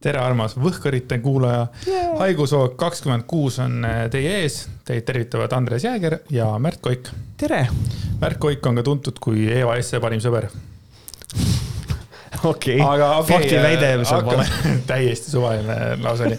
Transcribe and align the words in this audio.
tere, 0.00 0.20
armas 0.22 0.56
Võhkarite 0.56 1.18
kuulaja 1.20 1.66
yeah.. 1.84 2.14
haigushoog 2.20 2.76
kakskümmend 2.80 3.26
kuus 3.28 3.58
on 3.62 3.84
äh, 3.84 4.02
teie 4.12 4.40
ees. 4.42 4.62
Teid 4.88 5.04
tervitavad 5.08 5.52
Andres 5.56 5.84
Jääger 5.84 6.20
ja 6.32 6.50
Märt 6.62 6.80
Koik. 6.84 7.10
tere. 7.40 7.66
Märt 8.20 8.40
Koik 8.40 8.66
on 8.66 8.80
ka 8.80 8.84
tuntud 8.86 9.20
kui 9.22 9.48
Eva 9.52 9.76
Esse 9.80 10.00
parim 10.00 10.22
sõber. 10.24 10.48
okei 12.44 12.78
okay., 12.80 13.24
faktiväide 13.28 13.92
saab 14.08 14.30
vale. 14.30 14.46
täiesti 14.90 15.34
suvaline 15.34 15.76
lause 16.00 16.30
oli. 16.30 16.38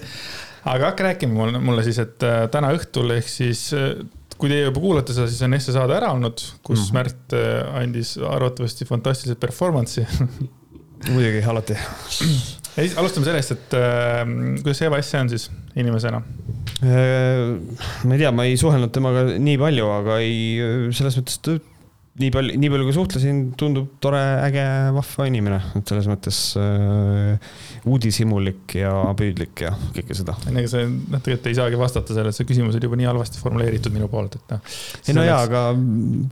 aga 0.65 0.89
hakka 0.89 1.11
rääkima 1.11 1.37
mulle, 1.37 1.61
mulle 1.61 1.85
siis, 1.85 2.01
et 2.01 2.25
äh, 2.25 2.47
täna 2.53 2.73
õhtul 2.73 3.13
ehk 3.19 3.29
siis 3.29 3.67
äh, 3.77 3.93
kui 4.41 4.49
teie 4.49 4.65
juba 4.65 4.81
kuulate 4.81 5.13
seda, 5.13 5.27
siis 5.29 5.45
on 5.45 5.53
Esse 5.53 5.75
saade 5.75 5.93
ära 5.99 6.09
olnud, 6.15 6.41
kus 6.65 6.79
mm 6.79 6.85
-hmm. 6.87 6.97
Märt 6.97 7.37
andis 7.83 8.17
arvatavasti 8.17 8.89
fantastilise 8.89 9.37
performance'i 9.37 10.07
muidugi, 11.09 11.43
alati 11.49 11.77
alustame 12.79 13.27
sellest, 13.27 13.55
et 13.57 13.75
äh, 13.77 14.21
kuidas 14.61 14.83
Eva 14.87 15.01
Esse 15.01 15.19
on 15.19 15.31
siis 15.31 15.49
inimesena 15.75 16.21
äh,? 16.83 17.57
ma 18.05 18.15
ei 18.15 18.21
tea, 18.21 18.31
ma 18.35 18.47
ei 18.47 18.57
suhelnud 18.59 18.93
temaga 18.95 19.25
nii 19.35 19.57
palju, 19.61 19.91
aga 19.99 20.21
ei, 20.23 20.89
selles 20.95 21.19
mõttes 21.19 21.61
nii 22.19 22.31
palju, 22.33 22.55
nii 22.59 22.69
palju 22.71 22.87
kui 22.87 22.95
suhtlesin, 22.95 23.39
tundub 23.59 23.87
tore, 24.03 24.19
äge, 24.43 24.63
vahva 24.95 25.27
inimene, 25.29 25.59
et 25.79 25.91
selles 25.91 26.09
mõttes 26.11 26.39
äh, 26.59 27.53
uudishimulik 27.87 28.75
ja 28.81 28.91
püüdlik 29.17 29.63
ja 29.63 29.71
kõike 29.95 30.17
seda. 30.17 30.35
ega 30.51 30.67
see, 30.69 30.89
noh, 30.89 31.23
tegelikult 31.23 31.49
ei 31.53 31.57
saagi 31.61 31.79
vastata 31.79 32.15
sellele, 32.15 32.35
see 32.35 32.49
küsimus 32.49 32.75
oli 32.75 32.89
juba 32.89 32.99
nii 32.99 33.09
halvasti 33.13 33.39
formuleeritud 33.41 33.95
minu 33.95 34.11
poolt, 34.11 34.35
et 34.37 34.55
noh. 34.55 34.75
ei 35.07 35.17
no 35.17 35.25
jaa, 35.27 35.39
aga 35.47 35.63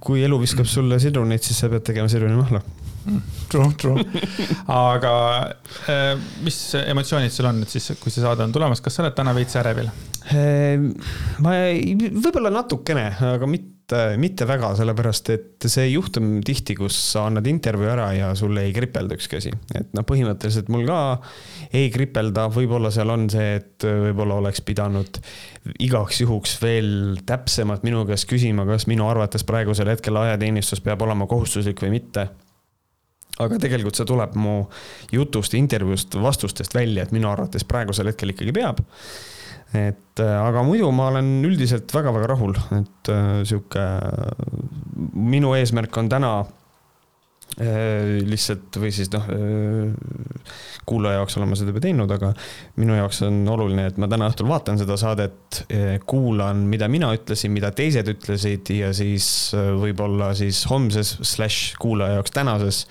kui 0.03 0.23
elu 0.27 0.41
viskab 0.43 0.67
sulle 0.69 0.99
sidrunit, 1.01 1.47
siis 1.47 1.63
sa 1.63 1.71
pead 1.71 1.87
tegema 1.87 2.11
sidrunimahla 2.11 2.63
True, 3.49 3.71
true. 3.77 4.03
aga 4.69 5.13
äh, 5.89 6.13
mis 6.45 6.59
emotsioonid 6.79 7.33
sul 7.33 7.49
on 7.49 7.63
nüüd 7.63 7.71
siis, 7.71 7.91
kui 8.01 8.13
see 8.13 8.23
saade 8.23 8.45
on 8.45 8.53
tulemas, 8.55 8.83
kas 8.83 8.97
sa 8.99 9.05
oled 9.05 9.17
täna 9.17 9.33
veits 9.37 9.57
ärevil? 9.59 9.89
Ehm, 10.35 10.91
ma 11.41 11.55
ei, 11.65 11.95
võib-olla 11.97 12.51
natukene, 12.53 13.05
aga 13.31 13.47
mitte, 13.49 14.01
mitte 14.21 14.45
väga, 14.45 14.73
sellepärast 14.77 15.31
et 15.33 15.67
see 15.71 15.87
juhtum 15.89 16.43
tihti, 16.45 16.75
kus 16.77 16.97
sa 17.13 17.25
annad 17.29 17.47
intervjuu 17.49 17.89
ära 17.89 18.09
ja 18.13 18.27
sul 18.37 18.59
ei 18.61 18.73
kripelda 18.75 19.17
ükski 19.17 19.39
asi. 19.39 19.53
et 19.73 19.95
noh, 19.97 20.05
põhimõtteliselt 20.05 20.69
mul 20.69 20.85
ka 20.89 20.99
ei 21.73 21.89
kripelda, 21.93 22.49
võib-olla 22.53 22.91
seal 22.93 23.09
on 23.15 23.25
see, 23.33 23.55
et 23.61 23.87
võib-olla 23.87 24.37
oleks 24.43 24.61
pidanud 24.67 25.17
igaks 25.87 26.21
juhuks 26.21 26.59
veel 26.61 26.91
täpsemalt 27.25 27.87
minu 27.87 28.03
käest 28.09 28.29
küsima, 28.29 28.67
kas 28.69 28.85
minu 28.91 29.09
arvates 29.09 29.47
praegusel 29.47 29.89
hetkel 29.89 30.21
ajateenistus 30.21 30.83
peab 30.85 31.01
olema 31.07 31.25
kohustuslik 31.31 31.81
või 31.81 31.97
mitte 31.97 32.27
aga 33.39 33.59
tegelikult 33.61 33.99
see 33.99 34.07
tuleb 34.09 34.35
mu 34.39 34.61
jutust, 35.15 35.55
intervjuust, 35.57 36.17
vastustest 36.21 36.75
välja, 36.75 37.05
et 37.05 37.15
minu 37.15 37.31
arvates 37.31 37.65
praegusel 37.67 38.11
hetkel 38.11 38.33
ikkagi 38.35 38.55
peab. 38.55 38.83
et 39.69 40.21
äh, 40.23 40.35
aga 40.41 40.63
muidu 40.65 40.91
ma 40.91 41.11
olen 41.11 41.43
üldiselt 41.45 41.91
väga-väga 41.93 42.31
rahul, 42.31 42.55
et 42.79 43.11
äh, 43.13 43.41
sihuke, 43.45 43.85
minu 45.13 45.53
eesmärk 45.57 45.97
on 46.01 46.09
täna 46.09 46.33
Äh, 46.41 46.58
lihtsalt 47.57 48.77
või 48.79 48.91
siis 48.93 49.09
noh, 49.13 49.25
äh, 49.33 50.51
kuulaja 50.87 51.19
jaoks 51.19 51.37
olen 51.37 51.51
ma 51.51 51.57
seda 51.59 51.73
juba 51.73 51.81
teinud, 51.83 52.11
aga 52.13 52.31
minu 52.79 52.95
jaoks 52.95 53.23
on 53.27 53.41
oluline, 53.51 53.89
et 53.89 53.99
ma 54.01 54.09
täna 54.11 54.29
õhtul 54.31 54.49
vaatan 54.49 54.79
seda 54.79 54.95
saadet, 54.99 55.63
äh, 55.67 55.97
kuulan, 56.09 56.63
mida 56.69 56.87
mina 56.91 57.11
ütlesin, 57.17 57.53
mida 57.55 57.73
teised 57.75 58.07
ütlesid 58.13 58.71
ja 58.75 58.93
siis 58.95 59.51
võib-olla 59.55 60.31
siis 60.37 60.63
homses 60.69 61.17
slaš 61.25 61.59
kuulaja 61.81 62.19
jaoks 62.19 62.35
tänases 62.37 62.85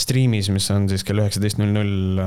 striimis, 0.00 0.48
mis 0.54 0.64
on 0.72 0.86
siis 0.88 1.02
kell 1.04 1.20
üheksateist 1.20 1.58
null 1.60 1.74
null 1.74 2.20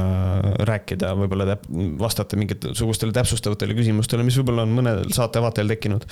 rääkida, 0.68 1.14
võib-olla 1.18 1.48
täp-, 1.56 1.70
vastata 1.98 2.38
mingitesugustele 2.38 3.16
täpsustavatele 3.16 3.74
küsimustele, 3.78 4.26
mis 4.28 4.38
võib-olla 4.38 4.68
on 4.68 4.76
mõnel 4.78 5.08
saatevaatajal 5.16 5.72
tekkinud 5.74 6.06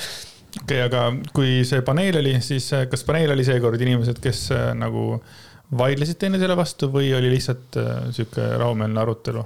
okei 0.51 0.63
okay,, 0.63 0.81
aga 0.85 1.07
kui 1.33 1.61
see 1.67 1.81
paneel 1.87 2.19
oli, 2.19 2.35
siis 2.43 2.67
kas 2.91 3.07
paneel 3.07 3.31
oli 3.35 3.45
seekord 3.47 3.81
inimesed, 3.81 4.19
kes 4.23 4.49
nagu 4.75 5.15
äh, 5.15 5.39
vaidlesid 5.77 6.19
teineteisele 6.19 6.57
vastu 6.59 6.89
või 6.91 7.11
oli 7.15 7.31
lihtsalt 7.31 7.79
äh, 7.79 7.91
sihuke 8.15 8.45
rahumeelne 8.59 9.01
arutelu? 9.01 9.43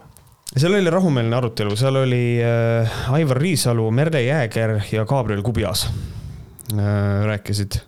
seal 0.55 0.77
oli 0.77 0.91
rahumeelne 0.93 1.37
arutelu, 1.37 1.75
seal 1.77 2.01
oli 2.01 2.23
äh, 2.41 2.97
Aivar 3.13 3.41
Riisalu, 3.41 3.89
Merle 3.91 4.23
Jääger 4.25 4.79
ja 4.91 5.05
Gabriel 5.05 5.43
Kubjas 5.45 5.85
äh, 5.85 6.81
rääkisid. 7.29 7.79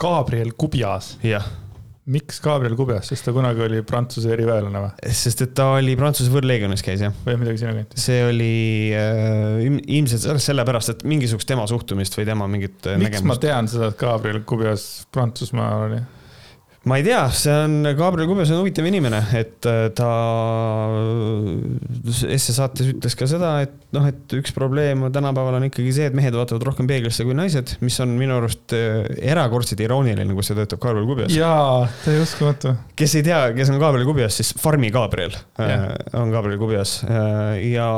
Gabriel 0.00 0.52
Kubjas? 0.56 1.16
jah 1.24 1.46
miks 2.10 2.40
Gabriel 2.44 2.76
Kubjas, 2.78 3.10
sest 3.10 3.26
ta 3.26 3.34
kunagi 3.34 3.64
oli 3.64 3.82
Prantsuse 3.86 4.32
eriväelane 4.34 4.84
või? 4.84 5.12
sest 5.16 5.44
et 5.46 5.54
ta 5.56 5.70
oli 5.76 5.96
Prantsuse 5.98 6.32
võõrleegionis 6.32 6.84
käis 6.86 7.04
jah. 7.04 7.14
või 7.26 7.38
midagi 7.42 7.62
sinna 7.62 7.74
kanti. 7.78 8.00
see 8.00 8.22
oli 8.26 8.52
äh, 8.96 9.66
ilmselt 9.98 10.42
sellepärast, 10.42 10.94
et 10.94 11.04
mingisugust 11.08 11.48
tema 11.50 11.66
suhtumist 11.70 12.16
või 12.18 12.28
tema 12.28 12.48
mingit 12.50 12.78
miks 12.78 13.04
nägemust. 13.06 13.28
ma 13.30 13.38
tean 13.42 13.70
seda, 13.70 13.92
et 13.92 14.00
Gabriel 14.00 14.42
Kubjas 14.48 14.88
Prantsusmaal 15.14 15.86
oli? 15.90 16.00
Ma 16.88 16.96
ei 16.96 17.02
tea, 17.04 17.26
see 17.36 17.52
on, 17.52 17.82
Gabriel 17.92 18.28
Kubjas 18.30 18.50
on 18.54 18.62
huvitav 18.62 18.86
inimene, 18.88 19.18
et 19.36 19.66
äh, 19.68 19.90
ta 19.92 20.08
Esse 22.30 22.54
saates 22.56 22.88
ütles 22.94 23.16
ka 23.18 23.28
seda, 23.28 23.50
et 23.66 23.74
noh, 23.92 24.06
et 24.08 24.32
üks 24.38 24.54
probleem 24.56 25.04
tänapäeval 25.12 25.58
on 25.58 25.66
ikkagi 25.68 25.92
see, 25.92 26.08
et 26.08 26.16
mehed 26.16 26.36
vaatavad 26.36 26.64
rohkem 26.70 26.88
peeglisse 26.88 27.26
kui 27.28 27.36
naised, 27.36 27.74
mis 27.84 28.00
on 28.00 28.16
minu 28.16 28.38
arust 28.38 28.72
äh, 28.76 29.04
erakordselt 29.32 29.84
irooniline, 29.84 30.32
kui 30.32 30.46
see 30.46 30.56
töötab 30.56 30.80
Gabriel 30.86 31.08
Kubjas. 31.10 31.36
jaa, 31.36 31.84
täiesti 32.06 32.24
uskumatu. 32.24 32.74
kes 32.96 33.18
ei 33.20 33.28
tea, 33.28 33.42
kes 33.60 33.74
on 33.74 33.80
Gabriel 33.82 34.08
Kubjas, 34.08 34.40
siis 34.40 34.56
Farmi 34.60 34.88
Gabriel. 34.94 35.36
Äh, 35.60 35.86
on 36.16 36.32
Gabriel 36.32 36.60
Kubjas 36.62 37.00
ja, 37.04 37.22
ja, 37.60 37.92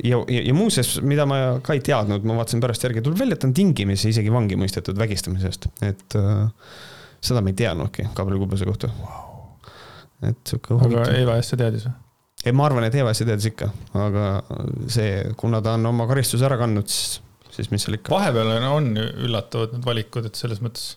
ja, 0.00 0.42
ja 0.48 0.56
muuseas, 0.56 0.96
mida 1.04 1.28
ma 1.28 1.58
ka 1.64 1.76
ei 1.76 1.84
teadnud, 1.84 2.24
ma 2.24 2.40
vaatasin 2.40 2.64
pärast 2.64 2.88
järgi, 2.88 3.04
tuleb 3.04 3.20
välja, 3.20 3.36
et 3.36 3.44
ta 3.44 3.52
on 3.52 3.56
tingimisi 3.60 4.14
isegi 4.14 4.32
vangi 4.32 4.56
mõistetud 4.56 4.96
vägistamise 4.96 5.52
eest, 5.52 5.68
et 5.84 6.16
seda 7.20 7.42
me 7.44 7.54
ei 7.54 7.58
teadnudki 7.58 8.08
Gabriel 8.14 8.42
Kubase 8.42 8.68
kohta 8.68 8.90
wow.. 8.98 9.48
et 10.28 10.38
sihuke 10.46 10.76
huvitav. 10.76 11.02
aga 11.06 11.16
Eva 11.18 11.38
Esse 11.40 11.58
teadis 11.58 11.88
või? 11.88 11.96
ei, 12.44 12.54
ma 12.54 12.68
arvan, 12.68 12.86
et 12.86 12.94
Eva 12.98 13.12
Esse 13.14 13.26
teadis 13.28 13.48
ikka, 13.50 13.70
aga 13.98 14.28
see, 14.90 15.24
kuna 15.40 15.62
ta 15.64 15.74
on 15.78 15.90
oma 15.90 16.06
karistuse 16.10 16.46
ära 16.46 16.58
kandnud, 16.60 16.88
siis, 16.92 17.18
siis 17.54 17.72
mis 17.72 17.84
seal 17.84 17.98
ikka. 17.98 18.14
vahepeal 18.14 18.54
on 18.70 18.92
üllatavad 18.98 19.74
need 19.74 19.86
valikud, 19.86 20.28
et 20.28 20.38
selles 20.38 20.62
mõttes 20.64 20.92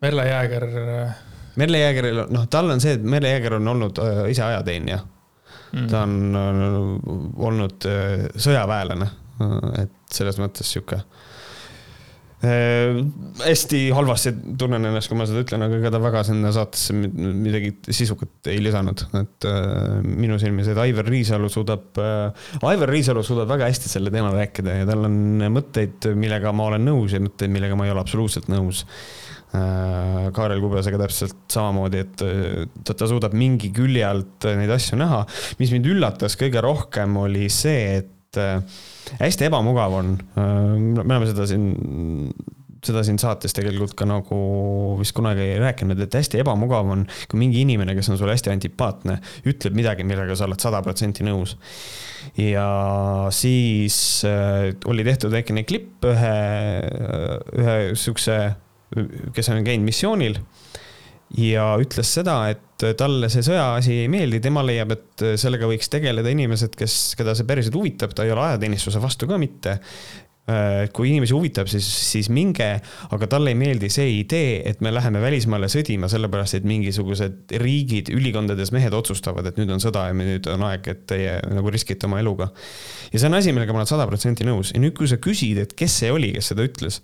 Merle 0.00 0.24
Jääger. 0.28 0.64
Äh, 0.64 1.16
Merle 1.60 1.80
Jäägeril, 1.80 2.22
noh, 2.32 2.44
tal 2.52 2.72
on 2.72 2.80
see, 2.80 2.94
et 2.96 3.02
Merle 3.04 3.32
Jääger 3.34 3.58
on 3.58 3.72
olnud 3.74 3.98
äh, 4.00 4.20
ise 4.32 4.44
ajateenija 4.46 5.00
mm.. 5.00 5.88
ta 5.90 6.04
on 6.04 6.38
äh, 6.40 6.68
olnud 7.48 7.88
sõjaväelane, 8.36 9.10
et 9.80 9.96
selles 10.12 10.36
mõttes 10.40 10.68
sihuke 10.68 11.00
hästi 12.40 13.80
halvasti 13.92 14.30
tunnen 14.58 14.88
ennast, 14.88 15.10
kui 15.10 15.18
ma 15.18 15.26
seda 15.28 15.42
ütlen, 15.44 15.60
aga 15.66 15.76
ega 15.76 15.90
ta 15.92 15.98
väga 16.00 16.22
sinna 16.24 16.52
saatesse 16.56 16.94
midagi 16.96 17.74
sisukat 17.92 18.48
ei 18.48 18.62
lisanud, 18.64 19.02
et 19.20 19.48
äh, 19.48 19.98
minu 20.06 20.38
silmis, 20.40 20.70
et 20.72 20.80
Aivar 20.80 21.08
Riisalu 21.10 21.50
suudab 21.52 22.00
äh,, 22.00 22.46
Aivar 22.70 22.92
Riisalu 22.94 23.24
suudab 23.26 23.50
väga 23.50 23.68
hästi 23.68 23.92
selle 23.92 24.12
teemal 24.14 24.32
rääkida 24.38 24.78
ja 24.78 24.86
tal 24.88 25.04
on 25.10 25.18
mõtteid, 25.52 26.08
millega 26.16 26.54
ma 26.56 26.70
olen 26.70 26.88
nõus 26.88 27.12
ja 27.12 27.20
mõtteid, 27.20 27.52
millega 27.52 27.76
ma 27.76 27.88
ei 27.88 27.92
ole 27.92 28.00
absoluutselt 28.06 28.48
nõus 28.52 28.86
äh,. 29.52 30.30
Kaarel 30.32 30.62
Kubjasega 30.64 31.02
täpselt 31.02 31.42
samamoodi, 31.52 32.04
et 32.06 32.24
äh, 32.24 32.62
ta, 32.80 32.96
ta 32.96 33.10
suudab 33.10 33.36
mingi 33.36 33.68
külje 33.76 34.06
alt 34.06 34.48
neid 34.56 34.72
asju 34.78 34.96
näha. 35.02 35.26
mis 35.60 35.74
mind 35.76 35.92
üllatas 35.92 36.40
kõige 36.40 36.64
rohkem, 36.64 37.20
oli 37.20 37.50
see, 37.52 38.00
et 38.00 38.40
äh, 38.40 38.64
hästi 39.20 39.48
ebamugav 39.48 39.94
on. 40.00 40.16
Äh, 40.38 40.78
me 40.78 41.04
oleme 41.04 41.28
seda 41.30 41.46
siin, 41.48 41.66
seda 42.84 43.02
siin 43.06 43.20
saates 43.20 43.54
tegelikult 43.56 43.94
ka 43.98 44.08
nagu 44.08 44.40
vist 45.00 45.14
kunagi 45.16 45.52
rääkinud, 45.60 46.00
et 46.04 46.16
hästi 46.20 46.42
ebamugav 46.44 46.92
on, 46.94 47.04
kui 47.30 47.40
mingi 47.42 47.64
inimene, 47.64 47.96
kes 47.98 48.12
on 48.12 48.20
sulle 48.20 48.36
hästi 48.36 48.52
antipaatne, 48.54 49.18
ütleb 49.50 49.76
midagi, 49.78 50.06
millega 50.08 50.36
sa 50.38 50.48
oled 50.48 50.62
sada 50.62 50.82
protsenti 50.86 51.26
nõus. 51.26 51.56
ja 52.36 52.68
siis 53.34 53.96
äh, 54.28 54.70
oli 54.90 55.06
tehtud 55.06 55.32
väikene 55.32 55.64
klipp 55.68 56.04
ühe, 56.08 56.34
ühe 57.58 57.76
sihukese, 57.94 58.40
kes 59.36 59.52
on 59.52 59.64
käinud 59.64 59.86
missioonil 59.86 60.40
ja 61.38 61.66
ütles 61.80 62.10
seda, 62.18 62.36
et 62.50 62.86
talle 62.98 63.28
see 63.30 63.44
sõjaasi 63.44 64.00
ei 64.04 64.08
meeldi, 64.10 64.40
tema 64.42 64.64
leiab, 64.66 64.94
et 64.96 65.24
sellega 65.40 65.68
võiks 65.68 65.90
tegeleda 65.92 66.32
inimesed, 66.32 66.74
kes, 66.78 67.14
keda 67.18 67.36
see 67.36 67.46
päriselt 67.48 67.76
huvitab, 67.76 68.14
ta 68.16 68.26
ei 68.26 68.32
ole 68.34 68.46
ajateenistuse 68.48 69.02
vastu 69.02 69.28
ka 69.30 69.38
mitte. 69.40 69.78
Äh, 70.50 70.88
kui 70.94 71.10
inimesi 71.10 71.34
huvitab, 71.36 71.68
siis, 71.70 71.86
siis 72.10 72.30
minge, 72.32 72.66
aga 73.12 73.26
talle 73.30 73.52
ei 73.52 73.58
meeldi 73.58 73.90
see 73.92 74.08
idee, 74.16 74.56
et 74.66 74.80
me 74.82 74.90
läheme 74.90 75.20
välismaale 75.22 75.68
sõdima, 75.70 76.08
sellepärast 76.10 76.56
et 76.58 76.66
mingisugused 76.66 77.54
riigid, 77.60 78.10
ülikondades 78.14 78.72
mehed 78.74 78.96
otsustavad, 78.96 79.46
et 79.46 79.60
nüüd 79.60 79.70
on 79.74 79.82
sõda 79.82 80.08
ja 80.08 80.16
nüüd 80.16 80.48
on 80.50 80.64
aeg, 80.66 80.88
et 80.90 81.04
teie 81.12 81.36
nagu 81.52 81.70
riskite 81.70 82.08
oma 82.08 82.22
eluga. 82.22 82.50
ja 83.12 83.20
see 83.20 83.30
on 83.30 83.38
asi, 83.38 83.54
millega 83.54 83.76
ma 83.76 83.82
olen 83.82 83.92
sada 83.92 84.08
protsenti 84.10 84.48
nõus. 84.48 84.74
Ja 84.74 84.82
nüüd, 84.82 84.96
kui 84.98 85.10
sa 85.10 85.20
küsid, 85.22 85.60
et 85.62 85.76
kes 85.78 86.00
see 86.02 86.10
oli, 86.14 86.32
kes 86.34 86.50
seda 86.54 86.66
ütles, 86.66 87.00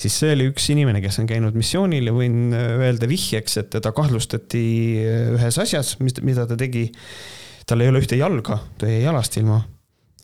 siis 0.00 0.18
see 0.18 0.34
oli 0.34 0.50
üks 0.50 0.70
inimene, 0.74 1.04
kes 1.04 1.22
on 1.22 1.30
käinud 1.30 1.58
missioonil 1.58 2.10
ja 2.10 2.16
võin 2.16 2.50
öelda 2.56 3.10
vihjeks, 3.10 3.60
et 3.62 3.74
teda 3.78 3.94
kahtlustati 3.94 4.66
ühes 5.36 5.60
asjas, 5.60 5.98
mis, 6.02 6.18
mida 6.24 6.48
ta 6.48 6.58
tegi. 6.58 6.88
Tal 7.68 7.84
ei 7.84 7.90
ole 7.92 8.00
ühte 8.00 8.16
jalga, 8.16 8.62
ta 8.80 8.88
jäi 8.88 9.02
jalast 9.04 9.36
ilma 9.36 9.60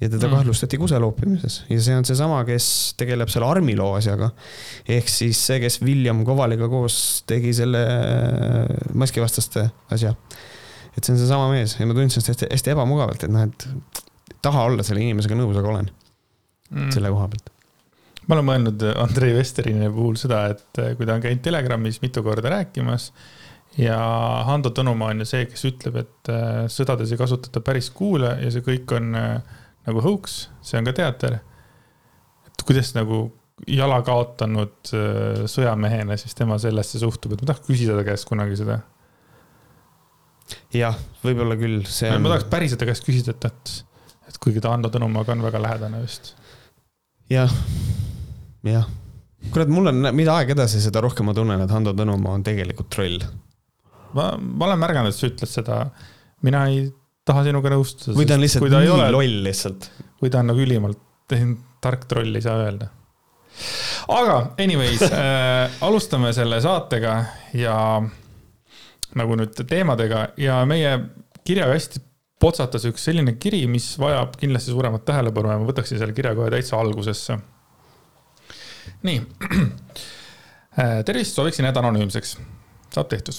ja 0.05 0.11
teda 0.13 0.29
mm. 0.29 0.37
kahtlustati 0.37 0.79
kuse 0.81 0.99
loopimises 1.01 1.63
ja 1.71 1.79
see 1.83 1.97
on 1.97 2.05
seesama, 2.07 2.43
kes 2.49 2.67
tegeleb 3.01 3.31
selle 3.33 3.49
armiloo 3.49 3.95
asjaga. 3.99 4.31
ehk 4.97 5.09
siis 5.11 5.41
see, 5.49 5.61
kes 5.63 5.81
William 5.85 6.21
Kovaliga 6.29 6.69
koos 6.73 6.99
tegi 7.31 7.55
selle 7.57 7.83
äh, 7.89 8.77
maskivastaste 9.01 9.67
asja. 9.97 10.13
et 10.93 11.01
see 11.01 11.15
on 11.17 11.23
seesama 11.23 11.49
mees 11.53 11.79
ja 11.79 11.89
ma 11.89 11.97
tundsin 11.97 12.25
seda 12.25 12.37
hästi, 12.37 12.53
hästi 12.53 12.75
ebamugavalt, 12.77 13.27
et 13.27 13.35
noh, 13.35 13.49
et 13.49 14.05
taha 14.45 14.69
olla 14.69 14.85
selle 14.87 15.03
inimesega 15.05 15.39
nõus, 15.41 15.57
aga 15.59 15.73
olen 15.73 15.91
mm. 16.71 16.93
selle 16.95 17.13
koha 17.15 17.31
pealt 17.33 17.51
ma 18.29 18.37
olen 18.39 18.49
mõelnud 18.49 18.85
Andrei 18.97 19.35
Vesterini 19.37 19.89
puhul 19.93 20.21
seda, 20.21 20.47
et 20.55 20.83
äh, 20.83 20.93
kui 20.99 21.09
ta 21.09 21.17
on 21.17 21.25
käinud 21.25 21.43
Telegramis 21.45 22.01
mitu 22.05 22.23
korda 22.27 22.53
rääkimas 22.53 23.11
ja 23.81 23.99
Hando 24.47 24.71
Tõnumaa 24.75 25.13
on 25.15 25.25
ju 25.25 25.29
see, 25.29 25.49
kes 25.51 25.67
ütleb, 25.71 25.99
et 26.05 26.33
äh, 26.33 26.65
sõdades 26.73 27.13
ei 27.13 27.21
kasutata 27.21 27.63
päris 27.65 27.91
kuule 27.95 28.37
ja 28.43 28.53
see 28.55 28.65
kõik 28.65 28.95
on 28.97 29.15
äh, 29.19 29.61
nagu 29.89 30.05
hõuks, 30.05 30.45
see 30.65 30.81
on 30.81 30.89
ka 30.89 30.95
teater. 30.97 31.41
et 32.49 32.65
kuidas 32.67 32.95
nagu 32.97 33.27
jala 33.71 34.01
kaotanud 34.05 34.93
äh, 34.97 35.45
sõjamehena 35.51 36.17
siis 36.21 36.35
tema 36.37 36.59
sellesse 36.63 37.01
suhtub, 37.03 37.35
et 37.35 37.45
ma 37.45 37.53
tahaks 37.53 37.67
küsida 37.69 37.97
ta 37.99 38.07
käest 38.07 38.27
kunagi 38.29 38.59
seda. 38.59 38.81
jah, 40.75 40.99
võib-olla 41.23 41.57
küll, 41.61 41.85
see 41.89 42.11
on. 42.11 42.23
ma 42.25 42.35
tahaks 42.35 42.49
päriselt 42.51 42.83
ta 42.83 42.89
käest 42.89 43.07
küsida, 43.07 43.37
et, 43.37 43.47
et, 43.51 43.77
et 44.33 44.41
kuigi 44.43 44.63
ta 44.65 44.75
Ando 44.75 44.91
Tõnumaaga 44.93 45.37
on 45.37 45.47
väga 45.47 45.63
lähedane 45.63 46.03
vist. 46.03 46.35
jah, 47.33 47.53
jah. 48.67 48.91
kurat, 49.55 49.71
mul 49.71 49.93
on, 49.93 50.11
mida 50.17 50.37
aeg 50.41 50.53
edasi, 50.57 50.83
seda 50.83 51.05
rohkem 51.05 51.31
ma 51.31 51.37
tunnen, 51.37 51.63
et 51.65 51.73
Hando 51.73 51.95
Tõnumaa 51.97 52.41
on 52.41 52.47
tegelikult 52.47 52.91
troll. 52.93 53.23
ma, 54.19 54.35
ma 54.37 54.71
olen 54.71 54.83
märganud, 54.83 55.15
et 55.15 55.21
sa 55.21 55.31
ütled 55.31 55.55
seda, 55.55 55.81
mina 56.45 56.67
ei 56.73 56.89
taha 57.25 57.45
sinuga 57.47 57.73
nõustuda. 57.73 58.17
või 58.19 58.29
ta 58.29 58.37
on 58.37 58.45
lihtsalt 58.45 58.69
ta 58.71 58.83
nii 58.83 58.93
ole, 58.95 59.09
loll 59.15 59.41
lihtsalt. 59.47 59.89
või 60.23 60.33
ta 60.33 60.43
on 60.43 60.53
nagu 60.53 60.65
ülimalt 60.65 61.01
tark 61.85 62.05
troll, 62.09 62.35
ei 62.37 62.45
saa 62.45 62.59
öelda. 62.65 62.91
aga 64.13 64.39
anyways 64.61 65.03
äh, 65.09 65.79
alustame 65.87 66.33
selle 66.37 66.61
saatega 66.65 67.17
ja 67.57 67.77
nagu 69.15 69.39
nüüd 69.39 69.55
teemadega 69.69 70.29
ja 70.41 70.59
meie 70.69 70.97
kirjakasti 71.47 72.03
potsatas 72.41 72.85
üks 72.89 73.07
selline 73.07 73.37
kiri, 73.41 73.63
mis 73.71 73.95
vajab 74.01 74.35
kindlasti 74.41 74.75
suuremat 74.75 75.05
tähelepanu 75.07 75.53
ja 75.53 75.61
ma 75.61 75.69
võtaksin 75.69 76.01
selle 76.01 76.17
kirja 76.17 76.35
kohe 76.37 76.51
täitsa 76.53 76.81
algusesse. 76.81 77.39
nii. 79.07 79.23
Äh, 80.75 81.05
tervist, 81.07 81.37
sooviksin 81.39 81.69
jääda 81.69 81.79
anonüümseks. 81.85 82.33
saab 82.91 83.07
tehtud. 83.07 83.37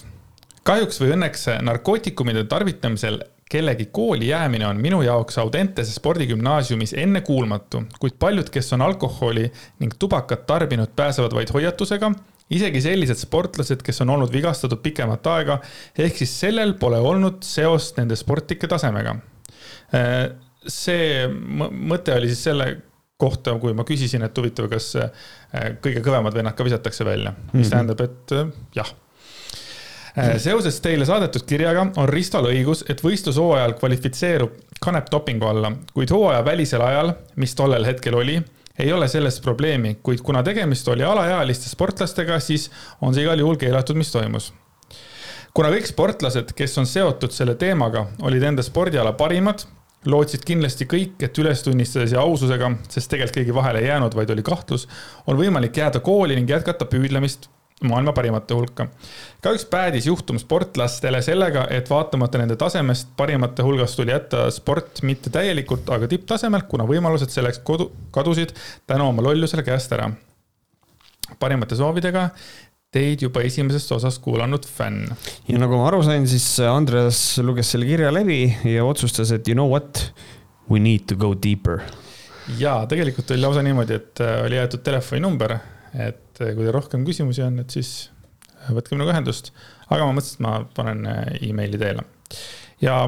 kahjuks 0.63 1.01
või 1.01 1.09
õnneks 1.17 1.41
narkootikumide 1.67 2.45
tarvitamisel 2.47 3.17
kellegi 3.51 3.85
kooli 3.85 4.27
jäämine 4.27 4.67
on 4.67 4.81
minu 4.81 5.01
jaoks 5.01 5.37
Audentese 5.37 5.91
spordigümnaasiumis 5.93 6.95
ennekuulmatu, 6.97 7.83
kuid 7.99 8.17
paljud, 8.19 8.49
kes 8.49 8.73
on 8.73 8.81
alkoholi 8.81 9.51
ning 9.79 9.93
tubakat 9.99 10.47
tarbinud, 10.47 10.95
pääsevad 10.95 11.35
vaid 11.35 11.53
hoiatusega. 11.53 12.11
isegi 12.49 12.81
sellised 12.81 13.17
sportlased, 13.17 13.81
kes 13.81 14.01
on 14.01 14.09
olnud 14.09 14.33
vigastatud 14.33 14.81
pikemat 14.81 15.27
aega, 15.27 15.59
ehk 15.97 16.17
siis 16.17 16.33
sellel 16.39 16.73
pole 16.81 16.97
olnud 16.97 17.39
seost 17.43 17.97
nende 17.97 18.15
sportlike 18.15 18.67
tasemega. 18.67 19.15
see 20.67 21.27
mõte 21.29 22.17
oli 22.17 22.27
siis 22.27 22.43
selle 22.43 22.69
kohta, 23.17 23.53
kui 23.59 23.73
ma 23.73 23.85
küsisin, 23.85 24.25
et 24.25 24.37
huvitav, 24.37 24.69
kas 24.69 24.95
kõige 25.81 26.01
kõvemad 26.01 26.33
vennad 26.33 26.57
ka 26.57 26.65
visatakse 26.65 27.05
välja, 27.05 27.33
mis 27.53 27.53
mm 27.53 27.61
-hmm. 27.61 27.69
tähendab, 27.69 28.01
et 28.01 28.75
jah 28.75 28.93
Äh, 28.93 29.04
seoses 30.39 30.79
teile 30.81 31.05
saadetud 31.05 31.43
kirjaga 31.47 31.87
on 31.99 32.09
Ristol 32.09 32.47
õigus, 32.47 32.85
et 32.89 33.01
võistlushooajal 33.03 33.75
kvalifitseerub 33.79 34.53
kanep 34.83 35.09
dopingu 35.11 35.47
alla, 35.49 35.71
kuid 35.93 36.11
hooaja 36.13 36.43
välisel 36.45 36.83
ajal, 36.85 37.13
mis 37.35 37.55
tollel 37.55 37.87
hetkel 37.87 38.15
oli, 38.15 38.37
ei 38.79 38.91
ole 38.93 39.07
selles 39.11 39.39
probleemi, 39.43 39.97
kuid 40.03 40.21
kuna 40.23 40.43
tegemist 40.43 40.87
oli 40.91 41.03
alaealiste 41.03 41.69
sportlastega, 41.71 42.39
siis 42.39 42.69
on 43.01 43.15
see 43.15 43.23
igal 43.23 43.39
juhul 43.39 43.59
keelatud, 43.59 43.99
mis 43.99 44.11
toimus. 44.11 44.53
kuna 45.55 45.69
kõik 45.71 45.87
sportlased, 45.87 46.51
kes 46.55 46.77
on 46.77 46.87
seotud 46.87 47.31
selle 47.31 47.55
teemaga, 47.55 48.07
olid 48.27 48.43
enda 48.43 48.63
spordiala 48.63 49.13
parimad, 49.15 49.63
lootsid 50.05 50.43
kindlasti 50.45 50.85
kõik, 50.85 51.15
et 51.23 51.37
ülestunistuses 51.39 52.11
ja 52.11 52.21
aususega, 52.21 52.71
sest 52.89 53.09
tegelikult 53.09 53.39
keegi 53.39 53.55
vahele 53.55 53.79
ei 53.81 53.87
jäänud, 53.87 54.15
vaid 54.15 54.29
oli 54.29 54.43
kahtlus, 54.43 54.87
on 55.27 55.39
võimalik 55.39 55.77
jääda 55.79 55.99
kooli 56.03 56.35
ning 56.35 56.49
jätkata 56.49 56.85
püüdlemist 56.91 57.47
maailma 57.83 58.13
parimate 58.13 58.53
hulka. 58.53 58.87
kahjuks 59.41 59.65
päädis 59.65 60.05
juhtum 60.07 60.39
sportlastele 60.39 61.21
sellega, 61.21 61.67
et 61.69 61.89
vaatamata 61.89 62.39
nende 62.39 62.55
tasemest 62.55 63.09
parimate 63.17 63.63
hulgast 63.63 63.99
tuli 63.99 64.11
jätta 64.11 64.47
sport 64.51 65.01
mitte 65.03 65.29
täielikult, 65.29 65.89
aga 65.89 66.07
tipptasemel, 66.07 66.63
kuna 66.69 66.87
võimalused 66.87 67.33
selleks 67.33 67.59
kodu, 67.67 67.91
kadusid 68.15 68.55
tänu 68.87 69.09
oma 69.09 69.25
lollusele 69.27 69.63
käest 69.63 69.91
ära. 69.91 70.11
parimate 71.39 71.75
soovidega 71.75 72.29
teid 72.95 73.25
juba 73.25 73.41
esimesest 73.43 73.91
osast 73.91 74.21
kuulanud 74.23 74.65
fänn. 74.65 75.11
ja 75.47 75.59
nagu 75.59 75.75
ma 75.75 75.89
aru 75.89 76.01
sain, 76.03 76.27
siis 76.27 76.47
Andreas 76.59 77.37
luges 77.43 77.71
selle 77.71 77.85
kirja 77.85 78.13
läbi 78.13 78.55
ja 78.63 78.85
otsustas, 78.85 79.31
et 79.31 79.47
you 79.47 79.55
know 79.55 79.67
what, 79.69 80.13
we 80.71 80.79
need 80.79 81.03
to 81.07 81.15
go 81.15 81.35
deeper. 81.43 81.81
ja 82.57 82.85
tegelikult 82.87 83.31
oli 83.31 83.41
lausa 83.41 83.61
niimoodi, 83.61 83.99
et 83.99 84.21
äh, 84.23 84.45
oli 84.45 84.55
jäetud 84.55 84.85
telefoninumber 84.85 85.57
et 85.95 86.41
eh, 86.41 86.53
kui 86.55 86.65
teil 86.65 86.75
rohkem 86.75 87.05
küsimusi 87.07 87.43
on, 87.45 87.59
et 87.63 87.75
siis 87.75 87.91
eh, 88.51 88.73
võtke 88.75 88.95
minuga 88.95 89.15
ühendust. 89.15 89.51
aga 89.89 90.07
ma 90.07 90.15
mõtlesin, 90.17 90.39
et 90.39 90.45
ma 90.45 90.55
panen 90.77 91.05
eh, 91.11 91.49
emaili 91.49 91.79
teele. 91.81 92.05
ja 92.83 92.99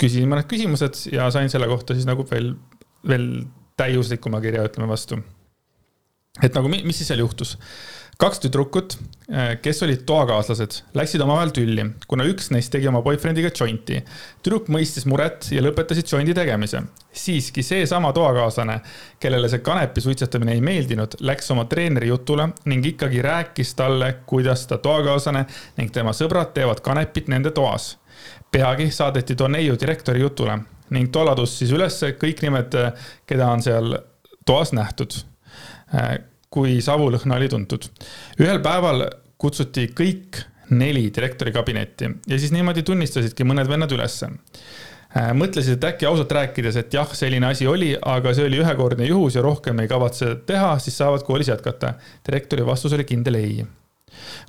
küsisin 0.00 0.30
mõned 0.30 0.48
küsimused 0.50 1.04
ja 1.14 1.30
sain 1.34 1.50
selle 1.52 1.68
kohta 1.70 1.94
siis 1.94 2.08
nagu 2.08 2.26
veel, 2.30 2.54
veel 3.06 3.28
täiuslikuma 3.78 4.42
kirja, 4.44 4.66
ütleme 4.68 4.90
vastu. 4.90 5.20
et 6.42 6.54
nagu, 6.54 6.70
mis 6.72 6.96
siis 6.96 7.12
seal 7.12 7.22
juhtus 7.22 7.56
kaks 8.22 8.38
tüdrukut, 8.38 8.94
eh, 9.28 9.56
kes 9.62 9.82
olid 9.82 10.04
toakaaslased, 10.06 10.76
läksid 10.94 11.22
omavahel 11.24 11.50
tülli, 11.54 11.88
kuna 12.08 12.24
üks 12.30 12.52
neist 12.54 12.70
tegi 12.70 12.86
oma 12.88 13.00
boyfriendiga 13.02 13.50
džonti. 13.50 14.02
tüdruk 14.42 14.68
mõistis 14.70 15.06
muret 15.10 15.48
ja 15.50 15.62
lõpetasid 15.62 16.06
džondi 16.06 16.34
tegemise. 16.34 16.82
siiski 17.12 17.62
seesama 17.62 18.12
toakaaslane, 18.12 18.80
kellele 19.20 19.48
see 19.48 19.58
kanepi 19.58 20.00
suitsetamine 20.00 20.52
ei 20.52 20.60
meeldinud, 20.60 21.16
läks 21.20 21.50
oma 21.50 21.64
treeneri 21.64 22.08
jutule 22.08 22.48
ning 22.64 22.86
ikkagi 22.86 23.22
rääkis 23.22 23.74
talle, 23.74 24.14
kuidas 24.26 24.66
ta 24.66 24.78
toakaaslane 24.78 25.46
ning 25.76 25.90
tema 25.90 26.10
sõbrad 26.10 26.54
teevad 26.54 26.80
kanepit 26.80 27.28
nende 27.28 27.50
toas. 27.50 27.98
peagi 28.52 28.90
saadeti 28.90 29.38
Doneiu 29.38 29.76
direktori 29.80 30.20
jutule 30.20 30.58
ning 30.90 31.10
too 31.12 31.24
ladus 31.24 31.58
siis 31.58 31.70
ülesse 31.72 32.12
kõik 32.12 32.42
nimed, 32.42 32.74
keda 33.26 33.46
on 33.50 33.62
seal 33.62 33.98
toas 34.46 34.72
nähtud 34.72 35.24
eh, 35.94 36.18
kui 36.52 36.78
savulõhna 36.84 37.40
oli 37.40 37.48
tuntud. 37.48 37.88
ühel 38.40 38.60
päeval 38.64 39.06
kutsuti 39.40 39.88
kõik 39.96 40.42
neli 40.72 41.08
direktori 41.14 41.52
kabinetti 41.52 42.08
ja 42.28 42.38
siis 42.38 42.52
niimoodi 42.54 42.84
tunnistasidki 42.86 43.44
mõned 43.48 43.68
vennad 43.68 43.92
ülesse. 43.92 44.30
Äh, 45.12 45.32
mõtlesid, 45.36 45.76
et 45.76 45.84
äkki 45.90 46.06
ausalt 46.08 46.32
rääkides, 46.32 46.78
et 46.80 46.94
jah, 46.96 47.08
selline 47.16 47.50
asi 47.50 47.66
oli, 47.68 47.90
aga 47.96 48.32
see 48.32 48.46
oli 48.48 48.62
ühekordne 48.62 49.04
juhus 49.04 49.36
ja 49.36 49.42
rohkem 49.44 49.82
ei 49.82 49.90
kavatse 49.90 50.30
teha, 50.48 50.78
siis 50.80 50.96
saavad 50.96 51.24
koolis 51.26 51.50
jätkata. 51.52 51.94
direktori 52.26 52.64
vastus 52.66 52.92
oli 52.96 53.04
kindel 53.04 53.36
ei. 53.40 53.66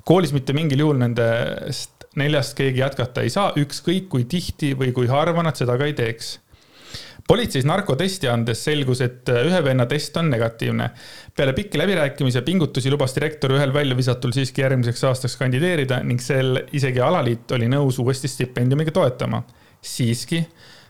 koolis 0.04 0.32
mitte 0.32 0.52
mingil 0.56 0.80
juhul 0.80 0.98
nendest 1.00 2.08
neljast 2.16 2.56
keegi 2.56 2.80
jätkata 2.80 3.24
ei 3.26 3.30
saa, 3.30 3.52
ükskõik 3.58 4.08
kui 4.08 4.24
tihti 4.24 4.72
või 4.78 4.92
kui 4.96 5.06
harva 5.10 5.42
nad 5.42 5.56
seda 5.58 5.76
ka 5.76 5.84
ei 5.84 5.96
teeks 5.98 6.38
politseis 7.28 7.64
narkotesti 7.64 8.28
andes 8.28 8.64
selgus, 8.64 9.00
et 9.04 9.28
äh, 9.32 9.46
ühe 9.48 9.62
venna 9.64 9.86
test 9.90 10.16
on 10.20 10.30
negatiivne. 10.30 10.90
peale 11.36 11.52
pikki 11.52 11.78
läbirääkimisi 11.78 12.38
ja 12.38 12.42
pingutusi 12.42 12.90
lubas 12.90 13.14
direktor 13.16 13.52
ühel 13.56 13.72
väljavisatul 13.74 14.32
siiski 14.32 14.60
järgmiseks 14.60 15.04
aastaks 15.04 15.36
kandideerida 15.36 16.02
ning 16.02 16.20
sel 16.20 16.60
isegi 16.72 17.00
alaliit 17.00 17.50
oli 17.56 17.68
nõus 17.68 17.98
uuesti 17.98 18.28
stipendiumiga 18.28 18.90
toetama. 18.90 19.42
siiski 19.82 20.44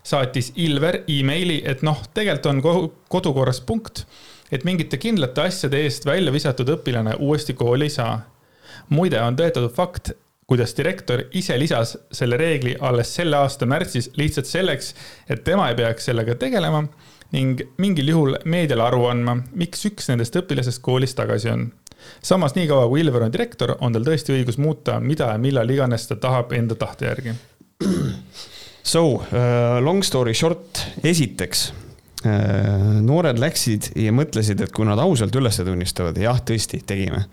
saatis 0.05 0.53
Ilver 0.57 1.00
emaili, 1.09 1.62
et 1.64 1.83
noh, 1.83 2.03
tegelikult 2.14 2.47
on 2.47 2.62
kodukorras 3.09 3.61
punkt, 3.61 4.05
et 4.53 4.64
mingite 4.64 4.99
kindlate 5.00 5.49
asjade 5.49 5.81
eest 5.87 6.07
välja 6.07 6.33
visatud 6.33 6.69
õpilane 6.76 7.17
uuesti 7.19 7.55
kooli 7.55 7.88
ei 7.88 7.91
saa. 7.91 8.21
muide, 8.88 9.21
on 9.23 9.37
tõetatud 9.37 9.73
fakt, 9.73 10.11
kuidas 10.47 10.75
direktor 10.77 11.23
ise 11.33 11.57
lisas 11.59 11.97
selle 12.13 12.37
reegli 12.37 12.75
alles 12.81 13.15
selle 13.15 13.37
aasta 13.37 13.67
märtsis 13.67 14.11
lihtsalt 14.17 14.49
selleks, 14.49 14.95
et 15.29 15.45
tema 15.45 15.71
ei 15.71 15.79
peaks 15.79 16.11
sellega 16.11 16.37
tegelema 16.41 16.85
ning 17.35 17.63
mingil 17.81 18.09
juhul 18.13 18.37
meediale 18.45 18.85
aru 18.87 19.07
andma, 19.11 19.39
miks 19.59 19.87
üks 19.89 20.11
nendest 20.11 20.37
õpilasest 20.39 20.83
koolist 20.85 21.17
tagasi 21.19 21.51
on. 21.51 21.71
samas 22.23 22.55
niikaua 22.55 22.89
kui 22.89 23.01
Ilver 23.01 23.25
on 23.27 23.33
direktor, 23.33 23.77
on 23.81 23.93
tal 23.93 24.05
tõesti 24.05 24.37
õigus 24.37 24.59
muuta, 24.59 25.01
mida 25.01 25.33
ja 25.33 25.39
millal 25.39 25.71
iganes 25.71 26.07
ta 26.07 26.17
tahab 26.21 26.53
enda 26.53 26.75
tahte 26.75 27.09
järgi. 27.09 27.35
So 28.85 29.15
uh, 29.15 29.81
long 29.81 30.05
story 30.05 30.35
short, 30.35 30.85
esiteks 31.03 31.71
noored 32.25 33.38
läksid 33.40 33.90
ja 34.00 34.12
mõtlesid, 34.14 34.62
et 34.64 34.73
kui 34.75 34.87
nad 34.88 35.00
ausalt 35.00 35.35
üles 35.37 35.59
tunnistavad, 35.61 36.16
jah, 36.21 36.38
tõesti, 36.47 36.81
tegime. 36.87 37.26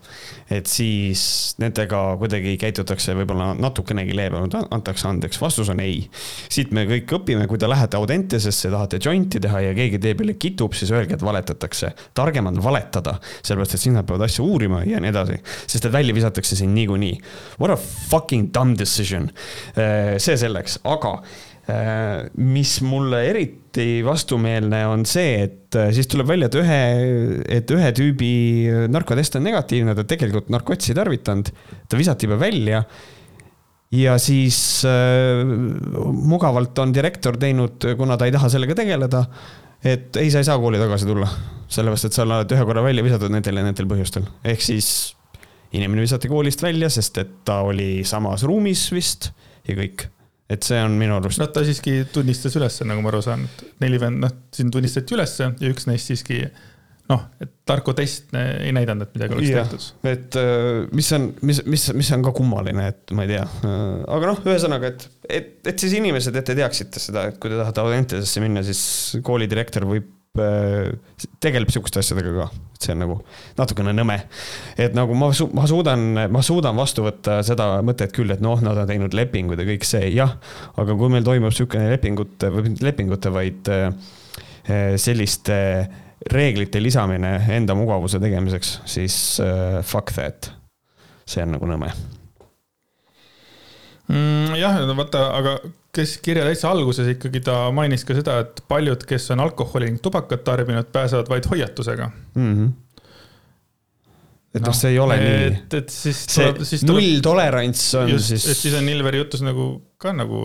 et 0.51 0.67
siis 0.67 1.55
nendega 1.63 2.17
kuidagi 2.19 2.57
käitutakse 2.59 3.15
võib-olla 3.15 3.53
natukenegi 3.55 4.15
leebemalt, 4.17 4.57
antakse 4.75 5.07
andeks, 5.07 5.39
vastus 5.41 5.69
on 5.71 5.79
ei. 5.79 6.09
siit 6.51 6.73
me 6.75 6.83
kõik 6.89 7.13
õpime, 7.21 7.47
kui 7.47 7.61
te 7.61 7.69
lähete 7.71 7.97
Audentesesse, 7.97 8.69
tahate 8.69 8.99
jointi 9.03 9.39
teha 9.39 9.61
ja 9.67 9.75
keegi 9.77 9.99
teie 9.99 10.17
peale 10.19 10.35
kitub, 10.35 10.75
siis 10.75 10.91
öelge, 10.91 11.15
et 11.15 11.23
valetatakse. 11.23 11.93
targem 12.13 12.51
on 12.51 12.59
valetada, 12.63 13.17
sellepärast 13.41 13.77
et 13.77 13.85
siis 13.85 13.95
nad 13.95 14.07
peavad 14.07 14.27
asju 14.27 14.45
uurima 14.45 14.83
ja 14.83 14.99
nii 14.99 15.13
edasi, 15.13 15.39
sest 15.67 15.87
et 15.87 15.93
välja 15.93 16.15
visatakse 16.15 16.55
sind 16.59 16.75
niikuinii. 16.75 17.15
What 17.59 17.71
a 17.71 17.79
fucking 17.79 18.51
dumb 18.53 18.77
decision. 18.77 19.31
see 20.17 20.37
selleks, 20.37 20.79
aga 20.83 21.21
Äh, 21.21 21.50
mis 22.41 22.81
mulle 22.81 23.21
eriti 23.29 24.01
vastumeelne 24.05 24.81
on 24.89 25.05
see, 25.07 25.43
et 25.45 25.77
äh, 25.77 25.91
siis 25.95 26.09
tuleb 26.09 26.27
välja, 26.31 26.49
et 26.49 26.57
ühe, 26.59 26.81
et 27.59 27.73
ühe 27.75 27.91
tüübi 27.95 28.33
narkotest 28.91 29.37
on 29.37 29.45
negatiivne, 29.45 29.95
ta 29.95 30.05
tegelikult 30.07 30.49
narkotsi 30.51 30.95
tarvitanud, 30.97 31.51
ta 31.87 31.99
visati 31.99 32.27
juba 32.27 32.39
välja. 32.41 32.83
ja 33.91 34.17
siis 34.17 34.85
äh, 34.87 35.45
mugavalt 35.45 36.79
on 36.79 36.93
direktor 36.95 37.37
teinud, 37.37 37.85
kuna 37.97 38.17
ta 38.17 38.25
ei 38.25 38.35
taha 38.35 38.49
sellega 38.49 38.75
tegeleda, 38.75 39.25
et 39.83 40.15
ei, 40.17 40.31
sa 40.31 40.41
ei 40.41 40.47
saa 40.47 40.59
kooli 40.59 40.79
tagasi 40.81 41.07
tulla, 41.07 41.27
sellepärast 41.71 42.09
et 42.09 42.17
sa 42.17 42.25
oled 42.25 42.55
ühe 42.55 42.65
korra 42.67 42.83
välja 42.83 43.05
visatud 43.05 43.31
nendel 43.31 43.61
ja 43.61 43.67
nendel 43.67 43.89
põhjustel, 43.91 44.25
ehk 44.43 44.63
siis 44.65 45.11
inimene 45.77 46.03
visati 46.03 46.31
koolist 46.31 46.63
välja, 46.63 46.89
sest 46.91 47.21
et 47.21 47.37
ta 47.47 47.61
oli 47.67 48.01
samas 48.07 48.43
ruumis 48.47 48.89
vist 48.91 49.31
ja 49.67 49.77
kõik 49.77 50.09
et 50.51 50.67
see 50.67 50.81
on 50.83 50.97
minu 50.99 51.17
arust. 51.19 51.41
noh, 51.41 51.49
ta 51.53 51.63
siiski 51.67 52.01
tunnistas 52.13 52.57
ülesse, 52.59 52.87
nagu 52.87 53.03
ma 53.03 53.11
aru 53.13 53.23
saan, 53.25 53.47
et 53.47 53.81
neli 53.83 54.01
vend, 54.01 54.21
noh, 54.23 54.35
siin 54.55 54.71
tunnistati 54.73 55.17
ülesse 55.17 55.49
ja 55.49 55.71
üks 55.71 55.87
neist 55.89 56.11
siiski 56.11 56.43
noh, 57.11 57.25
et 57.43 57.51
narkotest 57.67 58.31
ei 58.35 58.71
näidanud, 58.75 59.07
et 59.07 59.17
midagi 59.17 59.37
oleks 59.37 59.51
tehtud. 59.55 59.87
et 60.11 60.37
äh, 60.39 60.69
mis 60.95 61.11
on, 61.17 61.27
mis, 61.47 61.61
mis, 61.67 61.87
mis 61.97 62.11
on 62.15 62.25
ka 62.25 62.33
kummaline, 62.35 62.87
et 62.93 63.13
ma 63.17 63.25
ei 63.25 63.33
tea, 63.33 63.43
äh, 63.67 63.83
aga 64.17 64.31
noh, 64.31 64.41
ühesõnaga, 64.47 64.93
et, 64.93 65.05
et, 65.27 65.53
et 65.73 65.83
siis 65.85 65.95
inimesed, 65.99 66.35
et 66.37 66.47
te 66.47 66.57
teaksite 66.57 67.03
seda, 67.03 67.27
et 67.31 67.39
kui 67.41 67.51
te 67.51 67.59
tahate 67.59 67.83
Audentesesse 67.83 68.43
minna, 68.43 68.63
siis 68.67 68.81
koolidirektor 69.27 69.87
võib 69.89 70.09
tegeleb 70.31 71.71
sihukeste 71.73 71.99
asjadega 71.99 72.31
ka, 72.37 72.45
et 72.71 72.85
see 72.85 72.93
on 72.93 73.01
nagu 73.03 73.15
natukene 73.57 73.91
nõme. 73.91 74.15
et 74.79 74.93
nagu 74.95 75.15
ma 75.19 75.27
su-, 75.35 75.49
ma 75.51 75.65
suudan, 75.67 76.05
ma 76.31 76.43
suudan 76.45 76.77
vastu 76.79 77.03
võtta 77.03 77.41
seda 77.43 77.81
mõtet 77.83 78.13
küll, 78.15 78.31
et 78.31 78.43
noh, 78.43 78.61
nad 78.63 78.79
on 78.79 78.87
teinud 78.87 79.15
lepingud 79.17 79.59
ja 79.59 79.67
kõik 79.67 79.83
see, 79.87 80.07
jah. 80.15 80.37
aga 80.79 80.95
kui 80.95 81.11
meil 81.11 81.27
toimub 81.27 81.51
sihukene 81.55 81.91
lepingute, 81.91 82.51
või 82.53 82.69
mitte 82.69 82.87
lepingute, 82.87 83.33
vaid 83.35 83.71
äh, 83.75 83.91
selliste 84.95 85.59
reeglite 86.31 86.79
lisamine 86.79 87.33
enda 87.51 87.75
mugavuse 87.75 88.21
tegemiseks, 88.21 88.77
siis 88.87 89.17
fuck 89.83 90.15
that. 90.15 90.53
see 91.27 91.43
on 91.43 91.57
nagu 91.57 91.67
nõme 91.67 91.91
mm,. 94.07 94.55
jah, 94.61 94.79
vaata, 94.95 95.27
aga 95.35 95.59
kes 95.95 96.17
kirja 96.23 96.45
täitsa 96.47 96.71
alguses 96.71 97.09
ikkagi 97.13 97.41
ta 97.45 97.55
mainis 97.75 98.05
ka 98.07 98.15
seda, 98.17 98.39
et 98.45 98.61
paljud, 98.71 99.03
kes 99.07 99.31
on 99.35 99.43
alkoholi 99.43 99.89
ning 99.89 100.03
tubakat 100.03 100.43
tarbinud, 100.47 100.91
pääsevad 100.93 101.31
vaid 101.31 101.49
hoiatusega 101.51 102.11
mm. 102.35 102.55
-hmm 102.55 102.71
et 104.51 104.59
noh 104.59 104.67
no,, 104.67 104.75
see 104.75 104.89
ei 104.91 104.99
ole 104.99 105.15
et, 105.15 105.21
nii. 105.23 105.43
et, 105.47 105.73
et 105.79 105.93
siis 105.95 106.25
tuleb, 106.27 106.57
siis 106.67 106.81
tuleb. 106.83 106.97
nulltolerants 106.97 107.83
on 108.01 108.09
just, 108.11 108.33
siis. 108.33 108.47
et 108.51 108.57
siis 108.57 108.73
on 108.75 108.89
Ilveri 108.91 109.21
jutus 109.21 109.43
nagu 109.47 109.67
ka 109.97 110.11
nagu 110.11 110.41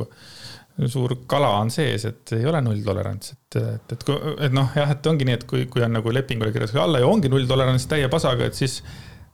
suur 0.92 1.16
kala 1.26 1.48
on 1.58 1.72
sees, 1.72 2.04
et 2.04 2.32
ei 2.36 2.46
ole 2.46 2.60
nulltolerants, 2.62 3.32
et, 3.32 3.56
et, 3.56 3.94
et, 3.96 4.10
et 4.46 4.54
noh, 4.54 4.68
jah, 4.76 4.90
et 4.92 5.06
ongi 5.08 5.24
nii, 5.24 5.38
et 5.40 5.46
kui, 5.48 5.64
kui 5.72 5.82
on 5.82 5.96
nagu 5.96 6.12
lepingule 6.12 6.52
kirjutatud 6.52 6.82
alla 6.82 7.00
ja 7.00 7.08
ongi 7.08 7.30
nulltolerants 7.32 7.88
täie 7.90 8.10
pasaga, 8.12 8.46
et 8.46 8.58
siis 8.58 8.82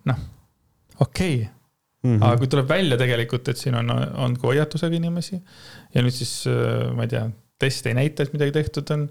noh, 0.09 0.23
okei 1.00 1.42
okay 1.42 1.62
Mm 2.02 2.16
-hmm. 2.16 2.25
aga 2.26 2.38
kui 2.40 2.49
tuleb 2.50 2.66
välja 2.68 2.97
tegelikult, 2.99 3.49
et 3.49 3.61
siin 3.61 3.76
on, 3.78 3.90
on 3.94 4.35
ka 4.35 4.49
hoiatusega 4.50 4.97
inimesi 4.99 5.37
ja 5.94 6.02
nüüd 6.02 6.16
siis 6.16 6.49
äh, 6.50 6.90
ma 6.97 7.06
ei 7.06 7.12
tea, 7.12 7.28
test 7.62 7.87
ei 7.87 7.94
näita, 7.94 8.25
et 8.25 8.32
midagi 8.35 8.56
tehtud 8.59 8.90
on. 8.90 9.09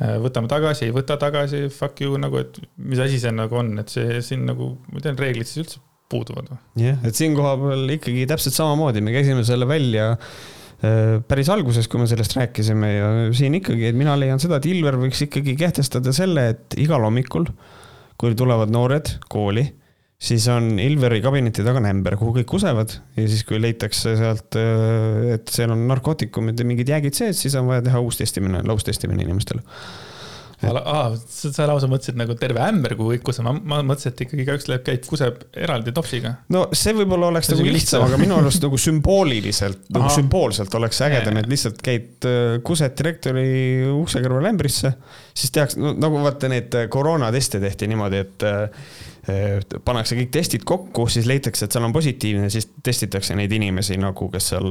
Äh, 0.00 0.14
võtame 0.22 0.48
tagasi, 0.48 0.86
ei 0.86 0.94
võta 0.94 1.16
tagasi, 1.20 1.66
fuck 1.74 2.00
you 2.00 2.16
nagu, 2.16 2.38
et 2.38 2.60
mis 2.78 3.02
asi 3.02 3.18
see 3.20 3.32
nagu 3.34 3.58
on, 3.58 3.74
et 3.82 3.90
see 3.92 4.22
siin 4.24 4.46
nagu, 4.48 4.76
ma 4.92 5.02
tean, 5.02 5.18
reeglid 5.18 5.50
siis 5.50 5.64
üldse 5.64 5.82
puuduvad 6.10 6.48
või? 6.52 6.62
jah, 6.86 7.02
et 7.06 7.18
siin 7.18 7.34
kohapeal 7.38 7.96
ikkagi 7.96 8.24
täpselt 8.30 8.56
samamoodi, 8.56 9.02
me 9.04 9.12
käisime 9.14 9.42
selle 9.44 9.68
välja 9.68 10.06
äh, 10.14 11.18
päris 11.28 11.50
alguses, 11.52 11.90
kui 11.90 12.00
me 12.00 12.08
sellest 12.10 12.38
rääkisime 12.38 12.92
ja 12.94 13.10
siin 13.36 13.58
ikkagi, 13.58 13.90
et 13.90 13.98
mina 13.98 14.14
leian 14.18 14.40
seda, 14.42 14.62
et 14.62 14.70
Ilver 14.70 14.98
võiks 15.02 15.26
ikkagi 15.26 15.58
kehtestada 15.58 16.14
selle, 16.16 16.48
et 16.54 16.78
igal 16.80 17.04
hommikul, 17.06 17.50
kui 18.20 18.38
tulevad 18.38 18.72
noored 18.72 19.16
kooli 19.32 19.66
siis 20.20 20.46
on 20.52 20.74
Ilveri 20.82 21.22
kabineti 21.24 21.64
taga 21.66 21.80
nämber, 21.84 22.18
kuhu 22.20 22.34
kõik 22.40 22.50
kusevad 22.52 22.92
ja 23.16 23.24
siis, 23.24 23.42
kui 23.48 23.60
leitakse 23.62 24.14
sealt, 24.20 24.58
äh, 24.60 25.34
et 25.38 25.50
seal 25.52 25.72
on 25.74 25.88
narkootikumid 25.90 26.60
ja 26.60 26.68
mingid 26.68 26.92
jäägid 26.92 27.16
sees, 27.16 27.40
siis 27.40 27.56
on 27.60 27.70
vaja 27.70 27.86
teha 27.88 28.02
uus 28.04 28.20
testimine, 28.20 28.62
laustestimine 28.68 29.24
inimestele. 29.26 29.64
Aa, 30.60 31.14
sa 31.16 31.64
lausa 31.64 31.88
mõtlesid 31.88 32.18
nagu 32.20 32.34
terve 32.36 32.60
ämber, 32.60 32.92
kuhu 32.98 33.14
kõik 33.14 33.22
kuseb, 33.30 33.46
ma, 33.48 33.78
mõtlesin, 33.80 34.12
et 34.12 34.18
ikkagi 34.26 34.42
igaüks 34.44 34.66
läheb, 34.68 34.82
käib, 34.84 35.06
kuseb 35.08 35.38
eraldi 35.56 35.94
topsiga. 35.96 36.34
no 36.52 36.66
see 36.76 36.92
võib-olla 36.98 37.30
oleks 37.32 37.48
see 37.48 37.56
nagu 37.56 37.72
lihtsam, 37.72 38.04
aga 38.04 38.18
minu 38.20 38.36
arust 38.36 38.60
nagu 38.66 38.80
sümbooliliselt, 38.84 39.86
nagu 39.96 40.12
sümboolselt 40.12 40.76
oleks 40.76 41.00
ägedam, 41.06 41.40
et 41.40 41.48
lihtsalt 41.48 41.80
käid, 41.84 42.10
äh, 42.28 42.58
kused 42.66 42.92
direktori 43.00 43.46
ukse 43.94 44.20
kõrval 44.20 44.50
ämbrisse, 44.52 44.92
siis 45.32 45.56
tehakse, 45.56 45.80
no 45.80 45.94
nagu 45.96 46.20
vaata 46.26 46.52
neid 46.52 46.76
äh, 46.76 46.90
koroonateste 46.92 47.62
tehti 47.64 47.88
niimoodi, 47.88 48.20
et 48.26 48.46
pannakse 49.84 50.18
kõik 50.18 50.30
testid 50.34 50.64
kokku, 50.68 51.06
siis 51.12 51.28
leitakse, 51.30 51.66
et 51.66 51.74
seal 51.74 51.86
on 51.86 51.94
positiivne, 51.96 52.50
siis 52.52 52.70
testitakse 52.82 53.36
neid 53.38 53.52
inimesi 53.56 53.98
nagu, 54.00 54.30
kes 54.32 54.52
seal 54.54 54.70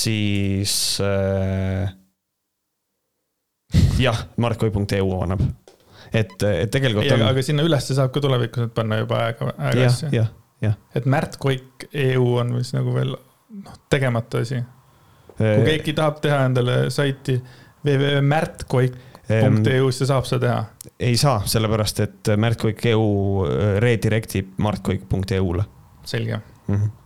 siis 0.00 0.74
äh, 1.04 1.84
jah, 4.00 4.18
martkoik.eu 4.40 5.08
annab 5.20 5.40
et, 6.12 6.34
et 6.42 6.70
tegelikult 6.72 7.10
on. 7.14 7.24
aga 7.28 7.44
sinna 7.44 7.64
ülesse 7.66 7.96
saab 7.96 8.12
ka 8.14 8.22
tulevikus 8.24 8.64
nüüd 8.64 8.74
panna 8.76 9.00
juba 9.02 9.24
aega, 9.26 9.52
aega 9.58 9.88
jah, 10.12 10.76
et 10.96 11.08
Märt 11.10 11.38
Koik 11.42 11.88
EU 11.92 12.36
on 12.42 12.54
vist 12.58 12.76
nagu 12.76 12.94
veel 12.94 13.14
noh, 13.16 13.80
tegemata 13.92 14.42
asi. 14.44 14.62
kui 15.38 15.66
keegi 15.66 15.96
tahab 15.98 16.22
teha 16.24 16.44
endale 16.48 16.84
saiti 16.94 17.38
www.märtkoik.eu, 17.82 19.90
siis 19.90 20.04
ta 20.04 20.10
saab 20.14 20.28
seda 20.28 20.46
teha. 20.46 20.94
ei 21.10 21.18
saa, 21.20 21.42
sellepärast 21.50 22.02
et 22.06 22.34
Märt 22.38 22.62
Koik 22.62 22.86
EU 22.92 23.06
redirectib 23.82 24.56
martkoik.eu-le. 24.62 25.68
selge 26.04 26.36
mm. 26.36 26.74
-hmm 26.74 26.98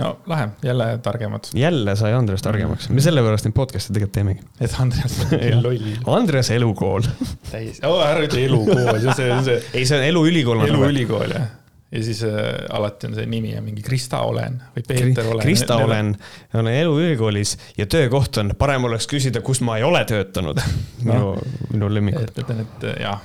no 0.00 0.10
lahe, 0.30 0.48
jälle 0.66 0.88
targemad. 1.04 1.52
jälle 1.54 1.96
sai 1.96 2.12
Andres 2.16 2.42
targemaks, 2.46 2.88
me 2.90 3.04
sellepärast 3.04 3.48
neid 3.48 3.56
podcast'e 3.56 3.94
tegelikult 3.94 4.16
teemegi. 4.18 4.44
et 4.60 4.76
Andres 4.82 5.20
on 5.28 5.62
loll. 5.66 5.88
Andres 6.16 6.50
elukool. 6.56 7.08
täis, 7.50 7.80
ära 7.84 8.26
ütle 8.26 8.44
elukool, 8.48 8.92
see 8.98 9.08
on 9.08 9.16
see, 9.16 9.40
see. 9.48 9.62
ei, 9.74 9.86
see 9.86 9.98
on 9.98 10.06
eluülikool. 10.10 10.66
eluülikool 10.68 11.36
jah 11.38 11.48
ja 11.92 12.04
siis 12.04 12.22
äh, 12.24 12.30
alati 12.70 13.08
on 13.08 13.16
see 13.18 13.26
nimi 13.26 13.56
on 13.58 13.64
mingi 13.66 13.82
Krista 13.82 14.20
Olen 14.26 14.60
või 14.76 14.84
Peeter 14.86 15.26
Olen. 15.26 15.42
Krista 15.42 15.76
Olen, 15.82 16.12
olen 16.54 16.74
eluülikoolis 16.74 17.56
ja 17.78 17.86
töökoht 17.90 18.38
on, 18.42 18.54
parem 18.58 18.86
oleks 18.86 19.08
küsida, 19.10 19.42
kus 19.42 19.60
ma 19.66 19.80
ei 19.80 19.86
ole 19.86 20.04
töötanud 20.06 20.62
minu 21.06 21.18
no,, 21.18 21.34
minu 21.72 21.90
lemmik. 21.90 22.20
et 22.22 22.42
ütlen, 22.44 22.62
et 22.62 22.86
äh, 22.92 23.00
jah. 23.08 23.24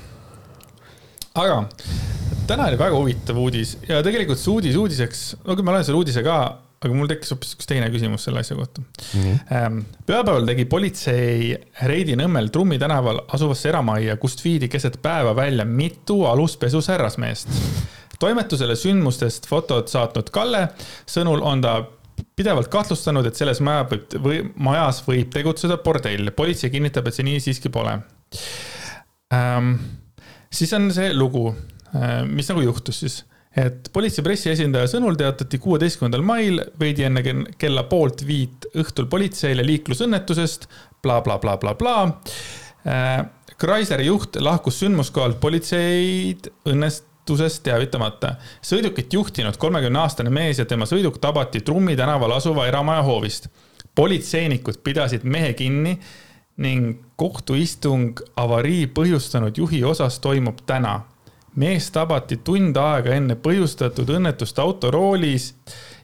aga 1.35 1.61
täna 2.49 2.69
oli 2.71 2.81
väga 2.81 2.97
huvitav 2.97 3.37
uudis 3.41 3.77
ja 3.89 4.01
tegelikult 4.05 4.41
see 4.41 4.53
uudis 4.53 4.79
uudiseks, 4.81 5.25
no 5.45 5.53
küll 5.53 5.67
ma 5.67 5.77
loen 5.77 5.85
selle 5.85 6.01
uudise 6.01 6.25
ka, 6.25 6.39
aga 6.85 6.95
mul 6.95 7.09
tekkis 7.09 7.33
hoopis 7.33 7.55
üks 7.57 7.69
teine 7.69 7.89
küsimus 7.93 8.27
selle 8.27 8.41
asja 8.43 8.57
kohta. 8.57 8.83
Ähm, 9.17 9.81
pühapäeval 10.05 10.45
tegi 10.49 10.67
politsei 10.69 11.55
reidi 11.89 12.17
Nõmmel 12.19 12.51
Trummi 12.53 12.77
tänaval 12.81 13.23
asuvasse 13.35 13.69
eramajja, 13.71 14.17
kust 14.21 14.43
viidi 14.45 14.69
keset 14.71 14.99
päeva 15.03 15.35
välja 15.37 15.65
mitu 15.65 16.23
aluspesus 16.29 16.89
härrasmeest. 16.93 17.51
toimetusele 18.19 18.77
sündmustest 18.79 19.47
fotod 19.49 19.89
saatnud 19.91 20.29
Kalle 20.33 20.67
sõnul 21.09 21.43
on 21.43 21.61
ta 21.61 21.75
pidevalt 22.35 22.69
kahtlustanud, 22.71 23.25
et 23.27 23.35
selles 23.35 23.59
maja 23.63 23.83
võib, 23.89 24.15
või 24.23 24.39
majas 24.55 25.01
võib 25.07 25.31
tegutseda 25.33 25.77
bordell. 25.83 26.31
politsei 26.35 26.71
kinnitab, 26.71 27.07
et 27.07 27.17
see 27.17 27.27
nii 27.27 27.43
siiski 27.43 27.69
pole 27.69 27.99
ähm,. 29.33 29.75
siis 30.51 30.73
on 30.73 30.91
see 30.95 31.13
lugu, 31.13 31.49
mis 32.27 32.49
nagu 32.51 32.63
juhtus 32.63 32.99
siis 33.03 33.23
et 33.55 33.87
politsei 33.93 34.23
pressiesindaja 34.25 34.89
sõnul 34.91 35.15
teatati 35.19 35.59
kuueteistkümnendal 35.63 36.23
mail 36.27 36.59
veidi 36.79 37.05
enne 37.07 37.23
kella 37.59 37.85
poolt 37.87 38.25
viit 38.27 38.67
õhtul 38.75 39.07
politseile 39.11 39.63
liiklusõnnetusest 39.63 40.67
bla, 41.03 41.21
bla, 41.23 41.39
blablabla. 41.39 41.95
Chrysleri 43.55 44.09
juht 44.09 44.35
lahkus 44.43 44.81
sündmuskohalt 44.83 45.39
politseid 45.39 46.49
õnnestusest 46.67 47.63
teavitamata. 47.63 48.35
sõidukit 48.61 49.13
juhtinud 49.13 49.57
kolmekümne 49.57 50.03
aastane 50.03 50.29
mees 50.29 50.59
ja 50.59 50.65
tema 50.65 50.85
sõiduk 50.85 51.21
tabati 51.23 51.63
Trummi 51.63 51.95
tänaval 51.95 52.35
asuva 52.35 52.67
eramaja 52.67 53.01
hoovist. 53.07 53.47
politseinikud 53.95 54.83
pidasid 54.83 55.23
mehe 55.23 55.53
kinni 55.53 55.99
ning 56.57 56.99
kohtuistung 57.15 58.19
avarii 58.35 58.87
põhjustanud 58.87 59.57
juhi 59.57 59.83
osas 59.83 60.19
toimub 60.19 60.59
täna 60.65 61.01
mees 61.59 61.89
tabati 61.91 62.37
tund 62.43 62.77
aega 62.79 63.15
enne 63.15 63.37
põhjustatud 63.39 64.09
õnnetust 64.17 64.59
autoroolis. 64.59 65.53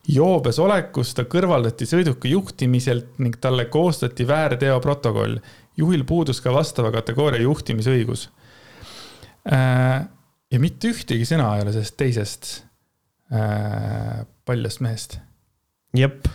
joobes 0.08 0.58
olekus 0.60 1.14
ta 1.14 1.24
kõrvaldati 1.30 1.86
sõiduki 1.86 2.32
juhtimiselt 2.32 3.20
ning 3.20 3.36
talle 3.40 3.66
koostati 3.66 4.28
väärteoprotokoll. 4.28 5.38
juhil 5.78 6.04
puudus 6.04 6.42
ka 6.42 6.54
vastava 6.54 6.92
kategooria 6.92 7.42
juhtimisõigus. 7.42 8.30
Äh, 9.52 10.08
ja 10.52 10.60
mitte 10.60 10.92
ühtegi 10.92 11.26
sõna 11.26 11.56
ei 11.56 11.64
ole 11.64 11.74
sellest 11.74 11.98
teisest 11.98 12.52
äh, 13.34 14.26
paljast 14.46 14.82
mehest. 14.82 15.20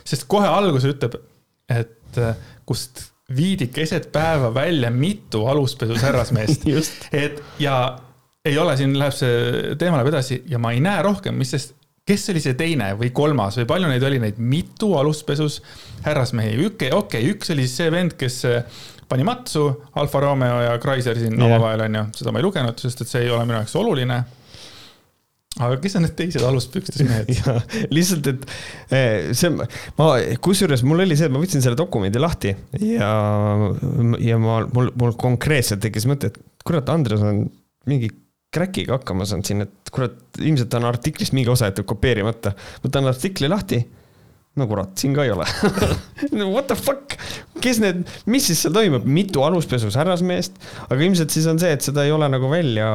sest 0.04 0.24
kohe 0.28 0.48
alguses 0.48 0.94
ütleb, 0.94 1.20
et 1.68 2.18
äh, 2.18 2.34
kust 2.66 3.16
viidi 3.36 3.66
keset 3.66 4.12
päeva 4.12 4.54
välja 4.54 4.90
mitu 4.90 5.46
aluspesus 5.46 6.02
härrasmeest 6.02 6.66
et 7.12 7.42
ja 7.58 7.98
ei 8.46 8.58
ole, 8.58 8.76
siin 8.78 8.94
läheb 8.98 9.14
see 9.16 9.74
teema 9.80 10.00
läheb 10.00 10.12
edasi 10.12 10.40
ja 10.50 10.60
ma 10.62 10.72
ei 10.74 10.82
näe 10.84 11.02
rohkem, 11.04 11.36
mis 11.38 11.52
sest, 11.54 11.74
kes 12.06 12.28
oli 12.30 12.42
see 12.42 12.54
teine 12.58 12.92
või 12.98 13.10
kolmas 13.14 13.58
või 13.60 13.66
palju 13.68 13.90
neid 13.90 14.04
oli, 14.06 14.20
neid? 14.22 14.36
Mitu 14.38 14.92
aluspesus? 14.98 15.58
Härrasmehi, 16.04 16.54
okei 16.68 16.92
okei 16.94 17.24
okay,, 17.24 17.32
üks 17.34 17.50
oli 17.54 17.66
siis 17.66 17.80
see 17.80 17.90
vend, 17.90 18.14
kes 18.20 18.44
äh, 18.46 18.84
pani 19.08 19.26
matsu 19.26 19.68
Alfa 19.98 20.20
Romeo 20.22 20.60
ja 20.62 20.78
Chrysler 20.82 21.18
siin 21.18 21.34
yeah. 21.34 21.46
omavahel 21.48 21.86
onju, 21.86 22.08
seda 22.18 22.34
ma 22.34 22.42
ei 22.42 22.46
lugenud, 22.46 22.82
sest 22.82 23.02
et 23.02 23.10
see 23.10 23.26
ei 23.26 23.32
ole 23.32 23.46
minu 23.46 23.58
jaoks 23.58 23.74
oluline. 23.80 24.20
Aga 25.56 25.78
kes 25.80 25.94
on 25.96 26.04
need 26.04 26.12
teised 26.18 26.42
aluspükstes 26.44 27.00
mehed? 27.08 27.30
Lihtsalt, 27.96 28.26
et 28.28 28.42
eh, 28.92 29.30
see, 29.36 29.54
ma, 29.96 30.08
kusjuures 30.44 30.84
mul 30.84 31.00
oli 31.06 31.16
see, 31.16 31.30
et 31.30 31.32
ma 31.32 31.40
võtsin 31.40 31.64
selle 31.64 31.78
dokumendi 31.80 32.20
lahti 32.20 32.52
ja, 32.82 33.08
ja 34.20 34.40
ma, 34.42 34.58
mul, 34.68 34.92
mul 35.00 35.16
konkreetselt 35.18 35.80
tekkis 35.86 36.04
mõte, 36.10 36.28
et 36.28 36.66
kurat, 36.66 36.92
Andres 36.92 37.24
on 37.24 37.46
mingi 37.88 38.12
crack'iga 38.54 38.96
hakkama 38.96 39.26
saanud 39.28 39.48
siin, 39.48 39.66
et 39.66 39.92
kurat, 39.94 40.16
ilmselt 40.40 40.74
on 40.78 40.88
artiklist 40.88 41.34
mingi 41.36 41.50
osa 41.52 41.70
jäetud 41.70 41.88
kopeerimata. 41.88 42.54
võtan 42.84 43.08
artikli 43.10 43.50
lahti. 43.50 43.80
no 44.56 44.66
kurat, 44.70 44.94
siin 44.96 45.14
ka 45.16 45.26
ei 45.26 45.32
ole 45.34 45.44
What 46.54 46.70
the 46.70 46.76
fuck, 46.78 47.16
kes 47.60 47.80
need, 47.82 48.04
mis 48.30 48.46
siis 48.48 48.62
seal 48.64 48.74
toimub, 48.76 49.04
mitu 49.04 49.44
aluspesus 49.44 49.98
härrasmeest, 49.98 50.60
aga 50.88 51.00
ilmselt 51.02 51.34
siis 51.34 51.48
on 51.50 51.60
see, 51.60 51.74
et 51.76 51.84
seda 51.84 52.06
ei 52.06 52.14
ole 52.14 52.28
nagu 52.32 52.48
välja 52.50 52.88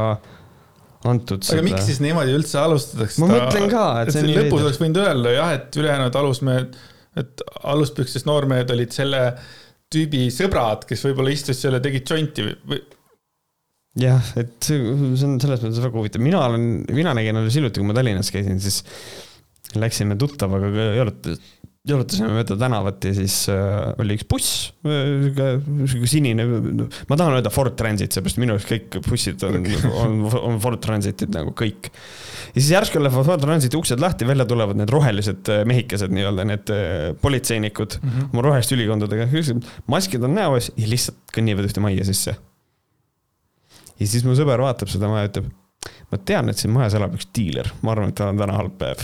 antud. 1.07 1.41
aga 1.41 1.57
seda... 1.57 1.65
miks 1.65 1.85
siis 1.89 2.01
niimoodi 2.03 2.33
üldse 2.37 2.61
alustatakse? 2.61 3.21
ma 3.21 3.29
mõtlen 3.33 3.67
ka, 3.71 3.85
et, 4.01 4.13
see 4.15 4.23
on 4.23 4.31
nii 4.31 4.39
lõpus 4.45 4.65
oleks 4.65 4.81
võinud 4.81 5.01
öelda 5.03 5.35
jah, 5.35 5.53
et 5.59 5.81
ülejäänud 5.81 6.17
alusmehed, 6.23 6.79
et 7.21 7.45
aluspükstes 7.75 8.25
noormehed 8.29 8.73
olid 8.73 8.95
selle 8.95 9.21
tüübi 9.91 10.29
sõbrad, 10.33 10.87
kes 10.87 11.03
võib-olla 11.05 11.33
istusid 11.35 11.65
seal 11.65 11.77
ja 11.77 11.83
tegid 11.83 12.09
jonti 12.09 12.47
või 12.47 12.81
jah, 13.99 14.33
et 14.39 14.53
see, 14.63 14.79
see 15.19 15.27
on 15.27 15.39
selles 15.43 15.63
mõttes 15.65 15.81
väga 15.83 15.99
huvitav, 15.99 16.23
mina 16.23 16.45
olen, 16.45 16.69
mina 16.95 17.15
nägin 17.17 17.41
alles 17.41 17.57
hiljuti, 17.57 17.81
kui 17.81 17.89
ma 17.89 17.97
Tallinnas 17.97 18.31
käisin, 18.31 18.61
siis 18.63 18.83
läksime 19.79 20.15
tuttavaga 20.19 20.69
jalutas, 20.95 21.41
jalutasime 21.87 22.29
mööda 22.35 22.55
tänavat 22.61 23.03
ja 23.07 23.11
siis 23.17 23.35
äh, 23.49 23.91
oli 24.01 24.15
üks 24.19 24.27
buss, 24.29 24.57
sihuke, 24.85 25.47
sihuke 25.89 26.09
sinine, 26.09 26.45
ma 27.09 27.17
tahan 27.17 27.39
öelda 27.39 27.51
Ford 27.53 27.73
Transit, 27.79 28.13
seepärast 28.13 28.39
minu 28.41 28.55
arust 28.55 28.69
kõik 28.69 28.99
bussid 29.07 29.43
on, 29.47 29.65
on, 30.03 30.19
on 30.39 30.59
Ford 30.63 30.81
Transitid 30.83 31.33
nagu 31.33 31.55
kõik. 31.57 31.89
ja 32.51 32.55
siis 32.59 32.69
järsku 32.75 33.01
lähevad 33.01 33.27
Ford 33.27 33.43
Transiti 33.43 33.79
uksed 33.79 34.03
lahti, 34.03 34.29
välja 34.29 34.45
tulevad 34.47 34.79
need 34.79 34.93
rohelised 34.93 35.51
äh, 35.51 35.65
mehikesed 35.67 36.13
nii-öelda, 36.13 36.47
need 36.51 36.71
äh, 36.75 37.09
politseinikud 37.23 37.97
mm 37.97 38.13
-hmm. 38.13 38.31
oma 38.31 38.45
roheliste 38.47 38.77
ülikondadega, 38.77 39.27
maskid 39.89 40.23
on 40.23 40.37
näos 40.37 40.71
ja 40.77 40.87
lihtsalt 40.87 41.19
kõnnivad 41.33 41.67
ühte 41.67 41.83
majja 41.83 42.07
sisse 42.07 42.37
ja 44.01 44.09
siis 44.09 44.25
mu 44.25 44.35
sõber 44.37 44.63
vaatab 44.63 44.89
seda 44.91 45.09
maja 45.11 45.27
ja 45.27 45.31
ütleb, 45.31 45.51
ma 46.11 46.19
tean, 46.25 46.49
et 46.51 46.59
siin 46.59 46.73
majas 46.73 46.97
elab 46.97 47.15
üks 47.17 47.29
diiler, 47.35 47.69
ma 47.85 47.93
arvan, 47.93 48.11
et 48.11 48.17
tal 48.17 48.33
on 48.33 48.41
täna 48.41 48.57
halb 48.57 48.75
päev 48.81 49.01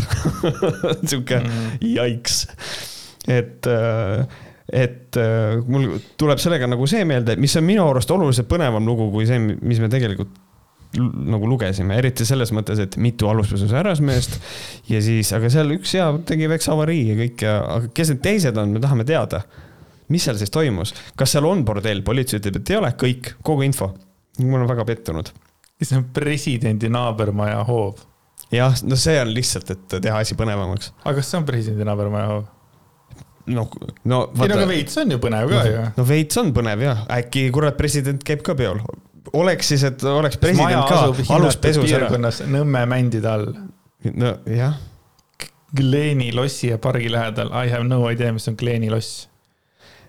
sihuke 1.09 1.39
mm. 1.43 1.77
jaiks. 1.93 2.41
et, 3.27 3.69
äh, 3.71 4.41
et 4.73 5.19
äh, 5.21 5.61
mul 5.67 5.95
tuleb 6.19 6.41
sellega 6.41 6.69
nagu 6.69 6.89
see 6.89 7.05
meelde, 7.07 7.37
mis 7.39 7.55
on 7.59 7.65
minu 7.67 7.85
arust 7.87 8.11
oluliselt 8.13 8.49
põnevam 8.51 8.85
lugu 8.87 9.09
kui 9.13 9.29
see, 9.29 9.39
mis 9.39 9.81
me 9.83 9.91
tegelikult 9.93 10.43
nagu 10.97 11.49
lugesime, 11.49 11.97
eriti 11.99 12.25
selles 12.25 12.53
mõttes, 12.55 12.79
et 12.79 12.95
mitu 13.01 13.27
aluspesus 13.27 13.73
härrasmeest 13.75 14.37
ja 14.87 15.01
siis, 15.03 15.29
aga 15.35 15.49
seal 15.51 15.73
üks 15.75 15.91
ja 15.97 16.07
tegi 16.25 16.47
väikse 16.49 16.71
avarii 16.73 17.03
ja 17.09 17.17
kõik 17.19 17.43
ja, 17.43 17.55
aga 17.75 17.91
kes 17.93 18.13
need 18.13 18.23
teised 18.23 18.57
on, 18.57 18.71
me 18.73 18.81
tahame 18.83 19.05
teada. 19.07 19.43
mis 20.07 20.23
seal 20.23 20.37
siis 20.39 20.51
toimus, 20.53 20.93
kas 21.19 21.35
seal 21.35 21.45
on 21.45 21.65
bordell, 21.67 22.01
politsei 22.07 22.39
ütleb, 22.39 22.61
et 22.61 22.69
ei 22.71 22.77
ole, 22.79 22.93
kõik, 22.95 23.33
kogu 23.43 23.67
info 23.67 23.91
ma 24.43 24.57
olen 24.59 24.69
väga 24.69 24.85
pettunud. 24.85 25.31
see 25.81 25.97
on 25.97 26.05
presidendi 26.13 26.89
naabermaja 26.89 27.63
hoov? 27.67 28.03
jah, 28.53 28.75
no 28.83 28.99
see 28.99 29.17
on 29.21 29.33
lihtsalt, 29.33 29.71
et 29.73 29.97
teha 30.01 30.21
asi 30.23 30.37
põnevamaks. 30.39 30.93
aga 31.03 31.17
kas 31.19 31.31
see 31.31 31.41
on 31.41 31.47
presidendi 31.47 31.87
naabermaja 31.87 32.31
hoov? 32.33 32.45
no, 33.47 33.67
no 34.03 34.21
ei 34.35 34.51
no 34.51 34.59
aga 34.59 34.67
veits 34.69 34.99
on 35.01 35.15
ju 35.15 35.19
põnev 35.23 35.51
ka 35.51 35.61
no, 35.61 35.71
ju. 35.71 35.85
no 35.97 36.07
veits 36.07 36.41
on 36.41 36.51
põnev 36.55 36.83
jah, 36.85 37.05
äkki 37.19 37.47
kurat 37.55 37.77
president 37.79 38.25
käib 38.27 38.43
ka 38.45 38.55
peol. 38.59 38.81
oleks 39.37 39.73
siis, 39.73 39.85
et 39.87 40.03
oleks 40.07 40.39
president 40.41 40.87
ka 40.89 41.01
aluspesus 41.35 41.95
ära. 41.95 42.11
Nõmme 42.47 42.85
mändide 42.89 43.31
all. 43.31 43.49
nojah. 44.13 44.77
Gleeni 45.77 46.29
lossi 46.31 46.69
ja 46.69 46.77
pargi 46.79 47.09
lähedal, 47.11 47.49
I 47.51 47.67
have 47.73 47.83
no 47.83 48.05
idea, 48.07 48.31
mis 48.31 48.47
on 48.47 48.55
Gleeni 48.59 48.87
loss 48.89 49.25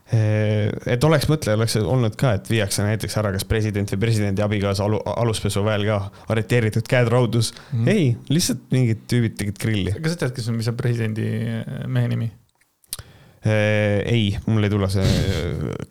et 0.09 1.05
oleks 1.05 1.27
mõte, 1.29 1.53
oleks 1.53 1.75
olnud 1.83 2.15
ka, 2.17 2.33
et 2.39 2.47
viiakse 2.49 2.85
näiteks 2.85 3.17
ära 3.21 3.33
kas 3.35 3.45
president 3.49 3.91
või 3.93 4.01
presidendi 4.07 4.45
abikaasa 4.45 4.87
alu, 4.87 5.01
aluspesuväel 5.21 5.85
ka 5.85 5.99
arreteeritud, 6.33 6.87
käed 6.89 7.11
raudus 7.13 7.53
mm. 7.53 7.83
-hmm. 7.83 7.91
ei, 7.93 8.07
lihtsalt 8.33 8.63
mingid 8.73 9.03
tüübid 9.11 9.37
tegid 9.37 9.61
grilli. 9.61 9.93
kas 9.93 10.17
sa 10.17 10.23
tead, 10.25 10.33
kes 10.37 10.49
on, 10.49 10.57
mis 10.57 10.71
on 10.73 10.79
presidendi 10.81 11.27
eh, 11.29 11.85
mehe 11.87 12.09
nimi? 12.09 12.31
Eh, 13.45 14.01
ei, 14.09 14.33
mul 14.47 14.65
ei 14.65 14.73
tule 14.73 14.89
see 14.91 15.05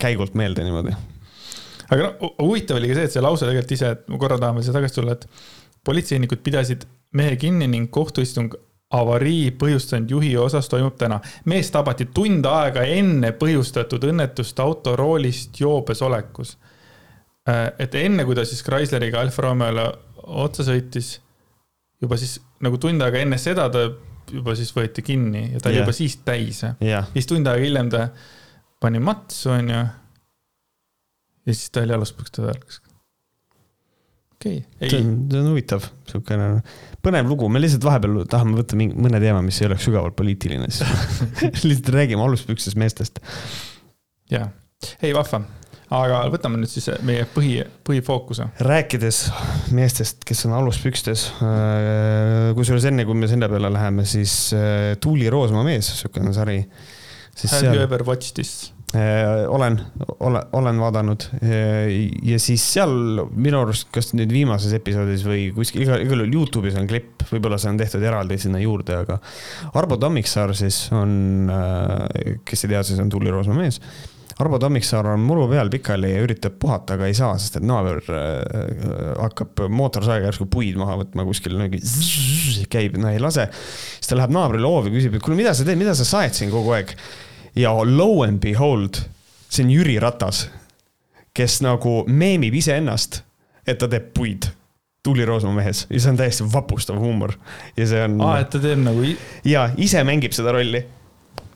käigult 0.01 0.33
meelde 0.33 0.65
niimoodi. 0.65 0.95
aga 1.87 2.01
no 2.01 2.33
huvitav 2.41 2.81
oli 2.81 2.89
ka 2.89 2.97
see, 2.97 3.11
et 3.11 3.17
see 3.17 3.25
lause 3.25 3.45
tegelikult 3.45 3.77
ise, 3.77 3.93
et 3.99 4.09
ma 4.09 4.17
korra 4.17 4.41
tahan 4.41 4.57
veel 4.57 4.65
siia 4.65 4.79
tagasi 4.79 4.97
tulla, 4.97 5.13
et 5.13 5.29
politseinikud 5.85 6.41
pidasid 6.41 6.89
mehe 7.13 7.37
kinni 7.37 7.69
ning 7.69 7.91
kohtuistung 7.93 8.57
avarii 8.95 9.51
põhjustanud 9.59 10.11
juhi 10.11 10.31
osas 10.39 10.69
toimub 10.71 10.95
täna. 10.99 11.19
mees 11.45 11.71
tabati 11.71 12.07
tund 12.13 12.45
aega 12.47 12.85
enne 12.87 13.33
põhjustatud 13.35 14.03
õnnetust 14.11 14.59
autoroolist 14.63 15.59
joobes 15.59 16.01
olekus. 16.01 16.57
Äh, 17.49 17.71
et 17.79 17.95
enne, 17.95 18.25
kui 18.25 18.35
ta 18.35 18.45
siis 18.45 18.63
Chrysleriga 18.63 19.21
Alfa 19.21 19.43
Romeole 19.49 19.89
otsa 20.27 20.63
sõitis, 20.67 21.17
juba 22.01 22.17
siis 22.17 22.37
nagu 22.63 22.79
tund 22.79 23.01
aega 23.03 23.19
enne 23.19 23.39
seda 23.41 23.67
ta 23.73 23.89
juba 24.31 24.55
siis 24.59 24.73
võeti 24.75 25.03
kinni 25.03 25.45
ja 25.53 25.59
ta 25.59 25.69
oli 25.69 25.79
yeah. 25.79 25.85
juba 25.85 25.95
siis 25.95 26.17
täis 26.25 26.63
yeah.. 26.63 27.07
siis 27.13 27.27
tund 27.29 27.47
aega 27.47 27.63
hiljem 27.63 27.91
ta 27.91 28.09
pani 28.83 28.99
matsu, 29.03 29.51
onju. 29.55 29.83
ja 31.47 31.53
siis 31.53 31.71
ta 31.71 31.83
oli 31.83 31.95
aluspükste 31.95 32.43
peal 32.43 32.86
okei 34.37 34.61
okay.. 34.61 34.89
see 34.89 35.01
on, 35.01 35.13
see 35.31 35.41
on 35.41 35.49
huvitav, 35.51 35.89
siukene 36.09 36.49
põnev 37.05 37.29
lugu, 37.29 37.49
me 37.49 37.61
lihtsalt 37.61 37.85
vahepeal 37.87 38.23
tahame 38.29 38.57
võtta 38.59 38.77
mingi, 38.79 38.97
mõne 38.99 39.21
teema, 39.23 39.41
mis 39.45 39.59
ei 39.61 39.69
oleks 39.69 39.87
sügavalt 39.87 40.17
poliitiline, 40.17 40.69
siis 40.69 41.63
lihtsalt 41.67 41.93
räägime 41.95 42.25
aluspükstes 42.25 42.77
meestest. 42.79 43.21
jaa, 44.33 44.49
ei 45.01 45.13
vahva, 45.17 45.41
aga 45.97 46.21
võtame 46.33 46.61
nüüd 46.61 46.71
siis 46.71 46.89
meie 47.07 47.25
põhi, 47.33 47.57
põhifookuse. 47.87 48.49
rääkides 48.67 49.23
meestest, 49.77 50.21
kes 50.27 50.45
on 50.49 50.57
aluspükstes, 50.59 51.27
äh, 51.41 52.53
kusjuures 52.57 52.87
enne 52.91 53.07
kui 53.09 53.17
me 53.17 53.29
selle 53.31 53.49
peale 53.51 53.73
läheme, 53.73 54.05
siis 54.05 54.37
äh, 54.57 54.93
Tuuli 55.01 55.31
Roosma 55.33 55.65
mees, 55.67 55.89
niisugune 55.93 56.35
sari. 56.37 56.61
Have 57.37 57.53
seal... 57.53 57.73
you 57.73 57.81
ever 57.85 58.01
watched 58.05 58.33
this? 58.37 58.76
Äh, 58.95 59.43
olen, 59.51 59.75
olen, 60.23 60.43
olen 60.55 60.77
vaadanud 60.79 61.25
ja 62.23 62.37
siis 62.39 62.63
seal 62.71 62.93
minu 63.35 63.59
arust, 63.65 63.89
kas 63.91 64.13
nüüd 64.15 64.31
viimases 64.31 64.71
episoodis 64.77 65.25
või 65.27 65.49
kuskil, 65.55 65.83
igal, 65.83 65.99
igal 66.05 66.23
juhul 66.23 66.37
Youtube'is 66.37 66.77
on 66.79 66.87
klipp, 66.87 67.25
võib-olla 67.27 67.59
see 67.59 67.73
on 67.73 67.81
tehtud 67.81 68.05
eraldi 68.07 68.39
sinna 68.39 68.61
juurde, 68.63 69.01
aga 69.03 69.19
Arvo 69.75 69.99
Tammiksaar 69.99 70.55
siis 70.55 70.85
on, 70.95 71.51
kes 72.47 72.63
ei 72.63 72.71
tea, 72.77 72.85
siis 72.87 73.03
on 73.03 73.11
Tuuli 73.11 73.33
Roosma 73.33 73.59
mees 73.59 73.81
Arvo 74.37 74.59
Tammiksaar 74.61 75.07
on 75.15 75.23
muru 75.25 75.47
peal 75.49 75.69
pikali 75.73 76.11
ja 76.11 76.21
üritab 76.21 76.59
puhata, 76.61 76.93
aga 76.93 77.07
ei 77.09 77.15
saa, 77.17 77.31
sest 77.41 77.57
et 77.57 77.65
naaber 77.65 78.03
äh, 78.13 78.97
hakkab 79.17 79.63
mootorsaega 79.73 80.29
järsku 80.29 80.45
puid 80.53 80.77
maha 80.77 80.99
võtma 80.99 81.25
kuskil, 81.25 81.57
käib, 82.69 82.99
no 83.01 83.09
ei 83.09 83.21
lase. 83.21 83.47
siis 83.97 84.11
ta 84.11 84.19
läheb 84.19 84.35
naabrile 84.35 84.69
hoovi, 84.69 84.93
küsib, 84.93 85.17
et 85.17 85.25
kuule, 85.25 85.39
mida 85.39 85.55
sa 85.57 85.65
teed, 85.65 85.79
mida 85.81 85.95
sa 85.97 86.05
saed 86.05 86.37
siin 86.37 86.53
kogu 86.53 86.75
aeg? 86.77 86.93
Ja 87.57 87.73
lo 87.85 88.23
and 88.23 88.41
behold, 88.43 89.01
see 89.49 89.65
on 89.65 89.71
Jüri 89.73 89.97
Ratas, 90.01 90.45
kes 91.33 91.59
nagu 91.65 92.03
meemib 92.07 92.55
iseennast, 92.57 93.21
et 93.67 93.81
ta 93.81 93.89
teeb 93.91 94.13
puid 94.15 94.49
Tuuli 95.03 95.25
Roosma 95.25 95.53
mehes 95.55 95.85
ja 95.89 95.99
see 96.01 96.11
on 96.11 96.19
täiesti 96.19 96.45
vapustav 96.51 96.99
huumor 96.99 97.33
ja 97.77 97.87
see 97.87 98.03
on. 98.03 98.19
aa, 98.25 98.41
et 98.43 98.49
ta 98.51 98.59
teeb 98.59 98.81
nagu. 98.83 99.03
ja 99.47 99.69
ise 99.79 100.03
mängib 100.07 100.35
seda 100.35 100.51
rolli 100.55 100.83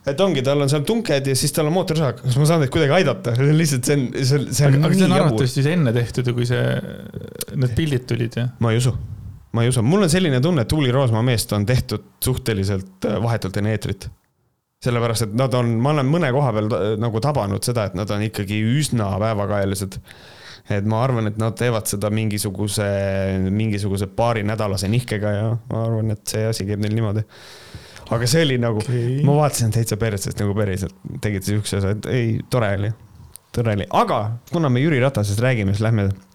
et 0.08 0.22
ongi, 0.24 0.42
tal 0.46 0.64
on 0.64 0.70
seal 0.72 0.86
tunked 0.88 1.28
ja 1.30 1.36
siis 1.38 1.54
tal 1.56 1.70
on 1.70 1.76
mootorsaag, 1.76 2.22
kas 2.24 2.38
ma 2.40 2.48
saan 2.50 2.64
teid 2.64 2.74
kuidagi 2.74 2.96
aidata, 3.02 3.34
lihtsalt, 3.38 3.88
see 3.88 3.98
on, 3.98 4.06
see 4.18 4.40
on, 4.40 4.48
see 4.50 4.70
on. 4.70 4.78
aga 4.80 4.98
see 4.98 5.08
on 5.08 5.18
arvatavasti 5.18 5.60
siis 5.60 5.70
enne 5.76 5.94
tehtud, 5.96 6.32
kui 6.38 6.48
see, 6.50 6.64
need 7.54 7.76
pildid 7.78 8.08
tulid, 8.10 8.38
jah? 8.40 8.50
ma 8.64 8.74
ei 8.74 8.82
usu, 8.82 8.96
ma 9.54 9.66
ei 9.66 9.74
usu, 9.74 9.84
mul 9.86 10.08
on 10.08 10.14
selline 10.14 10.42
tunne, 10.44 10.66
et 10.66 10.72
Tuuli 10.72 10.94
Roosma 10.96 11.22
meest 11.26 11.54
on 11.58 11.68
tehtud 11.70 12.08
suhteliselt 12.24 13.10
äh, 13.10 13.20
vahetult 13.22 13.62
enne 13.62 13.76
eetrit. 13.76 14.10
Sellepärast, 14.82 15.28
et 15.28 15.34
nad 15.38 15.54
on, 15.58 15.76
ma 15.82 15.94
olen 15.96 16.10
mõne 16.10 16.32
koha 16.34 16.54
peal 16.56 16.70
nagu 17.02 17.22
tabanud 17.22 17.65
seda, 17.65 17.88
et 17.89 17.98
nad 17.98 18.10
on 18.13 18.24
ikkagi 18.26 18.62
üsna 18.82 19.12
päevakajalised 19.22 20.00
et 20.70 20.88
ma 20.88 21.02
arvan, 21.04 21.28
et 21.30 21.38
nad 21.41 21.56
teevad 21.58 21.89
seda 21.89 22.12
mingisuguse, 22.13 22.88
mingisuguse 23.52 24.08
paarinädalase 24.15 24.89
nihkega 24.91 25.34
ja 25.36 25.48
ma 25.72 25.86
arvan, 25.86 26.13
et 26.15 26.24
see 26.30 26.44
asi 26.48 26.67
käib 26.67 26.84
neil 26.84 26.96
niimoodi. 26.98 27.24
aga 28.12 28.28
see 28.28 28.44
oli 28.46 28.58
nagu 28.62 28.82
okay., 28.84 29.22
ma 29.28 29.38
vaatasin 29.39 29.72
täitsa 29.74 29.98
perses 30.02 30.38
nagu 30.39 30.56
päriselt, 30.58 30.96
tegid 31.24 31.48
siukse 31.48 31.80
asja, 31.80 31.96
et 31.96 32.10
ei, 32.12 32.34
tore 32.52 32.74
oli, 32.78 32.91
tore 33.56 33.76
oli, 33.78 33.88
aga 34.04 34.22
kuna 34.52 34.70
me 34.70 34.84
Jüri 34.84 35.02
Ratasest 35.04 35.41
räägime, 35.44 35.76
siis 35.76 35.86
lähme 35.86 36.10
äh, 36.10 36.31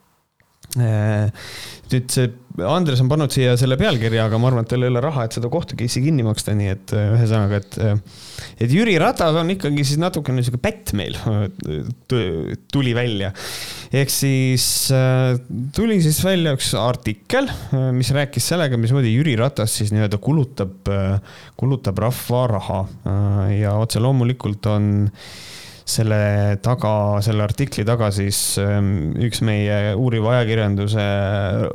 nüüd 0.76 2.10
see 2.12 2.32
Andres 2.64 3.02
on 3.02 3.08
pannud 3.10 3.32
siia 3.34 3.52
selle 3.60 3.76
pealkirja, 3.76 4.26
aga 4.30 4.38
ma 4.40 4.48
arvan, 4.48 4.64
et 4.64 4.70
tal 4.70 4.84
ei 4.86 4.88
ole 4.88 5.00
raha, 5.04 5.26
et 5.26 5.34
seda 5.36 5.50
kohtu 5.52 5.76
case'i 5.76 6.00
kinni 6.06 6.24
maksta, 6.24 6.54
nii 6.56 6.70
et 6.72 6.92
äh, 6.96 7.08
ühesõnaga, 7.12 7.58
et, 7.60 7.76
äh, 7.84 8.46
et 8.64 8.72
Jüri 8.72 8.94
Ratas 9.00 9.36
on 9.36 9.50
ikkagi 9.52 9.84
siis 9.84 10.00
natukene 10.00 10.44
sihuke 10.44 10.60
pätt 10.62 10.94
meil, 10.96 11.18
tuli 12.08 12.94
välja. 12.96 13.32
ehk 13.92 14.12
siis 14.12 14.66
äh, 14.94 15.36
tuli 15.76 15.98
siis 16.04 16.22
välja 16.24 16.54
üks 16.56 16.72
artikkel, 16.80 17.50
mis 17.96 18.12
rääkis 18.16 18.48
sellega, 18.54 18.80
mismoodi 18.80 19.12
Jüri 19.12 19.36
Ratas 19.40 19.76
siis 19.76 19.92
nii-öelda 19.92 20.20
kulutab, 20.22 20.88
kulutab 21.60 22.00
rahva 22.06 22.46
raha 22.54 22.80
ja 23.52 23.76
otse 23.76 24.00
loomulikult 24.00 24.72
on 24.72 24.88
selle 25.86 26.58
taga, 26.62 26.92
selle 27.22 27.44
artikli 27.46 27.84
taga 27.86 28.08
siis 28.14 28.58
ähm, 28.58 29.14
üks 29.22 29.38
meie 29.46 29.94
uuriva 29.94 30.32
ajakirjanduse 30.34 31.04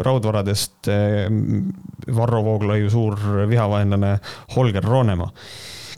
raudvaradest 0.03 0.89
ähm, 0.91 1.69
Varro 2.11 2.41
Vooglaiu 2.43 2.89
suur 2.91 3.15
vihavaenlane 3.47 4.17
Holger 4.57 4.83
Roonemaa, 4.83 5.31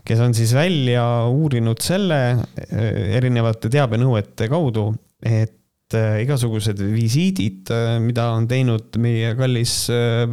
kes 0.06 0.21
on 0.21 0.38
siis 0.38 0.54
välja 0.54 1.04
uurinud 1.32 1.82
selle 1.82 2.19
äh, 2.36 3.17
erinevate 3.17 3.71
teabenõuete 3.73 4.49
kaudu, 4.52 4.91
et 5.26 5.97
äh, 5.97 6.21
igasugused 6.21 6.86
visiidid, 6.93 7.73
äh, 7.73 7.97
mida 8.04 8.30
on 8.38 8.45
teinud 8.52 8.93
meie 9.02 9.34
kallis 9.39 9.88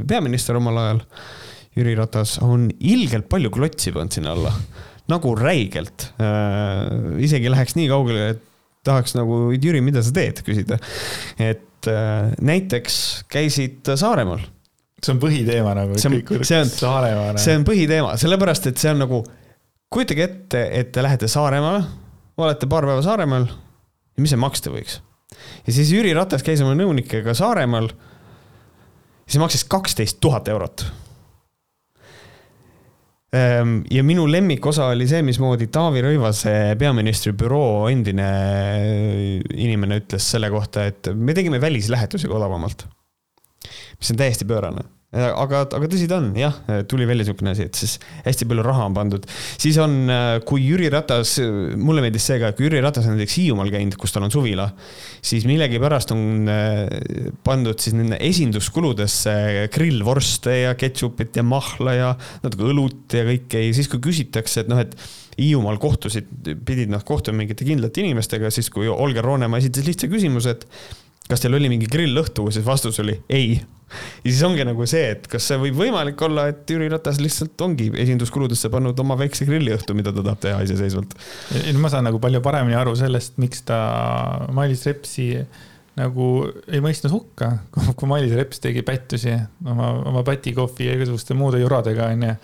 peaminister 0.05 0.61
omal 0.61 0.85
ajal, 0.85 1.03
Jüri 1.79 1.95
Ratas, 1.97 2.37
on 2.45 2.67
ilgelt 2.83 3.31
palju 3.31 3.49
klotsi 3.55 3.93
pannud 3.95 4.13
sinna 4.13 4.35
alla 4.35 4.53
nagu 5.11 5.35
räigelt. 5.39 6.11
Äh, 6.23 7.19
isegi 7.25 7.51
läheks 7.53 7.77
nii 7.79 7.89
kaugele, 7.91 8.29
et 8.35 8.47
tahaks 8.87 9.15
nagu, 9.19 9.51
Jüri, 9.55 9.83
mida 9.85 10.03
sa 10.05 10.13
teed, 10.17 10.41
küsida. 10.47 10.79
et 11.39 11.89
äh, 11.91 12.31
näiteks 12.41 13.27
käisid 13.33 13.93
Saaremaal. 13.95 14.43
see 15.01 15.15
on 15.15 15.21
põhiteema 15.21 15.75
nagu. 15.77 15.99
see 15.99 16.11
on, 16.11 16.45
see 16.45 16.61
on, 16.61 17.39
see 17.41 17.57
on 17.57 17.67
põhiteema, 17.69 18.17
sellepärast 18.21 18.71
et 18.71 18.81
see 18.81 18.93
on 18.93 19.03
nagu, 19.05 19.23
kujutage 19.93 20.27
ette, 20.29 20.65
et 20.81 20.93
te 20.93 21.05
lähete 21.05 21.29
Saaremaale, 21.29 21.85
olete 22.41 22.69
paar 22.71 22.87
päeva 22.89 23.03
Saaremaal 23.05 23.47
ja 23.49 24.25
mis 24.25 24.33
see 24.33 24.41
maksta 24.41 24.73
võiks. 24.73 25.01
ja 25.67 25.73
siis 25.73 25.93
Jüri 25.93 26.15
Ratas 26.17 26.45
käis 26.47 26.61
oma 26.65 26.77
nõunikega 26.77 27.35
Saaremaal. 27.37 27.91
siis 29.27 29.41
maksis 29.41 29.65
kaksteist 29.65 30.21
tuhat 30.21 30.49
eurot 30.49 30.89
ja 33.31 34.03
minu 34.03 34.25
lemmikosa 34.27 34.89
oli 34.91 35.07
see, 35.07 35.23
mismoodi 35.23 35.69
Taavi 35.71 36.01
Rõivase 36.03 36.55
peaministri 36.79 37.31
büroo 37.39 37.87
endine 37.87 38.31
inimene 39.55 40.01
ütles 40.03 40.27
selle 40.35 40.51
kohta, 40.51 40.89
et 40.91 41.13
me 41.15 41.37
tegime 41.37 41.61
välislähetusi 41.63 42.27
odavamalt. 42.31 42.89
mis 44.01 44.11
on 44.11 44.19
täiesti 44.19 44.45
pöörane 44.49 44.83
aga, 45.11 45.65
aga 45.67 45.89
tõsi 45.91 46.07
ta 46.11 46.21
on, 46.21 46.29
jah, 46.39 46.55
tuli 46.91 47.07
välja 47.09 47.25
niisugune 47.25 47.51
asi, 47.51 47.65
et 47.67 47.79
siis 47.79 47.97
hästi 48.23 48.47
palju 48.51 48.63
raha 48.63 48.85
on 48.87 48.95
pandud. 48.95 49.25
siis 49.59 49.79
on, 49.83 49.97
kui 50.47 50.63
Jüri 50.63 50.91
Ratas, 50.93 51.37
mulle 51.75 52.05
meeldis 52.05 52.29
see 52.31 52.39
ka, 52.43 52.53
kui 52.55 52.69
Jüri 52.69 52.83
Ratas 52.85 53.09
on 53.11 53.17
näiteks 53.19 53.39
Hiiumaal 53.41 53.73
käinud, 53.75 53.97
kus 53.99 54.15
tal 54.15 54.29
on 54.29 54.35
suvila, 54.35 54.69
siis 55.19 55.47
millegipärast 55.51 56.15
on 56.15 56.51
äh, 56.51 57.33
pandud 57.47 57.83
siis 57.83 57.97
nende 57.99 58.21
esinduskuludesse 58.23 59.35
grillvorste 59.75 60.61
ja 60.61 60.77
ketšupit 60.79 61.41
ja 61.41 61.47
mahla 61.47 61.97
ja 61.97 62.13
natuke 62.45 62.71
õlut 62.71 63.19
ja 63.19 63.27
kõike 63.27 63.67
ja 63.67 63.75
siis, 63.75 63.91
kui 63.91 64.03
küsitakse, 64.11 64.63
et 64.63 64.71
noh, 64.71 64.79
et 64.83 64.95
Hiiumaal 65.41 65.79
kohtusid, 65.81 66.27
pidid 66.69 66.91
nad 66.93 67.03
kohtuma 67.07 67.41
mingite 67.41 67.65
kindlate 67.65 68.03
inimestega, 68.03 68.51
siis 68.53 68.69
kui 68.73 68.91
Olger 68.93 69.25
Roonemaa 69.25 69.61
esitas 69.63 69.87
lihtsa 69.87 70.11
küsimuse, 70.13 70.53
et 70.53 70.67
kas 71.31 71.43
teil 71.43 71.57
oli 71.57 71.71
mingi 71.73 71.89
grillõhtu, 71.91 72.45
siis 72.53 72.67
vastus 72.67 73.01
oli 73.01 73.17
ei. 73.33 73.61
Ja 73.91 74.27
siis 74.31 74.43
ongi 74.47 74.65
nagu 74.67 74.87
see, 74.89 75.15
et 75.15 75.27
kas 75.31 75.47
see 75.51 75.59
võib 75.61 75.79
võimalik 75.81 76.21
olla, 76.27 76.49
et 76.53 76.69
Jüri 76.71 76.91
Ratas 76.93 77.21
lihtsalt 77.23 77.61
ongi 77.65 77.91
esinduskuludesse 78.05 78.71
pannud 78.73 78.99
oma 79.03 79.17
väikse 79.21 79.47
grilliõhtu, 79.49 79.97
mida 79.99 80.15
ta 80.15 80.25
tahab 80.27 80.43
teha 80.45 80.63
iseseisvalt. 80.67 81.17
ma 81.81 81.93
saan 81.93 82.07
nagu 82.09 82.21
palju 82.23 82.43
paremini 82.45 82.79
aru 82.79 82.95
sellest, 82.99 83.39
miks 83.43 83.65
ta 83.69 83.81
Mailis 84.57 84.87
Repsi 84.89 85.31
nagu 86.01 86.27
ei 86.71 86.83
mõistnud 86.85 87.13
hukka, 87.13 87.51
kui 87.99 88.09
Mailis 88.11 88.37
Reps 88.39 88.63
tegi 88.63 88.85
pättusi 88.87 89.35
oma, 89.67 89.91
oma 90.13 90.25
pätikohvi 90.27 90.87
ja 90.87 90.95
igasuguste 90.97 91.37
muude 91.37 91.61
juradega, 91.61 92.13
onju. 92.15 92.37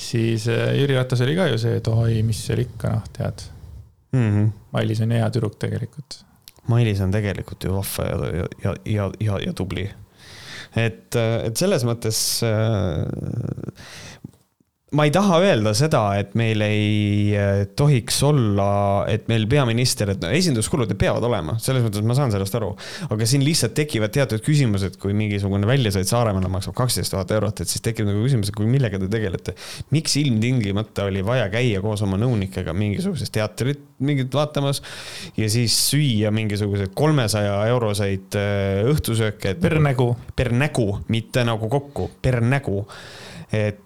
siis 0.00 0.48
äh, 0.52 0.72
Jüri 0.80 0.96
Ratas 0.98 1.22
oli 1.24 1.36
ka 1.38 1.50
ju 1.52 1.60
see, 1.60 1.76
et 1.80 1.92
oi, 1.92 2.22
mis 2.26 2.40
seal 2.48 2.64
ikka, 2.64 2.96
noh, 2.96 3.10
tead 3.16 3.50
mm. 4.12 4.30
-hmm. 4.30 4.54
Mailis 4.72 5.04
on 5.04 5.14
hea 5.14 5.28
tüdruk 5.30 5.60
tegelikult 5.60 6.24
Mailis 6.66 7.00
on 7.00 7.14
tegelikult 7.14 7.64
ju 7.64 7.76
vahva 7.76 8.08
ja, 8.08 8.16
ja, 8.62 8.74
ja, 8.84 9.10
ja, 9.20 9.38
ja 9.46 9.52
tubli. 9.54 9.86
Et, 10.74 11.16
et 11.16 11.58
selles 11.58 11.84
mõttes 11.86 12.20
äh, 12.46 13.04
ma 14.94 15.02
ei 15.02 15.10
taha 15.10 15.40
öelda 15.42 15.72
seda, 15.74 16.00
et 16.14 16.36
meil 16.38 16.62
ei 16.62 17.32
eh, 17.34 17.64
tohiks 17.74 18.20
olla, 18.22 18.68
et 19.10 19.24
meil 19.26 19.48
peaminister, 19.50 20.12
et 20.12 20.20
no 20.22 20.28
esinduskulud 20.30 20.92
peavad 20.94 21.24
olema, 21.26 21.56
selles 21.58 21.82
mõttes 21.82 22.04
ma 22.06 22.14
saan 22.14 22.30
sellest 22.30 22.54
aru. 22.54 22.68
aga 23.10 23.26
siin 23.26 23.42
lihtsalt 23.42 23.74
tekivad 23.74 24.12
teatud 24.14 24.44
küsimused, 24.46 24.94
kui 25.02 25.16
mingisugune 25.18 25.66
väljasõit 25.66 26.06
Saaremaale 26.06 26.46
maksab 26.52 26.76
kaksteist 26.78 27.10
tuhat 27.10 27.34
eurot, 27.34 27.64
et 27.64 27.72
siis 27.72 27.82
tekib 27.82 28.06
nagu 28.06 28.22
küsimus, 28.22 28.52
et 28.52 28.58
kui 28.60 28.68
millega 28.70 29.00
te 29.02 29.08
tegelete. 29.10 29.56
miks 29.90 30.14
ilmtingimata 30.22 31.08
oli 31.10 31.24
vaja 31.26 31.48
käia 31.50 31.80
koos 31.82 32.04
oma 32.06 32.20
nõunikega 32.22 32.70
mingisugusest 32.76 33.34
teatrit 33.34 33.82
mingit 33.98 34.30
vaatamas 34.30 34.84
ja 35.34 35.48
siis 35.50 35.74
süüa 35.88 36.30
mingisuguseid 36.30 36.94
kolmesaja 36.94 37.58
euroseid 37.72 38.38
eh, 38.38 38.86
õhtusööke. 38.92 39.56
per 39.58 39.80
nägu. 39.82 40.12
per 40.36 40.52
nägu, 40.54 40.92
mitte 41.10 41.42
nagu 41.42 41.72
kokku, 41.74 42.12
per 42.22 42.38
nägu. 42.38 42.86
et 43.50 43.82
äh, 43.82 43.85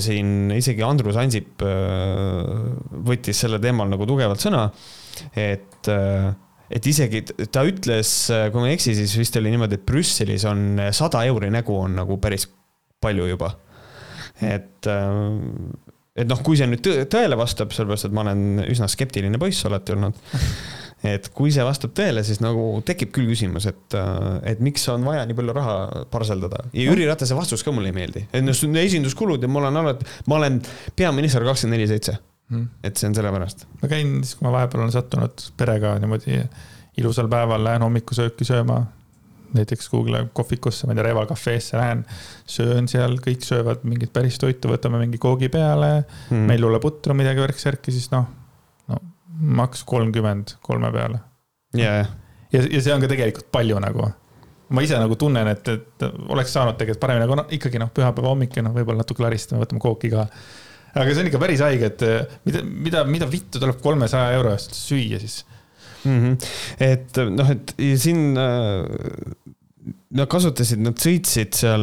siin 0.00 0.52
isegi 0.54 0.84
Andrus 0.86 1.18
Ansip 1.20 1.64
äh, 1.66 2.70
võttis 3.04 3.42
sellel 3.44 3.62
teemal 3.62 3.90
nagu 3.90 4.06
tugevalt 4.08 4.42
sõna, 4.42 4.68
et 5.36 5.90
äh, 5.92 6.32
et 6.74 6.86
isegi 6.88 7.22
ta 7.52 7.64
ütles, 7.68 8.12
äh, 8.32 8.48
kui 8.52 8.62
ma 8.62 8.70
ei 8.70 8.78
eksi, 8.78 8.94
siis 8.96 9.14
vist 9.20 9.36
oli 9.40 9.52
niimoodi, 9.52 9.78
et 9.78 9.86
Brüsselis 9.86 10.46
on 10.48 10.80
sada 10.96 11.24
euri 11.28 11.50
nägu 11.52 11.76
on 11.76 11.98
nagu 12.00 12.18
päris 12.22 12.48
palju 13.04 13.28
juba. 13.28 13.54
et, 14.40 14.86
äh, 14.90 15.10
et 16.16 16.30
noh, 16.30 16.40
kui 16.42 16.56
see 16.58 16.66
nüüd 16.70 16.88
tõele 17.12 17.36
vastab, 17.38 17.74
sellepärast 17.74 18.08
et 18.08 18.16
ma 18.16 18.24
olen 18.24 18.64
üsna 18.66 18.88
skeptiline 18.90 19.38
poiss 19.38 19.66
alati 19.68 19.94
olnud 19.94 20.18
et 21.04 21.28
kui 21.36 21.52
see 21.52 21.64
vastab 21.66 21.92
tõele, 21.96 22.24
siis 22.26 22.40
nagu 22.40 22.80
tekib 22.86 23.12
küll 23.14 23.28
küsimus, 23.28 23.68
et, 23.68 23.96
et 24.48 24.60
miks 24.64 24.86
on 24.92 25.04
vaja 25.06 25.24
nii 25.28 25.36
palju 25.38 25.56
raha 25.56 26.04
parseldada 26.12 26.64
ja 26.72 26.86
Jüri 26.88 27.08
Ratase 27.08 27.36
vastus 27.36 27.64
ka 27.66 27.74
mulle 27.74 27.92
ei 27.92 27.96
meeldi, 27.96 28.24
et 28.32 28.44
noh, 28.44 28.56
esinduskulud 28.80 29.42
ja 29.44 29.50
mul 29.50 29.68
on 29.68 29.82
alati, 29.82 30.08
ma 30.30 30.38
olen 30.40 30.60
peaminister 30.96 31.44
kakskümmend 31.44 31.76
neli 31.76 31.88
seitse 31.90 32.16
mm.. 32.48 32.68
et 32.88 32.96
see 32.96 33.10
on 33.10 33.16
sellepärast. 33.18 33.66
ma 33.82 33.90
käin 33.90 34.16
siis, 34.22 34.38
kui 34.38 34.48
ma 34.48 34.54
vahepeal 34.58 34.84
olen 34.84 34.94
sattunud 34.94 35.48
perega 35.60 35.96
niimoodi 36.02 36.40
ilusal 37.00 37.28
päeval, 37.30 37.64
lähen 37.66 37.82
hommikusööki 37.84 38.46
sööma. 38.46 38.84
näiteks 39.54 39.86
Google'i 39.90 40.26
kohvikusse, 40.34 40.86
ma 40.86 40.94
ei 40.94 40.98
tea, 40.98 41.04
Reva 41.06 41.26
kafeesse 41.30 41.76
lähen, 41.78 42.00
söön 42.50 42.88
seal, 42.90 43.20
kõik 43.22 43.44
söövad 43.46 43.84
mingit 43.86 44.10
päris 44.14 44.38
toitu, 44.42 44.72
võtame 44.72 44.98
mingi 45.04 45.20
koogi 45.22 45.46
peale 45.52 45.92
mm., 46.00 46.48
mellule 46.48 46.80
putru, 46.82 47.14
midagi 47.14 47.44
värk-särki, 47.44 47.94
siis 47.94 48.08
noh, 48.10 48.24
no 48.26 48.43
maks 49.34 49.84
kolmkümmend 49.88 50.56
kolme 50.62 50.90
peale 50.94 51.20
yeah.. 51.78 52.10
ja, 52.52 52.60
ja 52.62 52.82
see 52.82 52.94
on 52.94 53.02
ka 53.02 53.10
tegelikult 53.10 53.50
palju 53.54 53.80
nagu 53.82 54.10
ma 54.74 54.82
ise 54.84 54.98
nagu 54.98 55.16
tunnen, 55.20 55.48
et, 55.50 55.68
et 55.68 56.06
oleks 56.32 56.54
saanud 56.54 56.78
tegelikult 56.78 57.02
paremini, 57.02 57.26
aga 57.26 57.40
no 57.42 57.46
ikkagi 57.52 57.80
noh, 57.82 57.90
pühapäeva 57.94 58.32
hommik 58.32 58.56
ja 58.56 58.64
noh, 58.64 58.74
võib-olla 58.76 59.04
natuke 59.04 59.24
laristame, 59.24 59.62
võtame 59.62 59.82
kooki 59.82 60.10
ka 60.12 60.28
aga 60.94 61.10
see 61.10 61.24
on 61.24 61.30
ikka 61.30 61.42
päris 61.42 61.62
haige, 61.64 61.90
et 61.90 62.06
eh, 62.06 62.38
mida, 62.46 62.62
mida, 62.64 63.02
mida 63.08 63.28
vittu 63.30 63.62
tuleb 63.62 63.82
kolmesaja 63.82 64.36
euro 64.38 64.54
eest 64.54 64.76
süüa 64.78 65.20
siis 65.22 65.42
mm? 66.04 66.20
-hmm. 66.22 66.48
et 66.86 67.20
noh, 67.34 67.50
et 67.56 67.74
siin 68.00 68.38
äh, 68.38 69.44
Nad 70.14 70.30
kasutasid, 70.30 70.78
nad 70.80 70.96
sõitsid 70.96 71.56
seal 71.58 71.82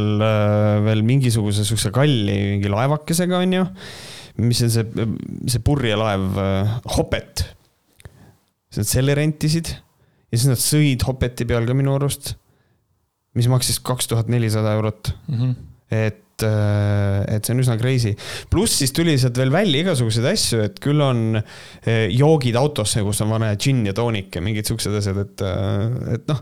veel 0.85 1.01
mingisuguse 1.05 1.65
siukse 1.67 1.91
kalli 1.93 2.33
mingi 2.55 2.71
laevakesega, 2.71 3.41
onju. 3.43 3.65
Mis 4.39 4.61
on 4.65 4.71
see, 4.73 5.07
see 5.51 5.63
purjelaev 5.65 6.39
äh, 6.39 6.75
Hopet. 6.97 7.45
siis 8.71 8.83
nad 8.83 8.91
selle 8.91 9.17
rentisid 9.17 9.73
ja 9.73 10.37
siis 10.37 10.49
nad 10.51 10.61
sõid 10.61 11.03
Hopeti 11.07 11.47
peal 11.49 11.67
ka 11.67 11.75
minu 11.77 11.95
arust. 11.97 12.35
mis 13.35 13.47
maksis 13.51 13.79
kaks 13.79 14.07
tuhat 14.11 14.31
nelisada 14.31 14.73
eurot 14.77 15.13
mm. 15.27 15.37
-hmm. 15.37 15.55
et 15.91 16.27
et, 16.41 16.47
äh, 16.47 17.35
et 17.35 17.45
see 17.45 17.55
on 17.55 17.61
üsna 17.63 17.77
crazy. 17.79 18.13
pluss 18.51 18.79
siis 18.81 18.93
tuli 18.95 19.17
sealt 19.21 19.37
veel 19.39 19.51
välja 19.53 19.85
igasuguseid 19.85 20.27
asju, 20.31 20.61
et 20.67 20.79
küll 20.83 21.01
on 21.03 21.37
äh, 21.37 22.07
joogid 22.13 22.57
autosse, 22.59 23.03
kus 23.05 23.21
on 23.25 23.33
vaja 23.35 23.57
džinn 23.59 23.85
ja 23.87 23.95
toonik 23.97 24.35
ja 24.35 24.43
mingid 24.43 24.69
siuksed 24.69 24.95
asjad, 25.01 25.21
et, 25.25 25.45
et 26.17 26.31
noh, 26.31 26.41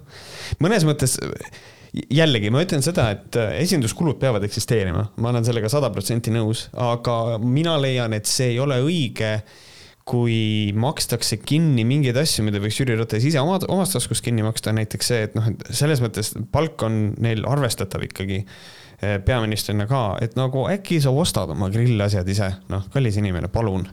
mõnes 0.63 0.87
mõttes 0.87 1.17
jällegi 1.93 2.51
ma 2.53 2.63
ütlen 2.65 2.83
seda, 2.85 3.09
et 3.15 3.37
esinduskulud 3.63 4.19
peavad 4.21 4.45
eksisteerima, 4.45 5.07
ma 5.17 5.31
olen 5.33 5.47
sellega 5.47 5.71
sada 5.71 5.89
protsenti 5.93 6.33
nõus, 6.33 6.67
aga 6.77 7.39
mina 7.41 7.77
leian, 7.81 8.13
et 8.17 8.29
see 8.29 8.53
ei 8.53 8.61
ole 8.61 8.79
õige 8.85 9.39
kui 10.09 10.73
makstakse 10.73 11.37
kinni 11.37 11.83
mingeid 11.85 12.17
asju, 12.17 12.41
mida 12.45 12.57
võiks 12.61 12.79
Jüri 12.79 12.95
Ratas 12.97 13.25
ise 13.29 13.41
oma, 13.43 13.59
omast 13.69 13.93
taskust 13.93 14.25
kinni 14.25 14.41
maksta, 14.41 14.73
näiteks 14.73 15.11
see, 15.11 15.25
et 15.27 15.35
noh, 15.37 15.51
et 15.51 15.69
selles 15.77 16.01
mõttes 16.01 16.33
palk 16.53 16.81
on 16.87 17.11
neil 17.21 17.45
arvestatav 17.45 18.07
ikkagi 18.07 18.43
Eh, 18.99 19.15
peaministrina 19.23 19.85
ka, 19.87 20.17
et 20.19 20.33
nagu 20.35 20.65
äkki 20.67 20.97
sa 20.99 21.13
ostad 21.15 21.53
oma 21.53 21.69
grillasjad 21.71 22.27
ise, 22.27 22.49
noh, 22.67 22.83
kallis 22.91 23.15
inimene, 23.21 23.47
palun. 23.47 23.85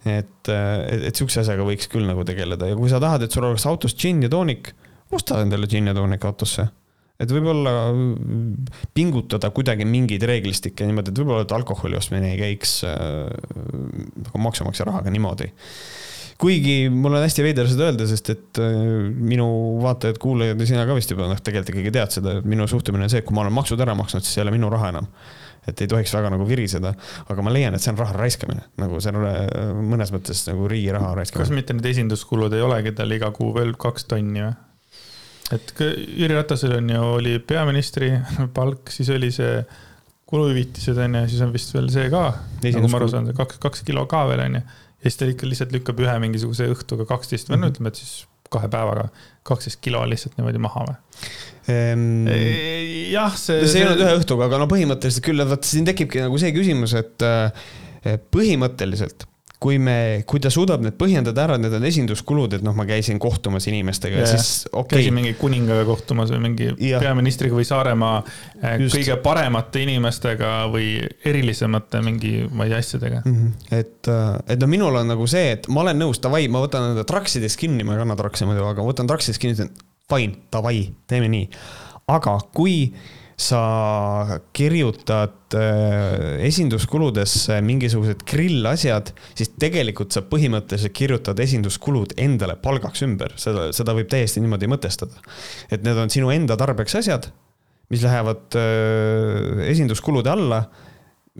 et, 0.00 0.48
eh, 0.48 0.80
et, 0.90 1.02
et 1.10 1.14
sihukese 1.14 1.44
asjaga 1.44 1.62
võiks 1.68 1.86
küll 1.92 2.08
nagu 2.08 2.24
tegeleda. 2.26 2.66
Ja 2.66 2.74
kui 2.74 2.90
sa 2.90 2.98
tahad, 2.98 3.22
et 3.22 3.30
sul 3.30 3.44
oleks 3.46 3.66
autos 3.70 3.94
džinn 3.94 4.24
ja 4.24 4.30
toonik, 4.32 4.72
osta 5.14 5.38
endale 5.44 5.68
džinn 5.70 5.92
ja 5.92 5.94
toonik 5.94 6.24
autosse 6.26 6.66
et 7.20 7.32
võib-olla 7.34 7.74
pingutada 8.96 9.50
kuidagi 9.54 9.86
mingeid 9.88 10.24
reeglistikke 10.28 10.88
niimoodi, 10.88 11.12
et 11.12 11.22
võib-olla, 11.22 11.44
et 11.44 11.56
alkoholi 11.56 11.98
ostmine 12.00 12.32
ei 12.34 12.38
käiks 12.40 12.80
äh, 12.88 14.38
maksumaksja 14.40 14.88
rahaga 14.88 15.12
niimoodi 15.12 15.50
kuigi 16.40 16.88
mul 16.92 17.18
on 17.18 17.24
hästi 17.24 17.44
veider 17.44 17.68
seda 17.68 17.90
öelda, 17.90 18.06
sest 18.08 18.32
et 18.32 18.60
äh, 18.62 18.72
minu 19.12 19.46
vaatajad-kuulajad 19.84 20.62
ja 20.62 20.70
sina 20.72 20.86
ka 20.88 20.96
vist 20.96 21.12
juba 21.12 21.28
noh, 21.28 21.40
tegelikult 21.44 21.74
ikkagi 21.74 21.94
tead 21.94 22.16
seda, 22.16 22.38
et 22.40 22.48
minu 22.48 22.66
suhtumine 22.70 23.06
on 23.06 23.12
see, 23.12 23.20
et 23.22 23.28
kui 23.28 23.36
ma 23.36 23.44
olen 23.44 23.54
maksud 23.56 23.80
ära 23.84 23.96
maksnud, 23.98 24.24
siis 24.24 24.38
ei 24.38 24.46
ole 24.46 24.56
minu 24.56 24.72
raha 24.72 24.94
enam. 24.94 25.10
et 25.68 25.80
ei 25.84 25.90
tohiks 25.92 26.14
väga 26.16 26.30
nagu 26.32 26.46
viriseda, 26.48 26.94
aga 27.30 27.42
ma 27.44 27.50
leian, 27.52 27.74
et 27.76 27.84
see 27.84 27.92
on 27.92 27.98
raha 28.00 28.14
raiskamine, 28.16 28.62
nagu 28.80 28.96
see 29.04 29.12
on 29.12 29.26
äh, 29.28 29.42
mõnes 29.76 30.08
mõttes 30.14 30.40
nagu 30.48 30.70
riigi 30.72 30.94
raha 30.96 31.12
raiskamine. 31.18 31.44
kas 31.44 31.52
mitte 31.54 31.76
need 31.76 31.90
esinduskulud 31.92 32.56
ei 32.56 32.64
olegi 32.64 32.94
tal 32.96 33.12
iga 33.12 33.28
kuu 33.36 33.52
veel 33.58 33.76
kaks 33.78 34.08
tonni 34.08 34.46
või? 34.46 34.54
Et 35.54 35.72
Jüri 35.80 36.34
Ratasel 36.34 36.76
on 36.78 36.90
ju, 36.92 37.06
oli 37.18 37.38
peaministri 37.42 38.12
palk, 38.56 38.92
siis 38.94 39.10
oli 39.14 39.32
see 39.34 39.62
kuluhüvitised 40.30 40.98
on 41.02 41.18
ju, 41.20 41.24
siis 41.32 41.42
on 41.42 41.54
vist 41.54 41.74
veel 41.74 41.90
see 41.90 42.06
ka, 42.12 42.24
nagu 42.66 42.90
ma 42.90 43.00
aru 43.00 43.10
saan, 43.10 43.32
kaks, 43.36 43.58
kaks 43.62 43.84
kilo 43.86 44.06
ka 44.10 44.24
veel 44.30 44.44
on 44.46 44.60
ju 44.60 44.64
ja 45.00 45.08
siis 45.08 45.16
ta 45.16 45.28
ikka 45.30 45.48
lihtsalt 45.48 45.72
lükkab 45.72 46.00
ühe 46.04 46.16
mingisuguse 46.22 46.68
õhtuga 46.70 47.06
kaksteist 47.08 47.48
või 47.48 47.58
no 47.58 47.66
mhm. 47.66 47.74
ütleme, 47.74 47.92
et 47.92 48.00
siis 48.02 48.26
kahe 48.50 48.68
päevaga 48.70 49.06
kaksteist 49.46 49.80
kilo 49.84 50.02
lihtsalt 50.10 50.36
niimoodi 50.38 50.60
maha 50.62 50.84
või 50.88 50.96
ehm,? 51.72 52.28
jah, 53.14 53.36
see. 53.38 53.64
see 53.64 53.80
ei 53.80 53.88
olnud 53.88 54.04
ühe 54.04 54.14
õhtuga, 54.20 54.50
aga 54.50 54.60
no 54.60 54.68
põhimõtteliselt 54.70 55.24
küll, 55.24 55.44
vaata 55.46 55.70
siin 55.70 55.88
tekibki 55.88 56.24
nagu 56.24 56.40
see 56.42 56.52
küsimus, 56.56 56.94
et 56.98 57.26
eh, 57.26 58.18
põhimõtteliselt 58.34 59.29
kui 59.60 59.76
me, 59.76 60.22
kui 60.28 60.40
ta 60.40 60.48
suudab 60.52 60.80
need 60.80 60.96
põhjendada 61.00 61.42
ära, 61.44 61.56
et 61.58 61.64
need 61.66 61.74
on 61.76 61.84
esinduskulud, 61.84 62.54
et 62.56 62.62
noh, 62.64 62.72
ma 62.76 62.86
käisin 62.88 63.18
kohtumas 63.20 63.66
inimestega 63.68 64.22
yeah., 64.22 64.30
siis 64.30 64.64
okei 64.70 64.80
okay.. 64.80 64.94
käisin 64.94 65.16
mingi 65.18 65.34
kuningaga 65.36 65.84
kohtumas 65.88 66.32
või 66.32 66.40
mingi 66.46 66.70
ja. 66.86 67.00
peaministriga 67.02 67.58
või 67.58 67.66
Saaremaa 67.68 68.22
eh, 68.22 68.78
Just. 68.80 68.96
kõige 68.96 69.18
paremate 69.20 69.84
inimestega 69.84 70.54
või 70.72 70.94
erilisemate 71.28 72.00
mingi, 72.06 72.32
ma 72.48 72.64
ei 72.64 72.72
tea, 72.72 72.80
asjadega 72.86 73.20
mm. 73.20 73.36
-hmm. 73.36 73.76
et, 73.82 74.08
äh, 74.08 74.32
et 74.56 74.64
no 74.64 74.70
minul 74.72 74.96
on 75.02 75.12
nagu 75.12 75.28
see, 75.28 75.52
et 75.58 75.68
ma 75.68 75.84
olen 75.84 76.00
nõus, 76.06 76.22
davai, 76.24 76.46
ma 76.48 76.64
võtan 76.64 76.94
enda 76.94 77.04
traksidest 77.04 77.60
kinni, 77.60 77.84
ma 77.84 77.98
ei 77.98 78.04
kanna 78.04 78.16
traksi 78.16 78.48
muidu, 78.48 78.64
aga 78.64 78.80
ma 78.80 78.94
võtan 78.94 79.12
traksidest 79.12 79.44
kinni, 79.44 79.58
ütlen 79.58 79.74
fine, 80.10 80.40
davai, 80.52 80.86
teeme 81.10 81.28
nii. 81.36 81.48
aga 82.16 82.38
kui 82.56 82.94
sa 83.40 84.38
kirjutad 84.56 85.56
äh, 85.56 86.42
esinduskuludesse 86.46 87.56
mingisugused 87.64 88.24
grillasjad, 88.28 89.12
siis 89.38 89.52
tegelikult 89.60 90.12
sa 90.14 90.22
põhimõtteliselt 90.26 90.94
kirjutad 90.96 91.40
esinduskulud 91.40 92.14
endale 92.20 92.58
palgaks 92.60 93.04
ümber, 93.06 93.32
seda, 93.40 93.70
seda 93.76 93.96
võib 93.96 94.10
täiesti 94.12 94.42
niimoodi 94.44 94.68
mõtestada. 94.70 95.24
et 95.70 95.86
need 95.86 95.96
on 95.96 96.12
sinu 96.12 96.30
enda 96.34 96.58
tarbeks 96.60 96.98
asjad, 97.00 97.30
mis 97.90 98.04
lähevad 98.04 98.60
äh, 98.60 99.64
esinduskulude 99.70 100.30
alla 100.32 100.64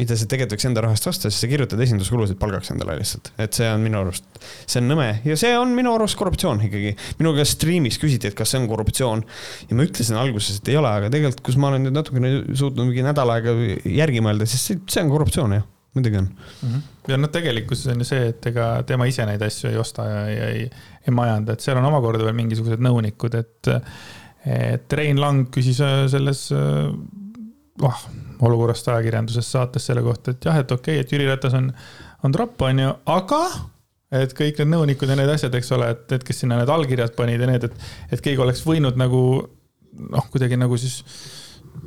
mida 0.00 0.16
sa 0.16 0.26
tegelikult 0.28 0.56
võiks 0.56 0.66
enda 0.68 0.82
rahast 0.84 1.08
osta, 1.10 1.30
siis 1.30 1.42
sa 1.44 1.48
kirjutad 1.50 1.80
esinduskulusid 1.84 2.38
palgaks 2.40 2.72
endale 2.72 2.96
lihtsalt, 3.00 3.32
et 3.40 3.56
see 3.56 3.68
on 3.68 3.82
minu 3.84 4.00
arust, 4.00 4.26
see 4.64 4.80
on 4.80 4.88
nõme 4.90 5.08
ja 5.26 5.36
see 5.40 5.52
on 5.58 5.74
minu 5.76 5.92
arust 5.96 6.16
korruptsioon 6.20 6.62
ikkagi. 6.66 6.94
minu 7.20 7.34
käest 7.36 7.58
striimis 7.58 8.00
küsiti, 8.00 8.30
et 8.30 8.38
kas 8.38 8.54
see 8.54 8.62
on 8.62 8.68
korruptsioon 8.70 9.24
ja 9.68 9.76
ma 9.78 9.86
ütlesin 9.86 10.18
alguses, 10.20 10.60
et 10.60 10.70
ei 10.72 10.78
ole, 10.80 10.92
aga 11.00 11.10
tegelikult, 11.12 11.42
kus 11.50 11.58
ma 11.60 11.72
olen 11.72 11.84
nüüd 11.86 11.96
natukene 11.96 12.32
suutnud 12.48 12.88
mingi 12.88 13.04
nädal 13.04 13.34
aega 13.34 13.54
järgi 13.84 14.24
mõelda, 14.24 14.48
siis 14.48 14.64
see 14.80 15.04
on 15.04 15.12
korruptsioon 15.12 15.58
jah, 15.58 15.66
muidugi 15.98 16.22
on 16.22 16.30
mm. 16.30 16.70
-hmm. 16.70 16.86
ja 17.12 17.20
noh, 17.20 17.32
tegelikkuses 17.34 17.92
on 17.92 18.00
ju 18.00 18.08
see, 18.12 18.30
et 18.32 18.50
ega 18.52 18.70
tema 18.88 19.08
ise 19.10 19.26
neid 19.28 19.42
asju 19.44 19.70
ei 19.72 19.78
osta 19.80 20.06
ja, 20.08 20.24
ja 20.30 20.48
ei, 20.54 20.64
ei 21.04 21.14
majanda, 21.14 21.52
et 21.52 21.66
seal 21.66 21.80
on 21.80 21.90
omakorda 21.90 22.24
veel 22.24 22.38
mingisugused 22.40 22.82
nõunikud, 22.88 23.36
et 23.40 23.74
et 24.40 24.92
Rein 24.96 25.18
Lang 25.20 25.50
küsis 25.52 25.82
selles 26.08 26.46
oh, 26.56 28.04
olukorrast 28.46 28.88
ajakirjanduses 28.88 29.50
saates 29.52 29.86
selle 29.90 30.02
kohta, 30.06 30.34
et 30.34 30.48
jah, 30.48 30.56
et 30.62 30.72
okei 30.72 30.98
okay,, 30.98 31.04
et 31.04 31.12
Jüri 31.12 31.28
Ratas 31.28 31.56
on, 31.58 31.68
on 32.24 32.34
tropp, 32.34 32.62
on 32.66 32.82
ju, 32.84 32.94
aga 33.14 33.42
et 34.20 34.32
kõik 34.36 34.58
need 34.60 34.72
nõunikud 34.72 35.10
ja 35.10 35.18
need 35.18 35.30
asjad, 35.30 35.54
eks 35.54 35.70
ole, 35.76 35.92
et 35.94 36.06
need, 36.14 36.24
kes 36.26 36.42
sinna 36.42 36.58
need 36.58 36.72
allkirjad 36.72 37.14
panid 37.18 37.42
ja 37.42 37.50
need, 37.50 37.68
et, 37.68 37.90
et 38.10 38.24
keegi 38.24 38.42
oleks 38.42 38.64
võinud 38.66 38.98
nagu 38.98 39.22
noh, 40.10 40.26
kuidagi 40.32 40.58
nagu 40.58 40.78
siis 40.80 41.00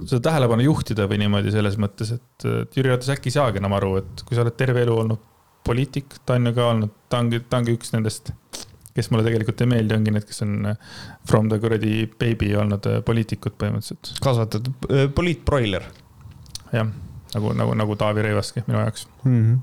seda 0.08 0.22
tähelepanu 0.30 0.66
juhtida 0.66 1.08
või 1.10 1.20
niimoodi 1.22 1.52
selles 1.54 1.76
mõttes, 1.82 2.14
et, 2.16 2.48
et 2.48 2.78
Jüri 2.78 2.94
Ratas 2.94 3.12
äkki 3.14 3.32
ei 3.32 3.38
saagi 3.38 3.62
enam 3.62 3.76
aru, 3.78 3.98
et 4.02 4.24
kui 4.28 4.38
sa 4.38 4.46
oled 4.46 4.56
terve 4.60 4.84
elu 4.86 4.96
olnud 5.04 5.30
poliitik, 5.64 6.20
ta 6.28 6.38
on 6.38 6.50
ju 6.50 6.56
ka 6.56 6.70
olnud, 6.74 6.94
ta 7.12 7.20
ongi, 7.24 7.42
ta 7.50 7.60
ongi 7.62 7.76
üks 7.78 7.94
nendest, 7.96 8.32
kes 8.94 9.10
mulle 9.12 9.26
tegelikult 9.26 9.64
ei 9.64 9.72
meeldi, 9.72 9.96
ongi 9.98 10.14
need, 10.16 10.28
kes 10.28 10.44
on 10.46 10.72
from 11.30 11.50
the 11.52 11.60
kuradi 11.64 12.06
baby 12.20 12.52
olnud 12.60 12.88
poliitikud 13.08 13.56
põhimõtteliselt. 13.60 14.16
kasvatatud 14.24 14.90
äh, 14.90 15.06
poliitbroiler 15.16 15.88
jah, 16.74 16.90
nagu, 17.36 17.54
nagu, 17.58 17.78
nagu 17.78 18.00
Taavi 18.00 18.26
Rõivaski 18.28 18.66
minu 18.68 18.82
jaoks 18.82 19.08
mm. 19.24 19.38
-hmm 19.38 19.62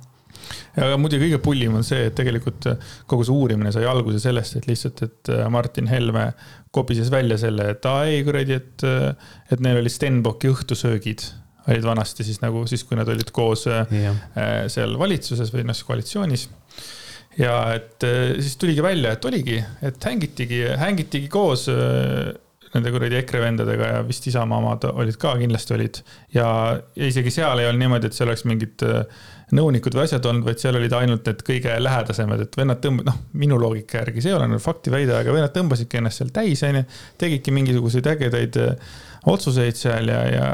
ja 0.76 0.96
muidugi 1.00 1.26
kõige 1.26 1.40
pullim 1.42 1.76
on 1.78 1.86
see, 1.86 2.06
et 2.08 2.16
tegelikult 2.18 2.68
kogu 3.10 3.26
see 3.26 3.34
uurimine 3.34 3.72
sai 3.74 3.86
alguse 3.88 4.20
sellest, 4.22 4.58
et 4.58 4.68
lihtsalt, 4.70 5.02
et 5.06 5.32
äh, 5.34 5.44
Martin 5.52 5.90
Helme 5.90 6.30
kobises 6.74 7.10
välja 7.12 7.38
selle, 7.40 7.72
et 7.74 7.86
aa 7.88 8.06
ei 8.10 8.22
kuradi, 8.26 8.58
et, 8.60 8.86
äh, 8.86 9.34
et 9.52 9.62
neil 9.64 9.80
oli 9.82 9.92
Stenbocki 9.92 10.50
õhtusöögid 10.52 11.26
olid 11.70 11.84
vanasti 11.86 12.24
siis 12.26 12.40
nagu 12.42 12.64
siis, 12.66 12.82
kui 12.88 12.96
nad 12.98 13.08
olid 13.12 13.28
koos. 13.36 13.66
Äh, 13.70 13.90
seal 14.72 14.96
valitsuses 14.98 15.52
või 15.54 15.66
noh, 15.68 15.76
siis 15.76 15.86
koalitsioonis. 15.86 16.48
ja 17.38 17.52
et 17.76 18.02
siis 18.40 18.56
tuligi 18.58 18.82
välja, 18.82 19.12
et 19.14 19.24
oligi, 19.28 19.60
et 19.86 20.08
hängitigi, 20.08 20.64
hängitigi 20.80 21.28
koos 21.30 21.68
nende 22.74 22.92
kuradi 22.94 23.18
EKRE 23.18 23.42
vendadega 23.42 23.90
ja 23.94 24.00
vist 24.06 24.26
Isamaa 24.30 24.61
omad 24.62 24.87
olid 24.92 25.18
ka, 25.20 25.35
kindlasti 25.40 25.74
olid. 25.76 26.00
ja, 26.35 26.46
ja 26.96 27.11
isegi 27.11 27.33
seal 27.35 27.59
ei 27.59 27.68
olnud 27.70 27.85
niimoodi, 27.85 28.11
et 28.11 28.16
seal 28.16 28.30
oleks 28.30 28.46
mingid 28.46 28.87
äh, 28.87 29.02
nõunikud 29.56 29.94
või 29.96 30.04
asjad 30.06 30.26
olnud, 30.30 30.46
vaid 30.46 30.62
seal 30.62 30.78
olid 30.78 30.94
ainult 30.94 31.26
need 31.26 31.44
kõige 31.46 31.74
lähedasemad, 31.83 32.44
et 32.44 32.59
vennad 32.59 32.80
tõmb-, 32.85 33.02
noh, 33.06 33.16
minu 33.40 33.59
loogika 33.61 34.04
järgi, 34.04 34.22
see 34.22 34.33
ei 34.33 34.38
ole 34.38 34.46
nüüd 34.52 34.62
faktiväide, 34.62 35.16
aga 35.18 35.35
vennad 35.35 35.54
tõmbasidki 35.56 36.00
ennast 36.00 36.22
seal 36.22 36.30
täis, 36.35 36.62
onju. 36.66 36.85
tegidki 37.20 37.54
mingisuguseid 37.56 38.11
ägedaid 38.12 38.61
äh, 38.62 38.94
otsuseid 39.30 39.76
seal 39.76 40.09
ja, 40.12 40.20
ja 40.30 40.46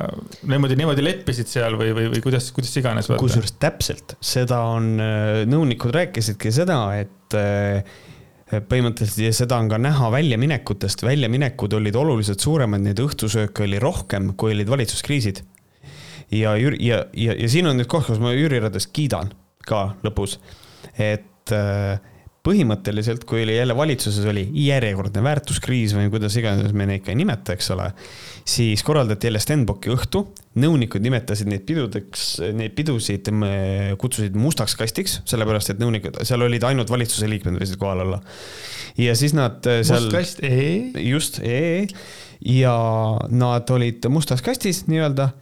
niimoodi, 0.49 0.79
niimoodi 0.81 1.05
leppisid 1.05 1.51
seal 1.51 1.77
või, 1.79 1.93
või, 1.97 2.09
või 2.15 2.25
kuidas, 2.25 2.49
kuidas 2.57 2.73
iganes. 2.81 3.13
kusjuures 3.21 3.57
täpselt, 3.63 4.17
seda 4.25 4.63
on, 4.73 4.95
äh, 5.03 5.45
nõunikud 5.51 5.93
rääkisidki 5.97 6.55
seda, 6.55 6.81
et 7.03 7.37
põhimõtteliselt 8.47 9.25
ja 9.25 9.33
seda 9.35 9.59
on 9.59 9.69
ka 9.71 9.79
näha 9.83 10.11
väljaminekutest, 10.15 11.03
väljaminekud 11.03 11.73
olid 11.81 11.97
oluliselt 11.99 12.43
suuremad, 12.45 12.85
neid 12.85 13.01
õhtusööke 13.03 13.65
oli 13.67 13.81
rohkem, 13.83 14.33
kui 14.39 14.55
olid 14.55 14.71
valitsuskriisid. 14.71 15.43
ja 16.31 16.57
ja, 16.57 17.05
ja, 17.13 17.35
ja 17.35 17.49
siin 17.49 17.67
on 17.67 17.77
nüüd 17.79 17.91
koht, 17.91 18.07
kus 18.07 18.23
ma 18.23 18.35
Jüri 18.35 18.61
Ratast 18.63 18.93
kiidan 18.95 19.33
ka 19.67 19.97
lõpus, 20.07 20.39
et 20.95 21.53
äh, 21.55 21.99
põhimõtteliselt, 22.47 23.25
kui 23.27 23.43
oli 23.43 23.57
jälle 23.57 23.75
valitsuses 23.77 24.27
oli 24.31 24.47
järjekordne 24.63 25.23
väärtuskriis 25.25 25.95
või 25.97 26.11
kuidas 26.13 26.37
iganes 26.39 26.75
me 26.77 26.87
neid 26.89 27.03
ka 27.05 27.13
ei 27.13 27.19
nimeta, 27.19 27.57
eks 27.57 27.71
ole, 27.75 27.89
siis 28.47 28.85
korraldati 28.87 29.29
jälle 29.29 29.43
Stenbocki 29.43 29.91
õhtu, 29.95 30.23
nõunikud 30.63 31.03
nimetasid 31.05 31.51
neid 31.51 31.67
pidudeks, 31.69 32.27
neid 32.57 32.77
pidusid 32.79 33.31
kutsusid 34.01 34.39
mustaks 34.39 34.77
kastiks, 34.79 35.21
sellepärast 35.29 35.75
et 35.75 35.83
nõunikud, 35.83 36.21
seal 36.29 36.47
olid 36.47 36.67
ainult 36.69 36.93
valitsuse 36.93 37.29
liikmed 37.31 37.59
võisid 37.59 37.81
kohal 37.83 38.05
olla. 38.07 38.23
ja 39.01 39.17
siis 39.19 39.35
nad 39.37 39.67
seal. 39.67 40.07
must 40.07 40.15
kast, 40.15 40.45
ee. 40.47 40.93
just, 41.03 41.41
ee. 41.43 41.87
ja 42.41 42.77
nad 43.31 43.75
olid 43.75 44.07
mustas 44.13 44.45
kastis 44.45 44.85
nii-öelda. 44.87 45.33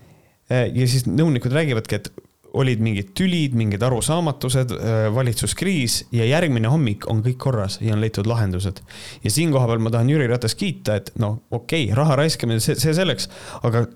ja 0.51 0.89
siis 0.89 1.05
nõunikud 1.09 1.53
räägivadki, 1.53 2.01
et 2.01 2.24
olid 2.55 2.83
mingid 2.85 3.13
tülid, 3.19 3.55
mingid 3.59 3.83
arusaamatused, 3.83 4.75
äh, 4.77 5.09
valitsuskriis 5.15 6.05
ja 6.15 6.27
järgmine 6.29 6.71
hommik 6.71 7.09
on 7.11 7.23
kõik 7.25 7.39
korras 7.47 7.81
ja 7.83 7.95
on 7.97 8.03
leitud 8.05 8.29
lahendused. 8.31 8.81
ja 9.25 9.31
siin 9.31 9.53
kohapeal 9.53 9.83
ma 9.83 9.93
tahan 9.95 10.11
Jüri 10.11 10.29
Ratast 10.31 10.59
kiita, 10.61 10.99
et 11.01 11.13
no 11.19 11.37
okei 11.51 11.87
okay,, 11.89 11.95
raha 11.97 12.19
raiskamine, 12.23 12.63
see, 12.63 12.79
see 12.81 12.95
selleks, 12.97 13.29
aga 13.63 13.87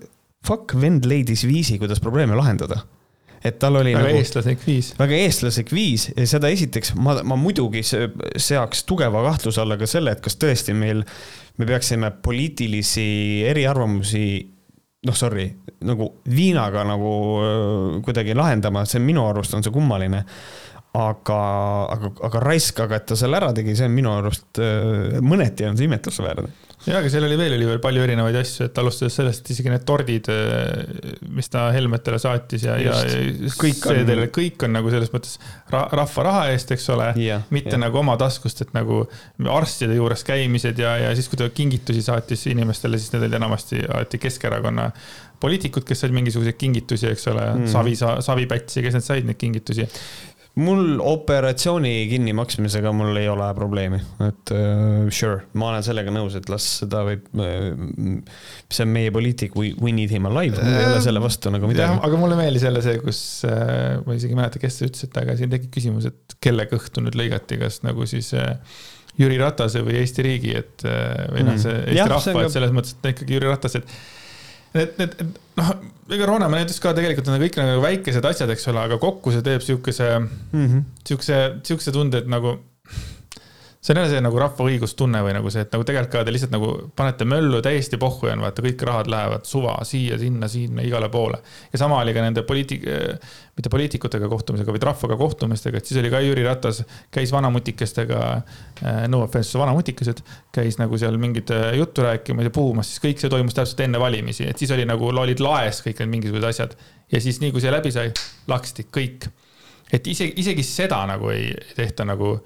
fuck, 0.45 0.75
vend 0.79 1.07
leidis 1.09 1.45
viisi, 1.47 1.79
kuidas 1.79 2.01
probleeme 2.03 2.37
lahendada 2.39 2.83
et 3.43 3.55
tal 3.59 3.79
oli 3.79 3.93
väga 3.95 4.09
nagu, 4.09 4.19
eestlaslik 4.19 4.63
viis. 4.67 4.91
väga 4.99 5.19
eestlaslik 5.23 5.69
viis 5.71 6.09
seda 6.27 6.49
esiteks 6.51 6.91
ma, 6.99 7.15
ma 7.23 7.37
muidugi 7.39 7.85
seaks 7.87 8.83
tugeva 8.87 9.23
kahtluse 9.29 9.61
alla 9.63 9.77
ka 9.79 9.87
selle, 9.87 10.15
et 10.15 10.23
kas 10.23 10.35
tõesti 10.39 10.75
meil, 10.75 11.05
me 11.59 11.67
peaksime 11.69 12.11
poliitilisi 12.25 13.09
eriarvamusi 13.47 14.25
noh, 15.07 15.15
sorry, 15.15 15.45
nagu 15.87 16.09
viinaga 16.27 16.83
nagu 16.87 17.11
kuidagi 18.05 18.35
lahendama, 18.35 18.85
see 18.89 19.01
minu 19.03 19.23
arust 19.29 19.55
on 19.55 19.63
see 19.63 19.73
kummaline. 19.75 20.25
aga, 20.99 21.41
aga, 21.93 22.09
aga 22.25 22.39
raisk, 22.41 22.79
aga 22.81 22.97
et 22.97 23.05
ta 23.11 23.15
selle 23.15 23.37
ära 23.37 23.51
tegi, 23.53 23.75
see 23.77 23.85
on 23.85 23.93
minu 23.93 24.09
arust 24.09 24.59
mõneti 25.21 25.67
on 25.69 25.77
see 25.77 25.85
imetlusväärne 25.85 26.49
ja, 26.85 26.99
aga 26.99 27.09
seal 27.11 27.25
oli 27.27 27.35
veel, 27.39 27.53
oli 27.57 27.67
veel 27.67 27.81
palju 27.83 28.03
erinevaid 28.05 28.37
asju, 28.39 28.67
et 28.69 28.81
alustades 28.81 29.17
sellest, 29.19 29.49
isegi 29.51 29.71
need 29.71 29.85
tordid, 29.87 30.29
mis 31.35 31.51
ta 31.51 31.67
Helmetele 31.75 32.19
saatis 32.21 32.65
ja, 32.67 32.77
ja 32.79 32.95
kõik 33.59 33.83
on, 33.91 34.23
kõik 34.35 34.67
on 34.67 34.75
nagu 34.77 34.93
selles 34.93 35.11
mõttes 35.13 35.37
rahva 35.73 36.27
raha 36.29 36.45
eest, 36.53 36.71
eks 36.75 36.89
ole 36.95 37.11
yeah,. 37.19 37.43
mitte 37.55 37.75
yeah. 37.75 37.83
nagu 37.85 38.01
oma 38.01 38.15
taskust, 38.21 38.63
et 38.65 38.75
nagu 38.77 39.03
arstide 39.59 39.97
juures 39.97 40.23
käimised 40.27 40.79
ja, 40.79 40.95
ja 41.03 41.11
siis, 41.17 41.27
kui 41.31 41.39
ta 41.41 41.49
kingitusi 41.53 42.05
saatis 42.05 42.47
inimestele, 42.53 43.01
siis 43.01 43.13
need 43.15 43.27
olid 43.27 43.39
enamasti 43.41 43.83
alati 43.87 44.21
Keskerakonna 44.21 44.89
poliitikud, 45.39 45.85
kes 45.87 46.03
said 46.03 46.15
mingisuguseid 46.15 46.57
kingitusi, 46.59 47.07
eks 47.13 47.29
ole 47.31 47.45
mm., 47.45 47.69
Savi, 47.71 47.95
Savi 47.95 48.47
Pätsi, 48.49 48.83
kes 48.83 48.97
need 48.97 49.05
said 49.05 49.27
neid 49.27 49.39
kingitusi 49.39 49.87
mul 50.59 50.99
operatsiooni 51.03 51.93
kinnimaksmisega 52.11 52.91
mul 52.95 53.17
ei 53.19 53.29
ole 53.31 53.47
probleemi, 53.57 53.99
et 54.25 54.53
uh, 54.55 55.07
sure, 55.13 55.45
ma 55.59 55.71
olen 55.71 55.85
sellega 55.85 56.13
nõus, 56.13 56.35
et 56.39 56.49
las 56.51 56.65
seda 56.81 57.03
võib 57.07 57.25
uh,, 57.39 58.19
see 58.69 58.85
on 58.85 58.93
meie 58.93 59.13
poliitik, 59.15 59.55
we, 59.59 59.71
we 59.81 59.93
need 59.95 60.13
him 60.13 60.29
alive, 60.29 60.59
mul 60.59 60.77
ei 60.81 60.91
ole 60.91 61.01
selle 61.05 61.23
vastu 61.23 61.53
nagu 61.53 61.69
midagi. 61.69 62.01
aga 62.05 62.21
mulle 62.21 62.37
meeldis 62.39 62.67
jälle 62.67 62.83
see, 62.85 62.99
kus 63.03 63.23
uh, 63.47 63.99
ma 64.05 64.19
isegi 64.19 64.35
ei 64.35 64.41
mäleta, 64.41 64.61
kes 64.61 64.79
see 64.81 64.91
ütles, 64.91 65.09
et 65.09 65.19
aga 65.23 65.35
siin 65.39 65.53
tekib 65.53 65.73
küsimus, 65.79 66.09
et 66.11 66.39
kelle 66.43 66.67
kõhtu 66.71 67.05
nüüd 67.05 67.17
lõigati, 67.19 67.59
kas 67.61 67.81
nagu 67.87 68.07
siis 68.09 68.31
uh, 68.37 68.55
Jüri 69.19 69.39
Ratase 69.41 69.81
või 69.83 69.97
Eesti 69.99 70.23
riigi, 70.23 70.55
et 70.55 70.85
või 71.33 71.43
noh, 71.43 71.57
see 71.59 71.75
Eesti 71.81 71.97
ja, 71.97 72.07
rahva, 72.07 72.45
et 72.45 72.53
selles 72.55 72.71
mõttes, 72.75 72.95
et 72.95 73.11
ikkagi 73.11 73.35
Jüri 73.35 73.49
Ratas, 73.49 73.75
et 73.81 73.97
need, 74.77 74.95
need 75.01 75.37
noh, 75.59 75.71
ega 76.15 76.29
Roonemaa 76.29 76.61
näitas 76.61 76.81
ka 76.83 76.93
tegelikult 76.97 77.29
need 77.31 77.45
kõik 77.47 77.59
nagu 77.61 77.83
väikesed 77.83 78.25
asjad, 78.25 78.51
eks 78.53 78.67
ole, 78.71 78.83
aga 78.87 78.99
kokku 79.01 79.33
see 79.33 79.45
teeb 79.45 79.63
siukese 79.65 80.09
mm, 80.19 80.65
-hmm. 80.65 80.83
siukse, 81.07 81.39
siukse 81.67 81.93
tunde, 81.95 82.23
et 82.23 82.29
nagu 82.31 82.57
see 83.81 83.93
on 83.93 83.97
jälle 83.97 84.11
see 84.11 84.21
nagu 84.21 84.39
rahva 84.39 84.65
õigustunne 84.67 85.21
või 85.23 85.33
nagu 85.37 85.51
see, 85.53 85.63
et 85.63 85.71
nagu 85.71 85.85
tegelikult 85.87 86.11
ka 86.11 86.23
te 86.27 86.33
lihtsalt 86.35 86.51
nagu 86.51 86.71
panete 86.99 87.23
möllu, 87.29 87.61
täiesti 87.63 87.97
pohhu 87.99 88.27
ja 88.27 88.33
on 88.35 88.43
vaata, 88.43 88.63
kõik 88.65 88.81
rahad 88.83 89.07
lähevad 89.11 89.47
suva 89.47 89.77
siia-sinna, 89.87 90.49
sinna, 90.51 90.83
igale 90.83 91.07
poole. 91.09 91.39
ja 91.71 91.79
sama 91.79 92.01
oli 92.03 92.13
ka 92.13 92.25
nende 92.25 92.43
poliitik-, 92.43 92.83
mitte 93.55 93.71
poliitikutega 93.71 94.27
kohtumisega, 94.31 94.75
vaid 94.75 94.87
rahvaga 94.89 95.15
kohtumistega, 95.21 95.79
et 95.79 95.87
siis 95.87 96.01
oli 96.03 96.11
ka 96.11 96.19
Jüri 96.25 96.43
Ratas, 96.43 96.83
käis 97.11 97.31
vanamutikestega, 97.31 98.21
eh, 98.83 99.01
no 99.07 99.23
offense, 99.23 99.55
vanamutikesed, 99.59 100.23
käis 100.55 100.75
nagu 100.81 100.99
seal 100.99 101.15
mingit 101.21 101.55
eh, 101.55 101.71
juttu 101.79 102.03
rääkimas 102.03 102.51
ja 102.51 102.55
puhumas, 102.55 102.91
siis 102.91 103.05
kõik 103.07 103.23
see 103.23 103.31
toimus 103.31 103.55
täpselt 103.55 103.87
enne 103.87 103.99
valimisi, 103.99 104.49
et 104.51 104.59
siis 104.59 104.75
oli 104.75 104.83
nagu, 104.87 105.07
olid 105.23 105.39
laes 105.39 105.79
kõik 105.87 106.03
need 106.03 106.17
mingisugused 106.17 106.51
asjad. 106.51 106.79
ja 107.11 107.21
siis 107.23 107.39
nii 107.39 107.55
kui 107.55 107.63
see 107.63 107.71
läbi 107.71 107.95
sai, 107.95 108.11
laksti 108.47 108.91
kõik. 108.91 109.31
et 109.91 110.07
isegi, 110.07 110.35
isegi 110.43 110.67
seda 110.67 111.05
nagu 111.07 111.31
ei 111.31 111.53
tehta 111.79 112.03
nagu 112.05 112.41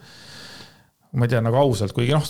ma 1.14 1.28
ei 1.28 1.34
tea, 1.34 1.44
nagu 1.46 1.60
ausalt, 1.62 1.94
kuigi 1.96 2.16
noh, 2.16 2.26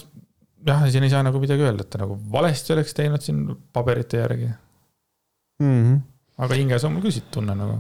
jah, 0.68 0.84
siin 0.92 1.06
ei 1.06 1.14
saa 1.14 1.24
nagu 1.26 1.40
midagi 1.42 1.66
öelda, 1.66 1.86
et 1.86 1.92
ta 1.94 2.02
nagu 2.04 2.18
valesti 2.36 2.76
oleks 2.76 2.96
teinud 2.98 3.24
siin 3.24 3.46
paberite 3.76 4.22
järgi 4.22 4.50
mm. 4.50 5.80
-hmm. 5.80 5.98
aga 6.46 6.60
hinges 6.60 6.86
on 6.88 6.96
mul 6.96 7.06
küll 7.06 7.18
siit 7.18 7.32
tunne 7.32 7.56
nagu. 7.58 7.80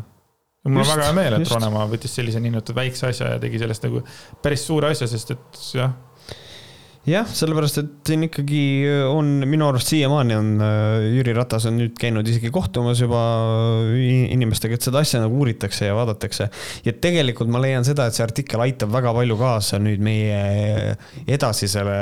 mul 0.67 0.83
on 0.83 0.89
väga 0.93 1.09
hea 1.09 1.17
meel, 1.19 1.37
et 1.39 1.51
Ronemaa 1.51 1.87
võttis 1.91 2.15
sellise 2.19 2.39
niinimetatud 2.39 2.79
väikse 2.79 3.09
asja 3.11 3.35
ja 3.35 3.43
tegi 3.43 3.59
sellest 3.59 3.87
nagu 3.87 4.03
päris 4.41 4.65
suure 4.67 4.91
asja, 4.93 5.07
sest 5.11 5.35
et 5.35 5.63
jah 5.79 5.95
jah, 7.07 7.27
sellepärast, 7.27 7.79
et 7.81 8.07
siin 8.07 8.23
ikkagi 8.29 8.61
on 9.11 9.43
minu 9.49 9.65
arust 9.67 9.89
siiamaani 9.91 10.35
on 10.37 10.51
äh, 10.63 11.07
Jüri 11.17 11.33
Ratas 11.35 11.65
on 11.67 11.75
nüüd 11.81 11.97
käinud 11.99 12.27
isegi 12.31 12.51
kohtumas 12.53 13.01
juba 13.03 13.19
inimestega, 13.91 14.77
et 14.77 14.87
seda 14.87 15.01
asja 15.03 15.19
nagu 15.23 15.41
uuritakse 15.41 15.89
ja 15.89 15.97
vaadatakse. 15.97 16.47
ja 16.85 16.93
tegelikult 17.03 17.51
ma 17.51 17.59
leian 17.63 17.83
seda, 17.87 18.07
et 18.07 18.15
see 18.15 18.23
artikkel 18.23 18.63
aitab 18.63 18.93
väga 18.95 19.11
palju 19.17 19.37
kaasa 19.39 19.81
nüüd 19.83 20.03
meie 20.03 20.95
edasisele 21.27 21.97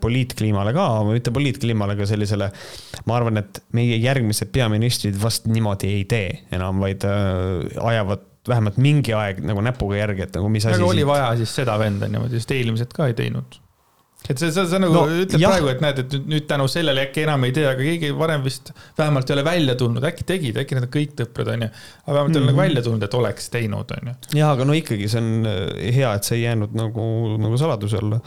poliitkliimale 0.00 0.72
ka, 0.76 0.88
mitte 1.10 1.34
poliitkliimale, 1.34 1.98
aga 1.98 2.08
sellisele. 2.08 2.50
ma 3.04 3.20
arvan, 3.20 3.42
et 3.44 3.62
meie 3.76 4.00
järgmised 4.00 4.52
peaministrid 4.54 5.20
vast 5.20 5.48
niimoodi 5.50 5.92
ei 5.98 6.08
tee 6.08 6.32
enam, 6.56 6.80
vaid 6.80 7.04
äh, 7.04 7.68
ajavad 7.92 8.24
vähemalt 8.48 8.80
mingi 8.80 9.12
aeg 9.12 9.42
nagu 9.44 9.60
näpuga 9.60 9.98
järgi, 10.00 10.24
et 10.24 10.36
nagu 10.40 10.48
mis 10.48 10.64
asi. 10.64 10.80
aga 10.80 10.88
oli 10.88 11.04
siit... 11.04 11.12
vaja 11.12 11.30
siis 11.36 11.56
seda 11.60 11.76
venda 11.76 12.08
niimoodi, 12.08 12.40
sest 12.40 12.56
eelmised 12.56 12.96
ka 12.96 13.12
ei 13.12 13.18
teinud 13.18 13.60
et 14.26 14.36
see, 14.36 14.50
see, 14.50 14.64
see 14.68 14.80
nagu 14.82 14.92
no, 14.92 15.04
ütleb 15.22 15.40
jah. 15.40 15.52
praegu, 15.54 15.68
et 15.70 15.82
näed, 15.82 16.00
et 16.02 16.14
nüüd, 16.28 16.44
tänu 16.50 16.66
sellele 16.68 17.04
äkki 17.06 17.22
enam 17.22 17.44
ei 17.46 17.52
tee, 17.54 17.64
aga 17.70 17.80
keegi 17.80 18.10
varem 18.18 18.42
vist 18.44 18.72
vähemalt 18.98 19.30
ei 19.30 19.36
ole 19.36 19.44
välja 19.46 19.76
tulnud, 19.78 20.04
äkki 20.04 20.26
tegid, 20.26 20.58
äkki 20.58 20.76
need 20.76 20.86
on 20.88 20.90
kõik 20.96 21.12
tõprad, 21.20 21.52
onju. 21.54 21.68
aga 21.70 22.16
vähemalt 22.16 22.18
ei 22.18 22.26
mm 22.26 22.34
-hmm. 22.34 22.42
ole 22.42 22.50
nagu 22.50 22.58
mhm. 22.58 22.64
välja 22.64 22.82
tulnud, 22.84 23.06
et 23.06 23.14
oleks 23.14 23.48
teinud, 23.54 23.94
onju. 23.96 24.14
ja, 24.40 24.50
aga 24.50 24.66
no 24.68 24.76
ikkagi 24.76 25.08
see 25.08 25.22
on 25.22 25.48
äh, 25.48 25.94
hea, 25.94 26.10
et 26.18 26.28
see 26.28 26.36
ei 26.36 26.42
jäänud 26.42 26.74
nagu, 26.76 27.06
nagu 27.44 27.60
saladuse 27.62 28.00
alla. 28.02 28.18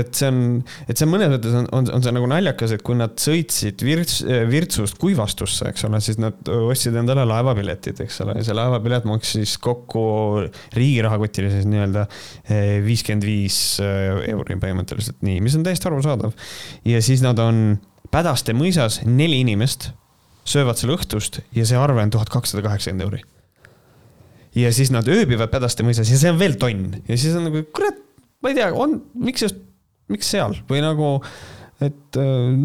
et 0.00 0.10
see 0.18 0.28
on, 0.28 0.42
et 0.88 0.98
see 0.98 1.08
mõnes 1.08 1.32
mõttes 1.36 1.56
on, 1.62 1.70
on, 1.78 1.88
on 1.94 2.04
see 2.04 2.16
nagu 2.18 2.28
naljakas, 2.34 2.74
et 2.76 2.82
kui 2.82 2.98
nad 2.98 3.14
sõitsid 3.16 3.86
Virts, 3.86 4.20
äh, 4.26 4.44
Virtsust 4.50 4.98
Kuivastusse, 4.98 5.70
eks 5.70 5.86
ole, 5.88 6.02
siis 6.04 6.18
nad 6.18 6.52
ostsid 6.52 6.98
endale 7.00 7.24
laevapiletid, 7.24 8.02
eks 8.02 8.20
ole, 8.26 8.36
ja 8.42 8.44
see 8.50 8.58
laevapilet 8.58 9.08
maksis 9.08 9.56
kokku 9.62 10.04
riigi 10.76 11.00
rahakotile 11.06 11.54
siis 11.54 11.70
nii-öelda 11.70 12.04
äh, 12.10 12.76
viiskümmend 12.84 13.24
viis 13.24 13.62
euri 13.80 14.58
põhimõtteliselt 14.60 15.20
nii, 15.26 15.29
mis 15.42 15.54
on 15.58 15.64
täiesti 15.66 15.88
arusaadav. 15.90 16.34
ja 16.84 17.02
siis 17.04 17.22
nad 17.24 17.38
on 17.42 17.78
Pädaste 18.10 18.50
mõisas 18.58 18.96
neli 19.06 19.36
inimest, 19.44 19.92
söövad 20.42 20.80
seal 20.80 20.96
õhtust 20.96 21.36
ja 21.54 21.62
see 21.68 21.78
arve 21.78 22.02
on 22.02 22.10
tuhat 22.10 22.32
kakssada 22.32 22.64
kaheksakümmend 22.64 23.06
euri. 23.06 23.20
ja 24.58 24.72
siis 24.74 24.90
nad 24.90 25.06
ööbivad 25.08 25.52
Pädaste 25.52 25.86
mõisas 25.86 26.10
ja 26.10 26.18
see 26.18 26.32
on 26.32 26.40
veel 26.40 26.58
tonn 26.58 26.98
ja 27.06 27.16
siis 27.16 27.36
on 27.38 27.46
nagu 27.46 27.62
kurat, 27.76 28.00
ma 28.42 28.50
ei 28.50 28.58
tea, 28.58 28.72
on, 28.74 28.98
miks 29.14 29.46
just, 29.46 29.62
miks 30.10 30.32
seal 30.34 30.58
või 30.70 30.82
nagu, 30.82 31.14
et 31.78 32.18
äh,. 32.18 32.58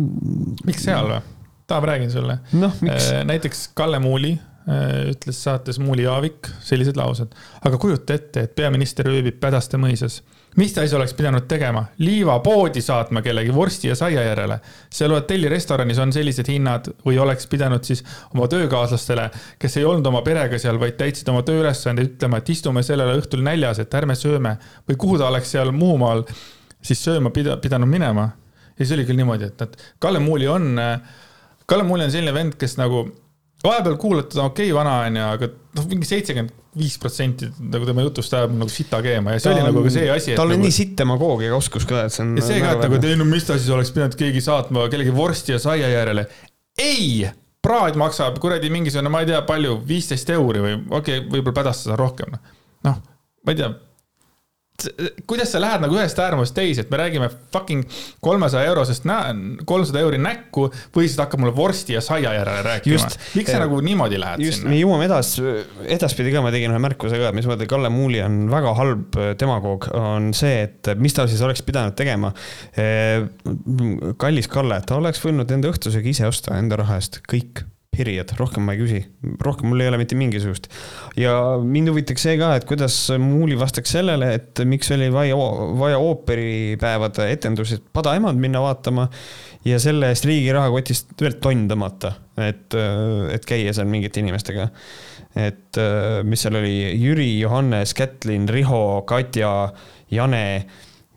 miks 0.66 0.88
seal 0.88 1.14
või? 1.14 1.22
tahab, 1.68 1.88
räägin 1.92 2.12
sulle 2.12 2.40
no,. 2.54 2.72
Äh, 2.90 3.24
näiteks 3.26 3.70
Kalle 3.74 4.00
Muuli 4.00 4.38
ütles 4.66 5.44
saates 5.44 5.78
Muuli 5.80 6.08
Aavik 6.10 6.48
sellised 6.66 6.98
laused. 6.98 7.36
aga 7.62 7.78
kujuta 7.78 8.16
ette, 8.18 8.48
et 8.48 8.56
peaminister 8.56 9.08
ööbib 9.12 9.38
Pädaste 9.40 9.78
mõisas 9.78 10.24
mis 10.56 10.74
ta 10.74 10.82
siis 10.82 10.94
oleks 10.94 11.14
pidanud 11.14 11.48
tegema? 11.48 11.86
liiva 11.98 12.40
poodi 12.40 12.82
saatma 12.82 13.22
kellegi 13.22 13.54
vorsti 13.54 13.88
ja 13.88 13.96
saia 13.96 14.24
järele. 14.24 14.60
seal 14.90 15.12
hotellirestoranis 15.12 16.00
on 16.00 16.14
sellised 16.14 16.48
hinnad 16.48 16.90
või 17.06 17.18
oleks 17.20 17.48
pidanud 17.48 17.84
siis 17.84 18.04
oma 18.34 18.48
töökaaslastele, 18.48 19.30
kes 19.60 19.78
ei 19.78 19.86
olnud 19.86 20.08
oma 20.08 20.22
perega 20.22 20.60
seal, 20.60 20.80
vaid 20.80 20.98
täitsid 21.00 21.30
oma 21.30 21.44
tööülesandeid, 21.44 22.16
ütlema, 22.16 22.40
et 22.40 22.50
istume 22.50 22.84
sellel 22.84 23.18
õhtul 23.20 23.44
näljas, 23.44 23.80
et 23.80 23.94
ärme 23.94 24.16
sööme. 24.16 24.58
või 24.90 24.96
kuhu 24.98 25.18
ta 25.18 25.28
oleks 25.28 25.52
seal 25.52 25.72
Muhumaal 25.72 26.24
siis 26.82 27.04
sööma 27.04 27.30
pida-, 27.30 27.58
pidanud 27.62 27.90
minema. 27.90 28.30
ja 28.78 28.86
siis 28.86 28.96
oli 28.98 29.06
küll 29.06 29.20
niimoodi, 29.20 29.52
et, 29.52 29.62
et 29.62 29.78
Kalle 30.00 30.20
Muuli 30.20 30.48
on, 30.48 30.80
Kalle 31.66 31.84
Muuli 31.84 32.04
on 32.04 32.12
selline 32.12 32.34
vend, 32.34 32.56
kes 32.56 32.78
nagu 32.78 33.06
vahepeal 33.64 33.98
kuulad 34.02 34.30
teda, 34.32 34.50
okei 34.50 34.72
okay,, 34.72 34.76
vana 34.78 35.00
on 35.06 35.20
ju, 35.20 35.26
aga 35.38 35.50
noh, 35.78 35.88
mingi 35.92 36.10
seitsekümmend 36.10 36.54
viis 36.76 36.98
protsenti 37.00 37.48
nagu 37.72 37.88
tema 37.88 38.04
jutust 38.04 38.34
ajab 38.36 38.52
nagu 38.60 38.72
sita 38.72 39.00
keema 39.04 39.36
ja 39.36 39.40
see 39.40 39.48
ta 39.48 39.56
oli 39.56 39.70
nagu 39.70 39.84
ka 39.86 39.94
see 39.96 40.10
asi. 40.12 40.36
tal 40.36 40.50
on 40.50 40.58
nagu, 40.58 40.68
nii 40.68 40.76
sitt 40.76 40.94
demagoogia 41.00 41.56
oskus 41.56 41.88
ka, 41.88 42.04
et 42.10 42.16
see 42.16 42.26
on. 42.26 42.36
ja 42.40 42.44
see 42.44 42.60
ka, 42.60 42.74
et 42.76 42.84
nagu, 42.84 43.00
et 43.00 43.08
ei 43.08 43.20
no 43.20 43.28
mis 43.30 43.48
ta 43.48 43.56
siis 43.56 43.72
oleks 43.72 43.94
pidanud 43.96 44.18
keegi 44.20 44.44
saatma 44.44 44.90
kellegi 44.92 45.16
vorsti 45.16 45.56
ja 45.56 45.62
saia 45.64 45.90
järele. 45.94 46.28
ei, 46.84 47.24
praad 47.64 47.98
maksab 48.00 48.42
kuradi 48.44 48.70
mingisugune, 48.74 49.12
ma 49.14 49.24
ei 49.24 49.32
tea, 49.32 49.42
palju, 49.48 49.80
viisteist 49.88 50.30
euri 50.36 50.64
või 50.66 50.78
okei 50.84 51.22
okay,, 51.22 51.28
võib-olla 51.30 51.60
pädastada 51.62 52.00
rohkem. 52.02 52.36
noh, 52.90 53.02
ma 53.46 53.56
ei 53.56 53.62
tea 53.62 53.72
kuidas 55.28 55.54
sa 55.54 55.62
lähed 55.62 55.84
nagu 55.86 55.96
ühest 55.96 56.20
äärmusest 56.20 56.56
teise, 56.58 56.84
et 56.84 56.92
me 56.92 57.00
räägime 57.00 57.30
fucking 57.54 57.84
kolmesaja 58.24 58.68
eurosest, 58.72 59.06
kolmsada 59.68 60.02
euri 60.04 60.20
näkku 60.22 60.68
või 60.96 61.08
siis 61.08 61.16
ta 61.18 61.26
hakkab 61.26 61.44
mulle 61.44 61.56
vorsti 61.56 61.96
ja 61.96 62.02
saia 62.04 62.34
järele 62.36 62.64
rääkima. 62.66 63.10
miks 63.38 63.54
sa 63.54 63.62
nagu 63.62 63.80
niimoodi 63.86 64.20
lähed 64.20 64.44
just, 64.44 64.60
sinna? 64.60 64.74
me 64.74 64.80
jõuame 64.80 65.08
edas, 65.08 65.36
edaspidi 65.98 66.34
ka, 66.34 66.44
ma 66.44 66.52
tegin 66.54 66.76
ühe 66.76 66.82
märkuse 66.84 67.20
ka, 67.22 67.32
mis 67.36 67.48
ma 67.48 67.56
ütlen, 67.56 67.72
Kalle 67.72 67.92
Muuli 67.94 68.20
on 68.26 68.42
väga 68.52 68.74
halb 68.80 69.20
demagoog, 69.40 69.88
on 69.96 70.34
see, 70.38 70.66
et 70.68 70.92
mis 71.00 71.16
ta 71.16 71.28
siis 71.30 71.44
oleks 71.46 71.64
pidanud 71.66 71.96
tegema. 71.98 72.34
kallis 74.22 74.52
Kalle, 74.52 74.82
ta 74.86 75.00
oleks 75.00 75.24
võinud 75.24 75.56
enda 75.56 75.72
õhtusöögi 75.72 76.16
ise 76.16 76.28
osta 76.28 76.60
enda 76.60 76.80
raha 76.84 77.00
eest, 77.00 77.22
kõik 77.32 77.64
period, 77.96 78.32
rohkem 78.40 78.66
ma 78.68 78.76
ei 78.76 78.82
küsi, 78.82 79.02
rohkem 79.44 79.70
mul 79.72 79.84
ei 79.84 79.90
ole 79.92 80.00
mitte 80.02 80.18
mingisugust. 80.20 80.70
ja 81.20 81.34
mind 81.64 81.92
huvitaks 81.92 82.28
see 82.28 82.38
ka, 82.42 82.54
et 82.60 82.68
kuidas 82.70 82.98
Muuli 83.22 83.58
vastaks 83.60 83.96
sellele, 83.98 84.34
et 84.40 84.64
miks 84.68 84.92
oli 84.96 85.10
vaja, 85.14 85.38
vaja 85.80 86.00
ooperipäevade 86.02 87.30
etendusi 87.34 87.80
Padaemad 87.94 88.40
minna 88.40 88.62
vaatama 88.64 89.08
ja 89.66 89.80
selle 89.82 90.12
eest 90.14 90.28
riigi 90.30 90.54
rahakotist 90.56 91.16
veel 91.22 91.40
tonn 91.42 91.68
tõmmata, 91.72 92.16
et, 92.46 92.78
et 93.34 93.48
käia 93.48 93.74
seal 93.76 93.90
mingite 93.90 94.22
inimestega. 94.24 94.70
et 95.36 95.80
mis 96.24 96.42
seal 96.46 96.56
oli, 96.62 96.76
Jüri, 97.02 97.32
Johannes, 97.40 97.94
Kätlin, 97.98 98.48
Riho, 98.50 99.04
Katja, 99.08 99.52
Jane 100.12 100.46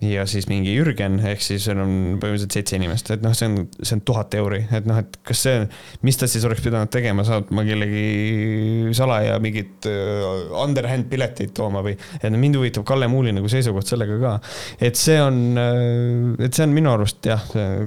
ja 0.05 0.25
siis 0.31 0.47
mingi 0.51 0.75
Jürgen, 0.77 1.19
ehk 1.27 1.43
siis 1.43 1.65
on 1.73 1.81
põhimõtteliselt 2.23 2.55
seitse 2.55 2.77
inimest, 2.79 3.11
et 3.15 3.23
noh, 3.25 3.35
see 3.37 3.49
on, 3.51 3.57
see 3.81 3.97
on 3.97 4.03
tuhat 4.07 4.35
euri, 4.39 4.61
et 4.75 4.87
noh, 4.87 5.01
et 5.03 5.19
kas 5.27 5.43
see, 5.47 5.63
mis 6.07 6.19
ta 6.21 6.29
siis 6.31 6.45
oleks 6.47 6.63
pidanud 6.63 6.93
tegema, 6.95 7.25
saatma 7.27 7.65
kellegi 7.67 8.93
salaja 8.97 9.39
mingit 9.43 9.89
uh, 9.91 10.53
underhand 10.63 11.09
pileteid 11.11 11.55
tooma 11.57 11.83
või, 11.87 11.97
et 12.21 12.39
mind 12.39 12.61
huvitab 12.61 12.87
Kalle 12.89 13.09
Muuli 13.11 13.35
nagu 13.35 13.51
seisukoht 13.51 13.91
sellega 13.91 14.21
ka. 14.23 14.37
et 14.79 14.99
see 14.99 15.19
on, 15.23 15.41
äh, 15.59 16.47
et 16.47 16.55
see 16.55 16.69
on 16.69 16.77
minu 16.77 16.93
arust 16.95 17.27
jah, 17.27 17.43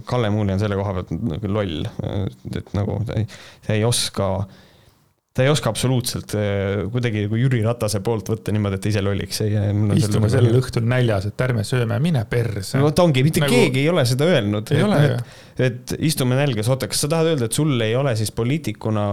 Kalle 0.07 0.33
Muuli 0.33 0.57
on 0.57 0.63
selle 0.63 0.79
koha 0.79 0.97
pealt 0.99 1.15
nagu 1.15 1.55
loll, 1.59 1.87
et 2.51 2.75
nagu 2.77 2.99
ta 3.07 3.21
ei, 3.21 3.29
ta 3.65 3.77
ei 3.77 3.87
oska 3.87 4.33
ta 5.31 5.45
ei 5.45 5.49
oska 5.49 5.71
absoluutselt 5.71 6.33
äh, 6.35 6.81
kuidagi 6.91 7.23
nagu 7.23 7.37
Jüri 7.39 7.61
Ratase 7.63 8.01
poolt 8.03 8.27
võtta 8.33 8.51
niimoodi, 8.51 8.75
et 8.81 8.87
ise 8.89 9.03
lolliks. 9.03 9.39
istume 9.95 10.27
sellel 10.31 10.57
õhtul 10.59 10.83
näljas, 10.91 11.29
et 11.29 11.43
ärme 11.45 11.63
sööme, 11.67 11.99
mine 12.03 12.25
perse. 12.27 12.81
no 12.81 12.89
ta 12.91 13.05
ongi, 13.07 13.23
mitte 13.23 13.43
nagu... 13.45 13.53
keegi 13.53 13.85
ei 13.85 13.91
ole 13.93 14.03
seda 14.09 14.27
öelnud. 14.27 14.73
et, 14.75 15.31
et 15.69 15.95
istume 16.03 16.35
nälgas, 16.35 16.67
oota, 16.73 16.89
kas 16.91 17.05
sa 17.05 17.11
tahad 17.13 17.31
öelda, 17.31 17.47
et 17.47 17.55
sul 17.55 17.71
ei 17.85 17.95
ole 17.95 18.11
siis 18.19 18.33
poliitikuna 18.35 19.07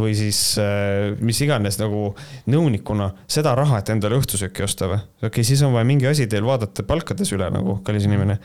või 0.00 0.16
siis 0.16 0.40
äh, 0.62 1.12
mis 1.20 1.42
iganes 1.44 1.76
nagu 1.82 2.14
nõunikuna 2.48 3.12
seda 3.28 3.52
raha, 3.58 3.82
et 3.82 3.92
endale 3.92 4.16
õhtusööki 4.22 4.64
osta 4.64 4.88
või? 4.88 5.02
okei 5.20 5.34
okay,, 5.34 5.48
siis 5.52 5.66
on 5.68 5.76
vaja 5.76 5.90
mingi 5.92 6.08
asi 6.08 6.30
teil 6.32 6.48
vaadata 6.48 6.86
palkades 6.88 7.36
üle 7.36 7.52
nagu, 7.52 7.76
kallis 7.84 8.08
inimene 8.08 8.40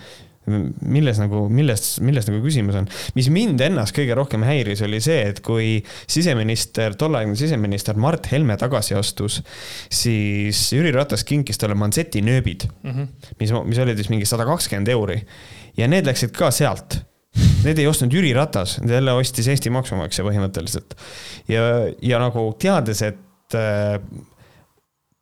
milles 0.45 1.19
nagu, 1.21 1.45
milles, 1.53 1.85
milles 2.03 2.27
nagu 2.27 2.41
küsimus 2.43 2.77
on. 2.79 2.89
mis 3.15 3.29
mind 3.33 3.61
ennast 3.63 3.95
kõige 3.95 4.17
rohkem 4.17 4.43
häiris, 4.47 4.83
oli 4.85 4.99
see, 5.03 5.21
et 5.31 5.39
kui 5.45 5.77
siseminister, 6.11 6.97
tolleaegne 6.99 7.37
siseminister 7.39 7.99
Mart 7.99 8.27
Helme 8.31 8.57
tagasi 8.59 8.97
astus, 8.99 9.39
siis 9.91 10.65
Jüri 10.75 10.91
Ratas 10.95 11.23
kinkis 11.27 11.61
talle 11.61 11.77
Manseti 11.79 12.23
nööbid 12.25 12.67
mm, 12.67 12.91
-hmm. 12.91 13.31
mis, 13.39 13.55
mis 13.71 13.81
olid 13.85 13.99
siis 13.99 14.11
mingi 14.11 14.29
sada 14.29 14.45
kakskümmend 14.49 14.91
euri. 14.91 15.21
ja 15.77 15.87
need 15.87 16.05
läksid 16.07 16.35
ka 16.35 16.51
sealt 16.51 17.01
Need 17.63 17.79
ei 17.81 17.87
ostnud 17.89 18.13
Jüri 18.13 18.33
Ratas, 18.35 18.75
jälle 18.85 19.13
ostis 19.17 19.47
Eesti 19.49 19.71
maksumaksja 19.73 20.25
põhimõtteliselt. 20.25 20.93
ja, 21.47 21.63
ja 22.01 22.19
nagu 22.21 22.51
teades, 22.59 23.01
et 23.01 23.57
äh, 23.57 23.97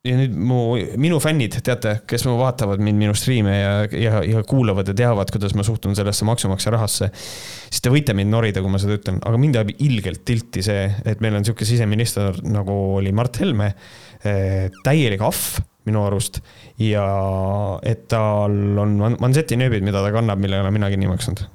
ja 0.08 0.18
nüüd 0.18 0.34
mu, 0.34 0.60
minu 1.02 1.20
fännid, 1.22 1.60
teate, 1.66 2.00
kes 2.10 2.24
mu 2.26 2.34
vaatavad 2.40 2.82
mind, 2.82 2.98
minu 3.04 3.14
striime 3.18 3.54
ja, 3.54 3.74
ja, 3.94 4.22
ja 4.26 4.42
kuulavad 4.48 4.90
ja 4.90 4.96
teavad, 4.98 5.30
kuidas 5.34 5.54
ma 5.58 5.66
suhtun 5.66 5.94
sellesse 5.98 6.26
maksumaksja 6.26 6.74
rahasse. 6.74 7.12
siis 7.14 7.84
te 7.86 7.94
võite 7.94 8.16
mind 8.18 8.34
norida, 8.34 8.64
kui 8.66 8.74
ma 8.74 8.82
seda 8.82 8.98
ütlen, 8.98 9.22
aga 9.22 9.42
mind 9.42 9.60
ajab 9.60 9.74
ilgelt 9.78 10.24
tilti 10.26 10.66
see, 10.66 10.88
et 11.06 11.22
meil 11.22 11.38
on 11.38 11.46
sihuke 11.46 11.68
siseminister 11.70 12.42
nagu 12.50 12.78
oli 12.98 13.14
Mart 13.14 13.42
Helme. 13.44 13.74
Eh, 14.26 14.70
täielik 14.86 15.22
ahv 15.26 15.62
minu 15.90 16.04
arust 16.06 16.42
ja 16.82 17.06
et 17.86 18.06
tal 18.10 18.78
on 18.82 19.00
Manseti 19.22 19.58
nööbid, 19.58 19.86
mida 19.86 20.02
ta 20.02 20.14
kannab, 20.14 20.42
mille 20.42 20.58
ei 20.58 20.66
ole 20.66 20.74
mina 20.74 20.90
kinni 20.94 21.10
maksnud. 21.10 21.46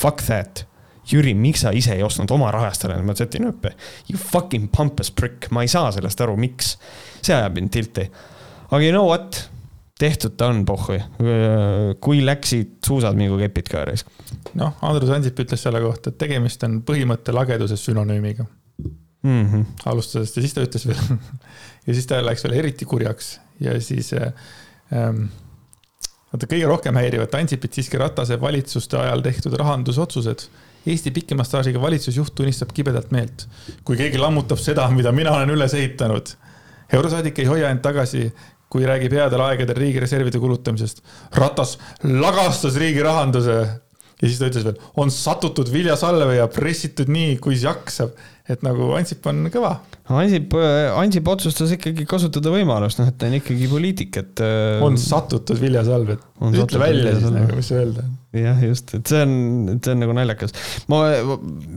Fuck 0.00 0.24
that 0.28 0.66
Jüri, 1.10 1.34
miks 1.34 1.64
sa 1.64 1.72
ise 1.76 1.96
ei 1.96 2.04
ostnud 2.06 2.30
oma 2.34 2.50
raha 2.54 2.70
eest 2.70 2.84
ära 2.86 2.98
Manseti 3.02 3.40
nööpe? 3.42 3.74
You 4.08 4.18
fucking 4.20 4.70
pompous 4.74 5.10
prick, 5.10 5.50
ma 5.54 5.64
ei 5.66 5.72
saa 5.72 5.90
sellest 5.94 6.20
aru, 6.22 6.36
miks 6.40 6.76
see 7.20 7.34
ajab 7.34 7.58
mind 7.58 7.72
tilti. 7.74 8.06
aga 8.70 8.82
you 8.84 8.92
know 8.94 9.08
what, 9.08 9.42
tehtud 10.00 10.36
ta 10.38 10.48
on, 10.52 10.62
pohhui. 10.68 11.00
kui 12.00 12.22
läksid 12.24 12.78
suusad 12.86 13.18
mingu 13.18 13.38
kepid 13.40 13.68
ka 13.72 13.82
ära. 13.84 13.96
noh, 14.60 14.78
Andrus 14.86 15.12
Ansip 15.16 15.42
ütles 15.44 15.62
selle 15.66 15.82
kohta, 15.84 16.12
et 16.12 16.18
tegemist 16.20 16.64
on 16.68 16.80
põhimõtte 16.86 17.34
lageduse 17.36 17.76
sünonüümiga 17.80 18.46
mm. 19.22 19.46
-hmm. 19.46 19.64
alustades 19.84 20.36
ja 20.36 20.42
siis 20.42 20.54
ta 20.54 20.64
ütles 20.64 20.86
veel 20.86 21.02
ja 21.86 21.94
siis 21.94 22.06
ta 22.06 22.22
läks 22.24 22.44
veel 22.44 22.58
eriti 22.62 22.84
kurjaks 22.84 23.38
ja 23.60 23.76
siis 23.80 24.12
ähm, 24.14 25.26
vaata, 26.32 26.46
kõige 26.46 26.66
rohkem 26.70 26.96
häirivad 26.96 27.34
Ansipit 27.38 27.76
siiski 27.76 28.00
Ratase 28.00 28.40
valitsuste 28.40 28.98
ajal 28.98 29.22
tehtud 29.26 29.56
rahandusotsused. 29.60 30.48
Eesti 30.86 31.10
pikema 31.12 31.44
staažiga 31.44 31.80
valitsusjuht 31.80 32.34
tunnistab 32.34 32.70
kibedalt 32.72 33.10
meelt. 33.10 33.48
kui 33.84 33.96
keegi 33.96 34.18
lammutab 34.18 34.58
seda, 34.58 34.88
mida 34.90 35.12
mina 35.12 35.32
olen 35.36 35.50
üles 35.56 35.74
ehitanud 35.74 36.36
eurosaadik 36.96 37.38
ei 37.38 37.48
hoia 37.50 37.70
end 37.70 37.82
tagasi, 37.84 38.28
kui 38.70 38.86
räägib 38.86 39.14
headel 39.18 39.42
aegadel 39.44 39.78
riigireservide 39.78 40.40
kulutamisest. 40.42 41.02
ratas 41.34 41.76
lagastas 42.04 42.76
riigi 42.78 43.02
rahanduse 43.02 43.56
ja 44.20 44.28
siis 44.28 44.38
ta 44.38 44.50
ütles 44.50 44.66
veel, 44.66 44.78
on 45.00 45.10
satutud 45.10 45.70
viljasalve 45.72 46.36
ja 46.36 46.46
pressitud 46.52 47.08
nii, 47.10 47.38
kui 47.42 47.56
jaksab. 47.58 48.12
Et 48.50 48.64
nagu 48.66 48.90
Ansip 48.98 49.26
on 49.30 49.44
kõva. 49.52 49.76
Ansip, 50.10 50.56
Ansip 50.98 51.28
otsustas 51.30 51.74
ikkagi 51.76 52.06
kasutada 52.08 52.52
võimalust, 52.54 53.00
noh, 53.00 53.10
et 53.10 53.18
ta 53.20 53.30
on 53.30 53.38
ikkagi 53.40 53.68
poliitik, 53.70 54.16
et. 54.22 54.46
on 54.84 54.98
satutud 55.00 55.60
viljasalved. 55.60 56.26
ütle 56.50 56.82
välja 56.82 57.14
siis 57.18 57.30
nagu, 57.34 57.54
mis 57.58 57.70
öelda 57.76 58.08
jah, 58.30 58.58
just, 58.62 58.92
et 58.94 59.10
see 59.10 59.20
on, 59.24 59.32
see 59.82 59.90
on 59.90 60.02
nagu 60.04 60.14
naljakas. 60.14 60.52
ma, 60.90 61.00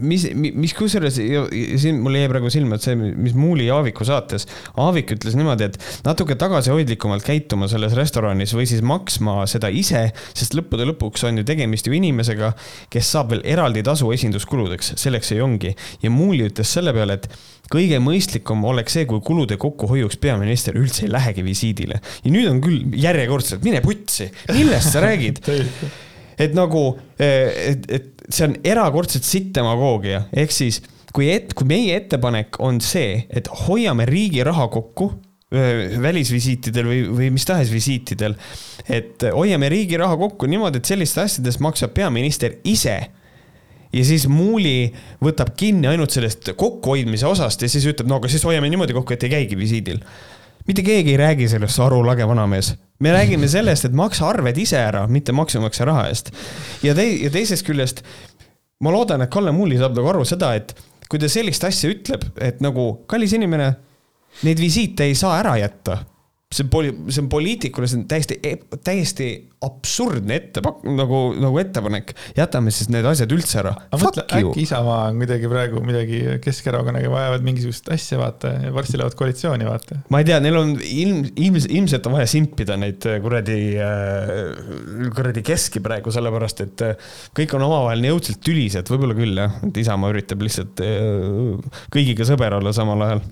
mis, 0.06 0.28
mis 0.38 0.74
kusjuures 0.78 1.16
siin 1.18 2.02
mul 2.04 2.18
jäi 2.20 2.30
praegu 2.30 2.52
silma, 2.54 2.78
et 2.78 2.86
see, 2.86 2.94
mis 2.98 3.34
Muuli 3.38 3.66
Aaviku 3.74 4.06
saates, 4.06 4.46
Aavik 4.78 5.16
ütles 5.16 5.34
niimoodi, 5.38 5.72
et 5.72 6.06
natuke 6.06 6.38
tagasihoidlikumalt 6.38 7.26
käituma 7.26 7.70
selles 7.72 7.96
restoranis 7.98 8.54
või 8.54 8.68
siis 8.70 8.84
maksma 8.86 9.48
seda 9.50 9.72
ise, 9.74 10.06
sest 10.38 10.54
lõppude 10.58 10.86
lõpuks 10.92 11.26
on 11.30 11.42
ju 11.42 11.48
tegemist 11.48 11.90
ju 11.90 11.98
inimesega, 11.98 12.52
kes 12.94 13.10
saab 13.16 13.34
veel 13.34 13.42
eraldi 13.56 13.82
tasu 13.86 14.12
esinduskuludeks, 14.14 14.94
selleks 15.02 15.34
see 15.34 15.42
ongi. 15.42 15.74
ja 16.06 16.14
Muuli 16.14 16.52
ütles 16.52 16.63
selle 16.70 16.94
peale, 16.96 17.18
et 17.20 17.28
kõige 17.74 18.00
mõistlikum 18.04 18.64
oleks 18.70 18.98
see, 18.98 19.08
kui 19.10 19.22
kulude 19.26 19.58
kokkuhoiuks 19.62 20.20
peaminister 20.22 20.78
üldse 20.80 21.08
ei 21.08 21.12
lähegi 21.14 21.46
visiidile. 21.46 22.00
ja 22.24 22.32
nüüd 22.32 22.50
on 22.50 22.62
küll 22.64 22.98
järjekordselt, 23.00 23.64
mine 23.66 23.82
putsi, 23.82 24.30
millest 24.54 24.94
sa 24.94 25.04
räägid? 25.04 25.44
Et 26.44 26.56
nagu, 26.58 26.96
eh, 27.22 27.52
et, 27.70 27.84
et 27.94 28.24
see 28.26 28.48
on 28.48 28.56
erakordselt 28.66 29.26
sitt 29.28 29.52
demagoogia, 29.54 30.24
ehk 30.34 30.50
siis 30.52 30.80
kui 31.14 31.28
et-, 31.30 31.54
kui 31.54 31.68
meie 31.70 32.00
ettepanek 32.00 32.58
on 32.66 32.80
see, 32.82 33.20
et 33.30 33.48
hoiame 33.68 34.08
riigi 34.10 34.42
raha 34.46 34.66
kokku 34.74 35.12
eh, 35.54 35.94
välisvisiitidel 36.02 36.90
või, 36.90 37.04
või 37.20 37.30
mis 37.36 37.46
tahes 37.46 37.70
visiitidel, 37.70 38.34
et 38.90 39.28
hoiame 39.30 39.70
riigi 39.70 40.00
raha 40.02 40.18
kokku 40.20 40.50
niimoodi, 40.50 40.82
et 40.82 40.90
selliste 40.90 41.22
asjadest 41.22 41.62
maksab 41.62 41.94
peaminister 41.94 42.58
ise 42.66 42.98
ja 43.94 44.04
siis 44.06 44.28
Muuli 44.30 44.92
võtab 45.24 45.54
kinni 45.58 45.88
ainult 45.92 46.14
sellest 46.14 46.54
kokkuhoidmise 46.58 47.28
osast 47.30 47.62
ja 47.62 47.70
siis 47.70 47.86
ütleb, 47.90 48.10
no 48.10 48.20
aga 48.22 48.32
siis 48.32 48.46
hoiame 48.48 48.70
niimoodi 48.72 48.96
kokku, 48.96 49.16
et 49.16 49.28
ei 49.28 49.34
käigi 49.36 49.58
visiidil. 49.60 50.00
mitte 50.68 50.84
keegi 50.84 51.12
ei 51.12 51.18
räägi 51.20 51.48
sellest, 51.52 51.76
sa 51.76 51.86
aru 51.86 52.04
lage 52.06 52.28
vanamees. 52.28 52.74
me 53.00 53.12
räägime 53.12 53.48
sellest, 53.48 53.86
et 53.86 53.94
maksa 53.94 54.30
arved 54.30 54.58
ise 54.58 54.78
ära, 54.78 55.08
mitte 55.08 55.32
maksumaksja 55.32 55.86
raha 55.86 56.08
eest. 56.08 56.32
ja 56.84 56.94
tei-, 56.94 57.24
ja 57.24 57.30
teisest 57.30 57.66
küljest 57.66 58.04
ma 58.80 58.92
loodan, 58.92 59.22
et 59.22 59.32
Kalle 59.32 59.52
Muuli 59.52 59.78
saab 59.78 59.96
nagu 59.98 60.10
aru 60.10 60.26
seda, 60.26 60.54
et 60.56 60.76
kui 61.10 61.20
ta 61.20 61.30
sellist 61.30 61.64
asja 61.64 61.92
ütleb, 61.94 62.26
et 62.42 62.62
nagu 62.62 63.06
kallis 63.08 63.36
inimene, 63.38 63.74
neid 64.44 64.60
visiite 64.60 65.06
ei 65.06 65.16
saa 65.16 65.38
ära 65.40 65.58
jätta 65.62 66.00
see 66.54 66.66
on 66.66 66.70
poli-, 66.74 66.94
see 67.10 67.24
on 67.24 67.30
poliitikule, 67.32 67.90
see 67.90 68.02
on 68.02 68.06
täiesti, 68.10 68.38
täiesti 68.86 69.30
absurdne 69.64 70.36
ettepak-, 70.38 70.84
nagu, 70.84 71.20
nagu 71.40 71.60
ettepanek. 71.62 72.14
jätame 72.38 72.72
siis 72.74 72.90
need 72.94 73.06
asjad 73.08 73.32
üldse 73.34 73.60
ära. 73.62 73.74
äkki 73.94 74.66
Isamaa 74.66 75.10
on 75.10 75.22
kuidagi 75.22 75.50
praegu 75.52 75.84
midagi 75.86 76.22
Keskerakonnaga 76.44 77.12
vajavad 77.12 77.46
mingisugust 77.46 77.90
asja, 77.94 78.20
vaata, 78.22 78.54
varsti 78.76 79.00
lähevad 79.00 79.18
koalitsiooni, 79.20 79.68
vaata. 79.68 80.00
ma 80.14 80.22
ei 80.22 80.30
tea, 80.30 80.40
neil 80.44 80.60
on 80.60 80.74
ilm, 80.84 81.22
ilms-, 81.34 81.70
ilmselt 81.70 82.10
on 82.10 82.18
vaja 82.18 82.30
simpida 82.30 82.78
neid 82.80 83.08
äh, 83.10 83.20
kuradi, 83.24 83.60
äh, 83.84 85.14
kuradi 85.16 85.46
keski 85.46 85.84
praegu, 85.84 86.14
sellepärast 86.14 86.66
et 86.68 86.86
äh, 86.86 87.14
kõik 87.38 87.56
on 87.58 87.68
omavahel 87.70 88.04
nii 88.04 88.16
õudselt 88.18 88.44
tülised, 88.44 88.92
võib-olla 88.92 89.18
küll 89.18 89.46
jah, 89.46 89.62
et 89.68 89.80
Isamaa 89.84 90.12
üritab 90.14 90.44
lihtsalt 90.44 90.84
kõigiga 91.94 92.28
sõber 92.28 92.60
olla 92.60 92.76
samal 92.76 93.08
ajal 93.08 93.24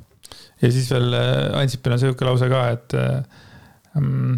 ja 0.62 0.72
siis 0.72 0.90
veel 0.94 1.14
äh, 1.18 1.60
Ansipil 1.62 1.96
on 1.96 2.02
sihuke 2.02 2.26
lause 2.28 2.50
ka, 2.52 2.66
et 2.76 2.98
ähm, 3.98 4.36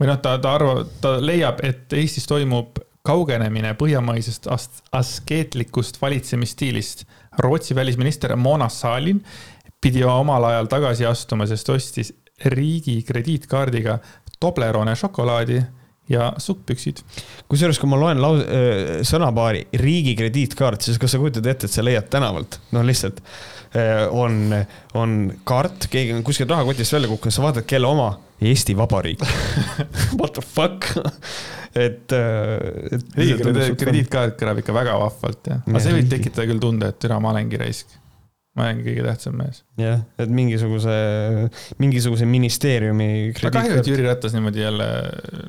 või 0.00 0.10
noh, 0.10 0.18
ta, 0.22 0.36
ta 0.42 0.56
arvab, 0.58 0.90
ta 1.00 1.16
leiab, 1.22 1.62
et 1.66 1.92
Eestis 1.96 2.26
toimub 2.30 2.80
kaugenemine 3.04 3.74
põhjamaisest 3.76 4.48
askeetlikust 4.96 6.00
valitsemisstiilist. 6.00 7.04
Rootsi 7.44 7.74
välisminister 7.74 8.36
Mona 8.36 8.68
Salin 8.72 9.20
pidi 9.80 10.04
omal 10.08 10.46
ajal 10.48 10.70
tagasi 10.72 11.06
astuma, 11.06 11.46
sest 11.46 11.68
ostis 11.68 12.12
riigi 12.54 13.02
krediitkaardiga 13.06 13.98
Toblerone 14.40 14.94
šokolaadi 14.96 15.60
ja 16.08 16.32
sukkpüksid. 16.38 17.00
kusjuures, 17.48 17.78
kui 17.80 17.88
ma 17.88 17.96
loen 18.00 18.20
lause, 18.20 18.44
sõnapaari 19.08 19.66
riigi 19.80 20.16
krediitkaart, 20.18 20.84
siis 20.84 21.00
kas 21.00 21.14
sa 21.14 21.20
kujutad 21.22 21.46
ette, 21.48 21.68
et 21.68 21.72
sa 21.72 21.84
leiad 21.84 22.10
tänavalt, 22.12 22.60
no 22.76 22.84
lihtsalt 22.84 23.22
Äh, 23.74 24.06
on, 24.14 24.54
on 24.94 25.32
kaart, 25.44 25.88
keegi 25.90 26.12
on 26.14 26.22
kuskilt 26.22 26.50
rahakotist 26.50 26.94
välja 26.94 27.08
kukkunud, 27.10 27.34
sa 27.34 27.42
vaatad, 27.42 27.66
kelle 27.66 27.88
oma, 27.90 28.12
Eesti 28.38 28.76
Vabariik. 28.78 29.24
What 30.20 30.36
the 30.36 30.44
fuck? 30.46 30.86
Et, 31.74 32.12
äh, 32.12 32.94
et. 32.94 33.08
riigi 33.18 33.74
krediitkaart 33.80 34.38
kõlab 34.38 34.62
ikka 34.62 34.76
väga 34.76 34.94
vahvalt 35.00 35.50
jah, 35.50 35.64
aga 35.66 35.82
see 35.82 35.96
võib 35.96 36.06
tekitada 36.12 36.46
küll 36.52 36.62
tunde, 36.62 36.92
et 36.94 37.02
türa, 37.02 37.18
ma 37.18 37.32
olengi 37.34 37.58
raisk 37.58 37.98
ma 38.54 38.68
olen 38.68 38.82
kõige 38.84 39.02
tähtsam 39.02 39.34
mees. 39.38 39.62
jah, 39.80 40.02
et 40.20 40.30
mingisuguse, 40.30 40.94
mingisuguse 41.82 42.26
ministeeriumi. 42.30 43.08
kahju, 43.34 43.80
et 43.80 43.90
Jüri 43.90 44.06
Ratas 44.06 44.34
niimoodi 44.36 44.62
jälle 44.62 44.86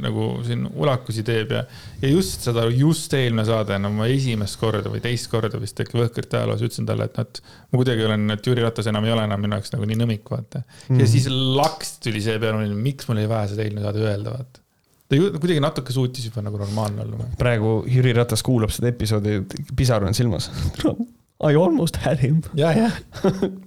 nagu 0.01 0.29
siin 0.45 0.65
ulakusi 0.73 1.23
teeb 1.27 1.53
ja, 1.53 1.61
ja 2.01 2.09
just 2.09 2.47
seda, 2.47 2.65
just 2.73 3.13
eelmine 3.13 3.45
saade, 3.45 3.77
no 3.81 3.93
ma 3.93 4.09
esimest 4.09 4.57
korda 4.61 4.89
või 4.89 5.03
teist 5.05 5.29
korda 5.31 5.61
vist 5.61 5.79
äkki 5.81 5.99
Võhkrite 5.99 6.39
ajaloos 6.39 6.65
ütlesin 6.65 6.89
talle, 6.89 7.05
et 7.05 7.19
noh, 7.19 7.29
et 7.29 7.41
ma 7.45 7.81
kuidagi 7.81 8.07
olen, 8.09 8.27
et 8.35 8.49
Jüri 8.49 8.65
Ratas 8.65 8.89
enam 8.89 9.05
ei 9.05 9.13
ole 9.13 9.25
enam 9.29 9.45
minu 9.45 9.59
jaoks 9.59 9.73
nagu 9.75 9.89
nii 9.89 10.01
nõmik, 10.01 10.25
vaata 10.31 10.63
mm. 10.65 10.97
ja 10.97 11.03
mhm. 11.03 11.09
siis 11.13 11.29
laks 11.29 11.97
tuli 12.03 12.23
see 12.25 12.39
peale, 12.41 12.69
miks 12.73 13.09
mul 13.09 13.21
oli 13.21 13.29
vaja 13.29 13.53
seda 13.53 13.67
eelmine 13.67 13.85
saade 13.85 14.01
öelda, 14.01 14.33
vaata 14.33 14.63
ta 15.05 15.19
ju 15.19 15.29
kuidagi 15.37 15.61
natuke 15.61 15.93
suutis 15.93 16.25
juba 16.25 16.41
nagu 16.41 16.57
normaalne 16.57 17.05
olla. 17.05 17.29
praegu 17.37 17.77
Jüri 17.85 18.15
Ratas 18.17 18.41
kuulab 18.45 18.73
seda 18.73 18.89
episoodi, 18.89 19.43
pisar 19.77 20.09
on 20.09 20.17
silmas 20.17 20.49
I 21.45 21.55
almost 21.55 21.95
had 22.01 22.19
him. 22.19 22.41
ja, 22.57 22.71
jah. 22.73 22.95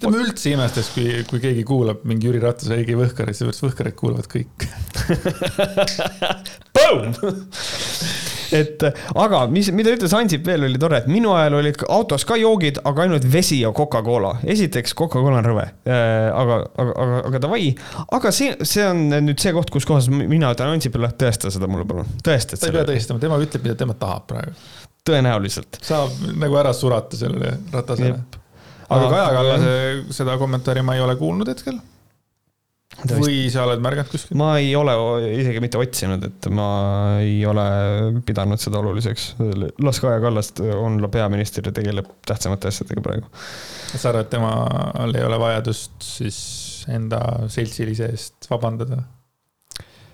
ma 0.02 0.10
üldse 0.10 0.50
imestaks, 0.54 0.90
kui, 0.96 1.22
kui 1.30 1.42
keegi 1.42 1.64
kuulab 1.68 2.02
mingi 2.08 2.26
Jüri 2.28 2.40
Ratase 2.42 2.74
Heigi 2.74 2.96
Võhkarit, 2.98 3.38
seepärast 3.38 3.62
Võhkarit 3.62 3.96
kuulavad 3.98 4.26
kõik 4.30 4.66
et 8.58 8.82
aga 9.14 9.42
mis, 9.52 9.68
mida 9.76 9.92
ütles 9.94 10.14
Ansip 10.16 10.46
veel 10.48 10.66
oli 10.68 10.80
tore, 10.80 11.02
et 11.02 11.08
minu 11.10 11.34
ajal 11.36 11.58
olid 11.60 11.76
autos 11.92 12.24
ka 12.28 12.38
joogid, 12.40 12.80
aga 12.88 13.04
ainult 13.04 13.26
vesi 13.30 13.60
ja 13.62 13.70
Coca-Cola. 13.76 14.32
esiteks 14.48 14.96
Coca-Cola 14.98 15.38
on 15.42 15.48
rõve 15.50 15.66
äh,, 15.68 16.28
aga, 16.32 16.60
aga, 16.74 16.92
aga, 17.04 17.22
aga 17.30 17.42
davai. 17.46 17.70
aga 18.18 18.34
see, 18.34 18.56
see 18.68 18.84
on 18.88 19.06
nüüd 19.28 19.38
see 19.42 19.54
koht, 19.56 19.70
kus 19.74 19.86
kohas 19.88 20.10
mina 20.10 20.52
ütlen 20.56 20.74
Ansipile, 20.74 21.12
tõesta 21.20 21.52
seda 21.54 21.70
mulle 21.70 21.86
palun, 21.88 22.08
tõesta. 22.24 22.58
sa 22.58 22.70
ei 22.70 22.76
pea 22.78 22.86
tõestama, 22.88 23.22
tema 23.22 23.40
ütleb, 23.42 23.66
mida 23.68 23.78
tema 23.78 23.96
tahab 23.98 24.28
praegu 24.32 24.56
tõenäoliselt. 25.06 25.80
saab 25.84 26.16
nagu 26.38 26.58
ära 26.60 26.72
surata 26.76 27.18
sellele 27.18 27.54
Ratasele. 27.72 28.16
aga 28.88 29.12
Kaja 29.12 29.30
Kallase 29.36 29.76
seda 30.16 30.36
kommentaari 30.40 30.82
ma 30.86 30.96
ei 30.96 31.04
ole 31.04 31.16
kuulnud 31.20 31.48
hetkel. 31.50 31.80
või 32.98 33.44
sa 33.52 33.66
oled 33.66 33.82
märganud 33.84 34.10
kuskil? 34.10 34.38
ma 34.40 34.54
ei 34.58 34.72
ole 34.76 34.94
isegi 35.38 35.62
mitte 35.62 35.80
otsinud, 35.80 36.24
et 36.30 36.48
ma 36.50 36.68
ei 37.22 37.42
ole 37.46 37.66
pidanud 38.26 38.60
seda 38.62 38.80
oluliseks. 38.82 39.34
las 39.84 40.00
Kaja 40.04 40.22
Kallast 40.24 40.60
olla 40.60 41.10
peaminister 41.12 41.68
ja 41.68 41.74
tegeleb 41.74 42.08
tähtsamate 42.26 42.72
asjadega 42.72 43.04
praegu. 43.04 43.28
sa 43.94 44.10
arvad, 44.10 44.26
et 44.26 44.34
temal 44.34 45.14
ei 45.14 45.28
ole 45.28 45.38
vajadust 45.44 46.10
siis 46.16 46.40
enda 46.88 47.20
seltsilise 47.52 48.10
eest 48.12 48.50
vabandada? 48.50 49.02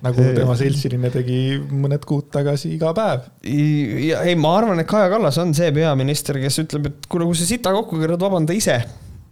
Nagu 0.05 0.26
tema 0.36 0.57
seltsiline 0.59 1.11
tegi 1.12 1.38
mõned 1.70 2.05
kuud 2.09 2.28
tagasi 2.34 2.74
iga 2.76 2.92
päev. 2.96 3.30
ja 3.44 4.24
ei, 4.26 4.36
ma 4.40 4.57
arvan, 4.59 4.82
et 4.82 4.88
Kaja 4.90 5.09
Kallas 5.12 5.38
on 5.42 5.55
see 5.57 5.70
peaminister, 5.74 6.38
kes 6.42 6.61
ütleb, 6.64 6.90
et 6.90 7.09
kuule, 7.11 7.28
kui 7.30 7.38
sa 7.38 7.48
sita 7.48 7.72
kokku 7.74 8.00
keerad, 8.02 8.22
vabanda 8.22 8.57
ise. 8.57 8.78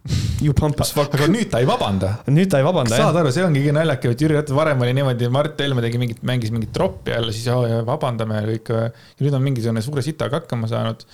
You 0.43 0.51
pump 0.59 0.81
as 0.83 0.91
fuck. 0.91 1.13
aga 1.15 1.29
nüüd 1.31 1.53
ta 1.53 1.61
ei 1.63 1.67
vabanda. 1.69 2.17
nüüd 2.27 2.49
ta 2.51 2.59
ei 2.59 2.65
vabanda, 2.67 2.97
jah. 2.97 3.07
saad 3.07 3.21
aru, 3.21 3.31
see 3.35 3.45
ongi 3.47 3.61
kõige 3.63 3.75
naljakam, 3.77 4.15
et 4.17 4.25
Jüri 4.25 4.35
Ratas 4.35 4.57
varem 4.57 4.81
oli 4.83 4.97
niimoodi, 4.99 5.29
Mart 5.31 5.61
Helme 5.63 5.85
tegi 5.85 6.01
mingit, 6.03 6.25
mängis 6.27 6.51
mingit 6.55 6.73
troppi 6.75 7.15
jälle, 7.15 7.35
siis 7.37 7.47
oh, 7.55 7.63
vabandame 7.87 8.41
ja 8.41 8.49
kõik. 8.49 8.73
ja 8.73 8.89
nüüd 9.23 9.37
on 9.39 9.45
mingisugune 9.45 9.85
suure 9.85 10.03
sitaga 10.03 10.41
hakkama 10.41 10.71
saanud 10.73 11.07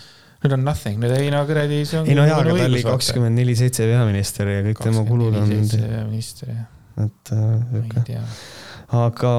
nüüd 0.45 0.55
on 0.55 0.65
nothing, 0.65 1.03
nüüd 1.03 1.13
ei 1.19 1.29
no 1.35 1.43
kuradi, 1.49 1.83
see 1.89 2.01
on. 2.01 2.09
ei 2.09 2.17
no 2.17 2.25
jaa, 2.25 2.39
aga 2.41 2.55
ta 2.55 2.71
oli 2.71 2.85
kakskümmend 2.87 3.41
neli 3.43 3.59
seitse 3.59 3.85
peaminister 3.91 4.49
ja 4.55 4.65
kõik 4.71 4.81
tema 4.87 5.05
kulud 5.09 5.37
on. 5.37 5.53
minister 5.53 6.55
jah. 6.55 6.65
et 7.05 7.35
äh,. 7.37 8.01
tea 8.09 8.23
aga, 8.97 9.33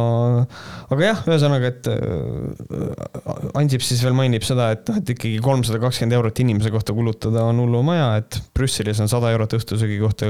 aga 0.93 1.07
jah, 1.07 1.23
ühesõnaga, 1.25 1.71
et 1.71 1.89
äh, 1.89 3.49
Ansip 3.57 3.83
siis 3.85 4.03
veel 4.05 4.17
mainib 4.17 4.45
seda, 4.45 4.69
et 4.75 4.85
noh, 4.89 4.99
et 5.01 5.13
ikkagi 5.15 5.39
kolmsada 5.43 5.81
kakskümmend 5.81 6.17
eurot 6.19 6.43
inimese 6.43 6.73
kohta 6.73 6.93
kulutada 6.95 7.47
on 7.49 7.63
hullumaja, 7.63 8.11
et 8.21 8.39
Brüsselis 8.57 9.01
on 9.01 9.09
sada 9.11 9.33
eurot 9.33 9.57
õhtusöögi 9.57 9.99
kohta 10.03 10.29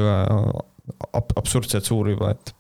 ab 1.14 1.36
absurdselt 1.38 1.86
suur 1.86 2.10
juba, 2.14 2.32
et 2.34 2.56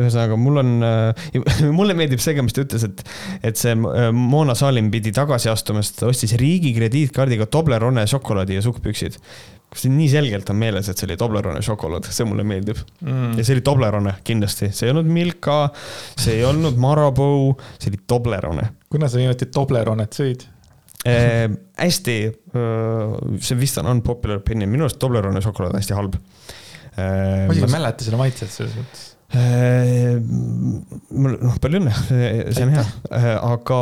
ühesõnaga, 0.00 0.36
mul 0.38 0.62
on, 0.62 0.72
äh, 0.86 1.30
mulle 1.78 1.96
meeldib 1.98 2.22
see 2.22 2.36
ka, 2.36 2.44
mis 2.46 2.54
ta 2.56 2.64
ütles, 2.64 2.86
et, 2.86 3.02
et 3.50 3.60
see 3.60 3.74
äh, 3.74 4.10
Mona 4.14 4.54
Salim 4.58 4.92
pidi 4.94 5.12
tagasi 5.16 5.50
astuma, 5.52 5.82
sest 5.84 6.02
ta 6.04 6.10
ostis 6.10 6.36
riigi 6.40 6.72
krediitkaardiga 6.76 7.50
Toblerone 7.50 8.06
šokolaadi 8.10 8.60
ja 8.60 8.64
sukkpüksid 8.64 9.18
kas 9.70 9.84
teil 9.84 9.94
nii 9.94 10.08
selgelt 10.10 10.50
on 10.50 10.58
meeles, 10.58 10.88
et 10.90 10.98
see 10.98 11.06
oli 11.06 11.16
Toblerone 11.20 11.60
šokolaad, 11.62 12.08
see 12.10 12.26
mulle 12.28 12.44
meeldib 12.46 12.78
mm.. 13.04 13.36
ja 13.38 13.44
see 13.46 13.56
oli 13.56 13.64
Toblerone 13.66 14.16
kindlasti, 14.26 14.70
see 14.74 14.88
ei 14.88 14.94
olnud 14.94 15.10
Milka, 15.10 15.58
see 16.18 16.40
ei 16.40 16.46
olnud 16.48 16.80
Marabou, 16.80 17.52
see 17.76 17.92
oli 17.92 18.00
Toblerone. 18.10 18.66
kuna 18.90 19.10
sa 19.10 19.20
niimoodi 19.20 19.50
Tobleronet 19.54 20.18
sõid 20.18 20.42
äh,? 21.06 21.46
hästi 21.78 22.18
äh,, 22.26 23.14
see 23.38 23.60
vist 23.60 23.78
on 23.82 23.92
unpopular 23.94 24.42
opinion, 24.42 24.72
minu 24.72 24.88
arust 24.88 24.98
Toblerone 25.02 25.42
šokolaad 25.44 25.78
on 25.78 25.84
hästi 25.84 25.98
halb 25.98 26.18
äh,. 26.18 27.46
ma 27.46 27.54
isegi 27.54 27.68
ei 27.68 27.76
mäleta 27.78 28.08
selle 28.08 28.20
maitset 28.20 28.52
selles 28.56 28.74
mõttes 28.80 29.09
mul, 31.10 31.36
noh, 31.38 31.58
palju 31.62 31.78
õnne, 31.78 31.92
see 32.02 32.64
on 32.64 32.72
hea, 32.74 32.84
aga 33.46 33.78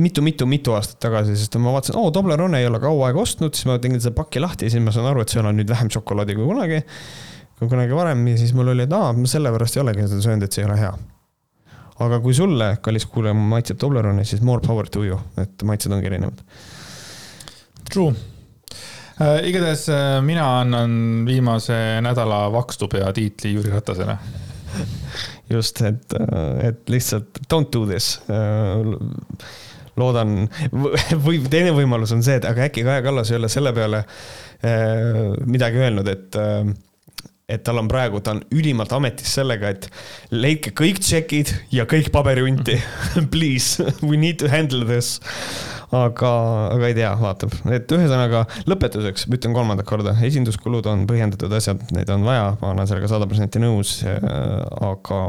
mitu-mitu-mitu 0.00 0.72
aastat 0.76 1.02
tagasi, 1.04 1.36
sest 1.36 1.58
ma 1.60 1.74
vaatasin, 1.74 1.98
oo, 2.00 2.08
Toblerone 2.14 2.62
ei 2.62 2.68
ole 2.68 2.80
kaua 2.80 3.10
aega 3.10 3.20
ostnud, 3.20 3.52
siis 3.56 3.68
ma 3.68 3.76
tegin 3.82 4.00
seda 4.00 4.14
pakki 4.16 4.40
lahti 4.40 4.68
ja 4.68 4.72
siis 4.72 4.84
ma 4.84 4.94
saan 4.94 5.10
aru, 5.10 5.24
et 5.24 5.32
seal 5.32 5.48
on 5.48 5.60
nüüd 5.60 5.68
vähem 5.68 5.92
šokolaadi 5.92 6.38
kui 6.38 6.48
kunagi. 6.48 6.80
kui 7.60 7.68
kunagi 7.70 7.94
varem 7.94 8.24
ja 8.32 8.38
siis 8.40 8.54
mul 8.56 8.72
oli, 8.72 8.88
et 8.88 8.96
aa, 8.96 9.12
ma 9.14 9.28
sellepärast 9.28 9.76
ei 9.76 9.84
olegi 9.84 10.08
seda 10.08 10.24
söönud, 10.24 10.48
et 10.48 10.56
see 10.56 10.64
ei 10.64 10.70
ole 10.70 10.80
hea. 10.80 10.92
aga 12.02 12.20
kui 12.24 12.34
sulle, 12.34 12.72
kallis 12.82 13.06
kuulaja, 13.06 13.36
maitseb 13.36 13.78
Toblerone, 13.78 14.24
siis 14.24 14.40
more 14.42 14.64
power 14.64 14.88
to 14.88 15.04
you, 15.04 15.20
et 15.38 15.62
maitsed 15.68 15.92
ongi 15.92 16.08
erinevad. 16.08 16.40
True. 17.92 18.16
Igatahes 19.46 19.88
äh, 19.92 20.20
mina 20.24 20.46
annan 20.60 21.24
viimase 21.26 21.76
nädala 22.04 22.46
vakstupea 22.52 23.12
tiitli 23.12 23.54
Jüri 23.56 23.72
Ratasele. 23.74 24.16
Just, 25.50 25.82
et, 25.84 26.14
äh, 26.16 26.68
et 26.68 26.88
lihtsalt 26.90 27.42
don't 27.52 27.72
do 27.72 27.84
this. 27.86 28.16
Äh, 28.30 28.78
loodan, 30.00 30.46
või 31.26 31.42
teine 31.52 31.74
võimalus 31.76 32.14
on 32.16 32.22
see, 32.24 32.38
et 32.40 32.46
aga 32.48 32.68
äkki 32.70 32.84
Kaja 32.86 33.02
Kallas 33.04 33.32
ei 33.32 33.36
ole 33.36 33.50
selle 33.52 33.74
peale 33.76 34.04
äh, 34.64 35.18
midagi 35.44 35.82
öelnud, 35.82 36.08
et 36.08 36.38
äh, 36.40 36.64
et 37.52 37.62
tal 37.66 37.80
on 37.82 37.90
praegu, 37.90 38.22
ta 38.24 38.36
on 38.36 38.42
ülimalt 38.54 38.92
ametis 38.96 39.34
sellega, 39.36 39.72
et 39.74 39.88
leidke 40.32 40.72
kõik 40.76 41.02
tšekid 41.02 41.52
ja 41.74 41.86
kõik 41.90 42.10
paberiunti 42.14 42.78
Please, 43.34 43.82
we 44.02 44.18
need 44.20 44.40
to 44.42 44.50
handle 44.52 44.86
this. 44.88 45.18
aga, 45.92 46.30
aga 46.72 46.88
ei 46.88 46.96
tea, 46.96 47.10
vaatab, 47.20 47.52
et 47.76 47.90
ühesõnaga 47.92 48.46
lõpetuseks 48.70 49.26
ütlen 49.28 49.52
kolmandat 49.56 49.88
korda, 49.88 50.14
esinduskulud 50.24 50.86
on 50.88 51.04
põhjendatud 51.10 51.52
asjad, 51.52 51.82
neid 51.92 52.08
on 52.14 52.24
vaja, 52.24 52.54
ma 52.62 52.72
olen 52.72 52.88
sellega 52.88 53.10
sada 53.12 53.28
protsenti 53.28 53.60
nõus, 53.60 53.98
aga 54.08 55.20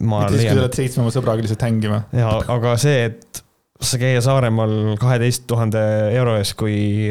ma 0.00 0.24
mitte 0.24 0.40
kui 0.40 0.48
sa 0.48 0.56
oled 0.56 0.80
seitsme 0.80 1.04
oma 1.04 1.12
sõbraga 1.12 1.44
lihtsalt 1.44 1.66
hängima. 1.68 2.02
ja, 2.16 2.32
aga 2.56 2.72
see, 2.80 3.10
et 3.10 3.44
sa 3.80 4.00
käia 4.00 4.20
Saaremaal 4.24 4.96
kaheteist 5.00 5.46
tuhande 5.48 5.82
euro 6.16 6.36
eest, 6.40 6.56
kui 6.60 7.08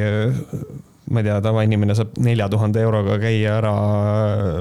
ma 1.09 1.21
ei 1.21 1.27
tea, 1.27 1.37
tavainimene 1.43 1.95
saab 1.97 2.17
nelja 2.21 2.47
tuhande 2.51 2.81
euroga 2.85 3.17
käia 3.21 3.57
ära 3.59 3.73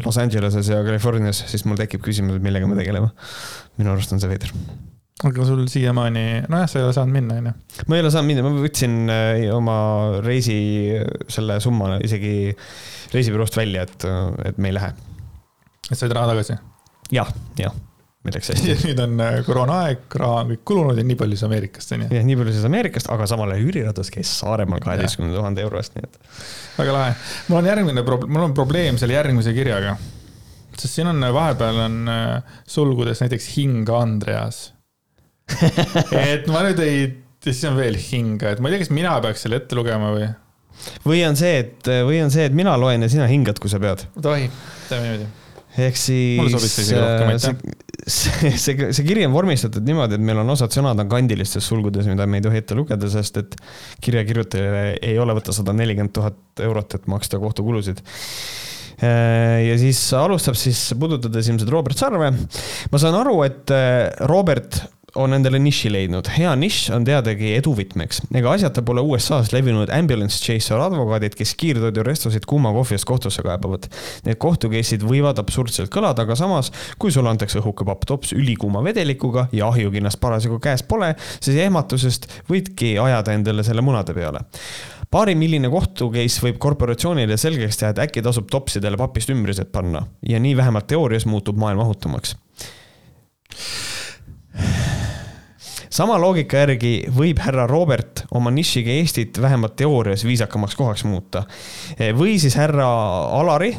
Los 0.04 0.18
Angeleses 0.20 0.68
ja 0.72 0.82
Californias, 0.86 1.42
siis 1.50 1.64
mul 1.68 1.78
tekib 1.80 2.04
küsimus, 2.04 2.38
et 2.38 2.44
millega 2.44 2.68
me 2.70 2.78
tegeleme. 2.78 3.10
minu 3.78 3.92
arust 3.92 4.14
on 4.14 4.22
see 4.22 4.30
veider. 4.30 4.52
aga 5.28 5.48
sul 5.48 5.64
siiamaani, 5.70 6.24
nojah, 6.48 6.70
sa 6.70 6.80
ei 6.80 6.86
ole 6.86 6.94
saanud 6.96 7.16
minna, 7.18 7.40
on 7.40 7.50
ju? 7.50 7.56
ma 7.86 7.98
ei 7.98 8.04
ole 8.04 8.14
saanud 8.14 8.32
minna, 8.32 8.46
ma 8.46 8.64
võtsin 8.64 8.96
äh, 9.12 9.42
oma 9.54 9.78
reisi, 10.24 10.58
selle 11.28 11.58
summa 11.64 11.96
isegi 12.04 12.54
reisibüroost 13.14 13.58
välja, 13.58 13.84
et, 13.88 14.08
et 14.50 14.62
me 14.62 14.72
ei 14.72 14.78
lähe. 14.78 14.94
et 15.90 15.98
said 15.98 16.14
raha 16.14 16.32
tagasi 16.32 16.56
ja,? 16.56 16.62
jah, 17.20 17.36
jah 17.58 17.76
meil 18.26 18.34
läks 18.34 18.50
hästi. 18.52 18.76
nüüd 18.88 19.00
on 19.02 19.20
äh, 19.22 19.38
koroonaaeg, 19.46 20.06
raha 20.22 20.42
on 20.42 20.52
kõik 20.52 20.64
kulunud 20.68 20.98
ja 20.98 21.06
nii 21.06 21.18
palju 21.18 21.38
siis 21.38 21.46
Ameerikast, 21.46 21.92
on 21.94 22.04
ju. 22.04 22.08
jah, 22.16 22.24
nii 22.26 22.38
palju 22.40 22.54
siis 22.56 22.66
Ameerikast, 22.68 23.10
aga 23.14 23.28
samal 23.30 23.54
ajal 23.54 23.68
üüriratas 23.68 24.10
käis 24.14 24.32
Saaremaal 24.40 24.82
kaheteistkümne 24.84 25.34
tuhande 25.34 25.62
euro 25.64 25.80
eest, 25.80 25.94
nii 25.96 26.08
et. 26.08 26.18
väga 26.78 26.96
lahe. 26.96 27.12
mul 27.48 27.60
on 27.60 27.70
järgmine 27.70 28.06
probleem, 28.06 28.34
mul 28.34 28.48
on 28.48 28.56
probleem 28.58 28.98
selle 29.00 29.16
järgmise 29.16 29.54
kirjaga. 29.56 29.94
sest 30.74 30.98
siin 30.98 31.12
on, 31.12 31.22
vahepeal 31.34 31.80
on 31.86 32.02
äh, 32.12 32.58
sulgudes 32.66 33.22
näiteks 33.24 33.52
hinga 33.56 34.02
Andreas 34.02 34.66
et 36.34 36.50
ma 36.50 36.66
nüüd 36.66 36.82
ei, 36.84 37.08
siis 37.44 37.62
on 37.70 37.78
veel 37.78 37.96
hinga, 38.02 38.52
et 38.52 38.60
ma 38.60 38.68
ei 38.68 38.76
tea, 38.76 38.84
kas 38.84 38.94
mina 38.94 39.14
peaks 39.24 39.46
selle 39.46 39.62
ette 39.62 39.78
lugema 39.78 40.12
või? 40.12 40.28
või 41.06 41.22
on 41.26 41.38
see, 41.38 41.62
et, 41.62 41.92
või 42.06 42.18
on 42.22 42.34
see, 42.34 42.50
et 42.50 42.54
mina 42.54 42.74
loen 42.78 43.06
ja 43.06 43.10
sina 43.10 43.30
hingad, 43.30 43.62
kui 43.62 43.70
sa 43.70 43.80
pead? 43.82 44.04
tohib, 44.20 44.64
teeme 44.90 45.06
niimoodi 45.06 45.36
ehk 45.78 45.98
siis. 45.98 46.56
see 46.88 47.54
see, 48.08 48.52
see, 48.56 48.88
see 48.94 49.04
kiri 49.06 49.26
on 49.26 49.34
vormistatud 49.34 49.84
niimoodi, 49.86 50.16
et 50.16 50.24
meil 50.24 50.40
on 50.42 50.54
osad 50.54 50.72
sõnad 50.74 51.00
on 51.02 51.10
kandilistes 51.10 51.66
sulgudes, 51.68 52.08
mida 52.08 52.26
me 52.26 52.40
ei 52.40 52.46
tohi 52.46 52.62
ette 52.62 52.76
lugeda, 52.78 53.10
sest 53.12 53.40
et 53.42 53.56
kirja 54.04 54.24
kirjutajale 54.28 54.84
ei 55.04 55.18
ole 55.20 55.36
võtta 55.36 55.54
sada 55.56 55.74
nelikümmend 55.76 56.14
tuhat 56.16 56.64
eurot, 56.64 56.96
et 56.98 57.08
maksta 57.10 57.40
kohtukulusid 57.42 58.00
äh, 59.02 59.66
ja 59.66 59.78
siis 59.80 60.00
alustab 60.16 60.56
siis 60.58 60.86
puudutades 60.98 61.50
ilmselt 61.50 61.72
Robert 61.74 62.00
Sarve. 62.00 62.32
ma 62.32 63.02
saan 63.02 63.18
aru, 63.20 63.42
et 63.46 63.74
äh, 63.74 64.08
Robert 64.30 64.80
on 65.18 65.34
endale 65.34 65.58
niši 65.62 65.90
leidnud. 65.92 66.28
hea 66.36 66.50
nišš 66.58 66.90
on 66.96 67.06
teadagi 67.06 67.52
edu 67.56 67.72
võtmeks. 67.76 68.20
ega 68.38 68.52
asjata 68.54 68.82
pole 68.86 69.02
USA-s 69.04 69.52
levinud 69.54 69.90
ambulance 69.94 70.38
chaser 70.42 70.80
advokaadid, 70.82 71.34
kes 71.38 71.54
kiirtoidurestosid 71.58 72.46
kuuma 72.48 72.72
kohvi 72.76 72.96
eest 72.98 73.08
kohtusse 73.08 73.42
kaebavad. 73.46 73.88
Need 74.26 74.38
kohtukeissid 74.42 75.04
võivad 75.06 75.40
absurdselt 75.42 75.92
kõlada, 75.94 76.26
aga 76.26 76.36
samas, 76.38 76.70
kui 76.98 77.14
sulle 77.14 77.32
antakse 77.32 77.60
õhukepapp 77.62 78.06
tops 78.08 78.34
ülikuuma 78.36 78.82
vedelikuga 78.86 79.48
ja 79.52 79.70
ahjukinnast 79.72 80.20
parasjagu 80.22 80.60
käes 80.62 80.84
pole, 80.86 81.14
siis 81.40 81.58
ehmatusest 81.66 82.30
võidki 82.50 82.94
ajada 83.02 83.34
endale 83.34 83.66
selle 83.66 83.84
munade 83.84 84.14
peale 84.16 84.46
paarimilline 85.08 85.70
kohtucase 85.72 86.42
võib 86.44 86.58
korporatsioonile 86.60 87.38
selgeks 87.40 87.80
teha, 87.80 87.94
et 87.94 88.02
äkki 88.04 88.22
tasub 88.24 88.50
topsidele 88.52 88.98
papist 89.00 89.32
ümbrised 89.32 89.72
panna 89.72 90.04
ja 90.28 90.40
nii 90.42 90.52
vähemalt 90.58 90.90
teoorias 90.92 91.24
muutub 91.26 91.56
maailm 91.56 91.80
ohutumaks 91.86 92.36
sama 95.90 96.18
loogika 96.20 96.64
järgi 96.64 96.92
võib 97.14 97.40
härra 97.42 97.66
Robert 97.70 98.24
oma 98.34 98.52
nišiga 98.54 98.92
Eestit 98.98 99.40
vähemalt 99.40 99.76
teoorias 99.76 100.24
viisakamaks 100.24 100.76
kohaks 100.76 101.04
muuta. 101.04 101.44
või 102.16 102.38
siis 102.40 102.56
härra 102.58 102.88
Alari 103.40 103.72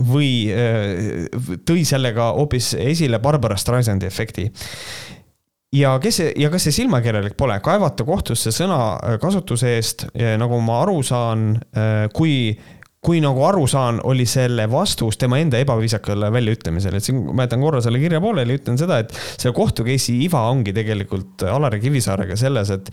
või 0.00 0.48
äh, 0.52 1.26
tõi 1.66 1.84
sellega 1.84 2.32
hoopis 2.38 2.74
esile 2.78 3.18
Barbara 3.18 3.56
Streisandi 3.56 4.06
efekti 4.06 4.48
ja 5.74 5.96
kes 6.02 6.20
see 6.20 6.32
ja 6.38 6.50
kas 6.52 6.68
see 6.68 6.78
silmakirjalik 6.78 7.36
pole, 7.36 7.58
kaevata 7.64 8.06
kohtusse 8.06 8.52
sõnakasutuse 8.54 9.74
eest, 9.74 10.06
nagu 10.38 10.60
ma 10.62 10.80
aru 10.84 11.00
saan, 11.02 11.56
kui 12.14 12.54
kui 13.04 13.20
nagu 13.20 13.42
aru 13.44 13.66
saan, 13.68 14.00
oli 14.08 14.24
selle 14.28 14.64
vastus 14.70 15.18
tema 15.20 15.38
enda 15.42 15.58
ebaviisakale 15.60 16.30
väljaütlemisele, 16.32 17.00
et 17.00 17.04
siin 17.04 17.20
ma 17.36 17.44
jätan 17.44 17.62
korra 17.64 17.82
selle 17.84 18.00
kirja 18.00 18.20
pooleli, 18.24 18.56
ütlen 18.58 18.78
seda, 18.80 19.00
et 19.04 19.12
selle 19.34 19.52
kohtu 19.56 19.84
case'i 19.86 20.22
iva 20.24 20.46
ongi 20.50 20.72
tegelikult 20.76 21.44
Alari 21.50 21.82
Kivisaarega 21.82 22.38
selles, 22.40 22.72
et 22.74 22.92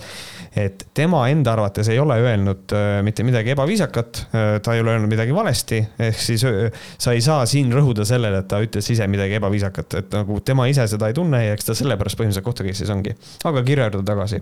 et 0.61 0.83
tema 0.97 1.21
enda 1.31 1.53
arvates 1.53 1.87
ei 1.93 1.99
ole 2.01 2.17
öelnud 2.19 2.73
äh, 2.75 2.99
mitte 3.07 3.23
midagi 3.23 3.53
ebaviisakat, 3.53 4.21
äh, 4.35 4.47
ta 4.63 4.75
ei 4.75 4.83
ole 4.83 4.97
öelnud 4.97 5.11
midagi 5.11 5.35
valesti, 5.35 5.79
ehk 6.09 6.19
siis 6.19 6.43
äh, 6.47 6.83
sa 6.99 7.15
ei 7.15 7.23
saa 7.23 7.45
siin 7.47 7.71
rõhuda 7.71 8.03
sellele, 8.07 8.43
et 8.43 8.49
ta 8.51 8.59
ütles 8.63 8.91
ise 8.91 9.07
midagi 9.11 9.39
ebaviisakat, 9.39 9.99
et 10.01 10.17
nagu 10.19 10.41
tema 10.43 10.67
ise 10.71 10.89
seda 10.91 11.07
ei 11.07 11.15
tunne 11.15 11.39
ja 11.45 11.55
eks 11.55 11.71
ta 11.71 11.77
sellepärast 11.77 12.19
põhimõtteliselt 12.19 12.49
kohtu 12.49 12.67
case'is 12.67 12.91
ongi. 12.91 13.15
aga 13.47 13.63
kirja 13.63 13.87
juurde 13.87 14.03
tagasi. 14.11 14.41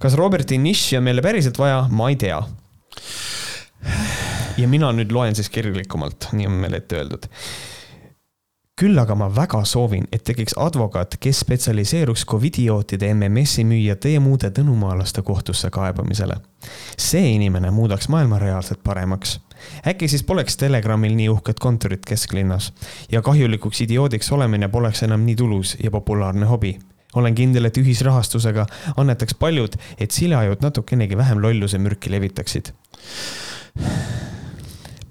kas 0.00 0.16
Roberti 0.16 0.58
nišši 0.64 1.00
on 1.00 1.10
meile 1.10 1.24
päriselt 1.24 1.60
vaja, 1.60 1.84
ma 1.92 2.08
ei 2.08 2.16
tea 2.20 2.40
ja 4.58 4.68
mina 4.68 4.92
nüüd 4.92 5.12
loen 5.12 5.34
siis 5.34 5.50
kirglikumalt, 5.50 6.30
nii 6.32 6.46
on 6.46 6.60
meil 6.62 6.78
ette 6.78 7.00
öeldud 7.00 7.30
küll 8.74 8.98
aga 8.98 9.14
ma 9.14 9.28
väga 9.30 9.60
soovin, 9.70 10.08
et 10.12 10.24
tekiks 10.26 10.56
advokaat, 10.58 11.14
kes 11.22 11.44
spetsialiseeruks 11.44 12.24
Covidiootide 12.26 13.12
MMS-i 13.14 13.62
müüjate 13.70 14.10
ja 14.16 14.20
muude 14.20 14.50
tõnumaalaste 14.50 15.22
kohtusse 15.22 15.70
kaebamisele. 15.70 16.36
see 16.98 17.34
inimene 17.34 17.70
muudaks 17.70 18.08
maailma 18.08 18.38
reaalselt 18.38 18.82
paremaks. 18.84 19.40
äkki 19.86 20.08
siis 20.08 20.22
poleks 20.22 20.56
Telegramil 20.56 21.14
nii 21.14 21.28
uhket 21.28 21.58
kontorit 21.58 22.04
kesklinnas 22.06 22.72
ja 23.12 23.22
kahjulikuks 23.22 23.80
idioodiks 23.80 24.32
olemine 24.32 24.68
poleks 24.68 25.02
enam 25.02 25.20
nii 25.20 25.36
tulus 25.36 25.76
ja 25.82 25.90
populaarne 25.90 26.46
hobi 26.46 26.78
olen 27.14 27.34
kindel, 27.34 27.64
et 27.64 27.76
ühisrahastusega 27.78 28.66
annetaks 28.96 29.34
paljud, 29.34 29.76
et 29.98 30.10
silajud 30.10 30.66
natukenegi 30.66 31.16
vähem 31.16 31.38
lolluse 31.42 31.78
mürki 31.78 32.10
levitaksid 32.10 32.74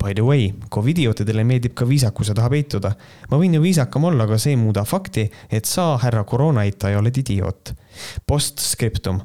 By 0.03 0.13
the 0.13 0.21
way, 0.21 0.49
Covidiotidele 0.69 1.45
meeldib 1.47 1.71
ka 1.79 1.85
viisakuse 1.87 2.33
taha 2.35 2.49
peituda. 2.51 2.89
ma 3.31 3.37
võin 3.39 3.53
ju 3.55 3.61
viisakam 3.63 4.03
olla, 4.09 4.25
aga 4.27 4.35
see 4.37 4.51
ei 4.51 4.57
muuda 4.59 4.83
fakti, 4.83 5.29
et 5.47 5.63
sa, 5.65 5.93
härra 6.01 6.25
koroonaeitaja, 6.27 6.99
oled 6.99 7.17
idioot. 7.21 7.71
Postscriptum. 8.27 9.21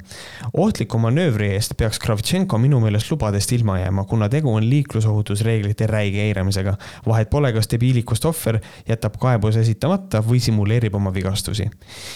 ohtliku 0.53 0.97
manöövri 0.97 1.49
eest 1.57 1.75
peaks 1.75 1.99
Kravtšenko 1.99 2.57
minu 2.57 2.79
meelest 2.79 3.11
lubadest 3.11 3.51
ilma 3.51 3.79
jääma, 3.81 4.05
kuna 4.07 4.29
tegu 4.29 4.53
on 4.53 4.69
liiklusohutusreeglite 4.69 5.87
räige 5.87 6.23
eiramisega. 6.29 6.77
vahet 7.07 7.29
pole, 7.29 7.51
kas 7.53 7.67
debiilikust 7.67 8.25
ohver 8.25 8.61
jätab 8.87 9.19
kaebuse 9.19 9.59
esitamata 9.59 10.23
või 10.23 10.39
simuleerib 10.39 10.95
oma 10.95 11.11
vigastusi. 11.13 11.69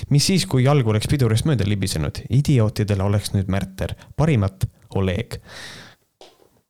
mis 0.09 0.25
siis, 0.25 0.45
kui 0.45 0.63
jalg 0.63 0.87
oleks 0.87 1.11
pidurist 1.11 1.45
mööda 1.45 1.67
libisenud? 1.67 2.23
idiootidele 2.29 3.03
oleks 3.03 3.33
nüüd 3.35 3.51
märter. 3.51 3.95
parimat, 4.15 4.63
Oleg 4.95 5.41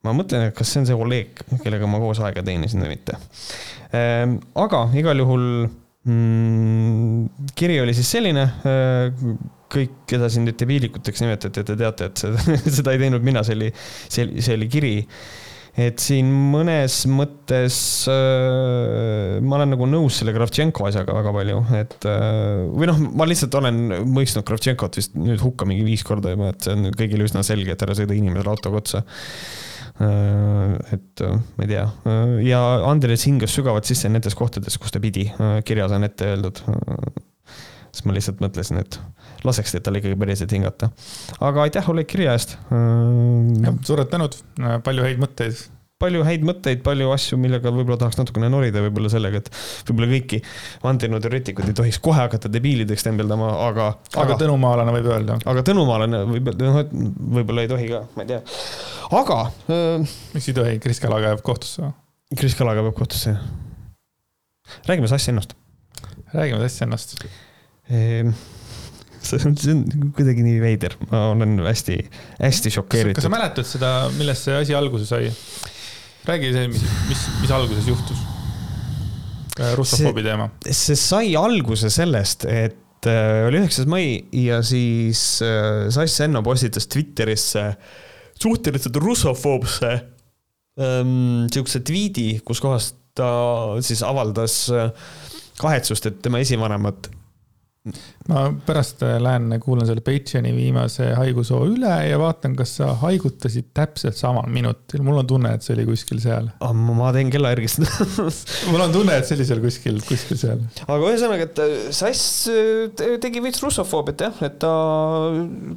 ma 0.03 0.13
mõtlen, 0.15 0.49
et 0.49 0.57
kas 0.57 0.73
see 0.73 0.81
on 0.81 0.89
see 0.89 0.97
Oleg, 0.99 1.45
kellega 1.63 1.87
ma 1.89 2.01
koos 2.01 2.21
aega 2.23 2.43
teenisin 2.45 2.83
või 2.83 2.97
mitte. 2.97 3.17
Ehm, 3.95 4.37
aga 4.59 4.85
igal 4.99 5.21
juhul 5.23 5.45
mm, 6.09 7.53
kiri 7.57 7.79
oli 7.83 7.95
siis 7.95 8.11
selline. 8.15 8.47
Äh, 8.67 9.29
kõik, 9.73 10.03
keda 10.09 10.27
siin 10.29 10.45
nüüd 10.45 10.59
debiilikuteks 10.59 11.23
nimetati, 11.23 11.63
te 11.65 11.77
teate, 11.79 12.11
et 12.11 12.21
seda, 12.21 12.43
seda 12.77 12.93
ei 12.93 13.01
teinud 13.01 13.23
mina, 13.25 13.41
see 13.47 13.57
oli, 13.57 13.71
see, 14.05 14.27
see 14.43 14.59
oli 14.59 14.69
kiri 14.69 14.93
et 15.73 15.97
siin 15.97 16.27
mõnes 16.53 16.99
mõttes 17.09 17.77
äh, 18.11 19.39
ma 19.41 19.57
olen 19.57 19.73
nagu 19.73 19.87
nõus 19.89 20.19
selle 20.19 20.35
Kravtšenko 20.35 20.85
asjaga 20.85 21.15
väga 21.17 21.33
palju, 21.33 21.63
et 21.79 22.05
äh, 22.05 22.67
või 22.69 22.91
noh, 22.91 23.01
ma 23.17 23.25
lihtsalt 23.25 23.57
olen 23.57 23.81
mõistnud 24.13 24.45
Kravtšenkot 24.45 25.01
vist 25.01 25.17
nüüd 25.17 25.41
hukka 25.41 25.65
mingi 25.65 25.87
viis 25.87 26.05
korda 26.05 26.35
juba, 26.35 26.51
et 26.53 26.67
see 26.67 26.77
on 26.77 26.91
kõigile 26.93 27.25
üsna 27.25 27.41
selge, 27.47 27.73
et 27.73 27.87
ära 27.87 27.97
sõida 27.97 28.13
inimesele 28.13 28.53
autoga 28.53 28.83
otsa 28.83 29.01
Äh, 29.01 29.62
et 30.01 31.21
äh, 31.21 31.35
ma 31.57 31.65
ei 31.65 31.69
tea 31.69 31.83
ja 32.47 32.61
Andres 32.89 33.27
hingas 33.27 33.53
sügavalt 33.53 33.85
sisse 33.85 34.09
nendes 34.09 34.33
kohtades, 34.37 34.79
kus 34.81 34.93
ta 34.93 35.01
pidi, 35.03 35.27
äh, 35.29 35.59
kirjas 35.67 35.93
on 35.93 36.07
ette 36.07 36.31
öeldud. 36.33 36.63
siis 37.93 38.07
ma 38.07 38.15
lihtsalt 38.15 38.41
mõtlesin, 38.41 38.81
et 38.81 38.97
laseks 39.45 39.75
tal 39.83 39.99
ikkagi 39.99 40.17
päriselt 40.17 40.55
hingata. 40.55 40.89
aga 41.39 41.67
aitäh 41.67 41.89
Oleg 41.93 42.09
kirja 42.09 42.33
eest. 42.33 42.57
suured 43.85 44.09
tänud, 44.09 44.39
palju 44.83 45.05
häid 45.05 45.21
mõtteid 45.21 45.61
palju 46.03 46.25
häid 46.27 46.45
mõtteid, 46.47 46.83
palju 46.85 47.09
asju, 47.15 47.39
millega 47.41 47.73
võib-olla 47.73 47.99
tahaks 48.03 48.19
natukene 48.19 48.51
norida, 48.53 48.83
võib-olla 48.85 49.11
sellega, 49.13 49.41
et 49.41 49.49
võib-olla 49.89 50.11
kõiki 50.13 50.41
vandenõuteoreetikuid 50.83 51.73
ei 51.73 51.79
tohiks 51.81 52.01
kohe 52.03 52.21
hakata 52.21 52.51
debiilideks 52.53 53.07
tembeldama, 53.07 53.49
aga, 53.69 53.89
aga. 54.13 54.27
aga 54.27 54.39
tõnumaalane 54.43 54.95
võib 54.99 55.11
öelda. 55.15 55.39
aga 55.49 55.65
tõnumaalane 55.71 56.23
võib, 56.35 56.53
noh, 56.61 56.79
et 56.83 56.95
võib-olla 57.39 57.65
ei 57.65 57.73
tohi 57.73 57.89
ka, 57.91 58.05
ma 58.13 58.27
ei 58.27 58.31
tea. 58.35 58.43
aga 59.23 59.41
äh,. 59.65 60.15
miks 60.35 60.53
ei 60.53 60.61
tohi, 60.61 60.79
Kris 60.83 61.03
Kalaga 61.03 61.33
jääb 61.33 61.43
kohtusse? 61.45 61.93
Kris 62.33 62.55
Kalaga 62.57 62.85
peab 62.85 62.97
kohtusse, 62.97 63.35
jah 63.37 63.61
räägime 64.85 65.07
Sass 65.07 65.29
Ennast. 65.29 65.55
räägime 66.33 66.59
Sass 66.59 66.81
Ennast 66.81 67.15
ehm, 67.89 68.29
see 69.21 69.39
on, 69.45 69.57
see 69.57 69.71
on 69.71 70.11
kuidagi 70.15 70.43
nii 70.43 70.59
veider, 70.61 70.95
ma 71.11 71.29
olen 71.31 71.59
hästi, 71.63 71.97
hästi 72.41 72.73
šokeeritud. 72.77 73.21
kas 73.21 73.27
sa 73.27 73.31
mäletad 73.31 73.67
seda, 73.67 73.93
millest 74.17 74.49
see 74.49 74.57
asi 74.59 74.75
alguse 74.75 75.07
sai? 75.07 75.31
Räägi 76.28 76.53
see, 76.55 76.69
mis, 76.71 76.86
mis, 77.09 77.26
mis 77.41 77.51
alguses 77.51 77.88
juhtus? 77.88 78.24
Äh, 79.59 79.76
russofoobi 79.78 80.24
teema. 80.26 80.49
see 80.65 80.97
sai 80.97 81.36
alguse 81.38 81.91
sellest, 81.93 82.47
et 82.49 83.09
äh, 83.09 83.43
oli 83.47 83.61
üheksas 83.61 83.89
mai 83.89 84.24
ja 84.34 84.61
siis 84.65 85.41
äh, 85.45 85.89
Sass 85.93 86.24
Enno 86.26 86.41
postitas 86.45 86.89
Twitterisse 86.89 87.67
suhteliselt 88.39 88.97
russofoobse 88.97 89.91
ähm, 90.82 91.45
siukse 91.53 91.84
tweet'i, 91.86 92.39
kus 92.45 92.63
kohas 92.63 92.93
ta 93.13 93.28
siis 93.86 94.01
avaldas 94.01 94.55
kahetsust, 95.59 96.07
et 96.09 96.24
tema 96.26 96.39
esivanemad 96.41 97.11
ma 98.29 98.43
pärast 98.63 99.01
äh, 99.03 99.17
lähen 99.19 99.51
kuulan 99.59 99.88
selle 99.88 99.99
Patreoni 100.05 100.53
viimase 100.55 101.09
haigusoo 101.17 101.65
üle 101.67 101.91
ja 102.07 102.19
vaatan, 102.19 102.53
kas 102.55 102.77
sa 102.79 102.93
haigutasid 103.01 103.73
täpselt 103.75 104.15
samal 104.15 104.47
minutil. 104.47 105.03
mul 105.03 105.19
on 105.19 105.27
tunne, 105.27 105.51
et 105.57 105.65
see 105.65 105.75
oli 105.75 105.84
kuskil 105.89 106.21
seal. 106.23 106.47
ma 106.63 107.09
teen 107.15 107.34
kella 107.34 107.51
järgist 107.51 107.84
mul 108.71 108.86
on 108.86 108.95
tunne, 108.95 109.17
et 109.19 109.27
see 109.27 109.36
oli 109.36 109.47
seal 109.49 109.59
kuskil, 109.65 109.99
kuskil 110.07 110.39
seal. 110.39 110.63
aga 110.86 111.11
ühesõnaga, 111.11 111.49
et 111.49 111.61
äh, 111.65 111.75
Sass 111.91 112.47
äh, 112.53 113.19
tegi 113.23 113.43
veits 113.43 113.59
russofoobiat 113.65 114.25
jah, 114.29 114.39
et 114.47 114.57
ta 114.63 114.71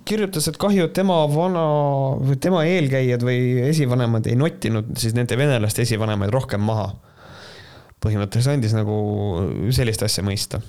kirjutas, 0.07 0.46
et 0.52 0.62
kahju, 0.62 0.86
et 0.86 0.94
tema 0.94 1.18
vana, 1.32 1.66
tema 2.38 2.62
eelkäijad 2.70 3.26
või 3.26 3.66
esivanemad 3.72 4.30
ei 4.30 4.38
nottinud 4.38 4.94
siis 4.94 5.18
nende 5.18 5.42
venelaste 5.42 5.82
esivanemaid 5.82 6.30
rohkem 6.30 6.62
maha. 6.62 6.92
põhimõtteliselt 7.98 8.61
andis 8.61 8.78
nagu 8.78 8.96
sellist 9.74 10.07
asja 10.07 10.22
mõista 10.22 10.62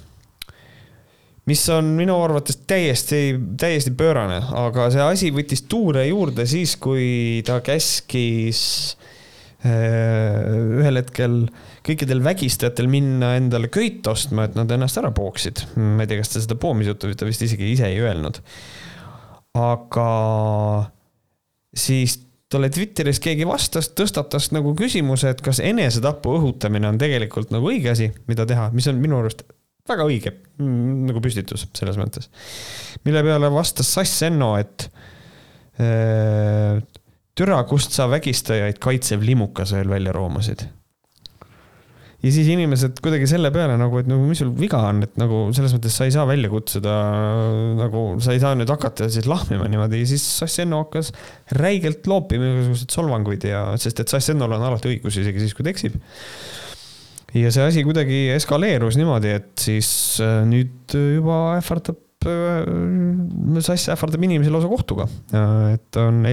mis 1.48 1.64
on 1.72 1.94
minu 1.98 2.18
arvates 2.24 2.60
täiesti, 2.68 3.22
täiesti 3.60 3.94
pöörane, 3.98 4.42
aga 4.60 4.90
see 4.94 5.04
asi 5.04 5.32
võttis 5.36 5.64
tuure 5.72 6.04
juurde 6.08 6.48
siis, 6.50 6.76
kui 6.82 7.42
ta 7.48 7.62
käskis 7.66 8.62
äh, 9.64 10.82
ühel 10.82 11.00
hetkel 11.00 11.40
kõikidel 11.88 12.22
vägistajatel 12.26 12.92
minna 12.92 13.36
endale 13.40 13.72
köit 13.72 14.08
ostma, 14.12 14.48
et 14.48 14.58
nad 14.60 14.72
ennast 14.76 15.00
ära 15.00 15.14
pooksid. 15.16 15.64
ma 15.80 16.04
ei 16.04 16.12
tea, 16.12 16.20
kas 16.22 16.36
ta 16.36 16.44
seda 16.44 16.60
poomisjuttu 16.60 17.14
ta 17.16 17.30
vist 17.30 17.48
isegi 17.48 17.72
ise 17.72 17.88
ei 17.88 18.02
öelnud. 18.04 18.42
aga 19.58 20.08
siis 21.78 22.20
talle 22.52 22.70
Twitteris 22.72 23.20
keegi 23.24 23.48
vastas, 23.48 23.90
tõstatas 23.96 24.52
nagu 24.56 24.74
küsimuse, 24.78 25.32
et 25.32 25.42
kas 25.44 25.60
enesetapu 25.64 26.38
õhutamine 26.38 26.88
on 26.92 27.00
tegelikult 27.00 27.52
nagu 27.56 27.72
õige 27.72 27.92
asi, 27.92 28.12
mida 28.28 28.46
teha, 28.48 28.70
mis 28.76 28.88
on 28.92 29.00
minu 29.04 29.20
arust 29.20 29.44
väga 29.90 30.08
õige 30.08 30.34
mm, 30.60 31.08
nagu 31.10 31.24
püstitus 31.24 31.68
selles 31.78 32.00
mõttes. 32.00 32.30
mille 33.08 33.24
peale 33.26 33.52
vastas 33.54 33.90
Sass 33.98 34.26
Enno, 34.28 34.54
et 34.60 34.90
äh, 35.82 36.82
türa, 37.38 37.62
kust 37.70 37.94
sa 37.96 38.10
vägistajaid 38.12 38.82
kaitsev 38.84 39.24
limukas 39.26 39.76
veel 39.76 39.90
välja 39.92 40.16
roomasid. 40.16 40.66
ja 42.18 42.32
siis 42.34 42.48
inimesed 42.50 42.98
kuidagi 43.06 43.28
selle 43.30 43.52
peale 43.54 43.76
nagu, 43.78 44.00
et 44.02 44.08
nagu 44.10 44.26
mis 44.26 44.40
sul 44.42 44.50
viga 44.58 44.80
on, 44.90 45.04
et 45.06 45.20
nagu 45.22 45.48
selles 45.56 45.76
mõttes 45.78 45.94
sa 45.94 46.08
ei 46.08 46.16
saa 46.16 46.26
välja 46.28 46.50
kutsuda 46.50 46.96
nagu 47.78 48.06
sa 48.26 48.34
ei 48.34 48.42
saa 48.42 48.58
nüüd 48.58 48.72
hakata 48.74 49.10
siis 49.14 49.30
lahmima 49.30 49.70
niimoodi 49.70 50.02
ja 50.02 50.10
siis 50.10 50.26
Sass 50.40 50.64
Enno 50.64 50.82
hakkas 50.86 51.14
räigelt 51.62 52.10
loopima 52.10 52.50
igasuguseid 52.56 52.98
solvanguid 52.98 53.46
ja, 53.52 53.68
sest 53.78 54.02
et 54.02 54.10
Sass 54.10 54.34
Ennol 54.34 54.58
on 54.58 54.66
alati 54.72 54.96
õigus, 54.96 55.22
isegi 55.22 55.46
siis, 55.46 55.54
kui 55.54 55.68
ta 55.68 55.76
eksib 55.76 56.02
ja 57.36 57.52
see 57.52 57.66
asi 57.68 57.84
kuidagi 57.88 58.28
eskaleerus 58.36 58.98
niimoodi, 59.00 59.34
et 59.40 59.50
siis 59.60 59.90
äh, 60.24 60.44
nüüd 60.48 60.96
juba 61.18 61.58
ähvardab 61.58 62.28
äh, 62.28 63.60
Sass 63.64 63.90
ähvardab 63.94 64.24
inimesi 64.26 64.52
lausa 64.54 64.70
kohtuga, 64.72 65.08
et 65.74 66.00
on 66.02 66.24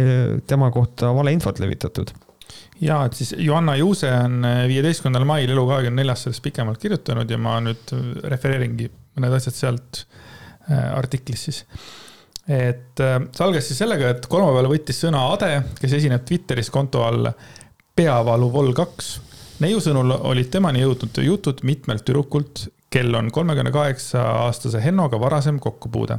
tema 0.49 0.70
kohta 0.74 1.12
valeinfot 1.16 1.61
levitatud. 1.62 2.12
ja, 2.80 3.03
et 3.05 3.18
siis 3.18 3.34
Johanna 3.38 3.76
Juuse 3.80 4.11
on 4.12 4.47
viieteistkümnendal 4.70 5.26
mail 5.28 5.51
Elu24-s 5.55 6.28
sellest 6.28 6.45
pikemalt 6.47 6.80
kirjutanud 6.82 7.30
ja 7.30 7.38
ma 7.38 7.59
nüüd 7.64 7.95
refereeringi 8.30 8.88
mõned 9.18 9.36
asjad 9.38 9.59
sealt 9.59 10.05
äh, 10.70 10.88
artiklist 10.95 11.51
siis. 11.51 11.61
et 12.47 13.01
see 13.01 13.45
algas 13.45 13.66
siis 13.70 13.82
sellega, 13.82 14.14
et 14.14 14.26
kolmapäeval 14.30 14.70
võttis 14.76 14.99
sõna 15.03 15.26
Ade, 15.34 15.53
kes 15.80 15.99
esineb 15.99 16.26
Twitteris 16.28 16.70
konto 16.70 17.03
all 17.07 17.30
peavalu 17.95 18.51
vol 18.53 18.74
kaks 18.76 19.14
neiu 19.62 19.80
sõnul 19.82 20.14
olid 20.30 20.50
temani 20.52 20.82
jõudnud 20.82 21.20
jutud 21.24 21.62
mitmelt 21.66 22.05
tüdrukult, 22.07 22.66
kel 22.90 23.14
on 23.14 23.30
kolmekümne 23.34 23.72
kaheksa 23.74 24.22
aastase 24.46 24.82
Hennoga 24.82 25.20
varasem 25.20 25.59
kokkupuude. 25.61 26.18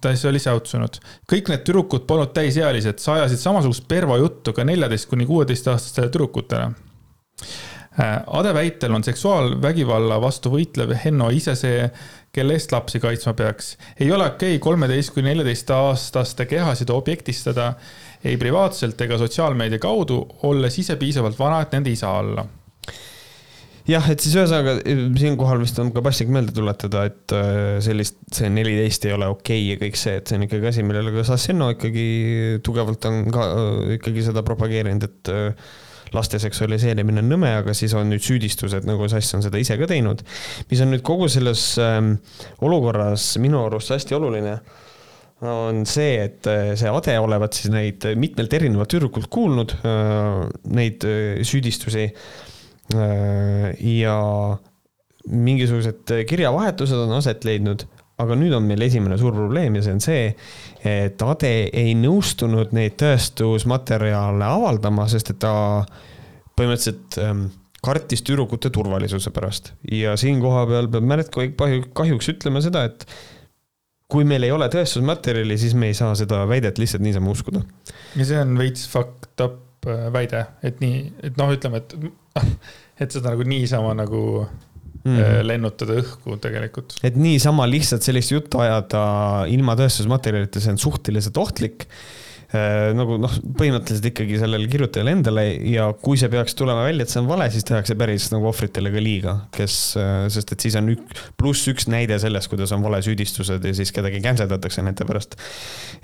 ta 0.00 0.10
siis 0.12 0.24
oli 0.24 0.38
säutsunud. 0.38 0.98
kõik 1.32 1.48
need 1.48 1.64
tüdrukud 1.64 2.06
polnud 2.06 2.34
täisealised, 2.34 2.98
sa 2.98 3.14
ajasid 3.14 3.38
samasugust 3.38 3.88
pervo 3.88 4.16
juttu 4.16 4.52
ka 4.52 4.64
neljateist 4.64 5.08
kuni 5.08 5.26
kuueteistaastastele 5.26 6.08
tüdrukutele. 6.08 6.70
Äh, 8.00 8.22
Ade 8.26 8.54
väitel 8.54 8.94
on 8.94 9.04
seksuaalvägivalla 9.04 10.20
vastu 10.20 10.52
võitlev 10.52 10.92
Henno 11.04 11.30
ise 11.34 11.54
see, 11.58 11.88
kelle 12.32 12.54
eest 12.54 12.72
lapsi 12.72 13.00
kaitsma 13.00 13.32
peaks. 13.34 13.76
ei 14.00 14.12
ole 14.12 14.26
okei 14.26 14.58
kolmeteist 14.58 15.10
kuni 15.14 15.30
neljateistaastaste 15.30 16.46
kehasid 16.46 16.90
objektistada 16.90 17.72
ei 18.24 18.36
privaatselt 18.40 19.00
ega 19.06 19.18
sotsiaalmeedia 19.20 19.78
kaudu, 19.82 20.20
olles 20.48 20.78
ise 20.82 20.96
piisavalt 20.98 21.38
vana, 21.38 21.60
et 21.62 21.76
nende 21.76 21.92
isa 21.94 22.10
olla 22.18 22.46
jah, 23.88 24.04
et 24.12 24.20
siis 24.22 24.36
ühesõnaga 24.36 24.76
siinkohal 25.18 25.62
vist 25.62 25.78
on 25.80 25.90
ka 25.94 26.02
paslik 26.04 26.30
meelde 26.32 26.52
tuletada, 26.56 27.06
et 27.08 27.34
äh, 27.36 27.78
sellist, 27.84 28.20
see 28.34 28.50
neliteist 28.52 29.06
ei 29.08 29.14
ole 29.16 29.28
okei 29.32 29.62
okay 29.62 29.68
ja 29.72 29.80
kõik 29.80 30.00
see, 30.00 30.16
et 30.20 30.28
see 30.28 30.38
on 30.38 30.46
ikkagi 30.48 30.72
asi, 30.72 30.84
millele 30.86 31.12
ka 31.14 31.24
Sasseno 31.28 31.70
ikkagi 31.74 32.08
tugevalt 32.66 33.08
on 33.08 33.28
ka 33.34 33.46
äh, 33.48 33.92
ikkagi 33.98 34.26
seda 34.28 34.44
propageerinud, 34.46 35.08
et 35.08 35.32
äh, 35.32 35.70
laste 36.14 36.40
seksualiseerimine 36.40 37.22
on 37.22 37.32
nõme, 37.32 37.52
aga 37.60 37.74
siis 37.76 37.94
on 37.96 38.08
nüüd 38.12 38.24
süüdistused, 38.24 38.86
nagu 38.88 39.08
Sass 39.12 39.36
on 39.36 39.44
seda 39.44 39.60
ise 39.60 39.76
ka 39.80 39.88
teinud. 39.90 40.24
mis 40.70 40.84
on 40.84 40.92
nüüd 40.92 41.04
kogu 41.06 41.28
selles 41.32 41.70
ähm, 41.82 42.14
olukorras 42.64 43.34
minu 43.42 43.64
arust 43.66 43.92
hästi 43.92 44.16
oluline 44.16 44.58
on 45.46 45.84
see, 45.86 46.16
et 46.24 46.46
äh, 46.50 46.72
see 46.78 46.90
Ade 46.90 47.14
olevat 47.22 47.54
siis 47.56 47.70
neid 47.70 48.04
mitmelt 48.18 48.54
erinevalt 48.58 48.90
tüdrukult 48.90 49.28
kuulnud, 49.30 49.76
äh, 49.86 50.46
neid 50.74 51.06
äh, 51.06 51.44
süüdistusi. 51.46 52.10
ja 52.88 54.14
mingisugused 55.28 56.08
kirjavahetused 56.24 56.96
on 57.02 57.10
aset 57.18 57.42
leidnud, 57.44 57.82
aga 58.16 58.36
nüüd 58.40 58.54
on 58.56 58.64
meil 58.64 58.80
esimene 58.86 59.18
suur 59.20 59.34
probleem 59.36 59.76
ja 59.76 59.82
see 59.84 59.92
on 59.92 60.00
see, 60.00 60.22
et 60.88 61.20
Ade 61.20 61.50
ei 61.68 61.92
nõustunud 62.00 62.72
neid 62.72 62.96
tõestusmaterjale 63.02 64.48
avaldama, 64.48 65.04
sest 65.12 65.34
et 65.34 65.40
ta 65.44 65.52
põhimõtteliselt 66.56 67.20
ähm, 67.20 67.44
kartis 67.84 68.24
tüdrukute 68.24 68.72
turvalisuse 68.72 69.34
pärast 69.36 69.74
ja 69.92 70.16
siin 70.16 70.40
kohapeal 70.40 70.88
peab 70.88 71.12
Märt 71.12 71.28
kahjuks 71.36 72.32
ütlema 72.32 72.64
seda, 72.64 72.88
et 72.88 73.04
kui 74.08 74.24
meil 74.28 74.46
ei 74.46 74.52
ole 74.54 74.70
tõestusmaterjali, 74.72 75.58
siis 75.60 75.74
me 75.76 75.90
ei 75.90 75.96
saa 75.96 76.14
seda 76.18 76.42
väidet 76.48 76.80
lihtsalt 76.80 77.04
niisama 77.04 77.32
uskuda. 77.34 77.62
ja 78.16 78.28
see 78.28 78.38
on 78.40 78.56
veits 78.60 78.86
fucked 78.88 79.44
up 79.44 79.88
äh, 79.88 80.08
väide, 80.14 80.46
et 80.64 80.80
nii, 80.84 81.02
et 81.28 81.36
noh, 81.40 81.52
ütleme, 81.54 81.82
et, 81.82 81.94
et 83.02 83.12
seda 83.12 83.34
nagu 83.34 83.46
niisama 83.48 83.94
nagu 83.98 84.22
mm 85.08 85.44
lennutada 85.46 85.94
õhku 86.00 86.34
tegelikult. 86.42 86.96
et 87.06 87.14
niisama 87.16 87.68
lihtsalt 87.70 88.04
sellist 88.04 88.32
juttu 88.32 88.58
ajada 88.60 89.02
ilma 89.48 89.76
tõestusmaterjalita, 89.78 90.60
see 90.60 90.74
on 90.74 90.80
suhteliselt 90.82 91.38
ohtlik 91.40 91.86
nagu 92.48 93.18
noh, 93.20 93.32
põhimõtteliselt 93.58 94.06
ikkagi 94.08 94.38
sellele 94.40 94.70
kirjutajale 94.72 95.12
endale 95.18 95.44
ja 95.68 95.90
kui 96.00 96.16
see 96.20 96.30
peaks 96.32 96.56
tulema 96.56 96.86
välja, 96.86 97.04
et 97.04 97.12
see 97.12 97.20
on 97.20 97.28
vale, 97.28 97.50
siis 97.52 97.66
tehakse 97.68 97.96
päris 98.00 98.30
nagu 98.32 98.48
ohvritele 98.48 98.92
ka 98.94 99.02
liiga, 99.04 99.34
kes, 99.52 99.76
äh, 100.00 100.22
sest 100.32 100.54
et 100.56 100.64
siis 100.64 100.78
on 100.80 100.88
ük-, 100.94 101.12
pluss 101.40 101.68
üks 101.68 101.90
näide 101.92 102.16
sellest, 102.22 102.48
kuidas 102.48 102.72
on 102.72 102.86
valesüüdistused 102.86 103.68
ja 103.68 103.74
siis 103.76 103.92
kedagi 103.92 104.22
käntsedatakse 104.24 104.84
nende 104.86 105.04
pärast. 105.08 105.36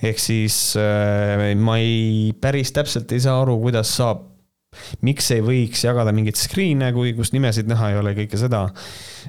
ehk 0.05 0.21
siis 0.21 0.77
äh, 0.77 1.49
ma 1.57 1.81
ei, 1.81 2.35
päris 2.37 2.77
täpselt 2.77 3.17
ei 3.17 3.25
saa 3.25 3.41
aru, 3.41 3.57
kuidas 3.65 3.97
saab 3.97 4.31
miks 5.07 5.31
ei 5.31 5.43
võiks 5.45 5.85
jagada 5.87 6.13
mingeid 6.13 6.37
screen'e, 6.37 6.91
kui, 6.93 7.13
kus 7.17 7.31
nimesid 7.33 7.69
näha 7.71 7.93
ei 7.93 8.01
ole, 8.01 8.13
kõike 8.19 8.37
seda. 8.41 8.67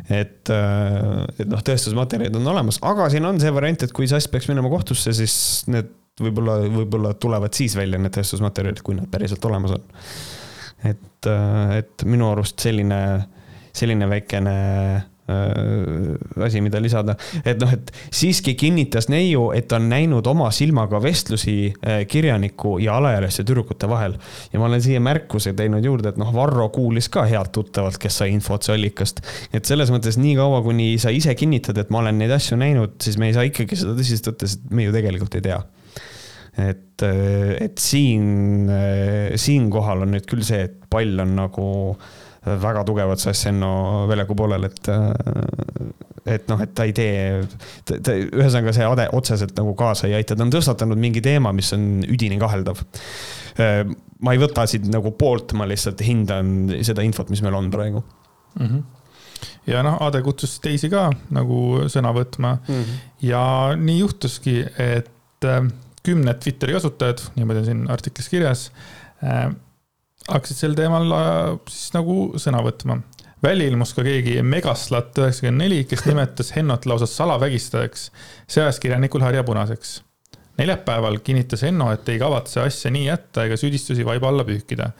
et, 0.09 0.49
et 0.49 1.45
noh, 1.47 1.61
tõestusmaterjalid 1.61 2.35
on 2.41 2.49
olemas, 2.55 2.81
aga 2.83 3.07
siin 3.13 3.29
on 3.29 3.39
see 3.39 3.53
variant, 3.53 3.85
et 3.85 3.93
kui 3.95 4.09
Sass 4.09 4.27
peaks 4.27 4.49
minema 4.49 4.73
kohtusse, 4.73 5.13
siis 5.15 5.37
need 5.69 5.93
võib-olla, 6.21 6.59
võib-olla 6.71 7.15
tulevad 7.19 7.55
siis 7.55 7.75
välja 7.77 7.99
need 7.99 8.15
tõestusmaterjalid, 8.15 8.83
kui 8.85 8.99
nad 8.99 9.09
päriselt 9.11 9.43
olemas 9.49 9.75
on. 9.75 9.89
et, 10.91 11.27
et 11.79 12.07
minu 12.07 12.29
arust 12.31 12.61
selline, 12.61 13.01
selline 13.75 14.07
väikene 14.07 14.55
äh, 14.95 16.45
asi, 16.45 16.61
mida 16.63 16.79
lisada. 16.79 17.17
et 17.43 17.59
noh, 17.59 17.73
et 17.75 17.91
siiski 18.15 18.53
kinnitas 18.55 19.09
neiu, 19.11 19.49
et 19.57 19.71
on 19.75 19.89
näinud 19.91 20.27
oma 20.31 20.47
silmaga 20.55 21.01
vestlusi 21.03 21.57
äh, 21.73 22.05
kirjaniku 22.07 22.77
ja 22.79 22.95
alaealiste 23.01 23.43
tüdrukute 23.43 23.89
vahel. 23.91 24.15
ja 24.53 24.61
ma 24.61 24.69
olen 24.69 24.83
siia 24.85 25.03
märkuse 25.03 25.51
teinud 25.57 25.83
juurde, 25.83 26.13
et 26.13 26.21
noh, 26.21 26.31
Varro 26.35 26.69
kuulis 26.71 27.11
ka 27.11 27.27
head 27.27 27.51
tuttavalt, 27.51 27.99
kes 27.99 28.21
sai 28.23 28.31
info 28.37 28.55
otse 28.55 28.71
allikast. 28.77 29.19
et 29.51 29.67
selles 29.67 29.91
mõttes 29.91 30.15
niikaua, 30.21 30.63
kuni 30.63 30.93
sa 31.01 31.11
ise 31.11 31.35
kinnitad, 31.35 31.83
et 31.83 31.91
ma 31.91 32.05
olen 32.05 32.23
neid 32.23 32.31
asju 32.39 32.61
näinud, 32.61 33.01
siis 33.03 33.19
me 33.19 33.33
ei 33.33 33.35
saa 33.35 33.49
ikkagi 33.51 33.83
seda 33.83 33.97
tõsiselt 33.99 34.31
võtta, 34.31 34.47
sest 34.47 34.69
me 34.71 34.87
ju 34.87 34.95
tegelikult 34.95 35.41
ei 35.41 35.49
tea 35.49 35.63
et, 36.61 37.03
et 37.03 37.77
siin, 37.81 38.69
siinkohal 39.35 40.05
on 40.05 40.15
nüüd 40.15 40.27
küll 40.29 40.45
see, 40.47 40.61
et 40.69 40.77
pall 40.91 41.19
on 41.23 41.35
nagu 41.35 41.67
väga 42.45 42.83
tugevalt 42.85 43.19
Sassenno 43.19 44.05
väljaku 44.09 44.37
poolel, 44.37 44.67
et 44.69 44.89
et 46.25 46.47
noh, 46.49 46.61
et 46.61 46.71
ta 46.73 46.85
ei 46.87 46.93
tee, 46.95 47.43
ühesõnaga 47.93 48.73
see 48.73 48.85
ade 48.87 49.05
otseselt 49.13 49.53
nagu 49.59 49.75
kaasa 49.77 50.07
ei 50.09 50.15
aita, 50.17 50.37
ta 50.37 50.45
on 50.45 50.53
tõstatanud 50.53 50.99
mingi 50.99 51.21
teema, 51.25 51.53
mis 51.53 51.69
on 51.77 52.01
üdini 52.01 52.39
kaheldav. 52.41 52.81
ma 54.25 54.33
ei 54.33 54.41
võta 54.41 54.65
siit 54.69 54.87
nagu 54.89 55.11
poolt, 55.17 55.53
ma 55.53 55.67
lihtsalt 55.69 56.01
hindan 56.05 56.73
seda 56.85 57.05
infot, 57.05 57.29
mis 57.29 57.43
meil 57.45 57.57
on 57.57 57.71
praegu 57.73 58.03
mm. 58.59 58.67
-hmm 58.67 58.83
ja 59.67 59.81
noh, 59.83 59.97
Ade 60.01 60.21
kutsus 60.25 60.59
teisi 60.63 60.89
ka 60.89 61.09
nagu 61.33 61.85
sõna 61.91 62.13
võtma 62.15 62.55
mm 62.61 62.75
-hmm. 62.75 63.01
ja 63.21 63.43
nii 63.77 63.99
juhtuski, 63.99 64.63
et 64.77 65.11
kümned 66.05 66.41
Twitteri 66.43 66.75
kasutajad, 66.77 67.23
niimoodi 67.35 67.63
on 67.63 67.67
siin 67.69 67.83
artiklis 67.91 68.29
kirjas 68.31 68.69
äh,, 69.23 69.49
hakkasid 70.29 70.61
sel 70.61 70.77
teemal 70.77 71.11
äh, 71.17 71.51
siis 71.69 71.93
nagu 71.95 72.17
sõna 72.41 72.63
võtma. 72.65 73.01
välja 73.43 73.67
ilmus 73.69 73.93
ka 73.93 74.03
keegi 74.05 74.39
Megaslat 74.41 75.17
üheksakümmend 75.21 75.63
neli, 75.65 75.83
kes 75.89 76.05
nimetas 76.09 76.53
Hennot 76.55 76.85
lausa 76.89 77.09
salavägistajaks, 77.09 78.09
seas 78.47 78.79
kirjanikul 78.79 79.21
harja 79.25 79.43
punaseks. 79.43 80.01
neljapäeval 80.57 81.19
kinnitas 81.19 81.65
Henno, 81.67 81.91
et 81.91 82.09
ei 82.09 82.19
kavatse 82.19 82.61
asja 82.61 82.91
nii 82.91 83.05
jätta 83.09 83.45
ega 83.45 83.57
süüdistusi 83.59 84.05
vaiba 84.05 84.29
alla 84.31 84.47
pühkida 84.47 84.91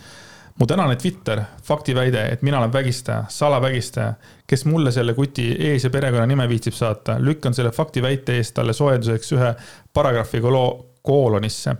mu 0.60 0.66
tänane 0.68 0.96
Twitter, 0.96 1.42
faktiväide, 1.64 2.28
et 2.32 2.42
mina 2.42 2.60
olen 2.60 2.74
vägistaja, 2.74 3.26
salavägistaja, 3.28 4.14
kes 4.48 4.66
mulle 4.66 4.92
selle 4.92 5.14
kuti 5.14 5.50
ees- 5.60 5.84
ja 5.84 5.90
perekonnanime 5.90 6.50
viitsib 6.50 6.74
saata, 6.74 7.18
lükkan 7.20 7.54
selle 7.54 7.72
faktiväite 7.72 8.38
eest 8.38 8.56
talle 8.56 8.74
soojenduseks 8.74 9.32
ühe 9.36 9.54
paragrahviga 9.94 10.52
loo 10.52 10.95
koolonisse. 11.06 11.76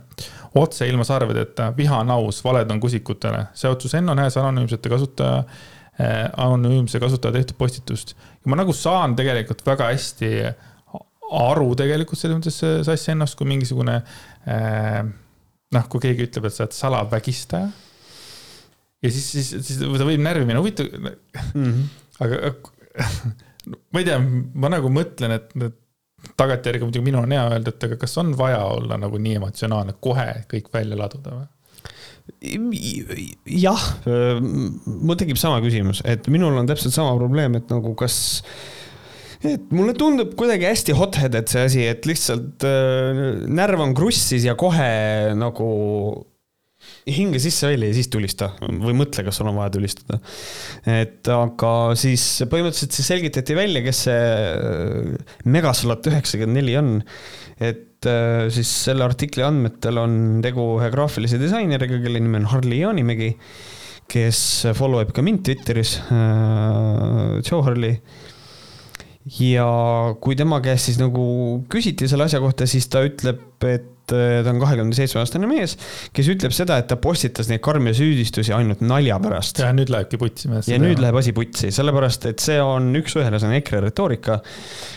otse 0.56 0.88
ilma 0.88 1.04
sarvedeta, 1.04 1.72
viha 1.76 1.98
on 2.00 2.10
aus, 2.14 2.40
valed 2.44 2.70
on 2.70 2.80
kusikutele. 2.80 3.46
see 3.54 3.70
otsus 3.70 3.94
Enno 3.94 4.14
Näes 4.14 4.36
anonüümsete 4.40 4.88
kasutaja 4.88 5.42
äh,, 6.00 6.30
anonüümse 6.36 7.00
kasutaja 7.00 7.32
tehtud 7.32 7.58
postitust. 7.58 8.16
ja 8.16 8.50
ma 8.50 8.56
nagu 8.62 8.72
saan 8.72 9.16
tegelikult 9.16 9.66
väga 9.66 9.92
hästi 9.92 10.32
aru 11.32 11.74
tegelikult 11.78 12.18
selles 12.18 12.38
mõttes 12.38 12.58
Sass 12.86 13.08
Ennost 13.12 13.38
kui 13.38 13.48
mingisugune 13.50 13.98
äh, 14.46 15.00
noh, 15.74 15.88
kui 15.90 16.02
keegi 16.02 16.28
ütleb, 16.28 16.46
et 16.48 16.54
sa 16.54 16.64
oled 16.64 16.76
salavägistaja. 16.76 17.70
ja 19.02 19.10
siis, 19.12 19.26
siis, 19.34 19.50
siis 19.66 19.80
ta 19.82 20.06
võib 20.06 20.22
närvi 20.22 20.46
minna, 20.46 20.62
huvitav 20.62 20.88
mm. 20.92 21.10
-hmm. 21.54 21.82
aga 22.24 22.54
ma 23.92 24.00
ei 24.00 24.06
tea, 24.06 24.20
ma 24.54 24.70
nagu 24.72 24.90
mõtlen, 24.92 25.36
et, 25.36 25.50
et 25.66 25.82
tagantjärgi 26.36 26.86
muidugi 26.86 27.04
minul 27.06 27.26
on 27.26 27.34
hea 27.36 27.44
öelda, 27.50 27.72
et 27.72 27.86
aga 27.88 27.98
kas 28.00 28.16
on 28.22 28.32
vaja 28.38 28.62
olla 28.76 28.98
nagu 29.00 29.20
nii 29.22 29.38
emotsionaalne, 29.40 29.96
kohe 30.02 30.28
kõik 30.50 30.72
välja 30.74 30.98
laduda 30.98 31.36
või? 31.36 31.52
jah, 33.46 33.82
mul 34.02 35.18
tekib 35.18 35.38
sama 35.38 35.60
küsimus, 35.62 36.00
et 36.02 36.26
minul 36.32 36.58
on 36.58 36.66
täpselt 36.66 36.94
sama 36.96 37.14
probleem, 37.20 37.54
et 37.58 37.70
nagu 37.70 37.94
kas 37.98 38.16
et 39.46 39.70
mulle 39.74 39.94
tundub 39.94 40.32
kuidagi 40.38 40.66
hästi 40.66 40.96
hot-headed 40.96 41.50
see 41.52 41.66
asi, 41.68 41.84
et 41.86 42.08
lihtsalt 42.08 42.66
äh, 42.66 43.20
närv 43.46 43.84
on 43.84 43.94
krussis 43.96 44.46
ja 44.48 44.56
kohe 44.58 44.88
nagu 45.38 45.68
hinge 47.06 47.38
sisse-välja 47.42 47.90
ja 47.90 47.94
siis 47.94 48.08
tulista 48.10 48.50
või 48.66 48.96
mõtle, 48.98 49.22
kas 49.26 49.38
sul 49.38 49.50
on 49.50 49.58
vaja 49.60 49.72
tulistada. 49.76 50.18
et 50.90 51.28
aga 51.30 51.72
siis 51.98 52.24
põhimõtteliselt 52.50 52.98
siis 52.98 53.10
selgitati 53.12 53.56
välja, 53.58 53.82
kes 53.84 54.02
see 54.08 54.18
äh, 54.18 55.36
Megaslot 55.46 56.10
üheksakümmend 56.10 56.58
neli 56.58 56.76
on. 56.80 56.92
et 57.62 58.10
äh, 58.10 58.48
siis 58.54 58.72
selle 58.88 59.06
artikli 59.06 59.46
andmetel 59.46 60.02
on 60.02 60.20
tegu 60.44 60.66
ühe 60.80 60.90
graafilise 60.94 61.38
disaineriga, 61.42 62.02
kelle 62.02 62.22
nimi 62.22 62.42
on 62.42 62.50
Harli 62.50 62.82
Jaanimägi, 62.82 63.32
kes 64.10 64.40
follow 64.78 65.02
ib 65.02 65.14
ka 65.14 65.22
mind 65.22 65.46
Twitteris 65.46 65.98
äh,, 66.10 67.38
Joe 67.46 67.62
Harli 67.66 67.94
ja 69.38 69.66
kui 70.22 70.38
tema 70.38 70.58
käest 70.62 70.90
siis 70.90 70.98
nagu 71.02 71.26
küsiti 71.70 72.10
selle 72.10 72.26
asja 72.26 72.42
kohta, 72.42 72.66
siis 72.70 72.86
ta 72.90 73.02
ütleb, 73.06 73.46
et 73.66 73.92
ta 74.12 74.52
on 74.52 74.60
kahekümne 74.62 74.96
seitsme 74.96 75.22
aastane 75.22 75.48
mees, 75.50 75.76
kes 76.14 76.30
ütleb 76.32 76.54
seda, 76.54 76.78
et 76.80 76.88
ta 76.90 76.98
postitas 77.00 77.50
neid 77.50 77.62
karme 77.64 77.92
süüdistusi 77.96 78.54
ainult 78.56 78.82
nalja 78.86 79.18
pärast. 79.22 79.60
ja 79.62 79.72
nüüd 79.76 79.90
lähebki 79.92 80.20
putsi. 80.20 80.50
ja 80.70 80.78
nüüd 80.82 81.00
läheb 81.02 81.18
asi 81.20 81.34
putsi, 81.36 81.72
sellepärast 81.74 82.28
et 82.30 82.42
see 82.44 82.58
on 82.62 82.92
üks-ühele, 83.00 83.40
see 83.40 83.50
on 83.50 83.56
EKRE 83.58 83.82
retoorika. 83.88 84.40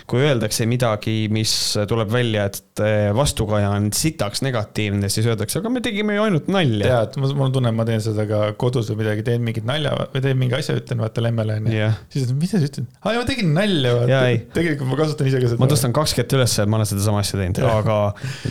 kui 0.09 0.23
öeldakse 0.25 0.65
midagi, 0.69 1.27
mis 1.33 1.53
tuleb 1.89 2.09
välja, 2.11 2.47
et 2.49 2.81
äh, 2.81 3.09
vastukaja 3.15 3.69
on 3.75 3.91
sitaks 3.93 4.43
negatiivne, 4.45 5.09
siis 5.11 5.27
öeldakse, 5.29 5.59
aga 5.61 5.71
me 5.73 5.83
tegime 5.85 6.17
ju 6.17 6.25
ainult 6.25 6.49
nalja. 6.51 6.87
tead, 6.87 7.19
mul 7.21 7.49
on 7.49 7.55
tunne, 7.55 7.73
et 7.73 7.77
ma 7.77 7.85
teen 7.89 8.01
seda 8.03 8.25
ka 8.29 8.41
kodus 8.59 8.89
või 8.93 9.03
midagi, 9.03 9.25
teen 9.27 9.45
mingit 9.45 9.67
nalja 9.69 9.95
või 10.13 10.23
teen 10.25 10.39
mingi 10.39 10.57
asja, 10.57 10.77
ütlen 10.79 11.03
vaata 11.03 11.23
lemmele 11.25 11.59
onju 11.59 11.75
yeah.. 11.75 11.99
siis, 12.13 12.29
mida 12.33 12.57
sa 12.57 12.69
ütled? 12.69 12.89
aa, 13.03 13.15
ma 13.17 13.25
tegin 13.29 13.53
nalja, 13.57 13.95
vaata. 14.01 14.21
tegelikult 14.57 14.91
ma 14.91 14.99
kasutan 15.03 15.29
ise 15.29 15.43
ka 15.43 15.51
seda. 15.51 15.61
ma 15.61 15.69
tõstan 15.71 15.95
kaks 15.95 16.15
kätt 16.17 16.37
üles, 16.37 16.57
ma 16.65 16.79
olen 16.79 16.89
sedasama 16.89 17.23
asja 17.23 17.41
teinud, 17.41 17.61
aga 17.69 17.99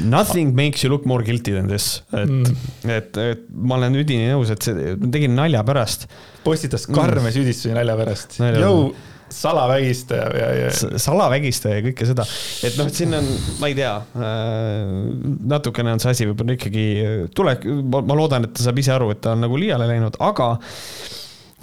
nothing 0.06 0.47
nothing 0.48 0.56
makes 0.56 0.84
you 0.84 0.90
look 0.90 1.04
more 1.06 1.22
guilty 1.22 1.52
than 1.52 1.68
this. 1.68 2.02
et 2.12 2.28
mm., 2.28 2.56
et, 2.88 3.16
et 3.16 3.44
ma 3.52 3.76
olen 3.76 3.94
üdini 3.94 4.30
nõus, 4.32 4.50
et 4.50 4.62
see, 4.62 4.96
tegin 5.12 5.34
nalja 5.36 5.64
pärast. 5.64 6.08
postitas 6.44 6.86
karme 6.86 7.28
mm. 7.28 7.34
süüdistusi 7.34 7.74
nalja 7.74 7.96
pärast. 7.96 8.38
Jõu, 8.38 8.92
salavägistaja 9.28 10.28
ja, 10.32 10.48
ja. 10.56 10.98
salavägistaja 10.98 11.80
ja 11.80 11.84
kõike 11.90 12.08
seda, 12.08 12.24
et 12.64 12.78
noh, 12.80 12.88
et 12.88 12.96
siin 12.96 13.12
on, 13.18 13.26
ma 13.60 13.68
ei 13.68 13.76
tea 13.76 13.94
äh,, 14.16 14.94
natukene 15.52 15.92
on 15.92 16.00
see 16.00 16.14
asi 16.14 16.28
võib-olla 16.30 16.56
ikkagi, 16.56 16.86
tule, 17.36 17.58
ma 17.92 18.16
loodan, 18.16 18.48
et 18.48 18.56
ta 18.56 18.64
saab 18.64 18.80
ise 18.80 18.94
aru, 18.94 19.12
et 19.12 19.20
ta 19.24 19.36
on 19.36 19.44
nagu 19.44 19.60
liiale 19.60 19.90
läinud, 19.90 20.16
aga 20.24 20.54
äh, 20.56 20.72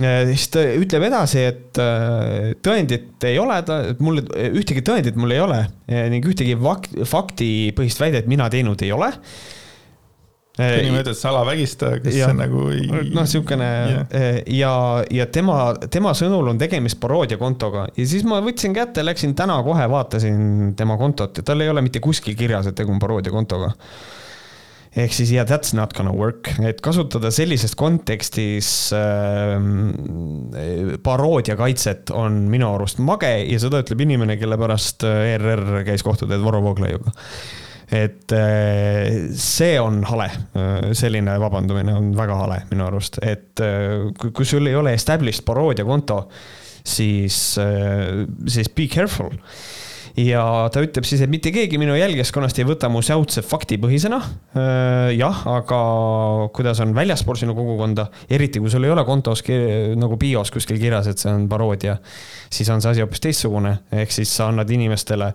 siis 0.02 0.50
ta 0.52 0.64
ütleb 0.76 1.06
edasi, 1.08 1.44
et 1.52 1.80
äh, 1.80 2.54
tõendit 2.66 3.28
ei 3.30 3.38
ole, 3.40 3.62
ta, 3.68 3.82
mul 4.04 4.24
ühtegi 4.26 4.84
tõendit 4.86 5.20
mul 5.20 5.36
ei 5.36 5.44
ole 5.44 5.62
ning 6.12 6.26
ühtegi 6.28 6.58
faktipõhist 7.08 8.02
väidet 8.04 8.28
mina 8.32 8.50
teinud 8.52 8.82
ei 8.84 8.92
ole 8.96 9.14
niimoodi 10.58 11.14
salavägistaja, 11.14 12.00
kes 12.00 12.16
ja, 12.16 12.30
nagu 12.36 12.70
ei. 12.72 12.86
noh, 12.88 13.24
niisugune 13.26 13.68
yeah. 13.68 14.38
ja, 14.48 14.74
ja 15.12 15.26
tema, 15.28 15.58
tema 15.92 16.14
sõnul 16.16 16.54
on 16.54 16.60
tegemist 16.62 17.00
paroodiakontoga 17.04 17.90
ja 17.96 18.06
siis 18.08 18.24
ma 18.28 18.40
võtsin 18.44 18.76
kätte, 18.76 19.04
läksin 19.04 19.36
täna 19.36 19.58
kohe 19.68 19.88
vaatasin 19.92 20.76
tema 20.80 20.96
kontot 21.02 21.42
ja 21.42 21.48
tal 21.48 21.64
ei 21.64 21.72
ole 21.72 21.84
mitte 21.84 22.00
kuskil 22.04 22.38
kirjas, 22.40 22.70
et 22.72 22.78
tegu 22.78 22.94
on 22.96 23.02
paroodiakontoga. 23.04 23.74
Ehk 24.96 25.12
siis 25.16 25.34
yeah, 25.34 25.48
that's 25.48 25.76
not 25.76 25.94
gonna 25.98 26.14
work, 26.16 26.50
et 26.64 26.80
kasutada 26.84 27.32
sellises 27.36 27.76
kontekstis 27.76 28.70
äh, 28.96 29.60
paroodiakaitset 31.04 32.14
on 32.16 32.46
minu 32.52 32.72
arust 32.78 33.04
mage 33.04 33.34
ja 33.44 33.60
seda 33.62 33.84
ütleb 33.84 34.06
inimene, 34.08 34.40
kelle 34.42 34.60
pärast 34.62 35.04
ERR 35.04 35.84
käis 35.88 36.06
kohtuda 36.06 36.40
Varro 36.44 36.64
Vooglaiuga 36.66 37.14
et 37.92 38.32
äh, 38.34 39.30
see 39.38 39.78
on 39.82 40.02
hale, 40.10 40.30
äh, 40.58 40.92
selline 40.98 41.38
vabandumine 41.42 41.94
on 41.96 42.12
väga 42.18 42.38
hale 42.42 42.60
minu 42.72 42.88
arust, 42.88 43.20
et 43.22 43.62
äh, 43.64 44.08
kui, 44.20 44.32
kui 44.36 44.48
sul 44.48 44.68
ei 44.70 44.78
ole 44.78 44.96
established 44.98 45.46
paroodiakonto, 45.46 46.24
siis, 46.86 47.38
siis 48.54 48.68
be 48.78 48.86
careful 48.94 49.32
ja 50.20 50.44
ta 50.72 50.84
ütleb 50.84 51.08
siis, 51.08 51.22
et 51.24 51.32
mitte 51.32 51.52
keegi 51.56 51.80
minu 51.82 51.96
jälgijaskonnast 51.98 52.60
ei 52.62 52.68
võta 52.68 52.90
mu 52.92 53.02
säutse 53.06 53.44
faktipõhisena. 53.46 54.20
jah, 55.16 55.42
aga 55.52 55.80
kuidas 56.56 56.80
on 56.84 56.96
väljaspool 56.96 57.40
sinu 57.40 57.56
kogukonda, 57.58 58.08
eriti 58.30 58.62
kui 58.64 58.72
sul 58.72 58.88
ei 58.88 58.94
ole 58.94 59.06
kontos 59.08 59.44
nagu 60.00 60.18
bios 60.22 60.52
kuskil 60.52 60.80
kirjas, 60.80 61.10
et 61.12 61.22
see 61.22 61.34
on 61.34 61.50
paroodia, 61.52 61.98
siis 62.50 62.70
on 62.70 62.82
see 62.84 62.96
asi 62.96 63.04
hoopis 63.04 63.24
teistsugune, 63.28 63.78
ehk 63.92 64.16
siis 64.16 64.32
sa 64.32 64.50
annad 64.52 64.72
inimestele. 64.72 65.34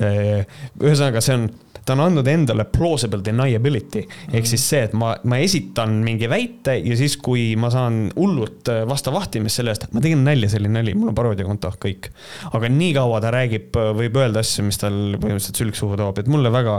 ühesõnaga, 0.00 1.20
see 1.24 1.36
on 1.36 1.50
ta 1.86 1.94
on 1.96 2.04
andnud 2.04 2.28
endale 2.30 2.66
plausible 2.70 3.22
deniability 3.24 4.02
ehk 4.32 4.48
siis 4.48 4.64
see, 4.72 4.82
et 4.88 4.94
ma, 4.98 5.12
ma 5.28 5.40
esitan 5.42 5.96
mingi 6.04 6.28
väite 6.30 6.76
ja 6.78 6.96
siis, 6.98 7.16
kui 7.22 7.54
ma 7.60 7.70
saan 7.72 8.02
hullult 8.16 8.70
äh, 8.72 8.82
vastu 8.88 9.14
vahtimist 9.14 9.60
selle 9.60 9.74
eest, 9.74 9.88
ma 9.94 10.02
tegin 10.04 10.24
nalja, 10.26 10.50
selline 10.52 10.80
nali, 10.80 10.94
mul 10.98 11.12
on 11.12 11.18
paroodiakonto, 11.18 11.72
kõik. 11.82 12.10
aga 12.52 12.70
niikaua 12.74 13.20
ta 13.24 13.32
räägib, 13.34 13.74
äh, 13.80 13.92
võib 13.96 14.20
öelda 14.20 14.44
asju, 14.44 14.66
mis 14.68 14.80
tal 14.80 14.98
põhimõtteliselt 15.16 15.62
sülg 15.62 15.78
suhu 15.78 15.98
toob, 16.00 16.22
et 16.22 16.30
mulle 16.30 16.52
väga, 16.52 16.76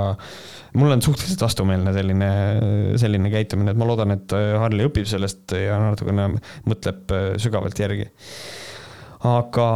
mulle 0.77 0.97
on 0.97 1.05
suhteliselt 1.05 1.45
vastumeelne 1.47 1.93
selline, 1.95 2.31
selline 3.01 3.33
käitumine, 3.33 3.73
et 3.73 3.81
ma 3.81 3.89
loodan, 3.89 4.15
et 4.17 4.37
äh, 4.37 4.55
Harli 4.61 4.87
õpib 4.87 5.09
sellest 5.09 5.55
ja 5.57 5.79
natukene 5.81 6.31
mõtleb 6.69 7.15
sügavalt 7.41 7.79
järgi 7.81 8.09
aga, 9.27 9.67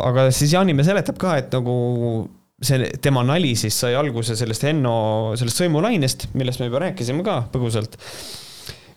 aga 0.00 0.30
siis 0.32 0.54
Jaanimäe 0.54 0.86
seletab 0.86 1.18
ka, 1.20 1.36
et 1.40 1.52
nagu 1.52 1.74
see 2.62 2.86
tema 3.02 3.24
nali 3.26 3.54
siis 3.58 3.76
sai 3.82 3.96
alguse 3.98 4.36
sellest 4.38 4.68
Henno, 4.68 4.94
sellest 5.38 5.62
sõimulainest, 5.62 6.28
millest 6.38 6.62
me 6.62 6.70
juba 6.70 6.84
rääkisime 6.86 7.26
ka 7.26 7.42
põgusalt 7.52 7.98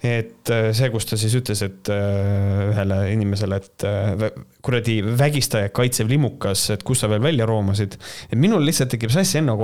et 0.05 0.49
äh, 0.53 0.69
see, 0.77 0.89
kus 0.93 1.07
ta 1.09 1.17
siis 1.17 1.33
ütles, 1.39 1.61
et 1.65 1.89
äh, 1.89 2.67
ühele 2.69 2.99
inimesele, 3.15 3.57
et 3.57 3.85
äh, 3.87 4.27
kuradi 4.65 4.99
vägistaja 5.17 5.71
kaitsev 5.73 6.11
limukas, 6.11 6.67
et 6.75 6.85
kus 6.85 7.01
sa 7.01 7.09
veel 7.09 7.23
välja 7.23 7.47
roomasid. 7.49 7.97
et 8.29 8.37
minul 8.37 8.65
lihtsalt 8.65 8.93
tekib 8.93 9.13
Sass 9.13 9.35
Enno, 9.39 9.57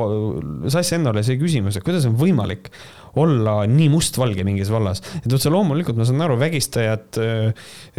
Sass 0.74 0.96
Ennole 0.98 1.24
see 1.26 1.38
küsimus, 1.42 1.78
et 1.78 1.86
kuidas 1.86 2.08
on 2.10 2.18
võimalik 2.18 2.72
olla 3.20 3.64
nii 3.70 3.90
mustvalge 3.94 4.46
mingis 4.46 4.72
vallas. 4.74 5.02
et 5.22 5.34
otse 5.34 5.52
loomulikult 5.54 5.98
ma 6.00 6.08
saan 6.08 6.24
aru, 6.26 6.38
vägistajad, 6.42 7.20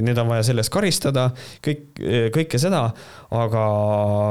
need 0.02 0.18
on 0.18 0.30
vaja 0.30 0.46
selle 0.48 0.64
eest 0.64 0.72
karistada, 0.74 1.28
kõik, 1.64 2.02
kõike 2.34 2.60
seda, 2.60 2.84
aga 3.34 3.64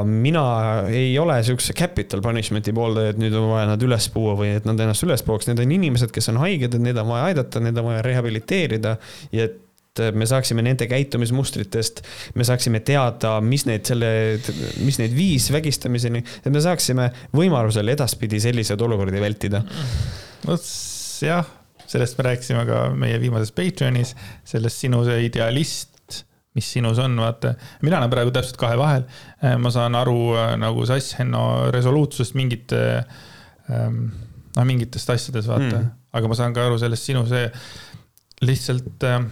mina 0.08 0.44
ei 0.92 1.12
ole 1.20 1.40
siukse 1.46 1.76
capital 1.76 2.22
punishment'i 2.24 2.74
pooldaja, 2.76 3.14
et 3.14 3.20
nüüd 3.20 3.36
on 3.38 3.50
vaja 3.54 3.68
nad 3.72 3.84
üles 3.84 4.08
puua 4.14 4.36
või 4.38 4.54
et 4.58 4.68
nad 4.68 4.80
ennast 4.80 5.06
üles 5.06 5.24
puuaks, 5.26 5.48
need 5.50 5.62
on 5.64 5.76
inimesed, 5.78 6.12
kes 6.14 6.32
on 6.32 6.40
haiged, 6.44 6.76
et 6.76 6.88
neid 6.88 7.00
on 7.00 7.12
vaja 7.12 7.30
aidata, 7.32 7.62
neid 7.64 7.78
on 7.80 7.92
vaja 7.92 8.04
rehabiliteerida 8.06 8.98
ja 9.34 9.48
et 9.48 9.60
me 10.14 10.26
saaksime 10.26 10.62
nende 10.66 10.88
käitumismustritest, 10.90 12.00
me 12.34 12.44
saaksime 12.46 12.80
teada, 12.82 13.36
mis 13.44 13.62
neid 13.68 13.86
selle, 13.86 14.08
mis 14.82 14.98
neid 14.98 15.14
viis 15.14 15.46
vägistamiseni, 15.54 16.24
et 16.42 16.50
me 16.50 16.62
saaksime 16.62 17.10
võimalusel 17.36 17.94
edaspidi 17.94 18.42
selliseid 18.42 18.82
olukordi 18.82 19.22
vältida 19.22 19.62
jah, 21.24 21.46
sellest 21.86 22.18
me 22.18 22.28
rääkisime 22.28 22.64
ka 22.68 22.84
meie 22.98 23.18
viimases 23.22 23.52
Patreonis, 23.56 24.14
sellest 24.46 24.84
sinu 24.84 25.02
see 25.06 25.24
idealist, 25.28 25.90
mis 26.54 26.68
sinus 26.70 27.00
on, 27.02 27.16
vaata. 27.18 27.54
mina 27.82 27.98
olen 27.98 28.12
praegu 28.12 28.34
täpselt 28.34 28.58
kahe 28.60 28.76
vahel. 28.78 29.06
Äh, 29.42 29.56
ma 29.58 29.72
saan 29.74 29.96
aru 29.98 30.34
äh, 30.38 30.52
nagu 30.60 30.84
Sass 30.86 31.16
Henno 31.18 31.70
resoluutsusest 31.74 32.36
mingite, 32.38 32.82
ähm, 33.70 34.04
noh, 34.54 34.68
mingitest 34.68 35.10
asjades, 35.10 35.48
vaata 35.50 35.72
mm.. 35.72 35.90
aga 36.14 36.30
ma 36.30 36.38
saan 36.38 36.54
ka 36.54 36.68
aru 36.68 36.78
sellest 36.82 37.10
sinu 37.10 37.24
see 37.30 37.48
lihtsalt 38.44 39.08
äh, 39.08 39.24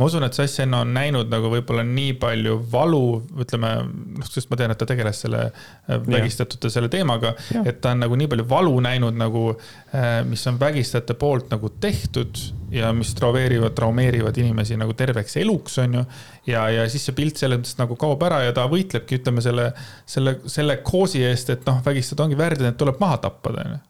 ma 0.00 0.06
usun, 0.08 0.24
et 0.24 0.36
Sassen 0.36 0.72
on 0.74 0.94
näinud 0.96 1.28
nagu 1.28 1.50
võib-olla 1.52 1.82
nii 1.84 2.14
palju 2.20 2.56
valu, 2.72 3.02
ütleme, 3.42 3.72
noh, 4.16 4.28
sest 4.32 4.48
ma 4.48 4.56
tean, 4.56 4.72
et 4.72 4.80
ta 4.80 4.86
tegeles 4.88 5.18
selle 5.26 5.42
äh, 5.50 5.98
vägistatute 6.06 6.70
selle 6.72 6.88
teemaga, 6.92 7.34
et 7.60 7.82
ta 7.84 7.92
on 7.92 8.00
nagu 8.06 8.16
nii 8.16 8.30
palju 8.32 8.46
valu 8.48 8.78
näinud 8.86 9.18
nagu, 9.20 9.44
äh, 9.92 10.22
mis 10.28 10.46
on 10.48 10.60
vägistajate 10.60 11.18
poolt 11.20 11.52
nagu 11.52 11.72
tehtud 11.82 12.40
ja 12.72 12.94
mis 12.96 13.12
traumeerivad, 13.18 13.74
traumeerivad 13.76 14.40
inimesi 14.40 14.78
nagu 14.80 14.96
terveks 14.96 15.36
eluks, 15.42 15.76
on 15.84 16.00
ju. 16.00 16.06
ja, 16.48 16.64
ja 16.72 16.88
siis 16.88 17.04
see 17.10 17.18
pilt 17.18 17.42
selles 17.42 17.60
mõttes 17.60 17.76
nagu 17.82 17.98
kaob 18.00 18.24
ära 18.30 18.40
ja 18.46 18.56
ta 18.56 18.64
võitlebki, 18.72 19.20
ütleme 19.20 19.44
selle, 19.44 19.68
selle, 20.08 20.38
selle 20.48 20.80
cause'i 20.86 21.26
eest, 21.28 21.52
et 21.52 21.68
noh, 21.68 21.84
vägistajad 21.84 22.24
ongi 22.24 22.40
värdjad, 22.40 22.70
need 22.70 22.80
tuleb 22.80 23.04
maha 23.04 23.20
tappa, 23.28 23.52
on 23.52 23.76
ju. 23.76 23.84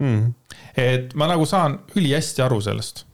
Hmm. 0.00 0.20
et 0.80 1.10
ma 1.20 1.26
nagu 1.28 1.44
saan 1.44 1.74
ülihästi 1.92 2.40
aru 2.40 2.56
sellest 2.64 3.04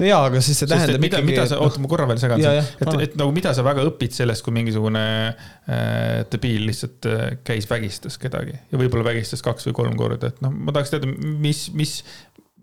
no 0.00 0.08
jaa, 0.08 0.20
aga 0.28 0.42
siis 0.44 0.60
see 0.60 0.70
tähendab 0.70 0.96
Sest, 0.96 1.02
mida, 1.04 1.20
ikkagi. 1.20 1.30
mida 1.32 1.46
sa, 1.50 1.60
oota, 1.64 1.82
ma 1.82 1.90
korra 1.90 2.06
veel 2.10 2.20
segan 2.22 2.42
no,, 2.42 2.52
et, 2.56 2.92
et 3.06 3.16
nagu 3.20 3.34
mida 3.36 3.52
sa 3.56 3.64
väga 3.66 3.84
õpid 3.90 4.16
sellest, 4.16 4.44
kui 4.46 4.54
mingisugune 4.56 5.04
äh, 5.30 6.22
debiil 6.32 6.66
lihtsalt 6.70 7.08
äh, 7.10 7.24
käis, 7.46 7.68
vägistas 7.70 8.18
kedagi? 8.20 8.56
Ja 8.72 8.80
võib-olla 8.80 9.06
vägistas 9.10 9.44
kaks 9.46 9.70
või 9.70 9.78
kolm 9.82 9.96
korda, 10.00 10.32
et 10.32 10.42
noh, 10.44 10.54
ma 10.54 10.74
tahaks 10.76 10.94
teada, 10.94 11.10
mis, 11.10 11.66
mis, 11.76 11.98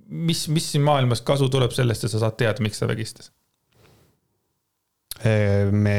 mis, 0.07 0.45
mis 0.53 0.71
siin 0.73 0.85
maailmas 0.87 1.23
kasu 1.27 1.51
tuleb 1.53 1.75
sellest, 1.75 2.07
et 2.07 2.13
sa 2.13 2.23
saad 2.25 2.39
teada, 2.39 2.63
miks 2.65 2.81
ta 2.81 2.89
vägistas? 2.89 3.31
Me, 5.17 5.93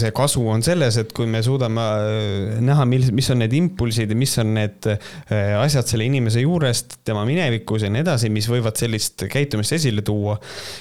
see 0.00 0.12
kasu 0.16 0.42
on 0.50 0.64
selles, 0.64 0.96
et 1.00 1.12
kui 1.16 1.28
me 1.30 1.42
suudame 1.44 1.82
äh, 1.82 2.56
näha, 2.64 2.86
mil, 2.88 3.06
mis 3.16 3.30
on 3.34 3.42
need 3.42 3.54
impulsid 3.58 4.12
ja 4.12 4.18
mis 4.18 4.34
on 4.42 4.54
need 4.56 4.88
äh, 4.92 5.54
asjad 5.60 5.88
selle 5.90 6.08
inimese 6.08 6.44
juurest, 6.44 7.00
tema 7.06 7.24
minevikus 7.28 7.86
ja 7.86 7.92
nii 7.92 8.04
edasi, 8.04 8.32
mis 8.32 8.48
võivad 8.50 8.78
sellist 8.80 9.26
käitumist 9.32 9.76
esile 9.78 10.04
tuua. 10.06 10.38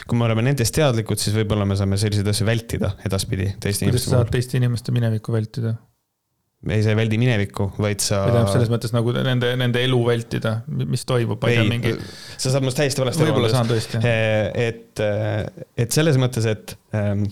kui 0.08 0.20
me 0.20 0.28
oleme 0.28 0.46
nendest 0.50 0.76
teadlikud, 0.78 1.22
siis 1.22 1.36
võib-olla 1.38 1.68
me 1.70 1.78
saame 1.80 2.00
selliseid 2.02 2.28
asju 2.34 2.50
vältida 2.50 2.96
edaspidi 3.08 3.54
teiste 3.62 3.88
kuidas 3.90 4.08
sa 4.08 4.18
saad 4.18 4.34
teiste 4.34 4.60
inimeste 4.60 4.94
minevikku 4.96 5.34
vältida? 5.36 5.78
ei, 6.70 6.82
sa 6.86 6.92
ei 6.94 6.98
väldi 6.98 7.18
minevikku, 7.18 7.72
vaid 7.82 8.04
sa. 8.04 8.22
tähendab 8.28 8.52
selles 8.54 8.70
mõttes 8.70 8.94
nagu 8.94 9.14
nende, 9.16 9.54
nende 9.58 9.82
elu 9.82 10.02
vältida, 10.06 10.60
mis 10.68 11.06
toimub, 11.10 11.42
ma 11.42 11.50
ei 11.50 11.58
tea, 11.58 11.70
mingi. 11.70 11.94
sa 12.36 12.54
saad 12.54 12.66
minust 12.66 12.78
täiesti 12.78 13.02
valesti 13.02 13.24
aru. 13.24 13.32
võib-olla 13.32 13.54
saan 13.54 13.72
tõesti. 13.72 14.02
et, 14.68 15.02
et 15.82 15.98
selles 15.98 16.20
mõttes, 16.22 16.46
et 16.52 16.76
ähm, 16.98 17.26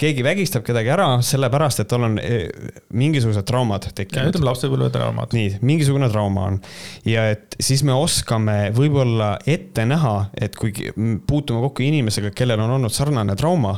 keegi 0.00 0.24
vägistab 0.24 0.64
kedagi 0.64 0.90
ära 0.94 1.08
sellepärast, 1.24 1.82
et 1.82 1.88
tal 1.90 2.06
on 2.08 2.16
eh, 2.22 2.48
mingisugused 2.96 3.44
traumad 3.48 3.90
tekkinud. 3.96 4.30
ütleme 4.32 4.48
lapsepõlvetraumad. 4.48 5.34
nii, 5.36 5.58
mingisugune 5.66 6.08
trauma 6.12 6.46
on 6.50 6.58
ja 7.08 7.26
et 7.34 7.56
siis 7.60 7.82
me 7.86 7.94
oskame 7.96 8.70
võib-olla 8.76 9.34
ette 9.50 9.84
näha, 9.88 10.14
et 10.40 10.56
kui 10.56 10.72
puutume 11.28 11.60
kokku 11.66 11.84
inimesega, 11.84 12.32
kellel 12.36 12.62
on 12.64 12.76
olnud 12.78 12.94
sarnane 12.94 13.36
trauma, 13.38 13.74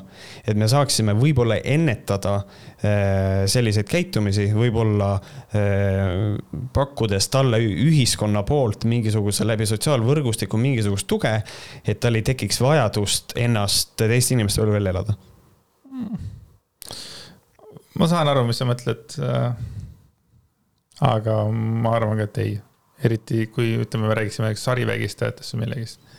et 0.47 0.59
me 0.59 0.68
saaksime 0.70 1.16
võib-olla 1.18 1.59
ennetada 1.59 2.37
eh, 2.39 3.43
selliseid 3.51 3.91
käitumisi, 3.91 4.49
võib-olla 4.55 5.11
eh, 5.59 6.39
pakkudes 6.75 7.29
talle 7.35 7.59
ühiskonna 7.62 8.45
poolt 8.47 8.87
mingisuguse 8.91 9.47
läbi 9.49 9.66
sotsiaalvõrgustiku 9.70 10.61
mingisugust 10.61 11.11
tuge, 11.11 11.35
et 11.83 12.01
tal 12.03 12.18
ei 12.18 12.27
tekiks 12.27 12.62
vajadust 12.62 13.37
ennast 13.43 13.97
teiste 13.99 14.37
inimeste 14.37 14.62
peal 14.62 14.75
veel 14.79 14.95
elada 14.95 15.18
ma 17.99 18.09
saan 18.11 18.31
aru, 18.33 18.45
mis 18.49 18.61
sa 18.61 18.69
mõtled. 18.69 19.17
Äh, 19.23 19.53
aga 21.03 21.39
ma 21.53 21.97
arvan 21.99 22.21
ka, 22.21 22.29
et 22.31 22.43
ei, 22.43 22.59
eriti 23.03 23.47
kui 23.53 23.77
ütleme, 23.83 24.09
me 24.09 24.19
räägiksime 24.19 24.53
sarivägistajatest 24.59 25.57
või 25.57 25.65
millegist. 25.65 26.13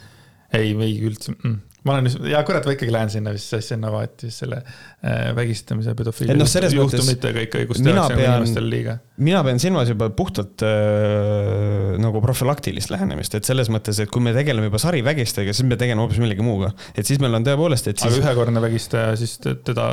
ei, 0.53 0.73
ei 0.85 0.97
üldse 1.01 1.33
mm 1.33 1.72
ma 1.83 1.97
olen, 1.97 2.07
ja 2.31 2.39
kurat, 2.47 2.65
ma 2.67 2.75
ikkagi 2.75 2.93
lähen 2.93 3.11
sinna 3.11 3.33
vist 3.35 3.55
sinna 3.65 3.91
vaati 3.91 4.29
selle 4.31 4.59
äh, 4.61 5.31
vägistamise 5.35 5.95
pedofiili 5.99 6.35
no, 6.39 6.47
juhtumitega 6.47 7.43
ikka 7.47 7.63
õigustehakse 7.63 8.19
inimestele 8.19 8.71
liiga. 8.71 8.97
mina 9.23 9.43
pean 9.45 9.59
silmas 9.59 9.91
juba 9.91 10.09
puhtalt 10.15 10.63
äh, 10.67 11.95
nagu 12.03 12.23
profülaktilist 12.23 12.93
lähenemist, 12.93 13.35
et 13.39 13.47
selles 13.47 13.71
mõttes, 13.73 13.99
et 14.03 14.11
kui 14.13 14.23
me 14.23 14.35
tegeleme 14.35 14.71
juba 14.71 14.81
sarivägistajaga, 14.81 15.55
siis 15.55 15.67
me 15.67 15.79
tegeleme 15.79 16.05
hoopis 16.05 16.21
millegi 16.23 16.45
muuga. 16.45 16.71
et 16.95 17.07
siis 17.09 17.19
meil 17.23 17.35
on 17.39 17.47
tõepoolest, 17.47 17.91
et 17.91 17.99
siis. 17.99 18.13
aga 18.13 18.29
ühekordne 18.29 18.63
vägistaja, 18.63 19.17
siis 19.19 19.35
teda 19.43 19.89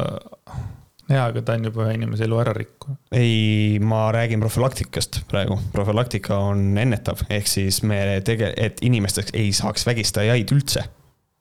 jaa, 1.11 1.27
aga 1.27 1.43
ta 1.43 1.59
on 1.59 1.67
juba 1.67 1.89
ühe 1.89 1.97
inimese 1.99 2.27
elu 2.29 2.39
ära 2.45 2.55
rikkunud. 2.55 3.01
ei, 3.19 3.83
ma 3.83 4.07
räägin 4.15 4.47
profülaktikast 4.47 5.25
praegu. 5.31 5.59
profülaktika 5.75 6.39
on 6.53 6.71
ennetav, 6.79 7.27
ehk 7.27 7.51
siis 7.51 7.83
me 7.83 8.21
tege-, 8.27 8.55
et 8.57 8.79
inimesteks 8.87 9.35
ei 9.35 9.51
saaks 9.57 9.91
vägistajaid 9.91 10.55
üldse 10.55 10.87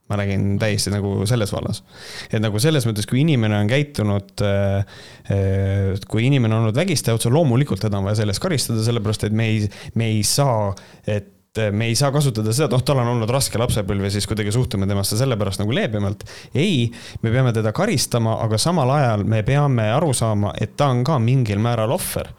ma 0.10 0.18
räägin 0.18 0.58
täiesti 0.62 0.92
nagu 0.94 1.14
selles 1.30 1.54
vallas. 1.54 1.84
et 2.32 2.42
nagu 2.42 2.60
selles 2.60 2.88
mõttes, 2.90 3.08
kui 3.10 3.22
inimene 3.24 3.60
on 3.62 3.70
käitunud, 3.70 4.32
äh, 4.46 5.02
äh, 5.32 6.06
kui 6.10 6.26
inimene 6.28 6.56
on 6.56 6.68
olnud 6.68 6.80
vägistaja, 6.80 7.20
otse 7.20 7.32
loomulikult 7.34 7.84
teda 7.86 8.00
on 8.00 8.08
vaja 8.10 8.22
selle 8.22 8.34
eest 8.36 8.44
karistada, 8.44 8.86
sellepärast 8.86 9.28
et 9.30 9.36
me 9.36 9.52
ei, 9.52 9.68
me 10.00 10.10
ei 10.14 10.24
saa, 10.28 10.72
et 11.08 11.36
me 11.74 11.90
ei 11.90 11.96
saa 11.98 12.12
kasutada 12.14 12.54
seda, 12.54 12.70
et 12.70 12.76
noh, 12.78 12.84
tal 12.86 13.02
on 13.02 13.10
olnud 13.16 13.30
raske 13.34 13.60
lapsepõlv 13.60 14.06
ja 14.06 14.12
siis 14.14 14.28
kuidagi 14.30 14.54
suhtume 14.54 14.88
temasse 14.90 15.18
sellepärast 15.18 15.62
nagu 15.64 15.74
leebemalt. 15.76 16.24
ei, 16.54 16.90
me 17.24 17.34
peame 17.34 17.54
teda 17.56 17.74
karistama, 17.76 18.38
aga 18.46 18.60
samal 18.62 18.94
ajal 18.96 19.26
me 19.30 19.42
peame 19.46 19.90
aru 19.94 20.14
saama, 20.14 20.54
et 20.62 20.78
ta 20.78 20.92
on 20.94 21.04
ka 21.04 21.20
mingil 21.20 21.62
määral 21.62 21.94
ohver. 21.98 22.30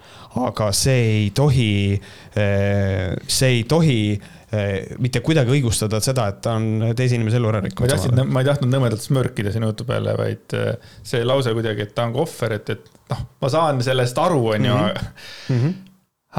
aga 0.41 0.71
see 0.73 1.01
ei 1.15 1.31
tohi, 1.35 2.01
äh, 2.39 3.17
see 3.27 3.57
ei 3.59 3.65
tohi 3.65 4.03
mitte 4.99 5.21
kuidagi 5.23 5.53
õigustada 5.55 6.01
seda, 6.03 6.27
et 6.33 6.41
ta 6.43 6.57
on 6.59 6.91
teise 6.99 7.15
inimese 7.19 7.39
elu 7.39 7.51
ära 7.53 7.63
rikkunud. 7.63 7.87
ma 7.87 7.95
ei 7.95 8.03
tahtnud, 8.03 8.33
ma 8.35 8.43
ei 8.43 8.49
tahtnud 8.49 8.75
nõmedalt 8.75 9.05
smörkida 9.05 9.53
sinu 9.55 9.71
jutu 9.71 9.87
peale, 9.87 10.17
vaid 10.19 10.59
eh, 10.59 10.73
see 11.07 11.23
lause 11.27 11.55
kuidagi, 11.55 11.87
et 11.87 11.95
ta 11.95 12.09
on 12.09 12.17
kohver, 12.17 12.57
et, 12.59 12.73
et 12.75 13.11
noh, 13.13 13.25
ma 13.43 13.51
saan 13.53 13.83
sellest 13.87 14.19
aru, 14.19 14.41
on 14.57 14.71
ju. 14.71 14.79
Mhm. 14.81 15.55
Mhm. 15.55 15.77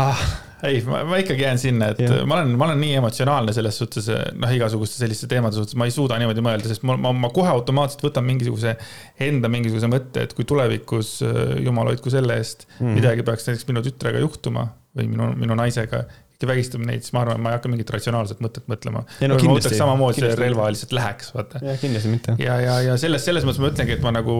ah, 0.01 0.25
ei, 0.67 0.81
ma 0.87 1.21
ikkagi 1.23 1.45
jään 1.45 1.59
sinna, 1.59 1.89
et 1.93 2.03
ja. 2.03 2.19
ma 2.27 2.41
olen, 2.41 2.51
ma 2.59 2.67
olen 2.67 2.83
nii 2.83 2.99
emotsionaalne 2.99 3.55
selles 3.55 3.79
suhtes, 3.79 4.11
noh, 4.11 4.53
igasuguste 4.59 4.99
selliste 4.99 5.31
teemade 5.31 5.55
suhtes, 5.55 5.79
ma 5.79 5.87
ei 5.87 5.95
suuda 5.95 6.19
niimoodi 6.19 6.43
mõelda, 6.43 6.67
sest 6.71 6.83
ma, 6.87 6.97
ma, 6.99 7.13
ma 7.15 7.31
kohe 7.33 7.51
automaatselt 7.51 8.03
võtan 8.09 8.27
mingisuguse 8.27 8.75
enda 9.23 9.51
mingisuguse 9.51 9.87
mõtte, 9.91 10.27
et 10.27 10.35
kui 10.35 10.47
tulevikus, 10.47 11.17
jumal 11.63 11.93
hoidku 11.93 12.11
selle 12.13 12.39
eest 12.43 12.67
mm, 12.67 12.77
-hmm. 12.77 12.99
midagi 12.99 13.27
peaks 13.27 13.47
näiteks 13.47 13.71
minu 13.71 13.83
tütrega 13.87 14.23
juhtuma 14.23 14.67
või 14.97 15.07
minu, 15.07 15.31
minu 15.39 15.55
naisega, 15.55 16.03
ja 16.43 16.49
vägistab 16.49 16.83
neid, 16.85 17.05
siis 17.05 17.13
ma 17.15 17.23
arvan, 17.25 17.41
ma 17.43 17.51
ei 17.51 17.57
hakka 17.57 17.71
mingit 17.71 17.91
ratsionaalset 17.93 18.41
mõtet 18.43 18.67
mõtlema. 18.71 19.03
No, 19.21 19.37
ma 19.37 19.55
võtaks 19.57 19.77
samamoodi 19.77 20.23
selle 20.23 20.37
relva 20.39 20.69
lihtsalt 20.73 20.95
läheks, 20.97 21.31
vaata. 21.35 21.61
jah, 21.65 21.77
kindlasti 21.81 22.11
mitte. 22.11 22.35
ja, 22.41 22.57
ja, 22.63 22.79
ja 22.89 22.97
selles, 23.01 23.25
selles 23.27 23.47
mõttes 23.47 23.61
ma 23.63 23.71
ütlengi, 23.71 23.97
et 23.97 24.05
ma 24.05 24.13
nagu 24.15 24.37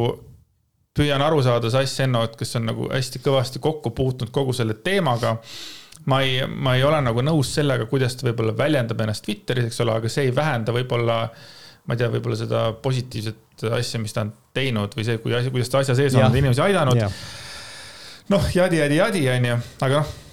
püüan 0.97 1.23
aru 1.23 1.43
saada 1.45 1.71
Sass 1.71 2.01
Ennot, 2.03 2.35
kes 2.39 2.57
on 2.59 2.67
nagu 2.71 2.89
hästi 2.91 3.21
kõvasti 3.23 3.61
kokku 3.63 3.93
puutunud 3.95 4.33
kogu 4.35 4.55
selle 4.55 4.75
teemaga. 4.83 5.37
ma 6.09 6.21
ei, 6.25 6.41
ma 6.47 6.75
ei 6.75 6.83
ole 6.83 7.01
nagu 7.05 7.21
nõus 7.21 7.53
sellega, 7.55 7.85
kuidas 7.85 8.15
ta 8.17 8.25
võib-olla 8.25 8.55
väljendab 8.57 9.01
ennast 9.03 9.25
Twitteris, 9.25 9.69
eks 9.69 9.83
ole, 9.83 9.93
aga 10.01 10.09
see 10.09 10.25
ei 10.29 10.35
vähenda 10.35 10.73
võib-olla 10.73 11.27
ma 11.85 11.93
ei 11.93 12.01
tea, 12.01 12.09
võib-olla 12.13 12.37
seda 12.37 12.63
positiivset 12.81 13.67
asja, 13.77 14.01
mis 14.01 14.13
ta 14.13 14.25
on 14.25 14.33
teinud 14.53 14.97
või 14.97 15.05
see, 15.05 15.21
kui 15.21 15.35
asi, 15.37 15.53
kuidas 15.53 15.69
ta 15.69 15.81
asja 15.81 15.95
sees 15.97 16.17
on 16.17 16.33
inimesi 16.33 16.61
aidanud. 16.61 16.97
noh, 18.33 18.49
jadi, 18.53 18.81
jadi, 18.81 18.99
jadi, 19.01 19.23
onju, 19.37 19.61
aga 19.85 20.01
noh 20.01 20.30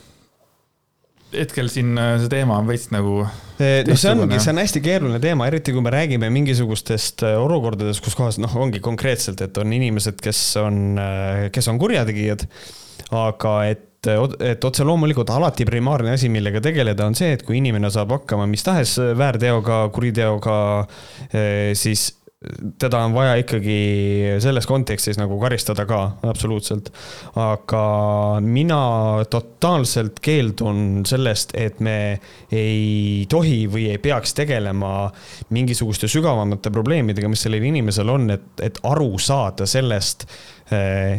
hetkel 1.34 1.68
siin 1.72 1.98
äh, 2.00 2.14
see 2.22 2.30
teema 2.32 2.58
on 2.60 2.68
veits 2.68 2.88
nagu. 2.94 3.22
noh, 3.24 3.98
see 3.98 4.12
ongi, 4.12 4.38
see 4.38 4.52
on 4.54 4.62
hästi 4.62 4.82
keeruline 4.84 5.20
teema, 5.22 5.48
eriti 5.50 5.74
kui 5.74 5.84
me 5.84 5.92
räägime 5.94 6.30
mingisugustest 6.34 7.24
äh, 7.26 7.36
olukordadest, 7.40 8.02
kus 8.04 8.16
kohas 8.18 8.40
noh, 8.42 8.54
ongi 8.60 8.80
konkreetselt, 8.84 9.42
et 9.44 9.60
on 9.60 9.74
inimesed, 9.74 10.20
kes 10.24 10.42
on, 10.62 10.80
äh, 11.02 11.48
kes 11.54 11.68
on 11.72 11.80
kurjategijad. 11.80 12.46
aga 13.14 13.52
et, 13.70 14.08
et 14.44 14.64
otse 14.64 14.84
loomulikult 14.84 15.30
alati 15.32 15.64
primaarne 15.68 16.12
asi, 16.16 16.28
millega 16.32 16.60
tegeleda, 16.64 17.06
on 17.08 17.16
see, 17.18 17.32
et 17.34 17.44
kui 17.46 17.58
inimene 17.58 17.90
saab 17.92 18.12
hakkama 18.16 18.46
mis 18.50 18.64
tahes 18.66 18.96
väärteoga, 19.16 19.86
kuriteoga, 19.94 20.58
siis 21.78 22.04
teda 22.78 22.98
on 23.02 23.14
vaja 23.16 23.32
ikkagi 23.40 23.78
selles 24.38 24.66
kontekstis 24.70 25.18
nagu 25.18 25.40
karistada 25.42 25.82
ka, 25.90 25.98
absoluutselt. 26.30 26.92
aga 27.34 27.82
mina 28.44 28.82
totaalselt 29.30 30.20
keeldun 30.22 31.02
sellest, 31.08 31.56
et 31.58 31.80
me 31.82 32.20
ei 32.54 33.26
tohi 33.30 33.64
või 33.70 33.88
ei 33.90 33.98
peaks 34.02 34.36
tegelema 34.38 35.08
mingisuguste 35.50 36.10
sügavamate 36.10 36.70
probleemidega, 36.70 37.30
mis 37.30 37.42
sellel 37.42 37.66
inimesel 37.72 38.14
on, 38.14 38.30
et, 38.36 38.46
et 38.62 38.78
aru 38.86 39.10
saada 39.18 39.66
sellest 39.66 40.28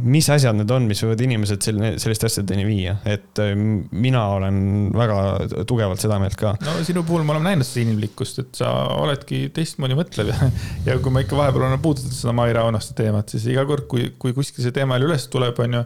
mis 0.06 0.28
asjad 0.30 0.58
need 0.58 0.72
on, 0.74 0.86
mis 0.90 1.00
võivad 1.02 1.24
inimesed 1.26 1.64
selline, 1.66 1.92
selliste 2.02 2.28
asjadeni 2.30 2.66
viia, 2.68 2.96
et 3.10 3.42
eh, 3.42 3.56
mina 3.58 4.26
olen 4.36 4.60
väga 4.94 5.64
tugevalt 5.70 6.02
seda 6.04 6.20
meelt 6.22 6.38
ka. 6.40 6.54
no 6.66 6.76
sinu 6.86 7.02
puhul 7.08 7.26
me 7.26 7.34
oleme 7.34 7.52
näinud 7.52 7.68
seda 7.68 7.88
inimlikkust, 7.88 8.44
et 8.44 8.62
sa 8.62 8.70
oledki 9.00 9.48
teistmoodi 9.56 9.98
mõtlev 9.98 10.30
ja, 10.30 10.52
ja 10.92 11.00
kui 11.02 11.14
ma 11.16 11.26
ikka 11.26 11.40
vahepeal 11.40 11.66
olen 11.66 11.82
puudutatud 11.82 12.18
seda 12.18 12.36
Maire 12.38 12.62
Aunaste 12.62 12.94
teemat, 12.98 13.34
siis 13.34 13.50
iga 13.50 13.66
kord, 13.70 13.88
kui, 13.90 14.12
kui 14.22 14.38
kuskil 14.38 14.66
see 14.66 14.76
teema 14.76 14.98
jälle 15.00 15.10
üles 15.10 15.26
tuleb, 15.34 15.58
on 15.66 15.80
ju, 15.80 15.84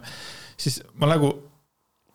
siis 0.66 0.82
ma 1.00 1.08
nagu 1.14 1.32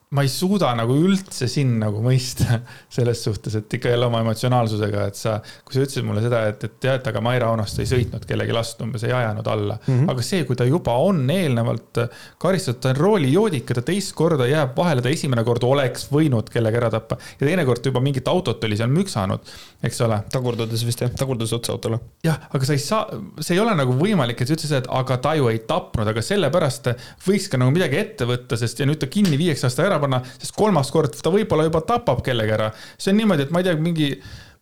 ma 0.09 0.23
ei 0.25 0.29
suuda 0.31 0.71
nagu 0.73 0.95
üldse 0.97 1.45
sind 1.45 1.75
nagu 1.83 1.99
mõista 2.01 2.55
selles 2.95 3.19
suhtes, 3.21 3.53
et 3.59 3.73
ikka 3.77 3.91
jälle 3.91 4.07
oma 4.07 4.23
emotsionaalsusega, 4.23 5.03
et 5.05 5.19
sa, 5.19 5.35
kui 5.65 5.75
sa 5.75 5.83
ütlesid 5.83 6.07
mulle 6.07 6.23
seda, 6.23 6.39
et, 6.49 6.63
et 6.65 6.79
tead, 6.81 7.05
aga 7.11 7.21
Maire 7.21 7.45
Aunaste 7.45 7.83
ei 7.83 7.89
sõitnud 7.91 8.25
kellegi 8.25 8.55
last 8.55 8.81
umbes, 8.81 9.05
ei 9.05 9.13
ajanud 9.13 9.45
alla 9.53 9.75
mm. 9.77 9.91
-hmm. 9.91 10.09
aga 10.09 10.25
see, 10.25 10.47
kui 10.49 10.57
ta 10.57 10.65
juba 10.65 10.95
on 10.97 11.21
eelnevalt 11.29 12.01
karistatud, 12.41 12.79
ta 12.81 12.93
on 12.95 12.97
roolijoodik 12.97 13.69
ja 13.69 13.77
ta 13.77 13.83
teist 13.85 14.15
korda 14.17 14.47
jääb 14.49 14.73
vahele, 14.77 15.03
ta 15.05 15.13
esimene 15.13 15.43
kord 15.45 15.67
oleks 15.69 16.07
võinud 16.09 16.49
kellegi 16.49 16.81
ära 16.81 16.89
tappa 16.89 17.19
ja 17.37 17.45
teinekord 17.45 17.85
juba 17.91 18.01
mingit 18.01 18.33
autot 18.33 18.65
oli 18.65 18.81
seal 18.81 18.89
müksanud, 18.89 19.45
eks 19.83 20.01
ole. 20.07 20.23
tagurdades 20.33 20.87
vist 20.89 21.05
jah, 21.05 21.13
tagurdades 21.13 21.53
otsa 21.53 21.75
autole. 21.77 22.01
jah, 22.25 22.49
aga 22.49 22.65
sa 22.65 22.73
ei 22.73 22.81
saa, 22.81 23.21
see 23.37 23.59
ei 23.59 23.61
ole 23.61 23.77
nagu 23.77 23.93
võimalik, 24.01 24.41
et 24.41 24.49
sa 24.49 24.57
ütlesid, 24.57 24.77
et 24.81 24.89
aga 24.89 25.21
ta 25.21 25.37
ju 25.37 25.53
ei 25.53 25.61
tapnud, 25.69 26.09
aga 26.09 26.25
sellepärast 26.25 26.91
võiks 27.29 27.45
ka 27.45 27.61
nagu 27.61 27.77
midagi 27.77 28.01
ette 28.01 28.25
võtta, 28.25 28.57
sest 28.57 28.81
ja 28.81 28.89
nüüd 28.89 28.97
ta 28.97 29.05
kinni 29.05 29.37
viieks 29.37 29.69
aasta 29.69 29.85
ära 29.85 29.98
panna, 30.03 30.21
sest 30.37 30.55
kolmas 30.57 30.91
kord 30.93 31.17
ta 31.19 31.33
võib-olla 31.33 31.67
juba 31.69 31.81
tapab 31.87 32.23
kellegi 32.25 32.55
ära. 32.55 32.71
see 32.97 33.13
on 33.13 33.19
niimoodi, 33.21 33.47
et 33.47 33.51
ma 33.55 33.63
ei 33.63 33.69
tea, 33.69 33.75
mingi, 33.89 34.11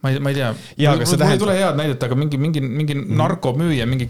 ma 0.03 0.13
ei, 0.13 0.23
ma 0.23 0.33
ei 0.33 0.39
tea. 0.39 0.49
mul 0.87 1.29
ei 1.29 1.43
tule 1.43 1.59
head 1.59 1.79
näidet, 1.79 2.03
aga 2.09 2.17
mingi, 2.19 2.41
mingi, 2.41 2.61
mingi 2.61 2.95
mm 2.95 3.05
-hmm. 3.05 3.21
narkomüüja, 3.23 3.87
mingi 3.89 4.09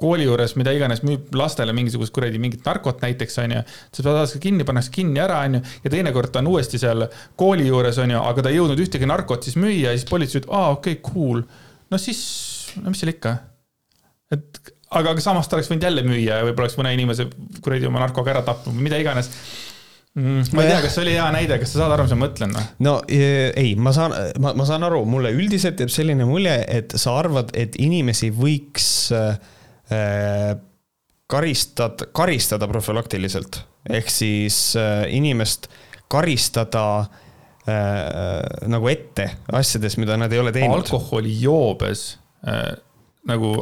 kooli 0.00 0.26
juures, 0.26 0.52
mida 0.60 0.72
iganes, 0.76 1.00
müüb 1.06 1.32
lastele 1.36 1.72
mingisugust 1.76 2.12
kuradi 2.14 2.40
mingit 2.40 2.64
narkot 2.66 3.00
näiteks, 3.04 3.38
onju. 3.40 3.62
sa 3.96 4.04
saad 4.04 4.32
ka 4.34 4.40
kinni, 4.42 4.66
pannakse 4.68 4.92
kinni 4.92 5.22
ära, 5.22 5.40
onju. 5.48 5.62
ja 5.84 5.92
teinekord 5.92 6.32
ta 6.32 6.42
on 6.44 6.50
uuesti 6.52 6.80
seal 6.80 7.06
kooli 7.40 7.68
juures, 7.70 7.98
onju, 8.04 8.20
aga 8.20 8.44
ta 8.44 8.52
ei 8.52 8.60
jõudnud 8.60 8.82
ühtegi 8.84 9.08
narkot 9.08 9.48
siis 9.48 9.56
müüa 9.60 9.92
ja 9.92 9.96
siis 9.96 10.08
politsei 10.10 10.42
ütleb, 10.42 10.52
aa, 10.52 10.74
okei 10.76 10.98
okay,, 10.98 11.12
cool. 11.12 11.44
no 11.90 12.00
siis, 12.00 12.22
no 12.82 12.92
mis 12.92 13.00
seal 13.00 13.14
ikka. 13.14 13.36
et 14.36 14.60
aga, 14.90 15.14
aga 15.14 15.24
samas 15.24 15.48
ta 15.48 15.56
oleks 15.56 15.70
võinud 15.72 15.88
jälle 15.88 16.04
müüa 16.06 16.42
ja 16.42 16.44
võib-olla 16.44 16.68
oleks 16.68 16.78
mõne 16.80 16.92
inimese 16.96 17.28
kuradi 17.64 17.88
oma 17.88 18.04
narkoga 18.04 18.34
ära 18.34 18.44
tapnud 18.46 18.76
või 18.76 18.90
mida 18.90 19.00
iganes 19.00 19.30
mm,. 20.16 20.48
ma 20.56 20.64
ei 20.64 20.70
tea, 20.72 20.80
kas 20.84 20.96
see 20.96 21.04
oli 21.04 21.16
hea 21.16 21.26
näide, 21.34 21.58
kas 21.62 21.74
sa 21.74 21.82
saad 21.82 21.96
aru, 21.96 22.06
mis 22.06 22.16
ma 22.16 22.20
mõtlen 22.24 22.56
või? 22.56 22.64
no 22.86 22.94
ei, 23.08 23.74
ma 23.78 23.92
saan, 23.96 24.16
ma, 24.42 24.54
ma 24.58 24.68
saan 24.68 24.86
aru, 24.88 25.04
mulle 25.08 25.32
üldiselt 25.36 25.80
jääb 25.82 25.92
selline 25.92 26.28
mulje, 26.28 26.56
et 26.66 26.96
sa 26.98 27.18
arvad, 27.20 27.52
et 27.58 27.78
inimesi 27.82 28.32
võiks 28.34 28.88
äh, 29.16 30.56
karistada, 31.30 32.10
karistada 32.16 32.68
profülaktiliselt. 32.70 33.62
ehk 33.90 34.10
siis 34.10 34.76
äh, 34.76 35.04
inimest 35.14 35.68
karistada 36.10 36.86
äh, 37.00 38.42
nagu 38.70 38.88
ette 38.90 39.30
asjadest, 39.52 39.98
mida 40.02 40.16
nad 40.18 40.32
ei 40.32 40.42
ole 40.42 40.52
teinud. 40.54 40.84
alkoholijoobes 40.84 42.08
äh, 42.46 42.72
nagu 43.26 43.52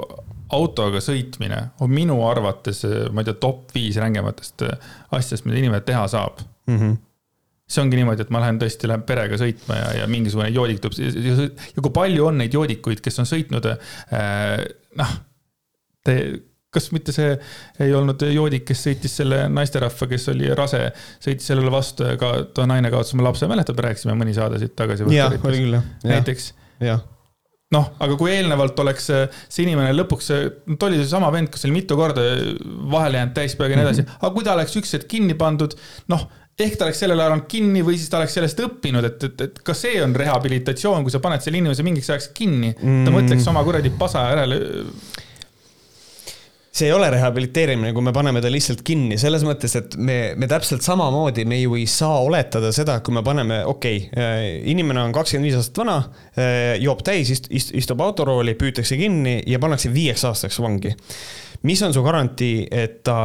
autoga 0.55 1.02
sõitmine 1.05 1.61
on 1.84 1.92
minu 1.92 2.20
arvates, 2.26 2.84
ma 3.12 3.22
ei 3.22 3.28
tea, 3.28 3.40
top 3.42 3.74
viis 3.74 3.98
rängematest 4.00 4.66
asjadest, 4.66 5.48
mida 5.48 5.61
inimene 5.61 5.84
teha 5.86 6.07
saab 6.11 6.44
mm. 6.70 6.78
-hmm 6.78 7.02
see 7.64 7.80
ongi 7.80 7.96
niimoodi, 7.96 8.20
et 8.26 8.32
ma 8.34 8.42
lähen 8.42 8.59
tõesti, 8.61 8.88
lähen 8.90 9.05
perega 9.09 9.38
sõitma 9.40 9.76
ja, 9.78 9.84
ja 10.02 10.09
mingisugune 10.11 10.50
joodik 10.52 10.82
tuleb 10.84 10.98
ja 11.00 11.84
kui 11.84 11.92
palju 11.96 12.26
on 12.28 12.42
neid 12.42 12.52
joodikuid, 12.52 13.00
kes 13.05 13.22
on 13.22 13.28
sõitnud 13.28 13.68
äh,, 13.70 14.59
noh, 15.00 15.14
te, 16.05 16.18
kas 16.74 16.90
mitte 16.92 17.14
see 17.14 17.32
ei 17.80 17.94
olnud 17.96 18.20
joodik, 18.28 18.66
kes 18.68 18.84
sõitis 18.88 19.16
selle 19.22 19.44
naisterahva, 19.52 20.11
kes 20.11 20.28
oli 20.34 20.52
rase, 20.59 20.82
sõitis 21.24 21.48
sellele 21.50 21.72
vastu 21.72 22.11
ja 22.11 22.20
ka 22.20 22.34
too 22.52 22.68
naine 22.68 22.92
kaotas 22.92 23.16
oma 23.16 23.30
lapse, 23.30 23.48
mäletad, 23.50 23.80
me 23.80 23.88
rääkisime 23.88 24.18
mõni 24.18 24.36
saade 24.36 24.61
siit 24.62 24.76
tagasi. 24.76 25.09
jah, 25.14 25.32
oli 25.40 25.64
küll 25.64 25.78
jah. 25.78 25.90
näiteks. 26.05 26.52
jah 26.84 27.02
noh, 27.74 27.90
aga 28.04 28.16
kui 28.20 28.30
eelnevalt 28.34 28.78
oleks 28.84 29.08
see 29.08 29.64
inimene 29.64 29.94
lõpuks, 29.96 30.30
ta 30.78 30.88
oli 30.88 31.00
seesama 31.00 31.30
vend, 31.34 31.50
kes 31.50 31.64
oli 31.66 31.74
mitu 31.78 31.96
korda 31.98 32.22
vahele 32.92 33.20
jäänud 33.20 33.34
täispeaga 33.36 33.74
ja 33.74 33.80
nii 33.80 33.86
edasi, 33.88 34.04
mhm. 34.04 34.20
aga 34.20 34.32
kui 34.36 34.46
ta 34.46 34.54
oleks 34.54 34.76
üks 34.80 34.96
hetk 34.98 35.10
kinni 35.10 35.36
pandud, 35.38 35.76
noh 36.12 36.28
ehk 36.54 36.76
ta 36.78 36.86
oleks 36.86 37.00
sellel 37.02 37.18
ajal 37.18 37.34
olnud 37.34 37.48
kinni 37.50 37.82
või 37.82 37.96
siis 37.98 38.10
ta 38.12 38.20
oleks 38.20 38.36
sellest 38.38 38.60
õppinud, 38.62 39.06
et, 39.08 39.24
et, 39.26 39.40
et 39.48 39.56
ka 39.66 39.74
see 39.74 39.98
on 40.04 40.14
rehabilitatsioon, 40.14 41.02
kui 41.02 41.10
sa 41.10 41.18
paned 41.24 41.42
selle 41.42 41.58
inimese 41.58 41.82
mingiks 41.86 42.12
ajaks 42.12 42.30
kinni 42.36 42.74
ta 42.78 43.14
mõtleks 43.14 43.48
oma 43.50 43.64
kuradi 43.66 43.90
pasa 43.98 44.28
järele 44.30 44.60
see 46.75 46.89
ei 46.89 46.93
ole 46.93 47.07
rehabiliteerimine, 47.11 47.93
kui 47.95 48.03
me 48.03 48.12
paneme 48.12 48.41
ta 48.43 48.51
lihtsalt 48.51 48.81
kinni, 48.87 49.14
selles 49.20 49.45
mõttes, 49.47 49.77
et 49.79 49.95
me, 49.95 50.16
me 50.41 50.49
täpselt 50.51 50.83
samamoodi, 50.83 51.45
me 51.47 51.61
ju 51.61 51.77
ei 51.79 51.85
saa 51.91 52.16
oletada 52.25 52.72
seda, 52.75 52.97
kui 53.05 53.14
me 53.14 53.22
paneme, 53.27 53.61
okei 53.70 54.01
okay,, 54.09 54.25
äh, 54.25 54.47
inimene 54.72 55.05
on 55.05 55.14
kakskümmend 55.14 55.47
viis 55.47 55.59
aastat 55.61 55.79
vana, 55.85 55.97
äh, 56.35 56.75
joob 56.83 57.05
täis, 57.07 57.31
istub 57.55 58.03
autorooli, 58.03 58.57
püütakse 58.59 58.99
kinni 58.99 59.37
ja 59.47 59.61
pannakse 59.62 59.93
viieks 59.95 60.27
aastaks 60.27 60.59
vangi. 60.64 60.97
mis 61.62 61.83
on 61.83 61.95
su 61.95 62.03
garantii, 62.03 62.66
et 62.70 63.03
ta 63.07 63.20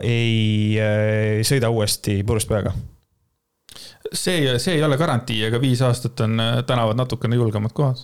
ei, 0.00 0.78
äh, 0.80 1.42
sõida 1.44 1.68
uuesti 1.68 2.22
purjus 2.24 2.48
peaga? 2.48 2.72
see, 4.10 4.56
see 4.58 4.78
ei 4.78 4.82
ole 4.82 4.96
garantii, 4.96 5.44
aga 5.50 5.60
viis 5.60 5.84
aastat 5.84 6.24
on 6.24 6.40
tänavad 6.66 6.96
natukene 6.96 7.36
julgemad 7.36 7.76
kohad 7.76 8.00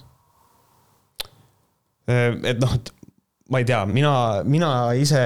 et 2.07 2.61
noh, 2.63 2.77
et 2.77 2.93
ma 3.51 3.63
ei 3.63 3.67
tea, 3.69 3.85
mina, 3.87 4.13
mina 4.45 4.71
ise 4.99 5.23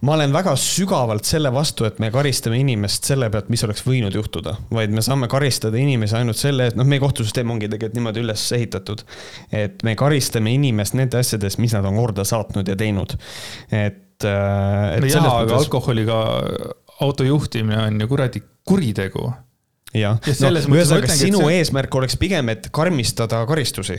ma 0.00 0.14
olen 0.14 0.32
väga 0.34 0.54
sügavalt 0.58 1.26
selle 1.26 1.50
vastu, 1.54 1.86
et 1.88 1.98
me 2.02 2.10
karistame 2.14 2.58
inimest 2.60 3.08
selle 3.08 3.28
pealt, 3.32 3.48
mis 3.52 3.64
oleks 3.66 3.82
võinud 3.86 4.14
juhtuda, 4.14 4.54
vaid 4.74 4.94
me 4.94 5.02
saame 5.04 5.28
karistada 5.30 5.78
inimesi 5.80 6.16
ainult 6.18 6.38
selle, 6.38 6.68
et 6.70 6.78
noh, 6.78 6.86
meie 6.88 7.02
kohtusüsteem 7.02 7.50
ongi 7.54 7.70
tegelikult 7.70 7.98
niimoodi 7.98 8.22
üles 8.22 8.44
ehitatud. 8.54 9.02
et 9.52 9.82
me 9.86 9.96
karistame 9.98 10.52
inimest 10.54 10.94
nende 10.98 11.18
asjadest, 11.22 11.58
mis 11.62 11.74
nad 11.74 11.86
on 11.88 11.98
korda 11.98 12.26
saatnud 12.28 12.68
ja 12.68 12.76
teinud. 12.78 13.16
et, 13.70 14.22
äh, 14.22 14.94
et. 14.94 15.02
no 15.02 15.10
jaa, 15.10 15.24
aga 15.24 15.42
mõttes... 15.48 15.58
alkoholiga 15.64 16.20
auto 17.06 17.26
juhtimine 17.26 17.82
on 17.88 18.00
ju 18.00 18.10
kuradi 18.10 18.42
kuritegu. 18.66 19.32
jah, 19.94 20.20
no 20.20 20.54
ühesõnaga 20.78 21.10
sinu 21.10 21.42
see... 21.42 21.58
eesmärk 21.58 21.94
oleks 22.02 22.18
pigem, 22.20 22.54
et 22.54 22.70
karmistada 22.74 23.42
karistusi 23.50 23.98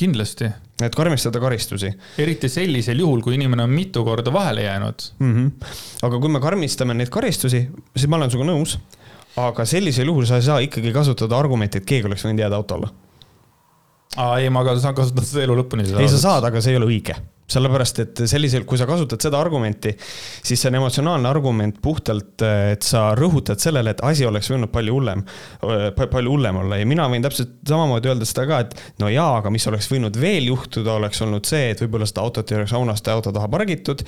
kindlasti. 0.00 0.50
et 0.80 0.96
karmistada 0.96 1.40
karistusi. 1.42 1.90
eriti 2.18 2.48
sellisel 2.48 3.02
juhul, 3.04 3.20
kui 3.24 3.36
inimene 3.36 3.66
on 3.66 3.74
mitu 3.74 4.04
korda 4.04 4.32
vahele 4.32 4.64
jäänud 4.64 5.06
mm. 5.18 5.34
-hmm. 5.34 5.74
aga 6.08 6.20
kui 6.20 6.32
me 6.32 6.40
karmistame 6.40 6.94
neid 6.94 7.12
karistusi, 7.12 7.66
siis 7.96 8.08
ma 8.08 8.16
olen 8.16 8.30
sinuga 8.30 8.52
nõus. 8.52 8.78
aga 9.36 9.64
sellisel 9.64 10.12
juhul 10.12 10.26
sa 10.26 10.40
ei 10.40 10.48
saa 10.48 10.58
ikkagi 10.66 10.92
kasutada 10.92 11.38
argumenti, 11.38 11.78
et 11.78 11.86
keegi 11.86 12.08
oleks 12.08 12.24
võinud 12.24 12.46
jääda 12.46 12.56
auto 12.56 12.78
alla. 12.78 12.94
aa, 14.16 14.38
ei, 14.38 14.50
ma 14.50 14.64
saan 14.78 14.94
kasutada 14.94 15.26
seda 15.26 15.44
elu 15.48 15.60
lõpuni. 15.62 15.86
ei, 15.98 16.08
sa 16.08 16.18
saad, 16.18 16.44
aga 16.44 16.60
see 16.60 16.72
ei 16.72 16.80
ole 16.82 16.90
õige 16.94 17.16
sellepärast 17.50 18.02
et 18.04 18.22
sellisel, 18.30 18.64
kui 18.68 18.78
sa 18.80 18.86
kasutad 18.88 19.22
seda 19.22 19.40
argumenti, 19.40 19.92
siis 20.42 20.60
see 20.60 20.70
on 20.70 20.78
emotsionaalne 20.80 21.28
argument 21.30 21.80
puhtalt, 21.82 22.42
et 22.44 22.86
sa 22.86 23.10
rõhutad 23.18 23.60
sellele, 23.62 23.94
et 23.94 24.02
asi 24.06 24.26
oleks 24.28 24.50
võinud 24.52 24.70
palju 24.72 24.94
hullem, 24.96 25.24
palju 26.00 26.34
hullem 26.34 26.60
olla 26.62 26.80
ja 26.80 26.88
mina 26.88 27.06
võin 27.10 27.24
täpselt 27.24 27.58
samamoodi 27.68 28.10
öelda 28.10 28.28
seda 28.28 28.46
ka, 28.48 28.60
et 28.64 29.02
no 29.02 29.10
jaa, 29.12 29.40
aga 29.40 29.52
mis 29.52 29.66
oleks 29.70 29.90
võinud 29.90 30.16
veel 30.20 30.50
juhtuda, 30.50 30.96
oleks 31.00 31.22
olnud 31.26 31.48
see, 31.48 31.70
et 31.74 31.82
võib-olla 31.84 32.08
seda 32.08 32.24
autot 32.24 32.52
ei 32.52 32.60
oleks 32.60 32.74
aunaste 32.76 33.12
auto 33.12 33.32
taha 33.34 33.50
pargitud. 33.50 34.04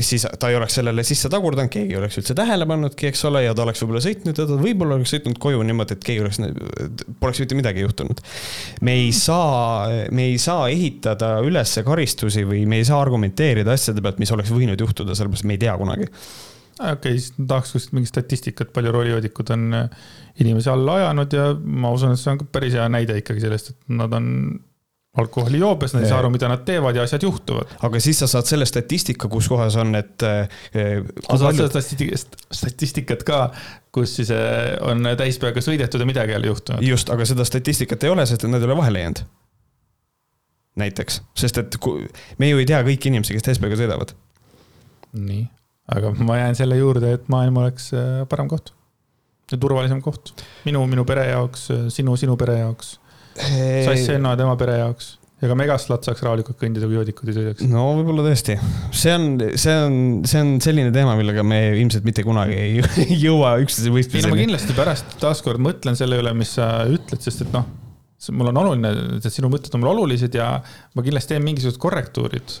siis 0.00 0.26
ta 0.38 0.50
ei 0.50 0.58
oleks 0.58 0.78
sellele 0.80 1.04
sisse 1.06 1.30
tagurdanud, 1.32 1.70
keegi 1.72 1.96
ei 1.96 2.00
oleks 2.00 2.18
üldse 2.20 2.36
tähele 2.38 2.66
pannudki, 2.68 3.10
eks 3.10 3.24
ole, 3.28 3.44
ja 3.46 3.54
ta 3.56 3.66
oleks 3.66 3.82
võib-olla 3.84 4.02
sõitnud 4.04 4.38
ja 4.38 4.48
ta 4.48 4.58
võib-olla 4.60 4.98
oleks 4.98 5.14
sõitnud 5.16 5.40
koju 5.42 5.62
niimoodi, 5.66 5.96
et 5.98 6.06
keegi 6.06 6.24
oleks, 6.24 6.40
poleks 7.20 7.42
mitte 7.44 7.58
midagi 7.58 7.84
juhtunud. 7.84 8.22
me 8.82 8.96
ei 9.04 9.12
saa, 9.16 9.88
me 10.10 10.30
ei 10.32 10.38
saa 10.42 10.68
ehitada 10.72 11.34
üles 11.44 11.74
karistusi 11.84 12.21
süüdistusi 12.22 12.46
või 12.46 12.64
me 12.68 12.80
ei 12.80 12.86
saa 12.86 13.00
argumenteerida 13.02 13.74
asjade 13.74 14.02
pealt, 14.02 14.18
mis 14.22 14.32
oleks 14.32 14.50
võinud 14.52 14.80
juhtuda, 14.80 15.14
sellepärast 15.14 15.46
me 15.48 15.56
ei 15.56 15.62
tea 15.62 15.76
kunagi. 15.78 16.08
okei 16.80 16.92
okay,, 16.96 17.18
siis 17.18 17.32
tahaks 17.36 17.72
kuskilt 17.72 17.92
mingit 17.98 18.12
statistikat, 18.12 18.72
palju 18.72 18.92
roolijoodikud 18.92 19.50
on 19.54 19.72
äh, 19.74 20.02
inimesi 20.40 20.70
alla 20.70 20.98
ajanud 21.00 21.32
ja 21.32 21.54
ma 21.62 21.90
usun, 21.92 22.12
et 22.12 22.20
see 22.20 22.32
on 22.32 22.38
ka 22.38 22.50
päris 22.52 22.74
hea 22.74 22.88
näide 22.88 23.18
ikkagi 23.20 23.40
sellest, 23.40 23.74
et 23.74 23.96
nad 23.98 24.12
on 24.12 24.28
alkoholijoobes, 25.12 25.92
nad 25.92 26.06
ei 26.06 26.08
saa 26.08 26.22
aru, 26.22 26.30
mida 26.32 26.48
nad 26.48 26.62
teevad 26.64 26.96
ja 26.96 27.02
asjad 27.04 27.26
juhtuvad. 27.26 27.74
aga 27.84 28.00
siis 28.00 28.22
sa 28.22 28.30
saad 28.30 28.48
selle 28.48 28.64
statistika, 28.66 29.28
kus 29.28 29.48
kohas 29.52 29.76
on, 29.76 29.94
et 29.98 30.24
äh,. 30.24 30.48
sa 31.28 31.36
saad 31.44 31.60
seda 31.60 31.82
statistikat 32.50 33.26
ka, 33.28 33.42
kus 33.92 34.16
siis 34.16 34.32
äh, 34.32 34.72
on 34.80 35.04
täispeaga 35.18 35.60
sõidetud 35.60 36.00
ja 36.00 36.08
midagi 36.08 36.32
ei 36.32 36.40
ole 36.40 36.54
juhtunud. 36.54 36.88
just, 36.88 37.12
aga 37.12 37.28
seda 37.28 37.44
statistikat 37.44 38.08
ei 38.08 38.14
ole, 38.14 38.26
sest 38.26 38.48
nad 38.48 38.62
ei 38.62 38.70
ole 38.70 38.80
vahele 38.80 39.04
jäänud 39.04 39.24
näiteks, 40.80 41.20
sest 41.36 41.58
et 41.60 41.76
me 42.40 42.48
ju 42.48 42.60
ei 42.60 42.68
tea 42.68 42.80
kõiki 42.86 43.10
inimesi, 43.10 43.36
kes 43.36 43.44
TSB-ga 43.48 43.78
sõidavad. 43.80 44.14
nii, 45.12 45.46
aga 45.92 46.14
ma 46.24 46.38
jään 46.40 46.56
selle 46.58 46.78
juurde, 46.80 47.16
et 47.18 47.28
maailm 47.32 47.60
oleks 47.64 47.90
äh, 47.96 48.22
parem 48.28 48.48
koht 48.52 48.72
ja 49.52 49.58
turvalisem 49.60 50.00
koht. 50.04 50.34
minu, 50.64 50.84
minu 50.90 51.04
pere 51.08 51.28
jaoks, 51.32 51.68
sinu, 51.92 52.16
sinu 52.20 52.38
pere 52.40 52.62
jaoks. 52.62 52.96
Sass 53.32 54.12
Enno 54.12 54.32
ja 54.32 54.38
tema 54.40 54.56
pere 54.60 54.78
jaoks 54.80 55.16
ja 55.42 55.48
ka 55.50 55.56
Megaslat 55.58 56.06
saaks 56.06 56.22
rahulikult 56.22 56.58
kõndida, 56.60 56.86
kui 56.86 56.96
joodikud 56.98 57.30
ei 57.30 57.34
sõidaks. 57.34 57.66
no 57.70 57.88
võib-olla 57.98 58.26
tõesti, 58.28 58.54
see 58.94 59.14
on, 59.16 59.24
see 59.58 59.74
on, 59.74 59.96
see 60.28 60.42
on 60.44 60.52
selline 60.62 60.92
teema, 60.94 61.16
millega 61.18 61.42
me 61.46 61.58
ilmselt 61.80 62.06
mitte 62.06 62.22
kunagi 62.26 62.54
ei 62.54 62.82
jõua 63.24 63.56
üksteise 63.64 63.90
võistluseni. 63.90 64.22
ei 64.22 64.28
no 64.28 64.36
ma 64.36 64.42
kindlasti 64.44 64.76
pärast 64.76 65.16
taaskord 65.22 65.62
mõtlen 65.62 65.98
selle 65.98 66.20
üle, 66.22 66.34
mis 66.38 66.54
sa 66.60 66.84
ütled, 66.86 67.24
sest 67.24 67.46
et 67.46 67.56
noh 67.56 67.66
mul 68.30 68.52
on 68.52 68.60
oluline, 68.62 68.92
et 69.18 69.26
sinu 69.32 69.50
mõtted 69.52 69.74
on 69.74 69.82
mulle 69.82 69.96
olulised 69.96 70.34
ja 70.38 70.54
ma 70.94 71.04
kindlasti 71.04 71.34
teen 71.34 71.44
mingisugused 71.46 71.80
korrektuurid. 71.82 72.54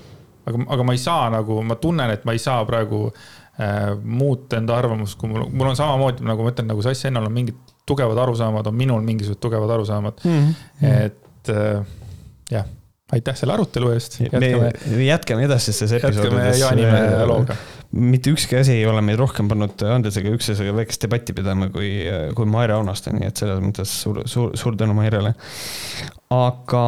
aga, 0.46 0.64
aga 0.74 0.86
ma 0.86 0.96
ei 0.96 0.98
saa 0.98 1.30
nagu, 1.30 1.60
ma 1.62 1.78
tunnen, 1.78 2.10
et 2.10 2.24
ma 2.26 2.34
ei 2.34 2.42
saa 2.42 2.64
praegu 2.66 3.04
äh, 3.08 3.92
muuta 4.02 4.58
enda 4.58 4.76
arvamust, 4.78 5.18
kui 5.20 5.30
mul, 5.30 5.46
mul 5.52 5.70
on 5.70 5.78
samamoodi 5.78 6.26
nagu 6.26 6.42
ma 6.42 6.54
ütlen, 6.54 6.70
nagu 6.72 6.82
Sass 6.82 7.06
Ennal 7.06 7.28
on 7.30 7.36
mingid 7.36 7.58
tugevad 7.86 8.18
arusaamad, 8.24 8.66
on 8.66 8.78
minul 8.78 9.02
mingisugused 9.06 9.42
tugevad 9.42 9.70
arusaamad 9.76 10.24
mm. 10.24 10.54
-hmm. 10.80 10.88
et 11.06 11.52
äh, 11.54 11.86
jah, 12.50 12.66
aitäh 13.12 13.36
selle 13.38 13.56
arutelu 13.56 13.92
eest. 13.92 14.18
me 14.32 15.04
jätkame 15.04 15.46
edasistes 15.48 15.92
episoodides. 15.98 16.60
jätkame 16.60 16.88
Jaanimäe 16.88 17.28
looga 17.28 17.56
mitte 17.92 18.32
ükski 18.32 18.56
asi 18.56 18.78
ei 18.78 18.86
ole 18.88 19.02
meid 19.04 19.20
rohkem 19.20 19.48
pannud 19.50 19.84
Andresega 19.84 20.32
üksteisega 20.32 20.72
väikest 20.76 21.04
debatti 21.04 21.34
pidama 21.36 21.68
kui, 21.72 21.90
kui 22.36 22.48
Maire 22.48 22.78
Aunaste, 22.78 23.12
nii 23.12 23.28
et 23.28 23.42
selles 23.42 23.60
mõttes 23.60 23.92
suur, 24.04 24.22
suur, 24.30 24.56
suur 24.58 24.76
tänu 24.80 24.96
Mairele. 24.96 25.34
aga 26.32 26.84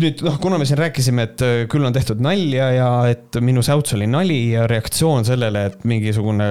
nüüd 0.00 0.20
noh, 0.26 0.36
kuna 0.42 0.58
me 0.60 0.66
siin 0.68 0.80
rääkisime, 0.80 1.24
et 1.30 1.44
küll 1.72 1.88
on 1.88 1.96
tehtud 1.96 2.20
nalja 2.24 2.68
ja 2.76 2.90
et 3.10 3.40
minu 3.44 3.64
säuts 3.64 3.96
oli 3.96 4.08
nali 4.10 4.42
ja 4.52 4.66
reaktsioon 4.70 5.24
sellele, 5.28 5.64
et 5.70 5.86
mingisugune, 5.88 6.50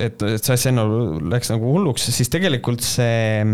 et, 0.00 0.24
et 0.24 0.40
see 0.40 0.56
asja 0.56 0.72
läks 0.72 1.52
nagu 1.52 1.74
hulluks, 1.76 2.08
siis 2.16 2.32
tegelikult 2.32 2.84
see, 2.84 3.44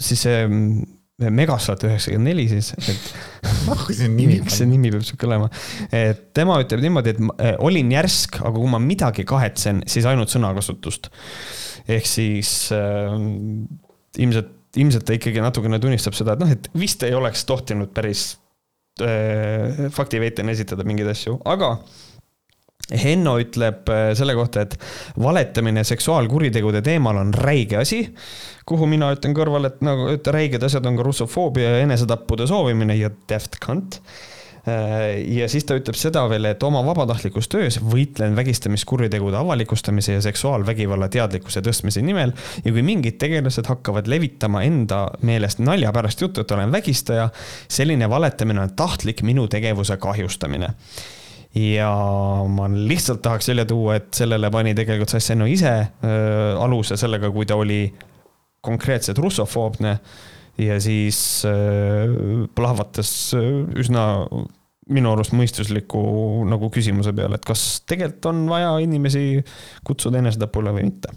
siis 0.00 0.26
see 0.26 0.44
Megasat 1.16 1.80
üheksakümmend 1.88 2.28
neli 2.28 2.42
siis, 2.50 2.74
et 2.76 2.88
miks 4.18 4.58
see 4.58 4.66
nimi 4.68 4.90
peab 4.92 5.04
sihuke 5.06 5.24
olema, 5.24 5.46
et 5.88 6.26
tema 6.36 6.58
ütleb 6.60 6.82
niimoodi, 6.84 7.14
et 7.14 7.22
eh, 7.40 7.54
olin 7.64 7.94
järsk, 7.94 8.36
aga 8.42 8.52
kui 8.58 8.68
ma 8.68 8.80
midagi 8.84 9.24
kahetsen, 9.28 9.80
siis 9.88 10.04
ainult 10.10 10.28
sõnakasutust. 10.34 11.08
ehk 11.88 12.10
siis 12.10 12.50
äh, 12.76 13.16
ilmselt, 14.20 14.52
ilmselt 14.76 15.06
ta 15.08 15.16
ikkagi 15.16 15.40
natukene 15.40 15.80
tunnistab 15.80 16.18
seda, 16.18 16.36
et 16.36 16.44
noh, 16.44 16.52
et 16.52 16.68
vist 16.76 17.06
ei 17.08 17.16
oleks 17.16 17.46
tohtinud 17.48 17.96
päris 17.96 18.26
äh, 19.00 19.86
faktiveitena 19.96 20.52
esitada 20.52 20.84
mingeid 20.84 21.14
asju, 21.14 21.38
aga 21.48 21.78
Henno 22.86 23.34
ütleb 23.42 23.88
äh, 23.90 24.12
selle 24.14 24.36
kohta, 24.38 24.62
et 24.62 24.76
valetamine 25.18 25.82
seksuaalkuritegude 25.86 26.84
teemal 26.86 27.18
on 27.18 27.34
räige 27.34 27.80
asi, 27.80 28.04
kuhu 28.66 28.86
mina 28.90 29.10
ütlen 29.16 29.34
kõrvale, 29.34 29.72
et 29.74 29.82
nagu, 29.86 30.06
et 30.14 30.30
räiged 30.30 30.62
asjad 30.62 30.86
on 30.86 30.98
ka 30.98 31.06
russofoobia 31.06 31.76
ja 31.76 31.84
enesetappude 31.88 32.46
soovimine 32.46 32.94
ja 32.98 33.10
daft 33.30 33.58
cunt. 33.64 33.98
Äh, 34.70 35.18
ja 35.34 35.48
siis 35.50 35.66
ta 35.66 35.74
ütleb 35.78 35.98
seda 35.98 36.22
veel, 36.30 36.46
et 36.52 36.62
oma 36.66 36.84
vabatahtlikus 36.86 37.50
töös 37.50 37.80
võitlen 37.82 38.38
vägistamiskuritegude 38.38 39.42
avalikustamise 39.42 40.20
ja 40.20 40.22
seksuaalvägivalla 40.22 41.10
teadlikkuse 41.10 41.66
tõstmise 41.66 42.06
nimel 42.06 42.36
ja 42.62 42.70
kui 42.70 42.86
mingid 42.86 43.18
tegelased 43.18 43.66
hakkavad 43.66 44.06
levitama 44.06 44.62
enda 44.66 45.08
meelest 45.26 45.58
nalja 45.58 45.90
pärast 45.94 46.22
juttu, 46.22 46.46
et 46.46 46.54
olen 46.54 46.70
vägistaja, 46.78 47.28
selline 47.66 48.06
valetamine 48.10 48.62
on 48.62 48.74
tahtlik 48.78 49.26
minu 49.26 49.50
tegevuse 49.50 49.98
kahjustamine 49.98 50.74
ja 51.56 51.90
ma 52.52 52.68
lihtsalt 52.68 53.22
tahaks 53.24 53.48
välja 53.52 53.64
tuua, 53.68 53.96
et 54.00 54.10
sellele 54.16 54.50
pani 54.52 54.74
tegelikult 54.76 55.12
Sasseno 55.14 55.48
ise 55.48 55.72
äh, 55.72 56.62
aluse 56.62 56.98
sellega, 57.00 57.30
kui 57.32 57.48
ta 57.48 57.58
oli 57.58 57.80
konkreetselt 58.66 59.18
russofoobne 59.22 59.96
ja 60.60 60.78
siis 60.82 61.18
äh, 61.48 62.12
plahvatas 62.56 63.10
üsna 63.36 64.06
minu 64.86 65.12
arust 65.12 65.34
mõistusliku 65.34 66.00
nagu 66.46 66.68
küsimuse 66.74 67.14
peale, 67.16 67.40
et 67.40 67.46
kas 67.46 67.64
tegelikult 67.88 68.28
on 68.30 68.44
vaja 68.50 68.76
inimesi 68.84 69.42
kutsuda 69.86 70.20
enesetapule 70.22 70.74
või 70.76 70.90
mitte 70.92 71.14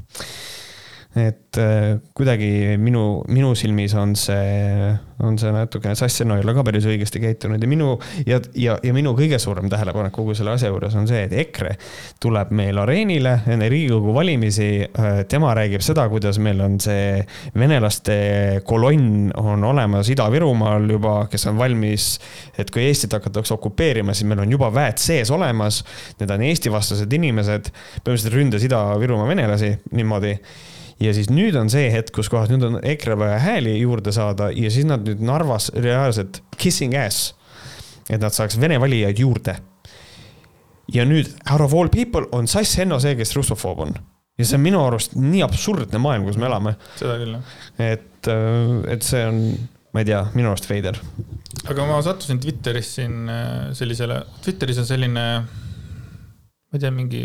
et 1.17 1.57
äh, 1.57 1.97
kuidagi 2.13 2.77
minu, 2.77 3.23
minu 3.33 3.55
silmis 3.57 3.95
on 3.97 4.11
see, 4.13 4.91
on 5.25 5.39
see 5.41 5.49
natukene 5.49 5.97
Sasseno 5.97 6.35
ei 6.37 6.43
ole 6.45 6.53
ka 6.53 6.61
päris 6.67 6.85
õigesti 6.85 7.21
käitunud 7.23 7.63
ja 7.65 7.69
minu 7.71 7.95
ja, 8.29 8.37
ja, 8.53 8.75
ja 8.85 8.93
minu 8.93 9.15
kõige 9.17 9.39
suurem 9.41 9.71
tähelepanek 9.73 10.13
kogu 10.13 10.35
selle 10.37 10.53
asja 10.53 10.69
juures 10.69 10.93
on 10.99 11.09
see, 11.09 11.23
et 11.25 11.33
EKRE 11.33 11.73
tuleb 12.21 12.53
meil 12.53 12.77
areenile 12.77 13.39
enne 13.49 13.71
Riigikogu 13.73 14.13
valimisi. 14.13 14.69
Äh, 14.85 15.23
tema 15.31 15.55
räägib 15.57 15.81
seda, 15.85 16.05
kuidas 16.13 16.37
meil 16.37 16.61
on 16.61 16.77
see 16.83 17.17
venelaste 17.57 18.61
kolonn 18.69 19.33
on 19.33 19.65
olemas 19.65 20.13
Ida-Virumaal 20.13 20.85
juba, 20.93 21.17
kes 21.31 21.49
on 21.49 21.57
valmis, 21.57 22.11
et 22.53 22.69
kui 22.69 22.85
Eestit 22.85 23.17
hakatakse 23.17 23.57
okupeerima, 23.57 24.13
siis 24.13 24.29
meil 24.29 24.45
on 24.45 24.57
juba 24.59 24.69
väed 24.77 25.01
sees 25.01 25.33
olemas. 25.33 25.81
Need 26.21 26.37
on 26.37 26.45
Eesti-vastased 26.53 27.17
inimesed, 27.17 27.73
põhimõtteliselt 27.73 28.37
ründas 28.37 28.69
Ida-Virumaa 28.69 29.33
venelasi 29.33 29.79
niimoodi 29.97 30.37
ja 31.03 31.13
siis 31.15 31.29
nüüd 31.31 31.55
on 31.59 31.71
see 31.71 31.87
hetk, 31.93 32.11
kus 32.15 32.29
kohas 32.31 32.51
nüüd 32.51 32.65
on 32.67 32.77
EKRE 32.83 33.17
vaja 33.19 33.39
hääli 33.43 33.77
juurde 33.79 34.13
saada 34.15 34.49
ja 34.55 34.71
siis 34.73 34.87
nad 34.87 35.05
nüüd 35.07 35.23
Narvas 35.25 35.69
reaalselt 35.75 36.41
kissing 36.59 36.95
ass. 36.99 37.33
et 38.09 38.21
nad 38.21 38.33
saaks 38.33 38.57
vene 38.59 38.79
valijaid 38.81 39.19
juurde. 39.19 39.55
ja 40.93 41.05
nüüd 41.05 41.31
out 41.51 41.61
of 41.61 41.73
all 41.73 41.89
people 41.89 42.27
on 42.31 42.47
Sass 42.47 42.77
Henno 42.77 42.99
see, 42.99 43.15
kes 43.15 43.35
russofoob 43.35 43.79
on. 43.87 43.95
ja 44.37 44.45
see 44.45 44.59
on 44.59 44.65
minu 44.65 44.83
arust 44.85 45.15
nii 45.15 45.43
absurdne 45.45 46.01
maailm, 46.01 46.27
kus 46.27 46.37
me 46.37 46.49
elame. 46.51 46.75
seda 46.99 47.17
küll, 47.21 47.37
jah. 47.37 47.59
et, 47.93 48.27
äh, 48.27 48.93
et 48.95 49.07
see 49.07 49.23
on, 49.25 49.41
ma 49.93 50.03
ei 50.03 50.11
tea, 50.11 50.25
minu 50.35 50.51
arust 50.51 50.69
veider. 50.69 50.99
aga 51.69 51.87
ma 51.87 52.03
sattusin 52.03 52.43
Twitteris 52.43 52.95
siin 52.99 53.31
äh, 53.31 53.71
sellisele, 53.77 54.23
Twitteris 54.43 54.83
on 54.83 54.89
selline 54.89 55.25
ma 56.69 56.77
ei 56.77 56.83
tea, 56.83 56.91
mingi, 56.93 57.23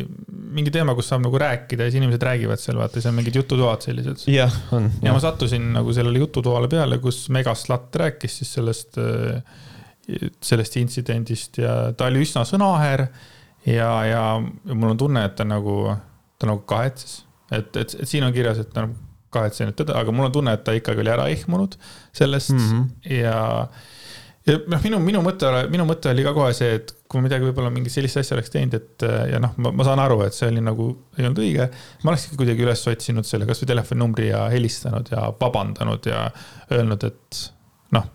mingi 0.57 0.73
teema, 0.73 0.95
kus 0.97 1.11
saab 1.11 1.21
nagu 1.27 1.37
rääkida 1.41 1.85
ja 1.85 1.93
siis 1.93 2.01
inimesed 2.01 2.23
räägivad 2.25 2.61
seal, 2.63 2.79
vaata, 2.81 2.97
siis 2.97 3.11
on 3.11 3.19
mingid 3.19 3.37
jututoad 3.37 3.85
sellised. 3.85 4.25
jah, 4.33 4.55
on. 4.73 4.89
ja 5.05 5.13
ma 5.13 5.21
sattusin 5.21 5.67
nagu 5.75 5.93
sellele 5.93 6.23
jututoale 6.23 6.71
peale, 6.73 6.97
kus 7.03 7.27
Megaslat 7.35 7.95
rääkis 8.01 8.39
siis 8.41 8.55
sellest, 8.57 8.97
sellest 10.41 10.79
intsidendist 10.81 11.61
ja 11.61 11.77
ta 11.97 12.09
oli 12.09 12.25
üsna 12.25 12.47
sõnaäär. 12.49 13.07
ja, 13.69 13.91
ja, 14.09 14.25
mul 14.73 14.95
on 14.95 15.01
tunne, 15.01 15.27
et 15.29 15.37
ta 15.37 15.45
nagu, 15.49 15.93
ta 16.41 16.49
nagu 16.49 16.65
kahetses, 16.69 17.23
et, 17.51 17.69
et, 17.77 17.99
et 18.01 18.09
siin 18.09 18.25
on 18.25 18.33
kirjas, 18.33 18.65
et 18.65 18.73
ta 18.73 18.89
kahetsen 19.35 19.75
teda, 19.77 19.99
aga 20.01 20.13
mul 20.15 20.31
on 20.31 20.33
tunne, 20.33 20.57
et 20.57 20.65
ta 20.65 20.73
ikkagi 20.77 21.05
oli 21.05 21.13
ära 21.13 21.29
ehmunud 21.33 21.77
sellest 22.17 22.57
mm 22.57 22.65
-hmm. 22.65 23.13
ja 23.21 23.69
ja 24.47 24.59
noh, 24.69 24.81
minu, 24.85 25.01
minu 25.01 25.23
mõte, 25.25 25.51
minu 25.73 25.87
mõte 25.89 26.13
oli 26.13 26.25
ka 26.27 26.35
kohe 26.37 26.53
see, 26.57 26.75
et 26.81 26.93
kui 27.15 27.23
ma 27.23 27.29
midagi 27.29 27.47
võib-olla 27.47 27.71
mingit 27.71 27.95
sellist 27.95 28.19
asja 28.19 28.35
oleks 28.35 28.51
teinud, 28.51 28.75
et 28.75 29.05
ja 29.31 29.39
noh, 29.43 29.55
ma 29.63 29.87
saan 29.87 30.03
aru, 30.03 30.19
et 30.27 30.35
see 30.35 30.49
oli 30.51 30.63
nagu, 30.65 30.89
ei 31.15 31.29
olnud 31.29 31.41
õige. 31.45 31.69
ma 32.03 32.11
oleks 32.11 32.27
ikka 32.27 32.41
kuidagi 32.41 32.67
üles 32.67 32.83
otsinud 32.91 33.29
selle 33.29 33.47
kasvõi 33.47 33.71
telefoninumbri 33.71 34.33
ja 34.33 34.41
helistanud 34.51 35.13
ja 35.15 35.29
vabandanud 35.39 36.11
ja 36.11 36.25
öelnud, 36.75 37.07
et 37.07 37.41
noh, 37.95 38.11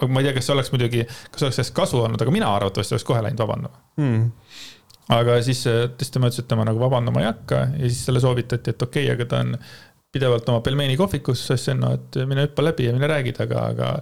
aga 0.00 0.08
ma 0.08 0.22
ei 0.22 0.30
tea, 0.30 0.38
kas 0.38 0.48
see 0.48 0.56
oleks 0.56 0.72
muidugi, 0.72 1.04
kas 1.04 1.44
oleks 1.44 1.60
sellest 1.60 1.76
kasu 1.76 2.00
olnud, 2.00 2.24
aga 2.24 2.34
mina 2.34 2.48
arvatavasti 2.56 2.96
oleks 2.96 3.06
kohe 3.12 3.20
läinud 3.28 3.44
vabandama 3.44 3.84
mm. 4.00 4.26
aga 5.20 5.38
siis 5.44 5.62
tõesti 5.68 6.16
tema 6.16 6.32
ütles, 6.32 6.40
et 6.40 6.50
tema 6.56 6.64
nagu 6.70 6.80
vabandama 6.80 7.20
ei 7.20 7.28
hakka 7.28 7.62
ja 7.76 7.86
siis 7.86 8.06
talle 8.08 8.24
soovitati, 8.24 8.72
et 8.72 8.88
okei 8.88 9.10
okay,, 9.10 9.18
aga 9.18 9.28
ta 9.28 9.44
on 9.44 9.56
pidevalt 10.10 10.48
oma 10.48 10.64
pelmeeni 10.64 10.96
kohvikus, 10.98 11.44
Senno, 11.60 11.92
et 11.98 12.24
mine 12.26 12.48
hüppa 12.48 12.64
läbi 12.64 12.88
ja 12.88 12.96
mine 12.96 13.12
räägi 13.12 13.36
temaga, 13.36 13.66
aga, 13.74 13.96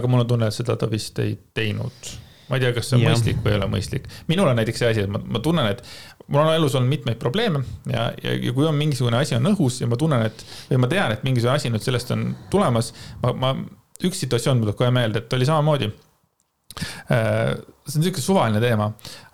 aga 0.00 0.08
mul 0.10 0.24
on 0.24 0.32
tunne, 0.32 0.48
et 0.48 0.56
seda 0.56 0.80
ta 0.80 0.88
vist 0.90 1.20
ei 1.22 1.36
teinud 1.54 2.16
ma 2.48 2.58
ei 2.58 2.62
tea, 2.62 2.72
kas 2.76 2.90
see 2.90 2.98
on 2.98 3.04
ja. 3.04 3.12
mõistlik 3.12 3.40
või 3.44 3.54
ei 3.54 3.58
ole 3.60 3.68
mõistlik. 3.72 4.08
minul 4.30 4.50
on 4.50 4.58
näiteks 4.60 4.82
see 4.82 4.90
asi, 4.92 5.04
et 5.06 5.12
ma, 5.12 5.20
ma 5.36 5.42
tunnen, 5.44 5.68
et 5.72 5.82
mul 6.26 6.42
on 6.42 6.52
elus 6.54 6.76
olnud 6.78 6.92
mitmeid 6.92 7.20
probleeme 7.22 7.62
ja, 7.90 8.08
ja, 8.22 8.34
ja 8.34 8.54
kui 8.56 8.66
on 8.68 8.78
mingisugune 8.78 9.20
asi 9.20 9.36
on 9.38 9.52
õhus 9.52 9.80
ja 9.82 9.90
ma 9.90 9.98
tunnen, 10.00 10.26
et 10.28 10.46
või 10.70 10.82
ma 10.84 10.90
tean, 10.92 11.14
et 11.16 11.26
mingisugune 11.26 11.56
asi 11.58 11.72
nüüd 11.72 11.84
sellest 11.84 12.12
on 12.14 12.28
tulemas, 12.52 12.92
ma, 13.22 13.34
ma, 13.36 13.54
üks 14.06 14.20
situatsioon 14.24 14.62
tuleb 14.64 14.78
kohe 14.78 14.92
meelde, 14.94 15.24
et 15.24 15.38
oli 15.38 15.48
samamoodi 15.48 15.90
äh, 17.10 17.56
see 17.86 18.00
on 18.00 18.02
niisugune 18.02 18.24
suvaline 18.24 18.62
teema, 18.62 18.88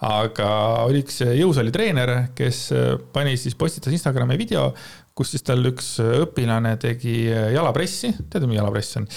aga 0.04 0.48
oli 0.84 1.00
üks 1.02 1.22
jõusaalitreener, 1.24 2.12
kes 2.36 2.66
pani 3.14 3.38
siis, 3.40 3.56
postitas 3.58 3.94
Instagrami 3.96 4.36
video, 4.40 4.70
kus 5.16 5.34
siis 5.34 5.44
tal 5.44 5.60
üks 5.68 5.94
õpilane 6.02 6.74
tegi 6.80 7.26
jalapressi, 7.28 8.14
tead, 8.32 8.46
mis 8.48 8.58
jalapress 8.58 8.98
on? 9.00 9.08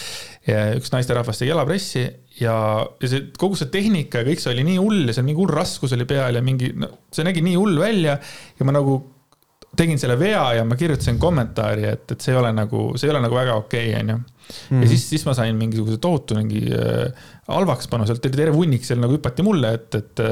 üks 0.76 0.92
naisterahvas 0.94 1.40
tegi 1.40 1.54
jalapressi 1.54 2.04
ja, 2.42 2.56
ja 2.84 3.10
see 3.10 3.30
kogu 3.40 3.58
see 3.60 3.72
tehnika 3.74 4.22
ja 4.22 4.28
kõik 4.28 4.44
see 4.44 4.52
oli 4.52 4.66
nii 4.68 4.80
hull 4.82 5.10
ja 5.10 5.16
seal 5.16 5.28
mingi 5.28 5.42
hull 5.42 5.56
raskus 5.56 5.96
oli 5.96 6.08
peal 6.10 6.38
ja 6.38 6.44
mingi, 6.46 6.74
no 6.78 6.92
see 7.16 7.26
nägi 7.28 7.44
nii 7.46 7.58
hull 7.60 7.80
välja 7.80 8.18
ja 8.20 8.68
ma 8.68 8.76
nagu 8.76 9.00
tegin 9.76 10.00
selle 10.00 10.16
vea 10.20 10.44
ja 10.60 10.64
ma 10.68 10.78
kirjutasin 10.80 11.18
kommentaari, 11.20 11.88
et, 11.90 12.06
et 12.12 12.24
see 12.24 12.34
ei 12.34 12.40
ole 12.40 12.52
nagu, 12.56 12.88
see 12.96 13.10
ei 13.10 13.16
ole 13.16 13.22
nagu 13.26 13.36
väga 13.36 13.58
okei 13.60 13.90
okay,, 13.90 14.04
onju. 14.04 14.16
ja 14.16 14.78
mhm. 14.78 14.88
siis, 14.92 15.10
siis 15.10 15.26
ma 15.28 15.36
sain 15.38 15.58
mingisuguse 15.60 16.00
tohutu 16.02 16.38
mingi 16.40 16.64
äh, 16.72 17.28
halvakspanu, 17.50 18.08
sealt 18.08 18.26
oli 18.26 18.40
terve 18.40 18.56
hunnik 18.56 18.88
seal 18.88 19.02
nagu 19.04 19.18
hüpati 19.18 19.46
mulle, 19.46 19.76
et, 19.80 20.00
et 20.00 20.26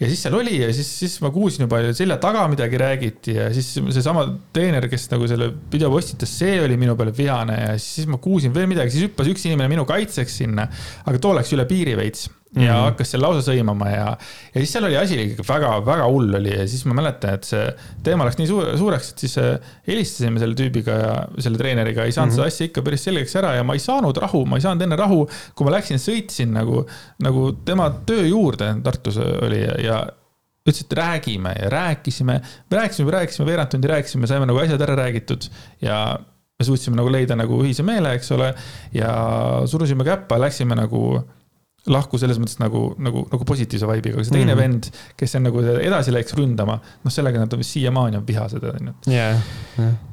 ja 0.00 0.10
siis 0.10 0.22
seal 0.24 0.36
oli 0.38 0.58
ja 0.60 0.70
siis, 0.74 0.90
siis 1.00 1.16
ma 1.22 1.30
kuulsin 1.34 1.66
juba 1.66 1.80
selja 1.94 2.18
taga 2.22 2.44
midagi 2.50 2.78
räägiti 2.80 3.36
ja 3.38 3.48
siis 3.54 3.68
seesama 3.78 4.26
treener, 4.54 4.88
kes 4.90 5.06
nagu 5.12 5.28
selle 5.30 5.50
video 5.72 5.90
postitas, 5.92 6.32
see 6.40 6.56
oli 6.62 6.78
minu 6.80 6.96
peale 6.98 7.14
vihane 7.16 7.58
ja 7.60 7.74
siis 7.80 8.08
ma 8.10 8.18
kuulsin 8.22 8.54
veel 8.54 8.70
midagi, 8.70 8.94
siis 8.94 9.08
hüppas 9.08 9.30
üks 9.30 9.46
inimene 9.46 9.70
minu 9.72 9.86
kaitseks 9.88 10.40
sinna. 10.42 10.66
aga 11.04 11.20
too 11.22 11.34
läks 11.36 11.54
üle 11.54 11.68
piiri 11.70 11.96
veits 11.98 12.28
ja 12.54 12.60
mm 12.60 12.66
-hmm. 12.68 12.84
hakkas 12.84 13.10
seal 13.10 13.22
lausa 13.22 13.42
sõimama 13.50 13.88
ja, 13.90 14.06
ja 14.54 14.60
siis 14.62 14.72
seal 14.72 14.84
oli 14.86 14.96
asi 14.96 15.16
väga-väga 15.48 16.06
hull 16.06 16.34
oli 16.38 16.52
ja 16.54 16.66
siis 16.70 16.84
ma 16.86 16.94
mäletan, 16.94 17.34
et 17.34 17.44
see 17.48 17.64
teema 18.06 18.26
läks 18.28 18.38
nii 18.38 18.46
suur, 18.46 18.68
suureks, 18.78 19.10
et 19.10 19.24
siis 19.26 19.38
äh, 19.42 19.72
helistasime 19.88 20.38
selle 20.42 20.54
tüübiga 20.58 20.98
ja 21.00 21.14
selle 21.38 21.58
treeneriga, 21.58 22.04
ei 22.04 22.12
saanud 22.12 22.30
mm 22.32 22.38
-hmm. 22.38 22.42
seda 22.42 22.46
asja 22.46 22.66
ikka 22.70 22.82
päris 22.82 23.04
selgeks 23.04 23.36
ära 23.36 23.54
ja 23.58 23.64
ma 23.64 23.74
ei 23.74 23.82
saanud 23.82 24.16
rahu, 24.16 24.44
ma 24.46 24.56
ei 24.56 24.66
saanud 24.66 24.82
enne 24.86 24.96
rahu, 24.96 25.28
kui 25.54 25.66
ma 25.66 25.74
läksin, 25.78 25.98
sõitsin 25.98 26.54
nagu, 26.54 26.86
nagu 27.22 27.52
tema 27.64 27.90
töö 28.06 28.26
juurde 28.26 28.74
Tartus 28.84 29.18
oli 29.18 29.62
ja, 29.62 29.74
ja 29.82 30.06
ütles, 30.68 30.84
et 30.84 30.92
räägime 30.92 31.52
ja 31.62 31.70
rääkisime, 31.70 32.40
me 32.70 32.76
rääkisime, 32.76 33.10
rääkisime, 33.10 33.46
veerand 33.46 33.70
tundi 33.70 33.88
rääkisime, 33.88 34.26
saime 34.26 34.46
nagu 34.46 34.58
asjad 34.58 34.80
ära 34.80 34.96
räägitud 34.96 35.50
ja 35.82 36.18
me 36.58 36.64
suutsime 36.64 36.96
nagu 36.96 37.10
leida 37.12 37.36
nagu 37.36 37.58
ühise 37.62 37.82
meele, 37.82 38.14
eks 38.14 38.30
ole, 38.32 38.54
ja 38.94 39.10
surusime 39.66 40.04
käppa, 40.06 40.38
läksime 40.40 40.78
nagu 40.78 41.18
lahku 41.90 42.18
selles 42.20 42.38
mõttes 42.40 42.56
nagu, 42.62 42.82
nagu, 43.02 43.24
nagu 43.28 43.46
positiivse 43.48 43.88
vibe'iga, 43.88 44.16
aga 44.16 44.26
see 44.26 44.36
teine 44.38 44.54
mm 44.54 44.60
vend, 44.64 44.86
kes 45.20 45.36
on 45.36 45.44
nagu 45.48 45.62
edasi 45.74 46.12
läks 46.14 46.36
ründama, 46.38 46.78
noh, 47.04 47.12
sellega 47.12 47.42
nad 47.42 47.56
vist 47.60 47.74
siiamaani 47.74 48.20
on 48.20 48.26
vihased, 48.26 48.64
on 48.70 48.90
ju. 48.90 48.94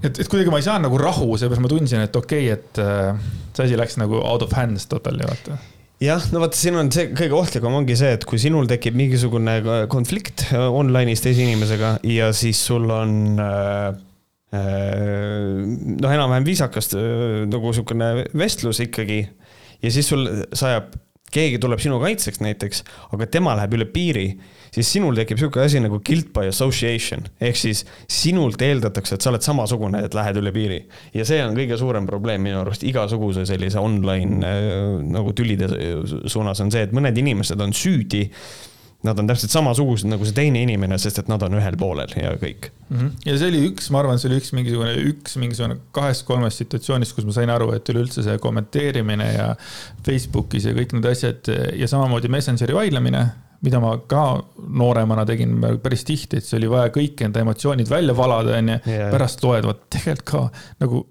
et, 0.01 0.09
et 0.09 0.27
kuidagi 0.27 0.51
ma 0.51 0.59
ei 0.59 0.65
saanud 0.65 0.89
nagu 0.89 0.99
rahu, 0.99 1.29
seepärast 1.39 1.63
ma 1.63 1.71
tundsin, 1.71 2.03
et 2.03 2.17
okei 2.17 2.49
okay,, 2.49 2.57
et 2.57 2.81
äh, 2.81 3.29
see 3.55 3.69
asi 3.69 3.77
läks 3.79 3.99
nagu 4.01 4.19
out 4.19 4.43
of 4.43 4.55
hands 4.57 4.89
totally, 4.91 5.23
vaata. 5.27 5.59
Jah, 6.01 6.23
no 6.33 6.41
vaata, 6.41 6.57
siin 6.57 6.79
on 6.81 6.89
see 6.93 7.11
kõige 7.13 7.37
ohtlikum 7.37 7.75
ongi 7.77 7.95
see, 7.99 8.15
et 8.17 8.25
kui 8.27 8.41
sinul 8.41 8.65
tekib 8.69 8.97
mingisugune 8.97 9.59
konflikt 9.91 10.47
äh, 10.49 10.65
online'is 10.65 11.21
teise 11.23 11.45
inimesega 11.45 11.99
ja 12.09 12.31
siis 12.35 12.59
sul 12.65 12.89
on 12.91 13.37
äh, 13.39 13.91
äh 14.57 15.61
noh, 16.01 16.09
enam-vähem 16.09 16.49
viisakas 16.49 16.91
äh, 16.97 17.45
nagu 17.47 17.71
sihukene 17.77 18.27
vestlus 18.33 18.81
ikkagi 18.83 19.21
ja 19.85 19.93
siis 19.93 20.09
sul 20.09 20.25
sajab 20.57 20.89
keegi 21.31 21.59
tuleb 21.63 21.79
sinu 21.81 21.99
kaitseks 22.01 22.41
näiteks, 22.43 22.83
aga 23.15 23.27
tema 23.31 23.55
läheb 23.59 23.75
üle 23.77 23.87
piiri, 23.91 24.25
siis 24.73 24.89
sinul 24.91 25.15
tekib 25.17 25.39
sihuke 25.39 25.63
asi 25.63 25.81
nagu 25.83 26.01
guilt 26.05 26.31
by 26.35 26.49
association. 26.51 27.23
ehk 27.41 27.59
siis 27.59 27.85
sinult 28.11 28.61
eeldatakse, 28.61 29.15
et 29.15 29.23
sa 29.23 29.31
oled 29.31 29.45
samasugune, 29.45 30.03
et 30.05 30.17
lähed 30.17 30.41
üle 30.41 30.51
piiri. 30.55 30.81
ja 31.13 31.25
see 31.27 31.41
on 31.43 31.55
kõige 31.57 31.77
suurem 31.79 32.07
probleem 32.09 32.43
minu 32.43 32.61
arust 32.61 32.83
igasuguse 32.83 33.45
sellise 33.49 33.79
online 33.79 34.41
äh, 34.47 34.99
nagu 35.11 35.33
tülide 35.37 35.71
suunas 36.25 36.59
on 36.61 36.71
see, 36.71 36.83
et 36.87 36.95
mõned 36.95 37.17
inimesed 37.17 37.61
on 37.61 37.73
süüdi 37.75 38.27
nad 39.07 39.19
on 39.19 39.29
täpselt 39.29 39.53
samasugused 39.53 40.09
nagu 40.09 40.25
see 40.27 40.35
teine 40.37 40.61
inimene, 40.61 40.97
sest 41.01 41.23
et 41.23 41.29
nad 41.31 41.41
on 41.45 41.57
ühel 41.57 41.77
poolel 41.79 42.11
ja 42.17 42.33
kõik 42.39 42.69
mm. 42.69 42.97
-hmm. 42.97 43.11
ja 43.25 43.37
see 43.37 43.51
oli 43.51 43.61
üks, 43.71 43.89
ma 43.93 44.01
arvan, 44.03 44.19
see 44.21 44.29
oli 44.29 44.41
üks 44.41 44.53
mingisugune, 44.57 44.95
üks 45.11 45.37
mingisugune 45.41 45.79
kahest-kolmest 45.95 46.63
situatsioonist, 46.63 47.15
kus 47.17 47.27
ma 47.27 47.37
sain 47.37 47.53
aru, 47.53 47.71
et 47.77 47.93
üleüldse 47.93 48.25
see 48.25 48.41
kommenteerimine 48.41 49.31
ja 49.33 49.47
Facebookis 50.05 50.69
ja 50.69 50.75
kõik 50.77 50.93
need 50.97 51.07
asjad 51.11 51.49
ja 51.77 51.89
samamoodi 51.89 52.29
Messengeri 52.31 52.77
vaidlemine, 52.77 53.25
mida 53.65 53.81
ma 53.81 53.95
ka 54.09 54.25
nooremana 54.57 55.25
tegin 55.29 55.57
päris 55.81 56.05
tihti, 56.05 56.37
et 56.37 56.45
see 56.45 56.59
oli 56.61 56.69
vaja 56.69 56.93
kõik 56.93 57.25
enda 57.25 57.41
emotsioonid 57.45 57.89
välja 57.89 58.17
valada, 58.17 58.57
onju. 58.57 58.77
pärast 58.85 59.43
loed, 59.45 59.65
vot 59.69 59.83
tegelikult 59.93 60.29
ka 60.31 60.45
nagu 60.85 61.05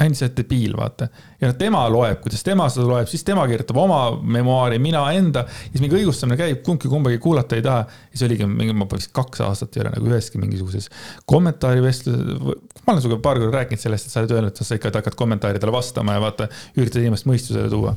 endiselt 0.00 0.36
debiil, 0.36 0.72
vaata. 0.76 1.08
ja 1.40 1.52
tema 1.52 1.82
loeb, 1.92 2.20
kuidas 2.24 2.42
tema 2.44 2.68
seda 2.72 2.86
loeb, 2.88 3.08
siis 3.10 3.24
tema 3.28 3.44
kirjutab 3.48 3.76
oma 3.76 3.98
memuaari, 4.22 4.78
mina 4.82 5.02
enda. 5.12 5.44
siis 5.66 5.82
mingi 5.84 5.98
õigustamine 5.98 6.38
käib, 6.40 6.62
kumbki 6.64 6.88
kumbagi 6.88 7.18
kuulata 7.22 7.58
ei 7.58 7.64
taha. 7.64 7.84
ja 8.12 8.18
see 8.18 8.26
oligi 8.30 8.48
mingi, 8.48 8.72
ma 8.76 8.88
vist 8.92 9.12
kaks 9.16 9.44
aastat 9.44 9.76
ei 9.76 9.84
ole 9.84 9.94
nagu 9.96 10.10
üheski 10.10 10.40
mingisuguses 10.40 10.88
kommentaarivestluses. 11.28 12.40
ma 12.82 12.94
olen 12.94 13.04
sinuga 13.04 13.20
paar 13.22 13.40
korda 13.42 13.62
rääkinud 13.62 13.84
sellest, 13.84 14.08
et 14.08 14.16
sa 14.16 14.22
oled 14.24 14.36
öelnud, 14.36 14.56
et 14.56 14.66
sa 14.66 14.80
ikka 14.80 14.94
hakkad 14.96 15.18
kommentaaridele 15.18 15.74
vastama 15.76 16.16
ja 16.16 16.24
vaata, 16.24 16.48
üritad 16.76 17.04
inimest 17.04 17.28
mõistusele 17.28 17.68
tuua. 17.72 17.96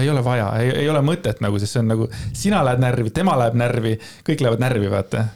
ei 0.00 0.10
ole 0.10 0.24
vaja, 0.24 0.52
ei 0.62 0.88
ole 0.90 1.02
mõtet 1.02 1.42
nagu, 1.42 1.58
sest 1.58 1.74
see 1.74 1.82
on 1.82 1.96
nagu, 1.96 2.10
sina 2.32 2.62
lähed 2.64 2.84
närvi, 2.84 3.14
tema 3.14 3.38
läheb 3.42 3.58
närvi, 3.58 3.98
kõik 4.28 4.46
lähevad 4.46 4.62
närvi, 4.62 4.90
vaata 4.92 5.26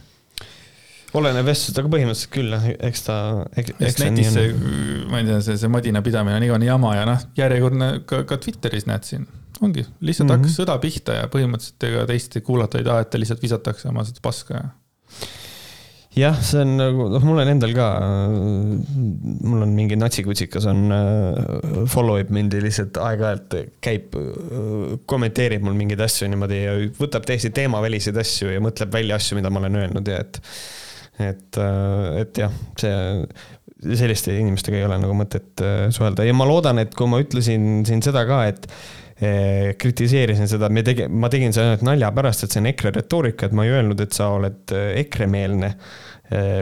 oleneb 1.16 1.46
vestlusest, 1.48 1.80
aga 1.80 1.90
põhimõtteliselt 1.94 2.32
küll 2.34 2.52
jah, 2.52 2.66
eks 2.88 3.04
ta. 3.06 3.16
netis 3.56 4.32
see, 4.34 4.50
ma 5.08 5.22
ei 5.22 5.28
tea, 5.28 5.40
see, 5.44 5.58
see 5.60 5.72
madina 5.72 6.02
pidamine 6.04 6.36
on 6.36 6.48
igavene 6.48 6.68
jama 6.68 6.94
ja 6.98 7.06
noh, 7.08 7.28
järjekordne 7.38 7.92
ka, 8.08 8.24
ka 8.28 8.40
Twitteris 8.42 8.88
näed 8.90 9.08
siin, 9.08 9.28
ongi, 9.62 9.86
lihtsalt 10.00 10.28
mm 10.28 10.34
-hmm. 10.34 10.42
hakkas 10.42 10.58
sõda 10.60 10.76
pihta 10.82 11.16
ja 11.22 11.30
põhimõtteliselt 11.32 11.88
ega 11.90 12.04
teist 12.10 12.36
kuulata 12.44 12.80
ei 12.80 12.88
taheta, 12.88 13.20
lihtsalt 13.20 13.42
visatakse 13.42 13.88
oma 13.88 14.04
seda 14.08 14.24
paska 14.24 14.60
ja 14.60 14.68
jah, 16.18 16.38
see 16.42 16.60
on 16.64 16.74
nagu, 16.78 17.06
noh, 17.12 17.24
mul 17.24 17.40
on 17.42 17.50
endal 17.52 17.72
ka, 17.76 17.86
mul 19.44 19.64
on 19.64 19.74
mingi 19.76 19.96
natsikutsikas 19.98 20.66
on, 20.70 20.88
follow 21.90 22.18
ib 22.20 22.32
mind 22.34 22.56
ja 22.56 22.64
lihtsalt 22.64 22.98
aeg-ajalt 23.02 23.56
käib, 23.84 24.16
kommenteerib 25.08 25.64
mul 25.66 25.76
mingeid 25.78 26.02
asju 26.04 26.28
niimoodi 26.32 26.60
ja 26.64 26.74
võtab 26.98 27.28
täiesti 27.28 27.52
teemaväliseid 27.54 28.18
asju 28.24 28.52
ja 28.54 28.64
mõtleb 28.64 28.92
välja 28.92 29.18
asju, 29.20 29.38
mida 29.38 29.52
ma 29.52 29.62
olen 29.62 29.80
öelnud 29.84 30.10
ja 30.10 30.20
et 30.24 30.40
et, 31.18 31.58
äh, 31.58 32.20
et 32.22 32.38
jah, 32.38 32.54
see, 32.78 32.94
selliste 33.98 34.34
inimestega 34.38 34.78
ei 34.78 34.86
ole 34.86 34.98
nagu 35.02 35.16
mõtet 35.18 35.62
äh, 35.64 35.88
suhelda. 35.94 36.26
Ja 36.26 36.36
ma 36.36 36.46
loodan, 36.48 36.80
et 36.82 36.94
kui 36.98 37.10
ma 37.10 37.20
ütlesin 37.22 37.84
siin 37.88 38.02
seda 38.04 38.24
ka, 38.28 38.42
et 38.50 38.66
eh, 39.18 39.74
kritiseerisin 39.78 40.50
seda, 40.50 40.70
me 40.72 40.84
tege-, 40.86 41.08
ma 41.10 41.30
tegin 41.32 41.54
seda 41.54 41.72
ainult 41.72 41.86
nalja 41.90 42.12
pärast, 42.14 42.44
et 42.44 42.54
see 42.54 42.62
on 42.62 42.70
EKRE 42.72 42.94
retoorika, 43.00 43.48
et 43.48 43.56
ma 43.56 43.66
ei 43.66 43.74
öelnud, 43.78 44.02
et 44.04 44.14
sa 44.16 44.32
oled 44.36 44.74
EKRE-meelne 44.74 45.74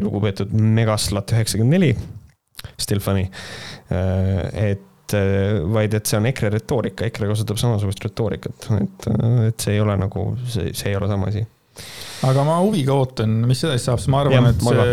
lugupeetud 0.05 0.53
Megaslat 0.55 1.33
üheksakümmend 1.35 1.75
neli, 1.75 1.89
still 2.79 3.03
funny 3.03 3.25
et 3.91 5.15
vaid 5.75 5.97
et 5.99 6.07
see 6.07 6.21
on 6.21 6.29
EKRE 6.31 6.53
retoorika, 6.55 7.09
EKRE 7.11 7.33
kasutab 7.33 7.59
samasugust 7.59 8.07
retoorikat, 8.07 8.69
et, 8.79 9.09
et 9.49 9.67
see 9.67 9.75
ei 9.75 9.83
ole 9.83 9.99
nagu, 9.99 10.29
see, 10.47 10.71
see 10.71 10.93
ei 10.93 11.01
ole 11.01 11.11
sama 11.11 11.33
asi 11.33 11.43
aga 12.27 12.45
ma 12.47 12.59
huviga 12.65 12.95
ootan, 12.97 13.41
mis 13.49 13.63
edasi 13.67 13.89
saab, 13.89 14.01
sest 14.03 14.13
ma 14.13 14.23
arvan, 14.25 14.51
et 14.51 14.63
see 14.63 14.77
ka. 14.77 14.85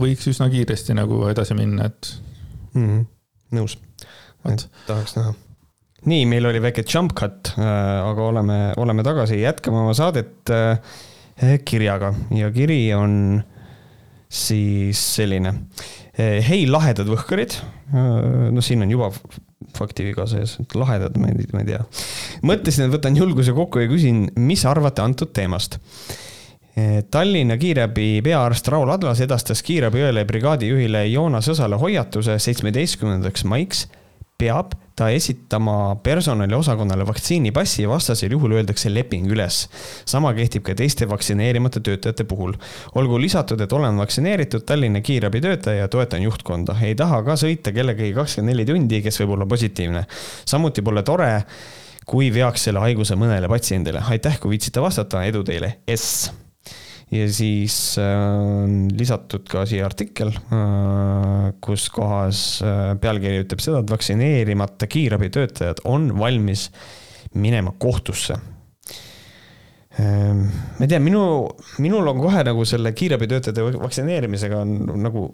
võiks 0.00 0.30
üsna 0.32 0.48
kiiresti 0.52 0.96
nagu 0.98 1.20
edasi 1.30 1.56
minna, 1.58 1.90
et 1.90 2.10
mm. 2.74 2.86
-hmm. 2.86 3.04
nõus, 3.58 3.76
et 4.50 4.66
tahaks 4.88 5.16
näha. 5.18 5.34
nii, 6.10 6.24
meil 6.30 6.50
oli 6.50 6.62
väike 6.62 6.84
jump 6.86 7.14
cut, 7.18 7.52
äh, 7.58 7.68
aga 8.04 8.30
oleme, 8.32 8.58
oleme 8.76 9.06
tagasi, 9.06 9.40
jätkame 9.42 9.84
oma 9.84 9.94
saadet 9.98 10.50
äh, 10.54 10.80
kirjaga 11.64 12.12
ja 12.34 12.50
kiri 12.50 12.80
on 12.94 13.42
siis 14.28 15.00
selline. 15.14 15.54
Äh, 16.18 16.42
hei, 16.44 16.66
lahedad 16.68 17.08
võhkarid. 17.08 17.54
no 18.52 18.60
siin 18.60 18.82
on 18.84 18.90
juba 18.92 19.06
faktiviga 19.76 20.26
sees, 20.30 20.56
et 20.62 20.78
lahedad, 20.78 21.18
ma 21.20 21.32
ei, 21.32 21.48
ma 21.52 21.64
ei 21.64 21.68
tea. 21.72 21.82
mõtlesin, 22.46 22.86
et 22.86 22.94
võtan 22.94 23.18
julguse 23.18 23.54
kokku 23.56 23.84
ja 23.84 23.90
küsin, 23.90 24.26
mis 24.40 24.64
arvate 24.68 25.04
antud 25.04 25.34
teemast 25.36 25.78
Tallinna 27.10 27.56
kiirabi 27.58 28.20
peaarst 28.22 28.68
Raul 28.70 28.90
Adlas 28.92 29.18
edastas 29.24 29.64
kiirabiõele 29.66 30.22
brigaadijuhile 30.28 31.00
Joonas 31.08 31.48
Õsale 31.50 31.78
hoiatuse 31.80 32.36
seitsmeteistkümnendaks 32.38 33.42
maiks 33.50 33.86
peab 34.38 34.74
ta 34.98 35.08
esitama 35.14 35.96
personaliosakonnale 36.02 37.06
vaktsiinipassi, 37.06 37.86
vastasel 37.88 38.34
juhul 38.34 38.56
öeldakse 38.58 38.90
leping 38.90 39.26
üles. 39.30 39.68
sama 40.06 40.32
kehtib 40.34 40.64
ka 40.66 40.74
teiste 40.78 41.08
vaktsineerimata 41.10 41.80
töötajate 41.80 42.24
puhul. 42.24 42.54
olgu 42.94 43.20
lisatud, 43.20 43.60
et 43.60 43.72
olen 43.72 43.98
vaktsineeritud 43.98 44.66
Tallinna 44.66 45.00
kiirabitöötaja 45.00 45.84
ja 45.84 45.88
toetan 45.88 46.22
juhtkonda. 46.22 46.76
ei 46.82 46.94
taha 46.94 47.22
ka 47.22 47.34
sõita 47.34 47.74
kellegagi 47.74 48.14
kakskümmend 48.14 48.54
neli 48.54 48.66
tundi, 48.66 49.02
kes 49.02 49.20
võib 49.20 49.36
olla 49.36 49.46
positiivne. 49.46 50.06
samuti 50.44 50.82
pole 50.82 51.02
tore, 51.02 51.32
kui 52.06 52.34
veaks 52.34 52.68
selle 52.70 52.82
haiguse 52.86 53.14
mõnele 53.14 53.48
patsiendile. 53.48 54.02
aitäh, 54.10 54.38
kui 54.40 54.56
viitsite 54.56 54.80
vastata, 54.80 55.24
edu 55.24 55.42
teile, 55.44 55.78
S 55.94 56.30
ja 57.10 57.28
siis 57.32 57.96
äh, 57.98 58.18
on 58.62 58.88
lisatud 58.98 59.46
ka 59.48 59.64
siia 59.68 59.86
artikkel, 59.88 60.32
äh, 60.34 61.48
kus 61.64 61.88
kohas 61.94 62.42
äh, 62.64 62.92
pealkiri 63.00 63.44
ütleb 63.44 63.62
seda, 63.64 63.82
et 63.82 63.92
vaktsineerimata 63.92 64.88
kiirabitöötajad 64.90 65.82
on 65.88 66.10
valmis 66.18 66.68
minema 67.34 67.74
kohtusse. 67.78 68.38
ma 69.98 70.84
ei 70.84 70.86
tea, 70.86 71.00
minu, 71.02 71.20
minul 71.82 72.06
on 72.06 72.20
kohe 72.22 72.44
nagu 72.46 72.62
selle 72.68 72.92
kiirabitöötajate 72.94 73.64
vaktsineerimisega 73.82 74.60
on 74.62 75.00
nagu 75.02 75.24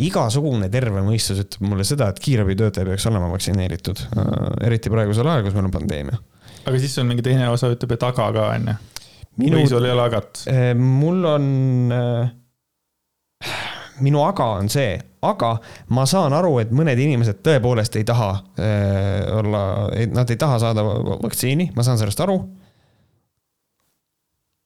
igasugune 0.00 0.70
terve 0.72 1.02
mõistus 1.04 1.42
ütleb 1.42 1.66
mulle 1.68 1.84
seda, 1.84 2.08
et 2.08 2.22
kiirabitöötaja 2.24 2.88
peaks 2.88 3.04
olema 3.10 3.28
vaktsineeritud, 3.34 4.00
eriti 4.64 4.92
praegusel 4.94 5.28
ajal, 5.28 5.44
kus 5.44 5.58
meil 5.58 5.68
on 5.68 5.76
pandeemia. 5.76 6.16
aga 6.64 6.80
siis 6.80 6.96
on 7.02 7.12
mingi 7.12 7.26
teine 7.26 7.50
osa 7.52 7.68
ütleb, 7.74 7.92
et 7.92 8.08
aga 8.08 8.30
ka 8.32 8.48
on 8.54 8.72
ju 8.72 8.78
minu, 9.40 9.58
või 9.58 9.68
sul 9.70 9.86
ei 9.86 9.94
ole 9.94 10.04
agat? 10.04 10.44
Eh, 10.50 10.72
mul 10.78 11.24
on, 11.28 11.46
eh, 11.94 13.50
minu 14.04 14.22
aga 14.24 14.46
on 14.58 14.70
see, 14.72 14.96
aga 15.24 15.54
ma 15.94 16.04
saan 16.08 16.34
aru, 16.36 16.56
et 16.62 16.72
mõned 16.74 16.98
inimesed 17.00 17.40
tõepoolest 17.46 17.98
ei 18.00 18.06
taha 18.08 18.30
äh, 18.58 19.22
olla, 19.38 19.62
nad 20.14 20.30
ei 20.30 20.40
taha 20.40 20.60
saada 20.62 20.84
vaktsiini, 21.22 21.70
ma 21.76 21.86
saan 21.86 22.00
sellest 22.00 22.22
aru. 22.24 22.38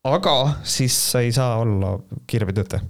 aga 0.09 0.36
siis 0.65 0.95
sa 1.12 1.20
ei 1.20 1.32
saa 1.35 1.59
olla 1.61 1.97
kiirabitöötaja. 2.27 2.82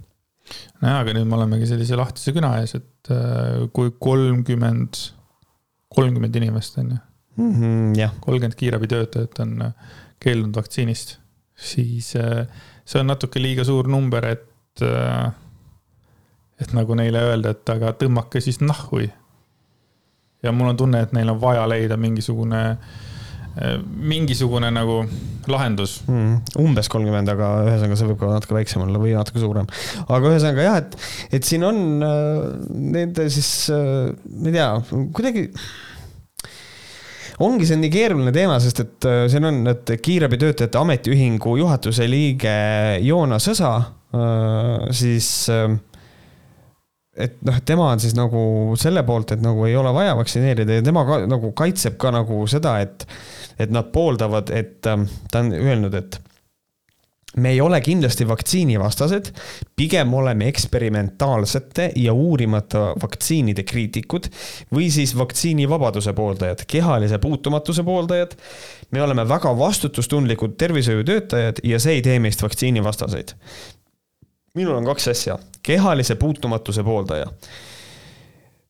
nojah, 0.81 0.99
aga 1.03 1.15
nüüd 1.17 1.27
me 1.29 1.39
olemegi 1.39 1.69
sellise 1.69 1.99
lahtise 1.99 2.33
küna 2.35 2.55
ees, 2.61 2.75
et 2.79 3.13
äh, 3.13 3.67
kui 3.75 3.93
kolmkümmend, 3.99 5.01
kolmkümmend 5.95 6.35
inimest 6.41 6.77
on 6.77 6.91
ju 6.95 6.99
mm 7.39 7.53
-hmm,. 7.53 8.19
kolmkümmend 8.19 8.55
kiirabitöötajat 8.55 9.39
on 9.39 9.73
keeldunud 10.19 10.55
vaktsiinist 10.55 11.17
siis 11.59 12.15
äh, 12.15 12.47
see 12.87 13.01
on 13.01 13.11
natuke 13.11 13.41
liiga 13.41 13.65
suur 13.67 13.89
number, 13.91 14.25
et, 14.25 14.83
äh, 14.85 15.29
et 16.61 16.73
nagu 16.77 16.97
neile 16.97 17.23
öelda, 17.31 17.53
et 17.55 17.75
aga 17.75 17.93
tõmmake 17.99 18.41
siis 18.43 18.61
nahhui. 18.63 19.09
ja 20.43 20.53
mul 20.55 20.71
on 20.71 20.77
tunne, 20.79 21.01
et 21.03 21.11
neil 21.11 21.29
on 21.33 21.39
vaja 21.41 21.65
leida 21.67 21.97
mingisugune, 21.99 22.61
äh, 23.59 23.75
mingisugune 23.83 24.71
nagu 24.71 25.01
lahendus 25.51 25.99
mm,. 26.07 26.55
umbes 26.63 26.87
kolmkümmend, 26.91 27.31
aga 27.33 27.51
ühesõnaga 27.65 27.99
see 27.99 28.07
võib 28.11 28.21
ka 28.21 28.31
natuke 28.31 28.55
väiksem 28.55 28.85
olla 28.85 29.01
või 29.01 29.17
natuke 29.17 29.43
suurem. 29.43 29.67
aga 30.07 30.31
ühesõnaga 30.31 30.67
jah, 30.69 30.79
et, 30.79 30.97
et 31.39 31.51
siin 31.51 31.67
on 31.67 31.83
nende 31.99 33.29
siis, 33.33 33.51
ma 33.69 34.51
ei 34.51 34.55
tea, 34.55 34.71
kuidagi 35.15 35.49
ongi 37.45 37.67
see 37.67 37.79
nii 37.79 37.91
keeruline 37.93 38.33
teema, 38.35 38.59
sest 38.63 38.83
et 38.83 39.09
äh, 39.09 39.25
siin 39.31 39.47
on, 39.49 39.61
et 39.71 39.93
kiirabitöötajate 40.03 40.79
ametiühingu 40.79 41.57
juhatuse 41.61 42.07
liige 42.09 42.55
Joona 43.05 43.39
Sõsa, 43.43 43.73
äh, 44.15 44.89
siis 44.95 45.29
äh, 45.53 45.67
et 47.19 47.37
noh, 47.47 47.59
tema 47.67 47.89
on 47.93 48.01
siis 48.01 48.15
nagu 48.17 48.77
selle 48.79 49.03
poolt, 49.07 49.35
et 49.35 49.43
nagu 49.43 49.67
ei 49.67 49.75
ole 49.79 49.91
vaja 49.95 50.15
vaktsineerida 50.19 50.79
ja 50.79 50.85
tema 50.85 51.03
ka 51.07 51.21
nagu 51.27 51.51
kaitseb 51.57 51.99
ka 51.99 52.13
nagu 52.15 52.41
seda, 52.49 52.77
et, 52.85 53.05
et 53.59 53.71
nad 53.73 53.91
pooldavad, 53.93 54.53
et 54.55 54.79
ta 54.81 54.95
on 54.95 55.53
öelnud, 55.55 55.95
et 55.99 56.21
me 57.37 57.49
ei 57.49 57.61
ole 57.61 57.81
kindlasti 57.81 58.27
vaktsiinivastased, 58.27 59.31
pigem 59.75 60.13
oleme 60.13 60.47
eksperimentaalsete 60.47 61.91
ja 61.95 62.13
uurimata 62.13 62.93
vaktsiinide 63.01 63.63
kriitikud 63.63 64.29
või 64.75 64.89
siis 64.91 65.13
vaktsiinivabaduse 65.17 66.13
pooldajad, 66.13 66.65
kehalise 66.67 67.17
puutumatuse 67.17 67.83
pooldajad. 67.83 68.35
me 68.91 69.01
oleme 69.01 69.27
väga 69.29 69.57
vastutustundlikud 69.57 70.57
tervishoiutöötajad 70.57 71.61
ja 71.63 71.79
see 71.79 71.93
ei 71.93 72.01
tee 72.01 72.19
meist 72.19 72.43
vaktsiinivastaseid. 72.43 73.33
minul 74.55 74.75
on 74.75 74.85
kaks 74.85 75.07
asja, 75.07 75.39
kehalise 75.63 76.15
puutumatuse 76.15 76.83
pooldaja 76.83 77.27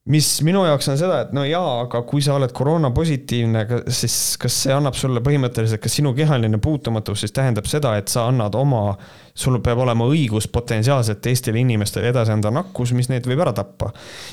mis 0.10 0.28
minu 0.46 0.64
jaoks 0.66 0.90
on 0.90 0.98
seda, 0.98 1.20
et 1.26 1.34
no 1.38 1.44
jaa, 1.46 1.84
aga 1.84 2.02
kui 2.10 2.22
sa 2.26 2.34
oled 2.40 2.52
koroonapositiivne, 2.56 3.62
siis 3.94 4.16
kas 4.42 4.56
see 4.66 4.74
annab 4.74 4.98
sulle 4.98 5.22
põhimõtteliselt, 5.26 5.82
kas 5.84 5.98
sinu 6.00 6.16
kehaline 6.18 6.58
puutumatus 6.64 7.24
siis 7.24 7.36
tähendab 7.36 7.70
seda, 7.70 7.94
et 8.00 8.10
sa 8.10 8.26
annad 8.32 8.58
oma, 8.58 8.96
sul 9.38 9.60
peab 9.64 9.84
olema 9.86 10.08
õigus 10.10 10.50
potentsiaalselt 10.52 11.22
teistele 11.26 11.62
inimestele 11.62 12.10
edasi 12.10 12.34
anda 12.34 12.52
nakkus, 12.54 12.96
mis 12.98 13.12
neid 13.12 13.30
võib 13.30 13.44
ära 13.46 13.54
tappa. 13.56 13.92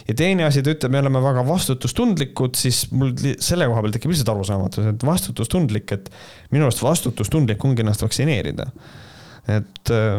ja 0.09 0.16
teine 0.16 0.48
asi, 0.48 0.65
ta 0.65 0.73
ütleb, 0.73 0.94
me 0.97 1.05
oleme 1.05 1.23
väga 1.24 1.44
vastutustundlikud, 1.47 2.57
siis 2.57 2.86
mul 2.97 3.12
selle 3.36 3.69
koha 3.69 3.85
peal 3.85 3.98
tekib 3.98 4.15
lihtsalt 4.15 4.32
arusaamatus, 4.32 4.93
et 4.94 5.07
vastutustundlik, 5.07 5.93
et 5.93 6.09
minu 6.57 6.70
arust 6.70 6.85
vastutustundlik 6.85 7.65
ongi 7.69 7.85
ennast 7.85 8.07
vaktsineerida 8.07 8.70
et 9.47 9.90
äh, 9.94 10.18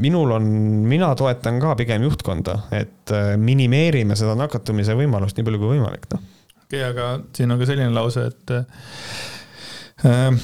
minul 0.00 0.32
on, 0.38 0.48
mina 0.88 1.12
toetan 1.18 1.60
ka 1.62 1.74
pigem 1.78 2.06
juhtkonda, 2.06 2.58
et 2.72 3.12
äh, 3.12 3.34
minimeerime 3.40 4.16
seda 4.16 4.36
nakatumise 4.38 4.96
võimalust 4.96 5.36
nii 5.36 5.46
palju 5.46 5.60
kui 5.60 5.72
võimalik, 5.76 6.08
noh. 6.14 6.22
okei 6.64 6.80
okay,, 6.80 6.90
aga 6.90 7.08
siin 7.36 7.52
on 7.52 7.60
ka 7.60 7.68
selline 7.68 7.92
lause, 7.92 8.24
et 8.32 8.54
äh, 8.56 10.38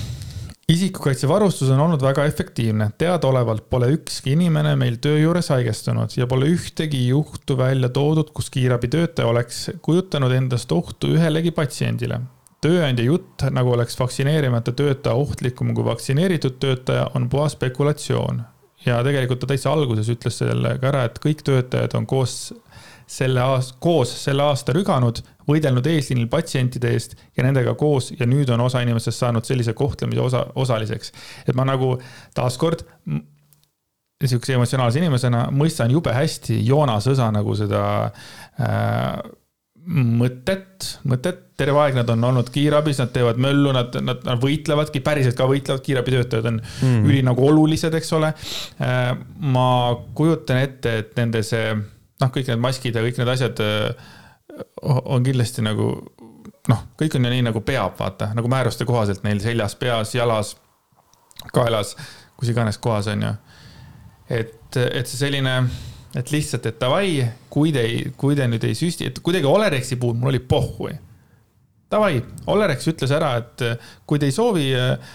isikukaitsevarustus 0.71 1.73
on 1.73 1.81
olnud 1.87 2.03
väga 2.05 2.27
efektiivne, 2.29 2.91
teadaolevalt 3.01 3.71
pole 3.73 3.89
ükski 3.97 4.37
inimene 4.37 4.75
meil 4.79 5.01
töö 5.03 5.17
juures 5.23 5.49
haigestunud 5.55 6.13
ja 6.19 6.29
pole 6.31 6.51
ühtegi 6.53 7.07
juhtu 7.09 7.57
välja 7.59 7.89
toodud, 7.95 8.35
kus 8.37 8.53
kiirabitöötaja 8.53 9.33
oleks 9.33 9.71
kujutanud 9.83 10.37
endast 10.37 10.73
ohtu 10.77 11.15
ühelegi 11.17 11.55
patsiendile 11.57 12.21
tööandja 12.61 13.05
jutt, 13.05 13.45
nagu 13.51 13.73
oleks 13.75 13.99
vaktsineerimata 13.99 14.73
töötaja 14.77 15.17
ohtlikum 15.17 15.75
kui 15.75 15.85
vaktsineeritud 15.85 16.59
töötaja, 16.61 17.11
on 17.15 17.29
puhas 17.29 17.57
spekulatsioon. 17.57 18.43
ja 18.87 19.03
tegelikult 19.05 19.41
ta 19.41 19.47
täitsa 19.51 19.73
alguses 19.73 20.09
ütles 20.09 20.39
selle 20.41 20.79
ka 20.81 20.89
ära, 20.89 21.05
et 21.05 21.19
kõik 21.21 21.43
töötajad 21.45 21.95
on 21.99 22.07
koos 22.09 22.53
selle 23.11 23.43
aasta, 23.43 23.77
koos 23.83 24.13
selle 24.25 24.43
aasta 24.43 24.73
rüganud, 24.73 25.21
võidelnud 25.49 25.87
eesliinil 25.87 26.29
patsientide 26.31 26.93
eest 26.95 27.17
ja 27.37 27.45
nendega 27.45 27.75
koos 27.75 28.13
ja 28.15 28.27
nüüd 28.27 28.49
on 28.55 28.63
osa 28.65 28.81
inimestest 28.85 29.19
saanud 29.19 29.45
sellise 29.45 29.75
kohtlemise 29.75 30.23
osa, 30.23 30.47
osaliseks. 30.55 31.13
et 31.49 31.55
ma 31.59 31.67
nagu 31.69 31.97
taaskord 32.35 32.87
sihukese 34.21 34.55
emotsionaalse 34.55 35.01
inimesena 35.01 35.47
mõistan 35.53 35.93
jube 35.93 36.13
hästi 36.13 36.61
Joonas 36.67 37.09
Õsa 37.11 37.31
nagu 37.33 37.55
seda 37.57 37.83
äh, 38.61 39.21
mõtet, 39.87 40.87
mõtet, 41.09 41.41
terve 41.61 41.81
aeg 41.83 41.97
nad 41.97 42.11
on 42.13 42.25
olnud 42.31 42.51
kiirabis, 42.53 43.01
nad 43.01 43.13
teevad 43.15 43.41
möllu, 43.41 43.73
nad, 43.75 43.95
nad, 44.05 44.23
nad 44.27 44.41
võitlevadki, 44.43 45.03
päriselt 45.05 45.37
ka 45.39 45.49
võitlevad, 45.51 45.83
kiirabitöötajad 45.87 46.49
on 46.51 46.61
mm. 46.61 47.09
üli 47.09 47.23
nagu 47.27 47.45
olulised, 47.49 47.95
eks 47.97 48.13
ole. 48.17 48.33
Äh, 48.85 49.11
ma 49.55 49.67
kujutan 50.17 50.63
ette, 50.63 50.97
et 51.03 51.13
nende 51.19 51.43
see, 51.47 51.75
noh, 52.21 52.33
kõik 52.33 52.51
need 52.53 52.63
maskid 52.63 52.97
ja 52.97 53.05
kõik 53.05 53.21
need 53.21 53.33
asjad 53.33 53.63
äh, 53.65 54.11
on 54.85 55.25
kindlasti 55.27 55.65
nagu 55.65 55.93
noh, 56.71 56.83
kõik 57.01 57.17
on 57.17 57.27
ju 57.27 57.33
nii 57.33 57.47
nagu 57.49 57.63
peab, 57.67 57.97
vaata, 57.99 58.31
nagu 58.37 58.51
määruste 58.51 58.87
kohaselt 58.89 59.25
neil 59.27 59.41
seljas, 59.43 59.77
peas, 59.81 60.15
jalas, 60.15 60.55
kaelas, 61.55 61.95
kus 62.39 62.53
iganes 62.53 62.79
kohas 62.79 63.09
on 63.13 63.25
ju. 63.25 63.33
et, 64.41 64.77
et 64.77 65.09
see 65.09 65.25
selline 65.25 65.55
et 66.17 66.33
lihtsalt, 66.35 66.67
et 66.67 66.81
davai, 66.81 67.21
kui 67.53 67.71
te 67.75 67.85
ei, 67.87 68.03
kui 68.19 68.39
te 68.39 68.49
nüüd 68.51 68.65
ei 68.67 68.75
süsti, 68.79 69.11
et 69.11 69.23
kuidagi 69.25 69.47
Olerexi 69.47 69.99
puhul 70.01 70.19
mul 70.19 70.33
oli 70.33 70.43
pohhui. 70.43 70.97
Davai, 71.91 72.21
Olerex 72.51 72.87
ütles 72.87 73.11
ära, 73.11 73.33
et 73.41 73.65
kui 74.07 74.21
te 74.23 74.29
ei 74.31 74.35
soovi 74.35 74.69
äh, 74.79 75.15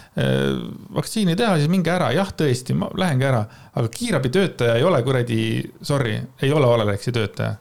vaktsiini 0.92 1.36
teha, 1.36 1.54
siis 1.56 1.70
minge 1.72 1.88
ära, 1.92 2.10
jah, 2.12 2.32
tõesti, 2.36 2.76
ma 2.76 2.90
lähengi 3.00 3.24
ära, 3.24 3.46
aga 3.72 3.92
kiirabitöötaja 3.92 4.74
ei 4.76 4.84
ole 4.84 5.00
kuradi, 5.04 5.38
sorry, 5.80 6.18
ei 6.44 6.52
ole 6.52 6.68
Olerexi 6.68 7.14
töötaja. 7.16 7.54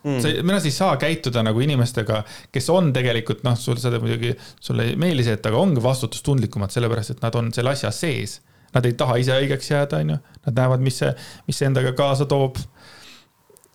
Mm.. 0.00 0.20
sa, 0.22 0.30
mina 0.42 0.60
siis 0.62 0.72
ei 0.74 0.78
saa 0.78 0.94
käituda 0.96 1.42
nagu 1.44 1.60
inimestega, 1.60 2.22
kes 2.54 2.70
on 2.72 2.88
tegelikult 2.96 3.42
noh, 3.44 3.58
sul 3.60 3.76
seda 3.82 3.98
muidugi, 4.00 4.30
sulle 4.62 4.86
ei 4.88 4.94
meeldi 4.96 5.26
see, 5.26 5.34
et 5.36 5.48
aga 5.50 5.58
ongi 5.60 5.82
vastutustundlikumad, 5.84 6.72
sellepärast 6.72 7.16
et 7.16 7.26
nad 7.26 7.36
on 7.36 7.50
selle 7.52 7.74
asja 7.74 7.90
sees. 7.92 8.38
Nad 8.70 8.86
ei 8.86 8.94
taha 8.94 9.18
ise 9.18 9.34
haigeks 9.34 9.72
jääda, 9.72 9.98
on 9.98 10.14
ju, 10.14 10.16
nad 10.46 10.56
näevad, 10.56 10.82
mis 10.86 11.02
see, 11.02 11.10
mis 11.48 11.58
see 11.58 11.66
endaga 11.68 11.90
kaasa 11.98 12.24
toob 12.30 12.62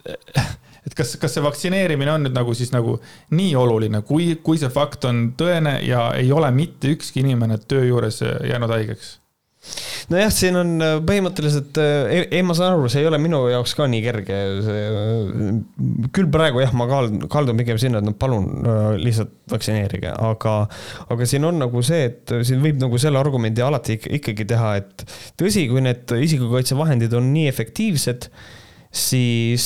et 0.06 0.95
kas, 0.98 1.15
kas 1.22 1.36
see 1.36 1.44
vaktsineerimine 1.45 2.14
on 2.14 2.26
nüüd 2.27 2.38
nagu 2.38 2.53
siis 2.57 2.72
nagu 2.76 2.99
nii 3.36 3.53
oluline, 3.57 4.03
kui, 4.07 4.36
kui 4.45 4.61
see 4.61 4.72
fakt 4.73 5.07
on 5.10 5.27
tõene 5.40 5.80
ja 5.86 6.11
ei 6.18 6.32
ole 6.34 6.52
mitte 6.56 6.94
ükski 6.95 7.23
inimene 7.26 7.60
töö 7.65 7.86
juures 7.90 8.22
jäänud 8.22 8.73
haigeks? 8.76 9.15
nojah, 10.11 10.30
siin 10.34 10.57
on 10.60 10.73
äh, 10.84 10.95
põhimõtteliselt, 11.06 11.77
ei, 11.82 12.26
ei, 12.38 12.41
ma 12.45 12.53
saan 12.57 12.76
aru, 12.76 12.90
see 12.91 13.02
ei 13.02 13.10
ole 13.10 13.18
minu 13.22 13.40
jaoks 13.49 13.73
ka 13.77 13.88
nii 13.90 14.02
kerge, 14.06 14.38
see, 14.65 15.53
küll 16.15 16.30
praegu 16.34 16.61
jah, 16.61 16.73
ma 16.77 16.86
kaldun, 16.90 17.26
kaldun 17.32 17.57
pigem 17.57 17.80
sinna, 17.82 18.02
et 18.02 18.06
no 18.06 18.14
palun 18.19 18.45
lihtsalt 19.02 19.34
vaktsineerige, 19.52 20.11
aga, 20.14 20.56
aga 21.14 21.30
siin 21.30 21.48
on 21.49 21.57
nagu 21.64 21.82
see, 21.86 22.03
et 22.11 22.36
siin 22.48 22.61
võib 22.64 22.77
nagu 22.84 22.99
selle 23.02 23.22
argumendi 23.22 23.65
alati 23.65 23.98
ikkagi 24.19 24.48
teha, 24.53 24.76
et 24.84 25.07
tõsi, 25.41 25.65
kui 25.72 25.84
need 25.86 26.14
isikukaitsevahendid 26.27 27.18
on 27.18 27.34
nii 27.34 27.49
efektiivsed, 27.49 28.30
siis 28.95 29.65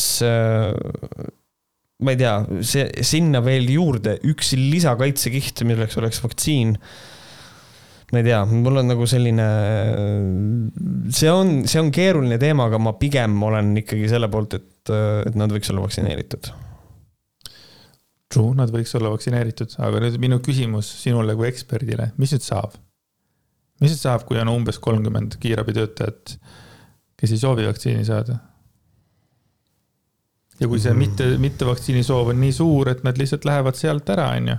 ma 2.00 2.14
ei 2.16 2.20
tea, 2.20 2.34
see, 2.66 2.88
sinna 3.06 3.44
veel 3.46 3.70
juurde 3.70 4.18
üks 4.28 4.54
lisakaitsekiht, 4.58 5.64
milleks 5.68 6.00
oleks 6.00 6.22
vaktsiin 6.24 6.76
ma 8.10 8.22
ei 8.22 8.26
tea, 8.26 8.40
mul 8.50 8.80
on 8.82 8.90
nagu 8.90 9.06
selline, 9.10 9.46
see 11.14 11.30
on, 11.30 11.52
see 11.70 11.82
on 11.82 11.92
keeruline 11.94 12.40
teema, 12.42 12.66
aga 12.70 12.80
ma 12.82 12.96
pigem 12.98 13.36
olen 13.46 13.76
ikkagi 13.84 14.10
selle 14.10 14.30
poolt, 14.34 14.58
et, 14.58 14.92
et 15.30 15.38
nad 15.38 15.54
võiks 15.54 15.70
olla 15.74 15.84
vaktsineeritud. 15.86 16.50
True, 18.30 18.54
nad 18.58 18.74
võiks 18.74 18.94
olla 18.98 19.12
vaktsineeritud, 19.14 19.76
aga 19.86 20.02
nüüd 20.04 20.18
minu 20.22 20.40
küsimus 20.46 20.90
sinule 21.04 21.38
kui 21.38 21.50
eksperdile, 21.50 22.12
mis 22.22 22.34
nüüd 22.36 22.46
saab? 22.46 22.78
mis 23.80 23.94
nüüd 23.94 24.02
saab, 24.02 24.26
kui 24.28 24.36
on 24.42 24.50
umbes 24.52 24.76
kolmkümmend 24.84 25.38
kiirabitöötajat, 25.40 26.34
kes 27.20 27.32
ei 27.32 27.40
soovi 27.40 27.68
vaktsiini 27.70 28.04
saada? 28.08 28.42
Ja 30.60 30.68
kui 30.68 30.80
see 30.80 30.94
mm. 30.94 31.00
mitte, 31.00 31.30
mitte 31.42 31.68
vaktsiini 31.68 32.04
soov 32.06 32.34
on 32.34 32.42
nii 32.42 32.56
suur, 32.56 32.92
et 32.92 33.06
nad 33.08 33.20
lihtsalt 33.20 33.48
lähevad 33.48 33.80
sealt 33.80 34.10
ära, 34.16 34.32
on 34.40 34.54
ju 34.54 34.58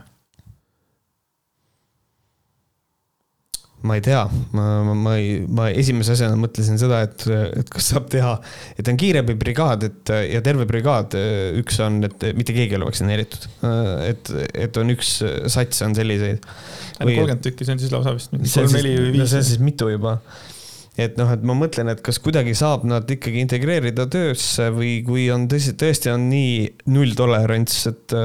ma 3.81 3.97
ei 3.97 4.02
tea, 4.05 4.28
ma, 4.52 4.64
ma, 4.85 4.94
ma 4.94 5.14
ei, 5.16 5.39
ma 5.48 5.70
esimese 5.72 6.12
asjana 6.12 6.36
mõtlesin 6.36 6.77
seda, 6.81 7.01
et, 7.06 7.24
et 7.62 7.70
kas 7.72 7.86
saab 7.94 8.10
teha, 8.12 8.35
et 8.77 8.90
on 8.93 8.98
kiirabibrigaad, 9.01 9.86
et 9.89 10.12
ja 10.35 10.43
terve 10.44 10.66
brigaad, 10.68 11.16
üks 11.60 11.81
on, 11.85 12.02
et 12.05 12.28
mitte 12.36 12.52
keegi 12.56 12.77
ei 12.77 12.81
ole 12.81 12.90
vaktsineeritud. 12.90 13.48
et, 14.05 14.32
et 14.66 14.81
on 14.81 14.93
üks 14.93 15.14
sats 15.52 15.81
on 15.86 15.97
selliseid. 15.97 16.44
kolmkümmend 17.01 17.44
tükki, 17.47 17.64
see 17.64 17.78
on 17.78 17.81
siis 17.81 17.94
lausa 17.94 18.12
vist 18.16 18.36
mingi 18.36 18.52
kolm-neli 18.52 18.97
või 18.98 19.14
viis. 19.16 19.32
see 19.32 19.40
on 19.40 19.48
siis 19.48 19.64
mitu 19.64 19.89
juba 19.94 20.18
et 21.01 21.16
noh, 21.18 21.31
et 21.32 21.43
ma 21.47 21.55
mõtlen, 21.56 21.90
et 21.93 22.01
kas 22.05 22.18
kuidagi 22.22 22.52
saab 22.59 22.85
nad 22.89 23.09
ikkagi 23.10 23.43
integreerida 23.44 24.06
töösse 24.10 24.68
või 24.74 24.98
kui 25.06 25.27
on 25.32 25.47
tõsi, 25.51 25.74
tõesti 25.78 26.12
on 26.12 26.27
nii 26.31 26.55
nulltolerants, 26.93 27.78
et, 27.90 28.16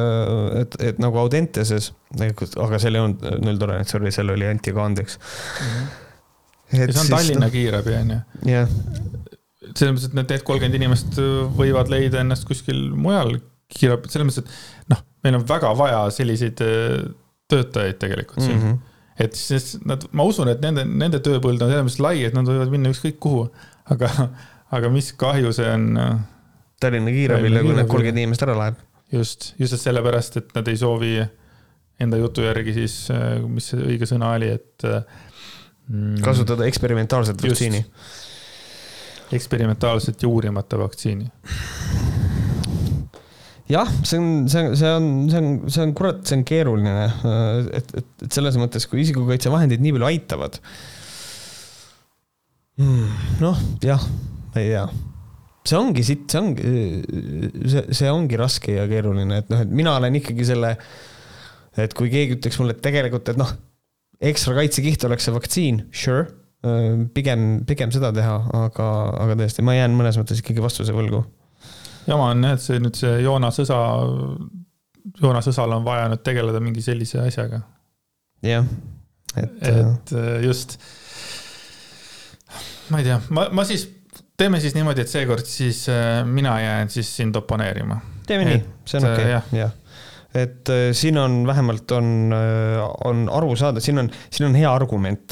et, 0.61 0.77
et 0.91 1.02
nagu 1.03 1.19
Audenteses, 1.22 1.91
aga 2.19 2.80
seal 2.81 2.97
ei 2.97 3.03
olnud 3.03 3.26
nulltolerants, 3.45 3.95
sorry, 3.95 4.14
seal 4.15 4.34
oli 4.34 4.47
anti-kandeks 4.49 5.19
mm. 5.19 5.68
-hmm. 5.73 6.80
ja 6.80 6.88
see 6.89 7.03
on 7.03 7.11
Tallinna 7.14 7.47
no, 7.47 7.52
kiirabi, 7.53 7.97
on 8.02 8.15
ju. 8.15 8.22
jah. 8.53 8.80
selles 9.76 9.93
mõttes, 9.95 10.10
et 10.10 10.18
need, 10.18 10.34
need 10.34 10.47
kolmkümmend 10.47 10.80
inimest 10.81 11.22
võivad 11.60 11.91
leida 11.93 12.23
ennast 12.23 12.47
kuskil 12.49 12.89
mujal 12.95 13.38
kiirabi, 13.76 14.11
selles 14.11 14.31
mõttes, 14.31 14.43
et 14.43 14.91
noh, 14.95 15.06
meil 15.26 15.39
on 15.39 15.47
väga 15.47 15.72
vaja 15.77 16.03
selliseid 16.14 16.61
äh, 16.65 16.99
töötajaid 17.52 18.02
tegelikult 18.02 18.43
siin 18.43 18.60
mm. 18.60 18.68
-hmm 18.68 18.91
et 19.19 19.37
siis 19.37 19.75
nad, 19.87 20.03
ma 20.15 20.25
usun, 20.27 20.49
et 20.51 20.63
nende, 20.63 20.83
nende 20.85 21.21
tööpõld 21.23 21.61
on 21.63 21.71
selles 21.71 21.85
mõttes 21.87 22.01
lai, 22.03 22.17
et 22.27 22.35
nad 22.35 22.47
võivad 22.49 22.73
minna 22.73 22.91
ükskõik 22.91 23.19
kuhu, 23.23 23.45
aga, 23.93 24.11
aga 24.75 24.91
mis 24.93 25.11
kahju 25.19 25.53
see 25.55 25.69
on. 25.71 25.91
Äh, 26.01 26.15
Tallinna 26.83 27.07
kiirabile, 27.07 27.61
kui 27.63 27.71
need 27.71 27.87
kolmkümmend 27.87 28.19
inimest 28.19 28.41
ära 28.43 28.53
läheb. 28.59 28.81
just, 29.15 29.53
just 29.57 29.79
sellepärast, 29.79 30.35
et 30.41 30.49
nad 30.57 30.67
ei 30.67 30.75
soovi 30.77 31.13
enda 32.03 32.19
jutu 32.19 32.43
järgi 32.43 32.73
siis, 32.75 32.97
äh, 33.15 33.39
mis 33.47 33.71
see 33.71 33.79
õige 33.79 34.09
sõna 34.09 34.33
oli, 34.35 34.51
et 34.57 34.83
äh, 34.83 34.99
mm,. 35.87 36.19
kasutada 36.25 36.67
eksperimentaalset 36.67 37.39
vaktsiini. 37.41 37.85
eksperimentaalset 39.39 40.21
ja 40.21 40.29
uurimata 40.29 40.77
vaktsiini 40.83 41.31
jah, 43.71 43.89
see 44.05 44.19
on, 44.21 44.45
see 44.51 44.61
on, 44.61 44.75
see 44.77 44.91
on, 44.91 45.09
see 45.31 45.41
on, 45.41 45.49
see 45.69 45.87
on 45.87 45.95
kurat, 45.97 46.21
see 46.27 46.37
on 46.39 46.45
keeruline, 46.47 46.93
et, 47.79 47.89
et, 47.97 48.13
et 48.27 48.37
selles 48.37 48.59
mõttes, 48.61 48.85
kui 48.89 49.01
isikukaitsevahendid 49.05 49.81
nii 49.83 49.95
palju 49.95 50.09
aitavad 50.11 50.61
hmm,. 52.81 53.19
noh, 53.41 53.67
jah, 53.85 54.05
ei 54.55 54.71
tea 54.73 54.87
see 55.65 55.77
ongi 55.79 56.05
siit, 56.05 56.25
see 56.29 56.41
ongi, 56.41 56.71
see, 57.65 57.83
see 57.97 58.09
ongi 58.13 58.37
raske 58.39 58.75
ja 58.75 58.85
keeruline, 58.89 59.41
et 59.41 59.47
noh, 59.49 59.63
et 59.65 59.71
mina 59.73 59.95
olen 59.97 60.19
ikkagi 60.19 60.45
selle, 60.45 60.75
et 61.81 61.95
kui 61.97 62.11
keegi 62.13 62.37
ütleks 62.37 62.59
mulle, 62.61 62.75
et 62.77 62.83
tegelikult, 62.85 63.31
et 63.33 63.39
noh, 63.39 63.49
ekstra 64.29 64.53
kaitsekiht 64.59 65.07
oleks 65.09 65.25
see 65.25 65.33
vaktsiin, 65.35 65.81
sure, 65.95 66.27
pigem, 67.17 67.65
pigem 67.65 67.91
seda 67.93 68.11
teha, 68.13 68.37
aga, 68.61 68.91
aga 69.25 69.39
tõesti, 69.41 69.65
ma 69.65 69.75
jään 69.77 69.97
mõnes 69.97 70.17
mõttes 70.21 70.41
ikkagi 70.41 70.63
vastuse 70.63 70.93
võlgu 70.95 71.23
jama 72.07 72.32
on 72.34 72.45
jah, 72.45 72.56
et 72.56 72.64
see 72.64 72.82
nüüd 72.82 72.98
see 72.99 73.19
Joonas 73.23 73.60
Õsa, 73.64 73.80
Joonas 75.22 75.49
Õsal 75.52 75.76
on 75.77 75.86
vaja 75.86 76.10
nüüd 76.11 76.23
tegeleda 76.26 76.61
mingi 76.64 76.84
sellise 76.86 77.22
asjaga. 77.23 77.61
jah, 78.45 78.68
et. 79.36 79.61
et 79.72 80.15
äh, 80.18 80.34
just. 80.45 80.77
ma 82.90 83.02
ei 83.02 83.07
tea, 83.07 83.22
ma, 83.36 83.48
ma 83.56 83.65
siis, 83.68 83.88
teeme 84.38 84.61
siis 84.64 84.76
niimoodi, 84.77 85.06
et 85.06 85.11
seekord 85.11 85.48
siis 85.49 85.86
äh, 85.94 86.22
mina 86.27 86.60
jään 86.61 86.94
siis 86.94 87.10
sind 87.18 87.38
oponeerima. 87.40 88.02
teeme 88.27 88.52
nii, 88.52 88.61
see 88.86 89.02
on 89.02 89.10
okei 89.14 89.32
okay., 89.32 89.40
äh, 89.40 89.57
jah 89.64 89.82
et 90.36 90.68
siin 90.91 91.15
on 91.15 91.45
vähemalt 91.48 91.91
on, 91.95 92.34
on 93.07 93.19
aru 93.32 93.53
saada, 93.56 93.80
siin 93.80 94.02
on, 94.02 94.10
siin 94.27 94.49
on 94.49 94.57
hea 94.60 94.68
argument, 94.68 95.32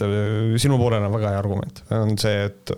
sinu 0.64 0.78
poolel 0.80 1.04
on 1.04 1.12
väga 1.12 1.34
hea 1.34 1.42
argument, 1.42 1.82
on 1.92 2.14
see, 2.22 2.46
et 2.48 2.72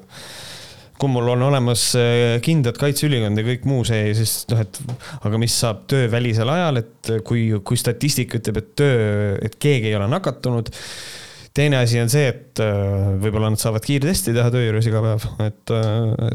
kui 1.00 1.12
mul 1.12 1.28
on 1.34 1.44
olemas 1.50 1.84
eh, 2.00 2.38
kindlad 2.44 2.80
kaitseülikond 2.80 3.40
ja 3.40 3.46
kõik 3.46 3.68
muu 3.68 3.84
see, 3.88 4.14
siis 4.18 4.38
noh, 4.52 4.64
et 4.64 4.80
aga 5.28 5.42
mis 5.42 5.58
saab 5.60 5.84
töövälisel 5.92 6.52
ajal, 6.52 6.82
et 6.82 7.14
kui, 7.28 7.50
kui 7.68 7.80
statistika 7.80 8.40
ütleb, 8.40 8.62
et 8.62 8.74
töö, 8.80 9.36
et 9.44 9.60
keegi 9.60 9.92
ei 9.92 10.00
ole 10.00 10.08
nakatunud. 10.12 10.72
teine 11.56 11.80
asi 11.84 12.00
on 12.00 12.12
see, 12.12 12.32
et 12.32 12.64
eh, 12.64 13.14
võib-olla 13.24 13.52
nad 13.52 13.62
saavad 13.62 13.84
kiirtesti 13.86 14.36
teha 14.36 14.52
töö 14.54 14.70
juures 14.70 14.88
iga 14.92 15.04
päev, 15.04 15.28
et, 15.50 15.76
eh, 15.76 16.34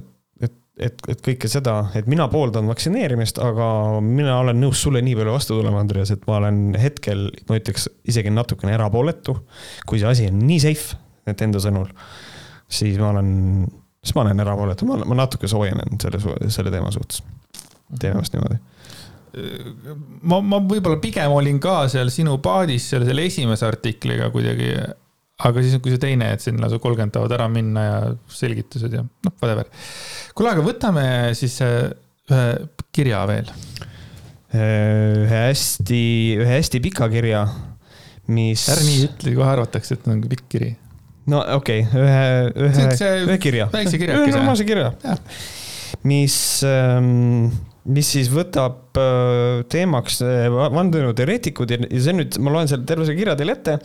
et, 0.48 0.56
et, 0.90 1.02
et 1.14 1.24
kõike 1.24 1.48
seda, 1.52 1.80
et 1.96 2.08
mina 2.10 2.28
pooldan 2.32 2.68
vaktsineerimist, 2.68 3.40
aga 3.40 3.72
mina 4.04 4.38
olen 4.44 4.60
nõus 4.60 4.84
sulle 4.84 5.00
nii 5.04 5.16
palju 5.22 5.38
vastu 5.38 5.56
tulema, 5.56 5.80
Andreas, 5.80 6.12
et 6.12 6.24
ma 6.28 6.40
olen 6.42 6.62
hetkel, 6.80 7.30
ma 7.48 7.60
ütleks 7.60 7.88
isegi 8.12 8.32
natukene 8.34 8.76
erapooletu. 8.76 9.40
kui 9.88 10.04
see 10.04 10.12
asi 10.12 10.28
on 10.28 10.44
nii 10.44 10.64
safe, 10.68 11.00
et 11.28 11.48
enda 11.48 11.64
sõnul, 11.64 11.88
siis 12.68 13.00
ma 13.00 13.14
olen 13.14 13.30
siis 14.00 14.16
ma 14.16 14.24
olen 14.24 14.40
erapooletu, 14.40 14.88
ma, 14.88 14.98
ma 15.08 15.18
natuke 15.22 15.48
soojenen 15.50 16.00
selle, 16.02 16.20
selle 16.52 16.72
teema 16.72 16.90
suhtes. 16.94 17.22
teeme 18.00 18.20
vast 18.20 18.34
niimoodi. 18.34 18.58
ma, 20.22 20.40
ma 20.40 20.60
võib-olla 20.64 20.98
pigem 21.02 21.32
olin 21.36 21.60
ka 21.62 21.84
seal 21.92 22.10
sinu 22.12 22.38
paadis 22.42 22.88
seal 22.90 23.04
selle 23.06 23.26
esimese 23.28 23.66
artikliga 23.68 24.30
kuidagi, 24.34 24.72
aga 25.46 25.64
siis, 25.64 25.76
kui 25.82 25.92
see 25.92 26.02
teine, 26.02 26.32
et 26.34 26.42
siin 26.42 26.58
lausa 26.62 26.80
kolmkümmend 26.82 27.14
tahavad 27.14 27.36
ära 27.36 27.48
minna 27.52 27.84
ja 27.86 28.00
selgitused 28.40 28.96
ja 28.96 29.04
noh, 29.04 29.36
whatever. 29.42 29.68
kuule, 30.34 30.54
aga 30.56 30.66
võtame 30.66 31.06
siis 31.38 31.60
äh, 31.66 31.92
ühe 32.30 32.46
kirja 32.94 33.22
veel. 33.30 33.52
ühe 34.50 35.42
hästi, 35.44 36.04
ühe 36.40 36.52
hästi 36.56 36.80
pika 36.82 37.06
kirja, 37.12 37.44
mis. 38.32 38.64
ära 38.72 38.82
nii 38.82 39.02
ütle, 39.06 39.34
kohe 39.36 39.52
arvatakse, 39.52 39.98
et 39.98 40.08
on 40.10 40.24
pikk 40.24 40.48
kiri 40.50 40.72
no 41.30 41.40
okei 41.56 41.84
okay,, 41.84 42.02
ühe, 42.02 42.68
ühe, 42.68 42.86
ühe 43.26 43.40
kirja. 43.42 43.68
väikse 43.72 44.00
kirjakese. 44.00 44.36
normaalse 44.36 44.66
kirja. 44.68 44.92
mis, 46.06 46.36
ähm, 46.66 47.50
mis 47.90 48.10
siis 48.16 48.30
võtab 48.32 48.98
äh, 49.00 49.62
teemaks 49.72 50.20
äh, 50.26 50.48
vandenõuteoreetikud 50.50 51.76
ja 51.76 51.80
see 51.92 52.16
nüüd, 52.16 52.40
ma 52.42 52.54
loen 52.56 52.70
selle 52.70 52.88
terve 52.88 53.08
selle 53.08 53.20
kirja 53.20 53.36
teile 53.38 53.56
ette. 53.58 53.78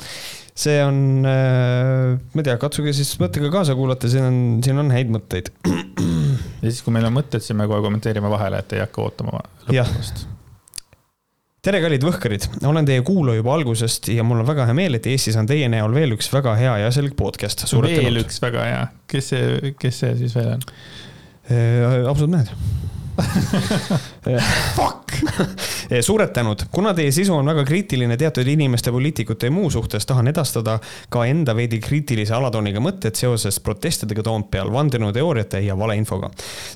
see 0.56 0.78
on, 0.84 1.00
äh, 1.30 2.14
ma 2.16 2.44
ei 2.44 2.48
tea, 2.50 2.60
katsuge 2.62 2.96
siis 2.96 3.16
mõttega 3.22 3.52
kaasa 3.54 3.76
kuulata, 3.78 4.12
siin 4.12 4.30
on, 4.30 4.40
siin 4.66 4.80
on 4.82 4.94
häid 4.96 5.12
mõtteid. 5.14 5.52
ja 5.66 6.70
siis, 6.70 6.84
kui 6.86 6.96
meil 6.96 7.10
on 7.10 7.20
mõtted, 7.20 7.44
siis 7.44 7.58
me 7.58 7.68
kohe 7.70 7.84
kommenteerime 7.86 8.32
vahele, 8.32 8.64
et 8.64 8.78
ei 8.78 8.86
hakka 8.86 9.06
ootama 9.10 9.44
lõppemast 9.68 10.30
tere, 11.66 11.80
kallid 11.82 12.04
võhkarid, 12.06 12.46
olen 12.70 12.86
teie 12.86 13.02
kuulaja 13.06 13.42
juba 13.42 13.56
algusest 13.56 14.10
ja 14.14 14.24
mul 14.28 14.44
on 14.44 14.48
väga 14.48 14.68
hea 14.70 14.78
meel, 14.78 14.98
et 15.00 15.08
Eestis 15.10 15.38
on 15.40 15.48
teie 15.50 15.68
näol 15.72 15.96
veel 15.96 16.14
üks 16.14 16.30
väga 16.34 16.54
hea 16.60 16.76
ja 16.84 16.92
asjalik 16.92 17.16
podcast. 17.18 17.66
veel 17.72 18.04
tänud. 18.04 18.22
üks 18.22 18.38
väga 18.44 18.66
hea, 18.68 18.84
kes 19.10 19.32
see, 19.34 19.74
kes 19.82 20.02
see 20.04 20.14
siis 20.22 20.36
veel 20.38 20.52
on 20.54 20.66
äh,? 21.50 22.06
ausad 22.06 22.30
mehed 22.30 22.52
Fuck 24.26 25.06
suured 26.02 26.32
tänud, 26.34 26.66
kuna 26.72 26.94
teie 26.94 27.12
sisu 27.14 27.34
on 27.36 27.48
väga 27.50 27.64
kriitiline 27.68 28.18
teatud 28.18 28.48
inimeste, 28.48 28.92
poliitikute 28.92 29.50
ja 29.50 29.54
muu 29.54 29.70
suhtes, 29.72 30.06
tahan 30.06 30.28
edastada 30.32 30.78
ka 31.14 31.26
enda 31.30 31.56
veidi 31.56 31.80
kriitilise 31.84 32.34
alatooniga 32.36 32.82
mõtted 32.84 33.18
seoses 33.18 33.60
protestidega 33.64 34.24
Toompeal, 34.26 34.72
vandenõuteooriate 34.74 35.62
ja 35.66 35.78
valeinfoga. 35.78 36.32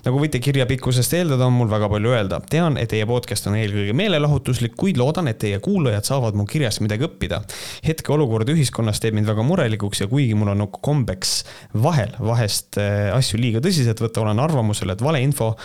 nagu 0.05 0.21
võite 0.21 0.39
kirja 0.39 0.65
pikkusest 0.69 1.13
eeldada, 1.17 1.47
on 1.47 1.57
mul 1.57 1.69
väga 1.71 1.89
palju 1.89 2.13
öelda. 2.13 2.41
tean, 2.49 2.77
et 2.77 2.89
teie 2.89 3.05
podcast 3.05 3.47
on 3.47 3.55
eelkõige 3.55 3.93
meelelahutuslik, 3.93 4.75
kuid 4.77 4.97
loodan, 4.97 5.27
et 5.27 5.39
teie 5.39 5.59
kuulajad 5.59 6.05
saavad 6.05 6.35
mu 6.35 6.45
kirjast 6.45 6.81
midagi 6.81 7.07
õppida. 7.07 7.41
hetkeolukord 7.87 8.49
ühiskonnas 8.49 8.99
teeb 8.99 9.13
mind 9.13 9.27
väga 9.27 9.43
murelikuks 9.43 10.01
ja 10.01 10.07
kuigi 10.07 10.35
mul 10.35 10.53
on 10.53 10.67
kombeks 10.81 11.43
vahel 11.73 12.13
vahest 12.19 12.77
äh, 12.77 13.15
asju 13.15 13.39
liiga 13.39 13.59
tõsiselt 13.59 13.99
võtta, 14.01 14.21
olen 14.21 14.39
arvamusel, 14.39 14.89
et 14.89 15.01
valeinfo 15.01 15.55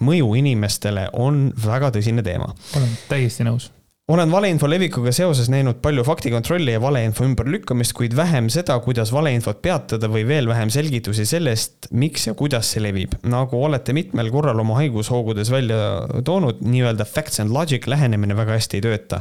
mõju 0.00 0.34
inimestele 0.38 1.08
on 1.12 1.27
väga 1.64 1.92
tõsine 1.94 2.22
teema. 2.26 2.52
olen 2.76 2.94
täiesti 3.08 3.46
nõus 3.48 3.70
olen 4.08 4.30
valeinfo 4.32 4.68
levikuga 4.70 5.12
seoses 5.12 5.50
näinud 5.52 5.82
palju 5.84 6.00
faktikontrolli 6.06 6.72
ja 6.72 6.80
valeinfo 6.80 7.26
ümberlükkamist, 7.28 7.92
kuid 7.92 8.14
vähem 8.16 8.46
seda, 8.48 8.78
kuidas 8.80 9.10
valeinfot 9.12 9.58
peatada 9.60 10.08
või 10.08 10.22
veel 10.24 10.46
vähem 10.48 10.70
selgitusi 10.72 11.26
sellest, 11.28 11.90
miks 11.92 12.24
ja 12.24 12.32
kuidas 12.38 12.70
see 12.72 12.80
levib. 12.80 13.12
nagu 13.28 13.60
olete 13.60 13.92
mitmel 13.92 14.30
korral 14.32 14.62
oma 14.62 14.78
haigushoogudes 14.78 15.50
välja 15.52 16.06
toonud, 16.24 16.62
nii-öelda 16.64 17.04
facts 17.04 17.42
and 17.44 17.52
logic 17.52 17.84
lähenemine 17.86 18.36
väga 18.36 18.56
hästi 18.56 18.78
ei 18.78 18.84
tööta. 18.86 19.18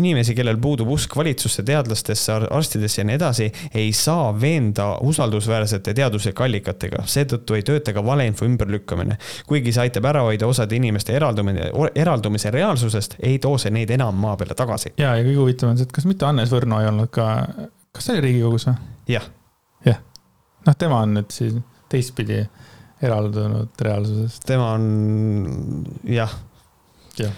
Inimesi, 0.00 0.34
kellel 0.38 0.56
puudub 0.56 0.88
usk 0.96 1.16
valitsusse, 1.16 1.62
teadlastesse, 1.68 2.38
arstidesse 2.48 3.02
ja 3.02 3.06
nii 3.10 3.18
edasi, 3.20 3.50
ei 3.74 3.92
saa 3.92 4.32
veenda 4.32 4.94
usaldusväärsete 5.04 5.92
teaduslike 6.00 6.46
allikatega, 6.48 7.04
seetõttu 7.04 7.60
ei 7.60 7.68
tööta 7.68 7.92
ka 7.92 8.06
valeinfo 8.06 8.48
ümberlükkamine. 8.48 9.20
kuigi 9.46 9.76
see 9.76 9.84
aitab 9.84 10.08
ära 10.08 10.24
hoida 10.24 10.48
osade 10.48 10.80
inimeste 10.80 11.12
eraldumine, 11.12 11.68
eraldumise 11.94 12.50
reaalsusest, 12.50 13.09
sellepärast 13.10 13.26
ei 13.26 13.38
too 13.38 13.58
see 13.58 13.70
neid 13.70 13.90
enam 13.90 14.14
maa 14.14 14.36
peale 14.36 14.54
tagasi. 14.54 14.92
ja, 14.98 15.16
ja 15.16 15.24
kõige 15.24 15.40
huvitavam 15.40 15.72
on 15.72 15.78
see, 15.78 15.88
et 15.88 15.92
kas 15.92 16.06
mitte 16.06 16.26
Hannes 16.26 16.50
Võrno 16.52 16.80
ei 16.80 16.88
olnud 16.88 17.10
ka, 17.10 17.26
kas 17.92 18.06
ta 18.06 18.12
oli 18.12 18.20
Riigikogus 18.20 18.66
või? 18.66 18.74
jah. 19.08 19.28
jah, 19.84 20.00
noh, 20.66 20.76
tema 20.78 21.02
on 21.04 21.14
nüüd 21.18 21.30
siis 21.34 21.54
teistpidi 21.88 22.42
eraldunud 23.02 23.80
reaalsusest. 23.80 24.44
tema 24.46 24.72
on 24.76 25.84
jah. 26.04 26.34
jah 27.18 27.32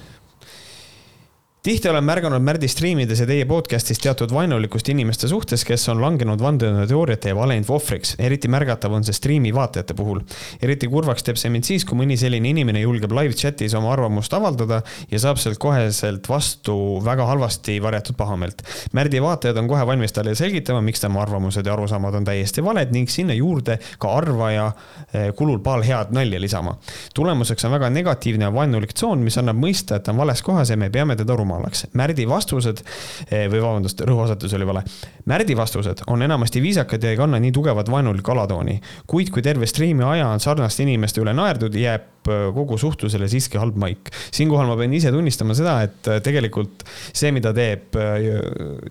tihti 1.63 1.89
olen 1.89 2.03
märganud 2.05 2.43
Märdi 2.43 2.67
striimides 2.67 3.21
ja 3.23 3.27
teie 3.29 3.45
podcast'is 3.47 4.01
teatud 4.03 4.33
vaenulikkust 4.35 4.89
inimeste 4.91 5.29
suhtes, 5.31 5.63
kes 5.63 5.85
on 5.93 6.01
langenud 6.03 6.41
vandenõuteooriate 6.43 7.31
ja 7.31 7.37
valeinfo 7.39 7.77
ohvriks. 7.77 8.17
eriti 8.19 8.49
märgatav 8.51 8.91
on 8.97 9.05
see 9.07 9.15
striimi 9.15 9.53
vaatajate 9.55 9.95
puhul. 9.95 10.19
eriti 10.59 10.89
kurvaks 10.91 11.23
teeb 11.23 11.39
see 11.39 11.53
mind 11.55 11.69
siis, 11.69 11.85
kui 11.87 12.01
mõni 12.01 12.17
selline 12.19 12.51
inimene 12.51 12.83
julgeb 12.83 13.15
live 13.15 13.39
chat'is 13.39 13.77
oma 13.79 13.93
arvamust 13.93 14.35
avaldada 14.35 14.81
ja 15.11 15.21
saab 15.23 15.39
sealt 15.39 15.61
koheselt 15.63 16.27
vastu 16.29 16.75
väga 17.05 17.29
halvasti 17.31 17.79
varjatud 17.83 18.19
pahameelt. 18.19 18.67
Märdi 18.93 19.23
vaatajad 19.23 19.63
on 19.63 19.71
kohe 19.71 19.87
valmis 19.87 20.19
talle 20.19 20.35
selgitama, 20.35 20.83
miks 20.83 21.07
tema 21.07 21.23
arvamused 21.23 21.63
ja 21.67 21.77
arusaamad 21.77 22.19
on 22.19 22.27
täiesti 22.27 22.65
valed 22.65 22.91
ning 22.91 23.07
sinna 23.07 23.39
juurde 23.39 23.79
ka 24.03 24.17
arvaja 24.17 24.67
eh, 25.15 25.31
kulul 25.31 25.63
paar 25.63 25.87
head 25.87 26.11
nalja 26.11 26.43
lisama. 26.43 26.75
tulemuseks 27.15 27.71
on 27.71 27.79
väga 27.79 27.91
negatiivne 27.91 28.51
ja 28.51 28.53
vaenulik 28.53 28.99
tsoon, 28.99 29.23
mis 29.23 29.39
annab 29.39 29.63
mõista, 29.63 30.03
et 30.03 30.03
ta 30.03 30.11
on 30.11 30.19
vales 30.27 30.43
kohas 30.43 30.75
ja 30.75 30.77
me 30.77 30.91
peame 30.91 31.15
teda 31.15 31.39
ruma 31.39 31.52
rumalaks. 31.53 31.87
Märdi 31.99 32.27
vastused 32.29 32.83
eh, 33.29 33.47
või 33.53 33.63
vabandust, 33.63 34.03
rõhuasetus 34.09 34.55
oli 34.57 34.69
vale. 34.69 34.85
Märdi 35.31 35.57
vastused 35.57 36.05
on 36.11 36.23
enamasti 36.25 36.63
viisakad 36.63 37.03
ja 37.03 37.13
ei 37.13 37.21
kanna 37.21 37.41
nii 37.43 37.53
tugevat 37.53 37.91
vaenulikku 37.91 38.33
alatooni. 38.33 38.81
kuid 39.07 39.31
kui 39.31 39.43
terve 39.43 39.67
striimi 39.67 40.05
aja 40.05 40.29
on 40.29 40.41
sarnaste 40.41 40.83
inimeste 40.83 41.21
üle 41.21 41.35
naerdud, 41.37 41.75
jääb 41.75 42.31
eh, 42.31 42.47
kogu 42.55 42.79
suhtlusele 42.79 43.29
siiski 43.29 43.61
halb 43.61 43.77
maik. 43.77 44.11
siinkohal 44.31 44.67
ma 44.71 44.77
pean 44.77 44.95
ise 44.95 45.13
tunnistama 45.13 45.55
seda, 45.59 45.81
et 45.83 46.09
eh, 46.09 46.23
tegelikult 46.25 46.87
see, 47.13 47.33
mida 47.33 47.53
teeb 47.57 47.99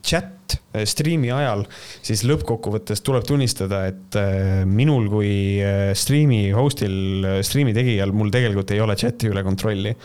chat 0.06 0.41
striimi 0.88 1.32
ajal, 1.34 1.64
siis 2.06 2.24
lõppkokkuvõttes 2.28 3.04
tuleb 3.06 3.26
tunnistada, 3.28 3.84
et 3.92 4.18
minul 4.70 5.10
kui 5.12 5.32
striimi 5.98 6.44
host'il, 6.56 7.28
striimi 7.46 7.76
tegijal, 7.78 8.14
mul 8.16 8.32
tegelikult 8.34 8.74
ei 8.76 8.84
ole 8.84 8.98
chat'i 9.00 9.32
üle 9.32 9.44
kontrolli. 9.46 9.96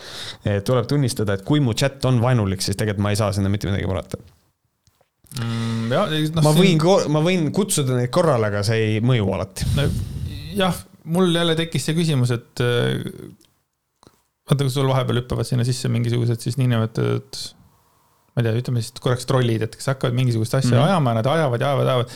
tuleb 0.67 0.89
tunnistada, 0.89 1.37
et 1.37 1.45
kui 1.47 1.63
mu 1.63 1.75
chat 1.77 2.03
on 2.09 2.21
vaenulik, 2.23 2.63
siis 2.63 2.77
tegelikult 2.79 3.05
ma 3.05 3.13
ei 3.13 3.19
saa 3.19 3.33
sinna 3.35 3.51
mitte 3.53 3.69
midagi 3.69 3.89
parata 3.89 4.19
mm,. 5.39 5.65
No, 5.87 6.03
ma 6.43 6.51
võin 6.51 6.75
siin..., 6.75 7.11
ma 7.13 7.23
võin 7.23 7.49
kutsuda 7.55 7.95
neid 7.95 8.11
korrale, 8.13 8.49
aga 8.49 8.63
see 8.67 8.79
ei 8.83 9.01
mõju 9.03 9.29
alati 9.37 9.67
no,. 9.77 9.89
jah, 10.57 10.79
mul 11.07 11.31
jälle 11.31 11.55
tekkis 11.59 11.87
see 11.87 11.95
küsimus, 11.97 12.33
et 12.35 12.63
vaata, 14.47 14.63
kui 14.63 14.73
sul 14.73 14.89
vahepeal 14.89 15.21
hüppavad 15.21 15.47
sinna 15.47 15.65
sisse 15.67 15.91
mingisugused 15.91 16.43
siis 16.43 16.57
niinimetatud, 16.59 17.39
ma 18.37 18.43
ei 18.43 18.45
tea, 18.45 18.59
ütleme 18.61 18.83
siis 18.85 19.01
korraks 19.01 19.25
trollid, 19.25 19.63
et 19.65 19.75
kes 19.75 19.89
hakkavad 19.89 20.13
mingisugust 20.13 20.53
asja 20.53 20.69
mm 20.69 20.77
-hmm. 20.77 20.91
ajama 20.91 21.09
ja 21.09 21.17
nad 21.17 21.29
ajavad 21.31 21.61
ja 21.61 21.69
ajavad, 21.71 21.87
ajavad. 21.87 22.11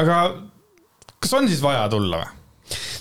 aga 0.00 0.16
kas 1.20 1.34
on 1.38 1.46
siis 1.48 1.62
vaja 1.62 1.84
tulla 1.88 2.24
või? 2.24 2.32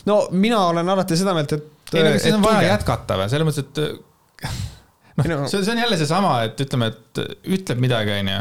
no 0.05 0.19
mina 0.31 0.59
olen 0.67 0.89
alati 0.89 1.17
seda 1.17 1.33
meelt, 1.33 1.53
et. 1.57 1.65
ei 1.93 2.03
no 2.03 2.11
kas 2.13 2.21
siis 2.21 2.35
on 2.35 2.43
vaja 2.43 2.59
tulge. 2.59 2.69
jätkata 2.69 3.17
või, 3.17 3.29
selles 3.29 3.49
mõttes, 3.49 3.65
et 3.65 5.25
noh, 5.33 5.47
see, 5.49 5.63
see 5.63 5.73
on 5.73 5.81
jälle 5.81 5.97
seesama, 5.97 6.35
et 6.45 6.61
ütleme, 6.61 6.93
et 6.93 7.25
ütleb 7.57 7.81
midagi, 7.81 8.19
onju, 8.19 8.39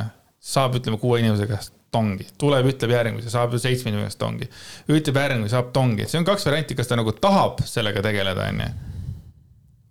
saab, 0.54 0.76
ütleme, 0.76 1.00
kuue 1.00 1.24
inimese 1.24 1.48
käest 1.48 1.72
tongi, 1.94 2.26
tuleb, 2.38 2.66
ütleb 2.68 2.90
järgmise, 2.90 3.30
saab 3.30 3.54
seitsme 3.56 3.94
inimese 3.94 4.10
käest 4.10 4.20
tongi. 4.20 4.50
ütleb 4.90 5.16
järgmine, 5.22 5.48
saab 5.48 5.72
tongi, 5.72 6.04
see 6.10 6.20
on 6.20 6.26
kaks 6.28 6.44
varianti, 6.50 6.76
kas 6.76 6.90
ta 6.90 7.00
nagu 7.00 7.16
tahab 7.16 7.64
sellega 7.64 8.02
tegeleda, 8.04 8.50
onju 8.52 8.93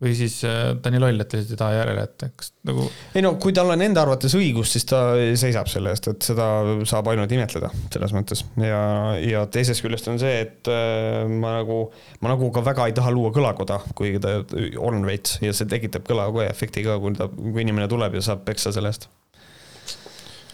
või 0.04 0.14
siis 0.18 0.38
äh, 0.48 0.74
ta 0.84 0.92
nii 0.92 1.02
loll, 1.02 1.24
et 1.24 1.34
lihtsalt 1.36 1.54
ei 1.56 1.60
taha 1.60 1.78
järele 1.78 2.04
jätta, 2.04 2.30
kas 2.40 2.52
nagu. 2.68 2.86
ei 3.16 3.24
no 3.26 3.34
kui 3.42 3.56
tal 3.56 3.72
on 3.74 3.84
enda 3.86 4.04
arvates 4.04 4.36
õigus, 4.38 4.74
siis 4.76 4.88
ta 4.90 5.02
seisab 5.40 5.70
selle 5.72 5.94
eest, 5.94 6.10
et 6.12 6.28
seda 6.28 6.48
saab 6.90 7.12
ainult 7.14 7.32
imetleda 7.36 7.72
selles 7.94 8.16
mõttes 8.16 8.44
ja, 8.62 8.82
ja 9.24 9.46
teisest 9.54 9.86
küljest 9.86 10.10
on 10.12 10.20
see, 10.22 10.34
et 10.46 10.72
äh, 10.72 11.24
ma 11.30 11.58
nagu, 11.60 11.80
ma 12.24 12.34
nagu 12.34 12.52
ka 12.56 12.66
väga 12.66 12.90
ei 12.90 12.98
taha 12.98 13.14
luua 13.16 13.34
kõlakoda, 13.36 13.80
kuigi 13.98 14.22
ta 14.24 14.40
on 14.84 15.04
veits 15.08 15.40
ja 15.44 15.56
see 15.56 15.70
tekitab 15.72 16.08
kõlakoja 16.10 16.52
efekti 16.52 16.86
ka, 16.86 17.00
kui 17.04 17.16
ta, 17.18 17.30
kui 17.34 17.64
inimene 17.66 17.90
tuleb 17.92 18.20
ja 18.20 18.26
saab 18.26 18.44
peksa 18.48 18.76
selle 18.76 18.94
eest. 18.94 19.10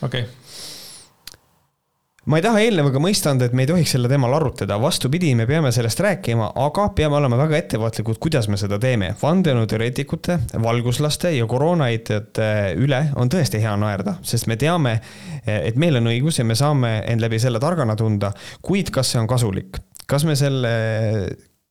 okei 0.02 0.28
okay 0.28 0.49
ma 2.30 2.38
ei 2.38 2.44
taha 2.46 2.60
eelnevaga 2.62 3.02
mõista 3.02 3.32
anda, 3.34 3.48
et 3.50 3.56
me 3.58 3.64
ei 3.66 3.70
tohiks 3.72 3.96
selle 3.96 4.10
teemal 4.12 4.36
arutleda, 4.38 4.78
vastupidi, 4.82 5.32
me 5.38 5.48
peame 5.50 5.72
sellest 5.74 6.02
rääkima, 6.06 6.52
aga 6.62 6.86
peame 6.98 7.18
olema 7.18 7.40
väga 7.40 7.58
ettevaatlikud, 7.58 8.20
kuidas 8.22 8.46
me 8.52 8.60
seda 8.62 8.78
teeme. 8.82 9.16
vandenõuteoreetikute, 9.22 10.38
valguslaste 10.62 11.34
ja 11.34 11.48
koroonaeitajate 11.50 12.50
üle 12.78 13.02
on 13.18 13.34
tõesti 13.34 13.64
hea 13.64 13.74
naerda, 13.82 14.20
sest 14.22 14.50
me 14.52 14.60
teame, 14.62 15.00
et 15.46 15.80
meil 15.82 15.98
on 15.98 16.12
õigus 16.14 16.38
ja 16.38 16.46
me 16.46 16.58
saame 16.60 17.00
end 17.10 17.26
läbi 17.26 17.42
selle 17.42 17.62
targana 17.62 17.98
tunda, 17.98 18.34
kuid 18.62 18.94
kas 18.94 19.16
see 19.16 19.24
on 19.24 19.30
kasulik? 19.30 19.82
kas 20.10 20.24
me 20.26 20.34
selle 20.34 20.70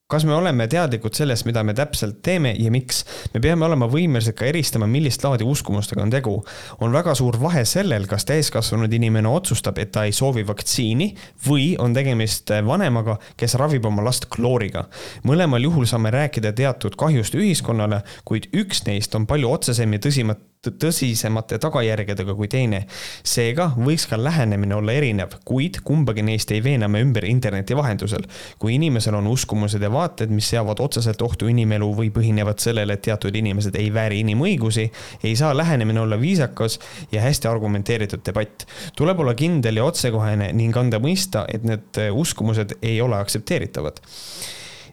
kas 0.09 0.25
me 0.25 0.33
oleme 0.33 0.65
teadlikud 0.73 1.13
sellest, 1.13 1.45
mida 1.45 1.61
me 1.65 1.75
täpselt 1.77 2.23
teeme 2.25 2.55
ja 2.57 2.71
miks? 2.73 3.03
me 3.35 3.43
peame 3.45 3.67
olema 3.67 3.85
võimelised 3.93 4.39
ka 4.39 4.47
eristama, 4.49 4.87
millist 4.89 5.21
laadi 5.25 5.45
uskumustega 5.45 6.01
on 6.01 6.13
tegu. 6.15 6.33
on 6.81 6.97
väga 6.97 7.13
suur 7.19 7.37
vahe 7.43 7.67
sellel, 7.69 8.07
kas 8.09 8.25
täiskasvanud 8.25 8.93
inimene 8.97 9.29
otsustab, 9.29 9.77
et 9.77 9.93
ta 9.93 10.07
ei 10.09 10.17
soovi 10.17 10.47
vaktsiini 10.49 11.11
või 11.45 11.75
on 11.79 11.93
tegemist 11.93 12.49
vanemaga, 12.65 13.19
kes 13.37 13.59
ravib 13.61 13.85
oma 13.85 14.07
last 14.09 14.31
klooriga. 14.33 14.87
mõlemal 15.29 15.69
juhul 15.69 15.85
saame 15.85 16.11
rääkida 16.11 16.55
teatud 16.57 16.97
kahjust 16.97 17.37
ühiskonnale, 17.37 18.01
kuid 18.25 18.49
üks 18.57 18.87
neist 18.89 19.15
on 19.15 19.29
palju 19.29 19.53
otsesem 19.59 19.93
ja 19.93 20.07
tõsimat 20.09 20.49
tõsisemate 20.67 21.59
tagajärgedega 21.63 22.35
kui 22.35 22.49
teine. 22.51 22.87
seega 23.23 23.71
võiks 23.77 24.09
ka 24.11 24.19
lähenemine 24.19 24.75
olla 24.75 24.93
erinev, 24.93 25.37
kuid 25.45 25.81
kumbagi 25.85 26.23
neist 26.23 26.51
ei 26.51 26.63
veena 26.63 26.89
me 26.89 27.01
ümber 27.03 27.25
interneti 27.25 27.77
vahendusel. 27.77 28.27
kui 28.59 28.75
inimesel 28.75 29.15
on 29.15 29.27
uskumused 29.27 29.83
ja 29.83 29.91
vaated, 29.99 30.33
mis 30.35 30.49
seavad 30.55 30.81
otseselt 30.85 31.23
ohtu 31.27 31.51
inimelu 31.51 31.89
või 31.99 32.13
põhinevad 32.15 32.63
sellele, 32.63 32.97
et 32.97 33.05
teatud 33.09 33.35
inimesed 33.35 33.77
ei 33.79 33.91
vääri 33.95 34.23
inimõigusi, 34.25 34.89
ei 35.23 35.35
saa 35.39 35.55
lähenemine 35.57 36.05
olla 36.05 36.21
viisakas 36.21 36.79
ja 37.13 37.25
hästi 37.25 37.51
argumenteeritud 37.51 38.25
debatt. 38.27 38.67
tuleb 38.97 39.21
olla 39.21 39.35
kindel 39.35 39.83
ja 39.83 39.89
otsekohene 39.89 40.53
ning 40.53 40.77
anda 40.77 41.01
mõista, 41.03 41.45
et 41.53 41.67
need 41.67 42.01
uskumused 42.13 42.79
ei 42.83 43.01
ole 43.01 43.19
aktsepteeritavad 43.19 44.01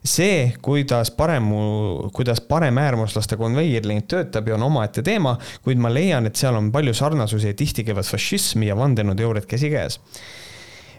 see, 0.06 0.53
kuidas 0.61 1.11
paremu, 1.11 2.10
kuidas 2.14 2.41
paremäärmuslaste 2.41 3.38
konveierling 3.38 4.06
töötab 4.07 4.48
ja 4.48 4.56
on 4.56 4.68
omaette 4.69 5.03
teema, 5.06 5.36
kuid 5.65 5.82
ma 5.82 5.90
leian, 5.94 6.30
et 6.30 6.38
seal 6.38 6.56
on 6.57 6.72
palju 6.72 6.94
sarnasusi 6.94 7.52
ja 7.52 7.57
tihti 7.57 7.86
käivad 7.88 8.07
fašism 8.07 8.68
ja 8.68 8.77
vandenõuteooriad 8.77 9.49
käsikäes 9.49 9.99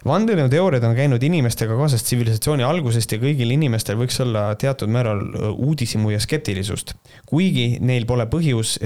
vandenõuteooriad 0.06 0.84
on 0.86 0.94
käinud 0.96 1.22
inimestega 1.22 1.76
kaasas 1.78 2.04
tsivilisatsiooni 2.06 2.64
algusest 2.66 3.12
ja 3.14 3.18
kõigil 3.22 3.52
inimestel 3.54 3.98
võiks 3.98 4.18
olla 4.22 4.48
teatud 4.58 4.90
määral 4.92 5.22
uudishimu 5.52 6.10
ja 6.12 6.20
skeptilisust. 6.22 6.94
kuigi 7.26 7.78
neil 7.80 8.06
pole 8.06 8.26
põhjus, 8.30 8.76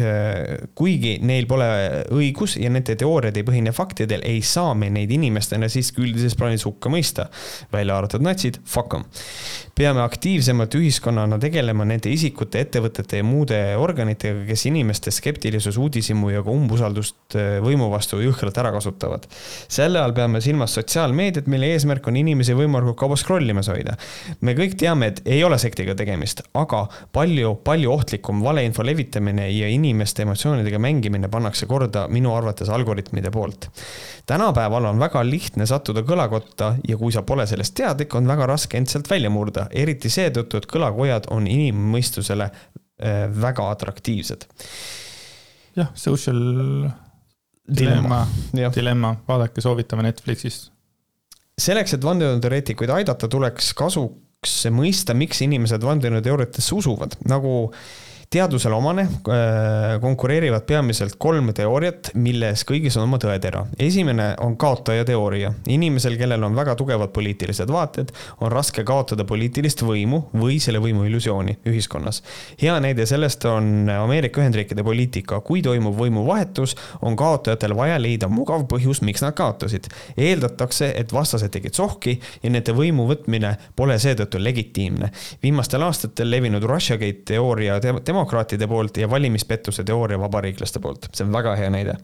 kuigi 0.75 1.19
neil 1.23 1.47
pole 1.51 1.69
õigus 2.15 2.57
ja 2.61 2.71
nende 2.71 2.97
teooriad 2.97 3.37
ei 3.37 3.47
põhine 3.47 3.73
faktidel, 3.77 4.25
ei 4.25 4.43
saa 4.43 4.75
me 4.75 4.91
neid 4.91 5.11
inimestena 5.11 5.69
siiski 5.69 6.05
üldises 6.05 6.37
plaanis 6.37 6.65
hukka 6.65 6.93
mõista. 6.93 7.29
välja 7.73 7.97
arvatud 7.97 8.23
natsid, 8.23 8.61
fuck 8.65 8.95
em. 8.95 9.05
peame 9.75 10.03
aktiivsemalt 10.03 10.75
ühiskonnana 10.75 11.39
tegelema 11.41 11.85
nende 11.85 12.11
isikute, 12.13 12.61
ettevõtete 12.61 13.21
ja 13.21 13.25
muude 13.25 13.61
organitega, 13.77 14.45
kes 14.47 14.67
inimeste 14.67 15.11
skeptilisus, 15.11 15.77
uudishimu 15.77 16.31
ja 16.31 16.43
ka 16.43 16.51
umbusaldust 16.51 17.37
võimu 17.65 17.91
vastu 17.91 18.21
jõhkralt 18.21 18.59
ära 18.59 18.73
kasutavad. 18.73 19.27
selle 19.69 20.01
all 20.01 20.13
peame 20.13 20.41
silmas 20.41 20.75
sotsiaal 20.75 21.10
sotsiaalmeediat, 21.11 21.47
mille 21.47 21.71
eesmärk 21.75 22.07
on 22.09 22.17
inimesi 22.17 22.55
võimalikult 22.55 22.99
kaua 22.99 23.17
scroll 23.19 23.49
imas 23.51 23.69
hoida. 23.69 23.97
me 24.41 24.55
kõik 24.55 24.77
teame, 24.79 25.07
et 25.11 25.23
ei 25.27 25.43
ole 25.45 25.59
sektiga 25.59 25.95
tegemist, 25.95 26.43
aga 26.55 26.87
palju, 27.13 27.57
palju 27.65 27.91
ohtlikum 27.91 28.43
valeinfo 28.43 28.85
levitamine 28.85 29.51
ja 29.51 29.69
inimeste 29.69 30.23
emotsioonidega 30.23 30.79
mängimine 30.79 31.29
pannakse 31.29 31.67
korda 31.67 32.07
minu 32.09 32.35
arvates 32.35 32.69
algoritmide 32.69 33.31
poolt. 33.31 33.69
tänapäeval 34.27 34.85
on 34.85 34.99
väga 34.99 35.25
lihtne 35.25 35.67
sattuda 35.67 36.03
kõlakotta 36.03 36.77
ja 36.89 36.97
kui 36.97 37.13
sa 37.13 37.23
pole 37.23 37.47
sellest 37.47 37.75
teadlik, 37.75 38.15
on 38.15 38.27
väga 38.27 38.47
raske 38.47 38.79
end 38.79 38.89
sealt 38.89 39.11
välja 39.11 39.31
murda, 39.31 39.67
eriti 39.71 40.11
seetõttu, 40.11 40.57
et 40.57 40.67
kõlakojad 40.67 41.31
on 41.31 41.47
inimmõistusele 41.47 42.51
äh, 42.51 43.29
väga 43.31 43.71
atraktiivsed. 43.71 44.47
jah, 45.77 45.91
social 45.95 46.91
dilemma, 47.71 48.27
dilemma, 48.75 49.15
vaadake, 49.29 49.61
soovitame 49.61 50.03
Netflixist 50.03 50.73
selleks, 51.61 51.95
et 51.97 52.05
vandenõuteoreetikuid 52.05 52.93
aidata, 52.95 53.29
tuleks 53.31 53.73
kasuks 53.79 54.55
mõista, 54.73 55.17
miks 55.17 55.43
inimesed 55.45 55.85
vandenõuteooriatesse 55.85 56.77
usuvad, 56.77 57.19
nagu 57.29 57.73
teadusele 58.31 58.75
omane 58.75 59.03
äh, 59.03 60.01
konkureerivad 60.01 60.63
peamiselt 60.63 61.17
kolm 61.19 61.49
teooriat, 61.51 62.13
milles 62.15 62.63
kõigis 62.63 62.95
on 62.95 63.09
oma 63.09 63.19
tõetera. 63.19 63.65
esimene 63.79 64.37
on 64.39 64.55
kaotaja 64.57 65.03
teooria. 65.05 65.51
inimesel, 65.67 66.15
kellel 66.19 66.47
on 66.47 66.55
väga 66.55 66.77
tugevad 66.79 67.11
poliitilised 67.11 67.73
vaated, 67.75 68.13
on 68.41 68.53
raske 68.53 68.85
kaotada 68.87 69.25
poliitilist 69.27 69.83
võimu 69.83 70.21
või 70.31 70.61
selle 70.63 70.79
võimu 70.79 71.09
illusiooni 71.09 71.57
ühiskonnas. 71.67 72.23
hea 72.63 72.77
näide 72.81 73.07
sellest 73.07 73.45
on 73.51 73.91
Ameerika 73.91 74.41
Ühendriikide 74.41 74.85
poliitika. 74.87 75.41
kui 75.41 75.63
toimub 75.63 75.99
võimuvahetus, 75.99 76.77
on 77.03 77.17
kaotajatel 77.17 77.75
vaja 77.75 77.99
leida 77.99 78.29
mugav 78.29 78.63
põhjus, 78.71 79.03
miks 79.03 79.27
nad 79.27 79.35
kaotasid. 79.35 79.91
eeldatakse, 80.17 80.93
et 80.97 81.13
vastased 81.13 81.51
tegid 81.51 81.75
sohki 81.75 82.21
ja 82.43 82.51
nende 82.51 82.79
võimu 82.79 83.11
võtmine 83.11 83.57
pole 83.75 83.99
seetõttu 83.99 84.39
legitiimne. 84.39 85.11
viimastel 85.43 85.83
aastatel 85.83 86.31
levinud 86.31 86.63
Russiagate 86.63 87.27
teooria 87.35 87.81
tema 87.81 88.20
demokraatide 88.21 88.67
poolt 88.69 88.97
ja 88.97 89.11
valimispettuse 89.11 89.85
teooria 89.85 90.19
vabariiklaste 90.21 90.81
poolt. 90.81 91.09
see 91.15 91.25
on 91.25 91.33
väga 91.33 91.55
hea 91.57 91.71
näide. 91.71 91.95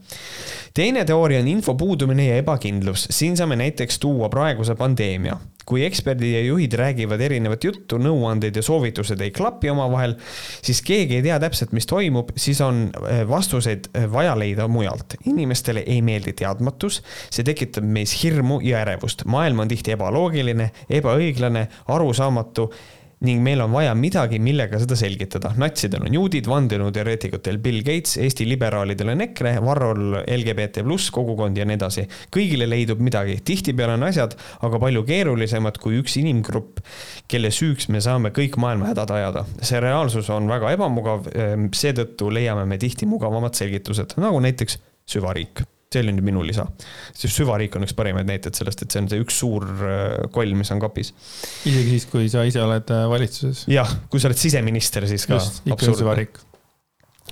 teine 0.74 1.04
teooria 1.04 1.40
on 1.40 1.48
info 1.48 1.74
puudumine 1.74 2.26
ja 2.26 2.36
ebakindlus. 2.36 3.06
siin 3.10 3.36
saame 3.36 3.56
näiteks 3.56 3.98
tuua 3.98 4.28
praeguse 4.28 4.74
pandeemia. 4.74 5.36
kui 5.66 5.84
eksperdid 5.84 6.32
ja 6.32 6.40
juhid 6.40 6.72
räägivad 6.72 7.20
erinevat 7.20 7.64
juttu, 7.64 7.98
nõuanded 7.98 8.56
ja 8.56 8.62
soovitused 8.62 9.20
ei 9.20 9.30
klapi 9.30 9.70
omavahel, 9.70 10.14
siis 10.62 10.78
keegi 10.82 11.16
ei 11.16 11.22
tea 11.22 11.40
täpselt, 11.42 11.72
mis 11.72 11.86
toimub, 11.90 12.30
siis 12.36 12.60
on 12.62 12.84
eh, 13.10 13.24
vastuseid 13.28 13.88
eh, 13.94 14.06
vaja 14.12 14.38
leida 14.38 14.68
mujalt. 14.68 15.18
inimestele 15.26 15.82
ei 15.86 16.02
meeldi 16.02 16.32
teadmatus, 16.32 17.02
see 17.30 17.44
tekitab 17.44 17.84
meis 17.84 18.14
hirmu 18.22 18.60
ja 18.62 18.78
ärevust. 18.86 19.24
maailm 19.24 19.66
on 19.66 19.68
tihti 19.68 19.92
ebaloogiline, 19.98 20.70
ebaõiglane, 20.88 21.66
arusaamatu 21.88 22.70
ning 23.24 23.40
meil 23.40 23.62
on 23.64 23.72
vaja 23.72 23.94
midagi, 23.96 24.38
millega 24.42 24.76
seda 24.82 24.96
selgitada. 24.98 25.52
natsidel 25.56 26.04
on 26.04 26.14
juudid, 26.18 26.48
vandenõuteoreetikutel 26.50 27.58
Bill 27.64 27.80
Gates, 27.86 28.18
Eesti 28.20 28.44
liberaalidel 28.48 29.14
on 29.14 29.24
EKRE, 29.24 29.54
Varrol 29.64 30.18
LGBT 30.20 30.84
pluss 30.84 31.10
kogukond 31.14 31.56
ja 31.56 31.64
nii 31.64 31.78
edasi. 31.78 32.06
kõigile 32.34 32.68
leidub 32.68 33.00
midagi, 33.00 33.38
tihtipeale 33.44 33.96
on 33.96 34.04
asjad 34.10 34.36
aga 34.66 34.80
palju 34.82 35.04
keerulisemad 35.08 35.80
kui 35.80 36.00
üks 36.02 36.18
inimgrupp, 36.20 36.82
kelle 37.28 37.52
süüks 37.54 37.88
me 37.88 38.02
saame 38.04 38.34
kõik 38.36 38.58
maailma 38.60 38.92
hädad 38.92 39.14
ajada. 39.16 39.46
see 39.62 39.80
reaalsus 39.80 40.28
on 40.30 40.48
väga 40.48 40.74
ebamugav, 40.76 41.30
ehm, 41.32 41.70
seetõttu 41.72 42.28
leiame 42.32 42.66
me 42.66 42.78
tihti 42.78 43.08
mugavamad 43.08 43.56
selgitused, 43.56 44.18
nagu 44.20 44.40
näiteks 44.44 44.78
süvariik 45.08 45.64
see 45.92 46.02
oli 46.02 46.16
nüüd 46.16 46.26
minu 46.26 46.42
lisa. 46.46 46.66
siis 47.14 47.34
süvariik 47.36 47.76
on 47.78 47.86
üks 47.86 47.94
parimaid 47.96 48.28
näiteid 48.28 48.58
sellest, 48.58 48.82
et 48.82 48.94
see 48.94 49.04
on 49.04 49.10
see 49.12 49.22
üks 49.22 49.38
suur 49.42 49.66
äh, 49.86 50.26
koll, 50.34 50.56
mis 50.58 50.72
on 50.74 50.82
kapis. 50.82 51.12
isegi 51.68 51.94
siis, 51.94 52.08
kui 52.10 52.30
sa 52.32 52.44
ise 52.48 52.62
oled 52.64 52.90
äh, 52.94 53.06
valitsuses? 53.12 53.64
jah, 53.70 53.96
kui 54.10 54.22
sa 54.22 54.30
oled 54.30 54.40
siseminister, 54.40 55.06
siis 55.10 55.28
ka. 55.30 55.38
just, 55.38 55.62
ikka 55.68 55.94
süvariik 55.94 56.42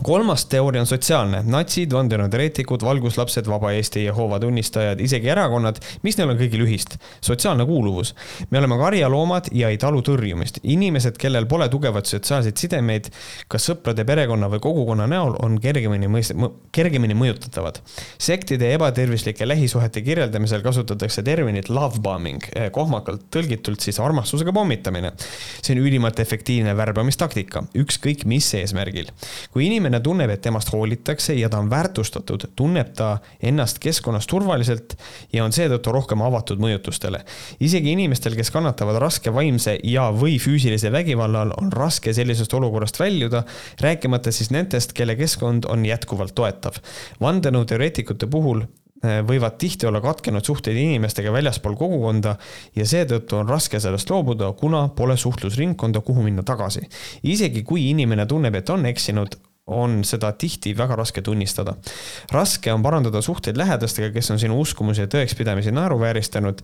kolmas 0.02 0.46
teooria 0.46 0.82
on 0.82 0.86
sotsiaalne. 0.86 1.42
natsid, 1.46 1.92
vandenõuteoreetikud, 1.94 2.82
valguslapsed, 2.82 3.46
Vaba 3.46 3.70
Eesti, 3.72 4.04
Jehoova 4.04 4.40
tunnistajad, 4.42 5.00
isegi 5.00 5.30
erakonnad, 5.30 5.78
mis 6.02 6.18
neil 6.18 6.32
on 6.32 6.38
kõigil 6.40 6.64
ühist? 6.66 6.96
sotsiaalne 7.22 7.66
kuuluvus. 7.66 8.14
me 8.50 8.58
oleme 8.58 8.78
karjaloomad 8.78 9.52
ja 9.52 9.68
ei 9.70 9.78
talu 9.78 10.02
tõrjumist. 10.02 10.58
inimesed, 10.62 11.18
kellel 11.18 11.46
pole 11.46 11.68
tugevaid 11.68 12.10
sotsiaalseid 12.10 12.58
sidemeid, 12.58 13.10
kas 13.48 13.70
sõprade, 13.70 14.04
perekonna 14.04 14.48
või 14.50 14.60
kogukonna 14.60 15.06
näol, 15.06 15.36
on 15.42 15.60
kergemini 15.60 16.10
mõist-, 16.10 16.34
kergemini 16.72 17.14
mõjutatavad. 17.14 17.78
sektide 18.18 18.72
ja 18.72 18.78
ebatervislike 18.80 19.48
lähisuhete 19.48 20.02
kirjeldamisel 20.02 20.62
kasutatakse 20.62 21.22
terminit 21.22 21.68
love 21.68 22.00
bombing, 22.00 22.42
eh, 22.54 22.70
kohmakalt 22.70 23.30
tõlgitult 23.30 23.80
siis 23.80 24.00
armastusega 24.00 24.52
pommitamine. 24.52 25.12
see 25.62 25.76
on 25.76 25.86
ülimalt 25.86 26.18
efektiivne 26.20 26.76
värbamistaktika, 26.76 27.64
ükskõik 27.74 28.24
mis 28.24 28.54
eesmärgil. 28.54 29.06
kui 29.52 29.66
inimene 29.66 29.84
inimene 29.85 30.01
tunneb, 30.01 30.31
et 30.32 30.40
temast 30.40 30.70
hoolitakse 30.73 31.35
ja 31.36 31.51
ta 31.52 31.59
on 31.61 31.69
väärtustatud, 31.69 32.47
tunneb 32.56 32.94
ta 32.97 33.19
ennast 33.44 33.82
keskkonnas 33.85 34.24
turvaliselt 34.31 34.94
ja 35.32 35.44
on 35.44 35.52
seetõttu 35.52 35.93
rohkem 35.93 36.23
avatud 36.24 36.62
mõjutustele. 36.62 37.20
isegi 37.61 37.93
inimestel, 37.93 38.35
kes 38.35 38.51
kannatavad 38.51 38.97
raske 39.02 39.32
vaimse 39.35 39.77
ja, 39.85 40.09
või 40.09 40.39
füüsilise 40.40 40.93
vägivalla 40.93 41.43
all, 41.44 41.52
on 41.61 41.73
raske 41.73 42.15
sellisest 42.16 42.55
olukorrast 42.55 43.01
väljuda, 43.01 43.44
rääkimata 43.81 44.32
siis 44.32 44.51
nendest, 44.55 44.97
kelle 44.97 45.19
keskkond 45.20 45.69
on 45.69 45.85
jätkuvalt 45.85 46.35
toetav. 46.35 46.81
vandenõuteoreetikute 47.20 48.27
puhul 48.27 48.65
eh, 48.65 49.20
võivad 49.20 49.59
tihti 49.61 49.86
olla 49.86 50.01
katkenud 50.01 50.44
suhted 50.44 50.77
inimestega 50.77 51.32
väljaspool 51.32 51.77
kogukonda 51.77 52.39
ja 52.74 52.86
seetõttu 52.89 53.36
on 53.36 53.52
raske 53.52 53.81
sellest 53.81 54.09
loobuda, 54.11 54.55
kuna 54.56 54.89
pole 54.89 55.16
suhtlusringkonda, 55.16 56.01
kuhu 56.01 56.24
minna 56.24 56.43
tagasi. 56.43 56.89
isegi 57.23 57.62
kui 57.62 57.90
inimene 57.90 58.27
tunneb, 58.27 58.55
et 58.55 58.70
on 58.70 58.86
eksinud, 58.86 59.36
on 59.66 60.03
seda 60.05 60.32
tihti 60.32 60.74
väga 60.77 60.97
raske 60.97 61.23
tunnistada. 61.23 61.74
raske 62.32 62.73
on 62.73 62.82
parandada 62.82 63.23
suhteid 63.23 63.57
lähedastega, 63.57 64.11
kes 64.12 64.31
on 64.31 64.39
sinu 64.39 64.61
uskumusi 64.61 65.01
ja 65.01 65.07
tõekspidamisi 65.07 65.73
naeruvääristanud 65.73 66.61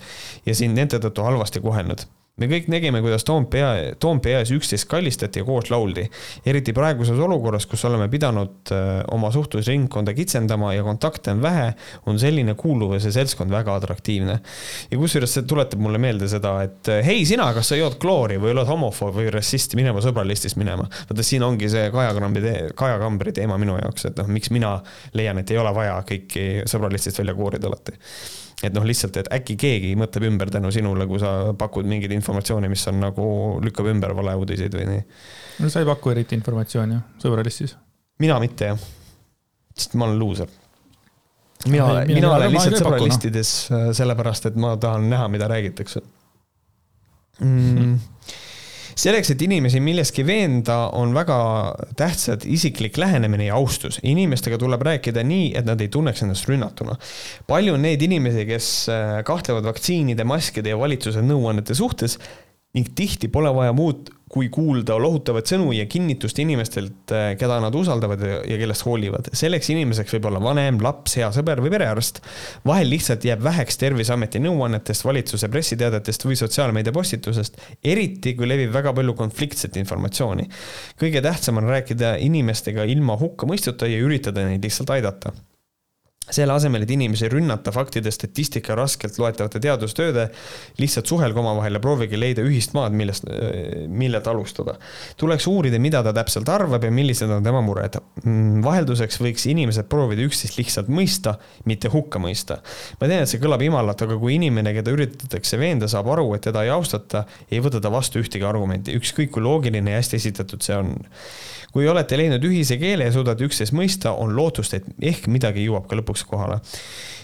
ja 0.47 0.55
sind 0.55 0.77
nende 0.77 0.99
tõttu 0.99 1.25
halvasti 1.25 1.61
kohelnud 1.61 2.05
me 2.41 2.49
kõik 2.49 2.69
nägime, 2.73 3.01
kuidas 3.05 3.25
Toompea, 3.29 3.69
Toompea 4.01 4.41
ees 4.41 4.53
üksteist 4.55 4.89
kallistati 4.91 5.43
ja 5.43 5.47
koos 5.47 5.71
lauldi. 5.71 6.07
eriti 6.47 6.73
praeguses 6.77 7.19
olukorras, 7.21 7.67
kus 7.69 7.85
oleme 7.85 8.09
pidanud 8.09 8.73
äh, 8.73 9.03
oma 9.13 9.31
suhtlusringkonda 9.35 10.15
kitsendama 10.17 10.73
ja 10.75 10.85
kontakte 10.87 11.35
on 11.35 11.43
vähe, 11.43 11.73
on 12.07 12.19
selline 12.19 12.55
kuuluvus 12.55 13.05
ja 13.05 13.13
seltskond 13.13 13.51
väga 13.51 13.75
atraktiivne. 13.77 14.41
ja 14.91 14.99
kusjuures 14.99 15.35
see 15.35 15.47
tuletab 15.49 15.81
mulle 15.81 15.99
meelde 15.99 16.29
seda, 16.29 16.57
et 16.67 16.89
äh, 16.89 17.05
hei, 17.07 17.25
sina, 17.29 17.51
kas 17.57 17.73
sa 17.73 17.81
jood 17.81 17.99
kloori 18.01 18.41
või 18.41 18.55
oled 18.55 18.69
homofoob 18.69 19.21
või 19.21 19.31
rassist, 19.35 19.77
mine 19.77 19.93
oma 19.93 20.05
sõbralistist 20.05 20.57
minema. 20.61 20.89
vaata, 20.89 21.27
siin 21.27 21.45
ongi 21.47 21.69
see 21.73 21.91
Kaja 21.93 22.15
Kambri, 22.17 22.55
Kaja 22.77 22.99
Kambri 23.03 23.35
teema 23.37 23.59
minu 23.61 23.77
jaoks, 23.81 24.09
et 24.09 24.21
noh, 24.21 24.31
miks 24.33 24.51
mina 24.55 24.79
leian, 25.15 25.39
et 25.39 25.51
ei 25.51 25.61
ole 25.61 25.75
vaja 25.75 26.01
kõiki 26.09 26.69
sõbralistist 26.71 27.21
välja 27.21 27.37
koorida 27.37 27.69
alati 27.69 27.99
et 28.63 28.75
noh, 28.77 28.85
lihtsalt, 28.87 29.17
et 29.23 29.31
äkki 29.33 29.57
keegi 29.61 29.93
mõtleb 29.99 30.27
ümber 30.29 30.51
tänu 30.53 30.71
sinule, 30.75 31.07
kui 31.09 31.21
sa 31.23 31.53
pakud 31.59 31.89
mingit 31.89 32.13
informatsiooni, 32.17 32.69
mis 32.73 32.85
on 32.91 33.01
nagu, 33.03 33.27
lükkab 33.65 33.89
ümber 33.93 34.15
valeuudiseid 34.19 34.77
või 34.77 34.87
nii. 34.91 35.05
no 35.65 35.73
sa 35.73 35.83
ei 35.83 35.89
paku 35.89 36.15
eriti 36.15 36.37
informatsiooni 36.39 37.01
sõbralistis? 37.23 37.77
mina 38.21 38.37
mitte 38.43 38.73
jah, 38.73 38.87
sest 39.77 39.97
ma 39.97 40.09
olen 40.09 40.21
luuser. 40.21 40.53
mina, 41.67 41.89
mina, 42.05 42.21
mina 42.21 42.35
olen 42.37 42.55
lihtsalt 42.55 42.77
noh. 42.77 42.85
sõbralistides 42.85 43.55
no. 43.73 43.83
sellepärast, 43.97 44.51
et 44.53 44.61
ma 44.61 44.77
tahan 44.81 45.09
näha, 45.13 45.29
mida 45.33 45.49
räägitakse 45.51 46.05
mm 47.41 47.99
selleks, 48.99 49.33
et 49.35 49.43
inimesi 49.43 49.81
milleski 49.85 50.25
veenda, 50.27 50.91
on 50.97 51.15
väga 51.17 51.39
tähtsad 51.99 52.45
isiklik 52.49 52.99
lähenemine 53.01 53.49
ja 53.51 53.57
austus. 53.59 54.01
inimestega 54.03 54.59
tuleb 54.59 54.83
rääkida 54.83 55.25
nii, 55.27 55.53
et 55.59 55.67
nad 55.69 55.81
ei 55.81 55.89
tunneks 55.89 56.23
ennast 56.23 56.49
rünnatuna. 56.49 56.97
palju 57.47 57.75
on 57.75 57.83
neid 57.83 58.03
inimesi, 58.03 58.47
kes 58.47 58.71
äh, 58.93 59.25
kahtlevad 59.25 59.67
vaktsiinide, 59.71 60.25
maskide 60.25 60.75
ja 60.75 60.79
valitsuse 60.79 61.23
nõuannete 61.23 61.75
suhtes 61.75 62.19
ning 62.75 62.93
tihti 62.95 63.29
pole 63.29 63.51
vaja 63.55 63.73
muud, 63.75 64.11
kui 64.31 64.47
kuulda 64.53 64.95
lohutavat 65.01 65.49
sõnu 65.51 65.73
ja 65.75 65.89
kinnitust 65.91 66.39
inimestelt, 66.39 67.11
äh, 67.11 67.33
keda 67.39 67.59
nad 67.65 67.75
usaldavad 67.75 68.23
ja 68.23 68.59
kellest 68.61 68.87
hoolivad. 68.87 69.33
selleks 69.35 69.73
inimeseks 69.75 70.15
võib 70.17 70.31
olla 70.31 70.43
vanem, 70.45 70.79
laps, 70.83 71.17
hea 71.19 71.31
sõber 71.35 71.63
või 71.65 71.73
perearst. 71.75 72.23
vahel 72.67 72.91
lihtsalt 72.95 73.25
jääb 73.27 73.43
väheks 73.43 73.81
Terviseameti 73.81 74.39
nõuannetest, 74.39 75.05
valitsuse 75.05 75.49
pressiteadetest 75.49 76.25
või 76.25 76.39
sotsiaalmeedia 76.39 76.93
postitusest, 76.93 77.59
eriti 77.83 78.35
kui 78.35 78.47
levib 78.47 78.73
väga 78.73 78.93
palju 78.93 79.15
konfliktset 79.15 79.77
informatsiooni. 79.77 80.49
kõige 81.01 81.23
tähtsam 81.23 81.59
on 81.59 81.71
rääkida 81.75 82.17
inimestega 82.23 82.85
ilma 82.85 83.19
hukkamõistuta 83.19 83.91
ja 83.91 83.99
üritada 83.99 84.47
neid 84.47 84.63
lihtsalt 84.63 84.91
aidata 84.91 85.33
selle 86.35 86.55
asemel, 86.55 86.85
et 86.85 86.93
inimesi 86.95 87.29
rünnata 87.31 87.73
faktide, 87.75 88.13
statistika, 88.15 88.75
raskelt 88.79 89.19
loetavate 89.21 89.61
teadustööde, 89.63 90.29
lihtsalt 90.81 91.11
suhelge 91.11 91.41
omavahel 91.41 91.79
ja 91.79 91.83
proovige 91.83 92.19
leida 92.21 92.45
ühist 92.47 92.75
maad, 92.77 92.95
millest, 92.97 93.27
millelt 93.89 94.29
alustada. 94.31 94.77
tuleks 95.21 95.47
uurida, 95.51 95.79
mida 95.83 96.03
ta 96.07 96.13
täpselt 96.17 96.49
arvab 96.49 96.85
ja 96.85 96.91
millised 96.95 97.31
on 97.31 97.45
tema 97.45 97.63
mured. 97.65 97.99
Vahelduseks 98.65 99.21
võiks 99.21 99.47
inimesed 99.51 99.89
proovida 99.91 100.25
üksteist 100.27 100.59
lihtsalt 100.59 100.91
mõista, 100.93 101.37
mitte 101.65 101.91
hukka 101.93 102.23
mõista. 102.23 102.61
ma 103.01 103.09
tean, 103.09 103.25
et 103.25 103.33
see 103.33 103.43
kõlab 103.43 103.63
imalalt, 103.65 104.03
aga 104.03 104.19
kui 104.21 104.37
inimene, 104.39 104.75
keda 104.77 104.95
üritatakse 104.95 105.59
veenda, 105.61 105.89
saab 105.89 106.11
aru, 106.15 106.29
et 106.35 106.47
teda 106.49 106.65
ei 106.65 106.75
austata, 106.75 107.25
ei 107.51 107.61
võta 107.61 107.81
ta 107.81 107.93
vastu 107.93 108.23
ühtegi 108.23 108.47
argumenti, 108.47 108.97
ükskõik 108.97 109.35
kui 109.35 109.43
loogiline 109.43 109.91
ja 109.91 110.01
hästi 110.01 110.21
esitatud 110.21 110.63
see 110.63 110.77
on 110.77 110.95
kui 111.73 111.89
olete 111.89 112.19
leidnud 112.19 112.45
ühise 112.45 112.79
keele 112.81 113.09
ja 113.09 113.15
suudate 113.15 113.47
üksteist 113.47 113.75
mõista, 113.77 114.15
on 114.17 114.35
lootust, 114.37 114.75
et 114.75 114.87
ehk 115.13 115.29
midagi 115.31 115.67
jõuab 115.67 115.89
ka 115.91 115.99
lõpuks 116.01 116.27
kohale 116.29 116.61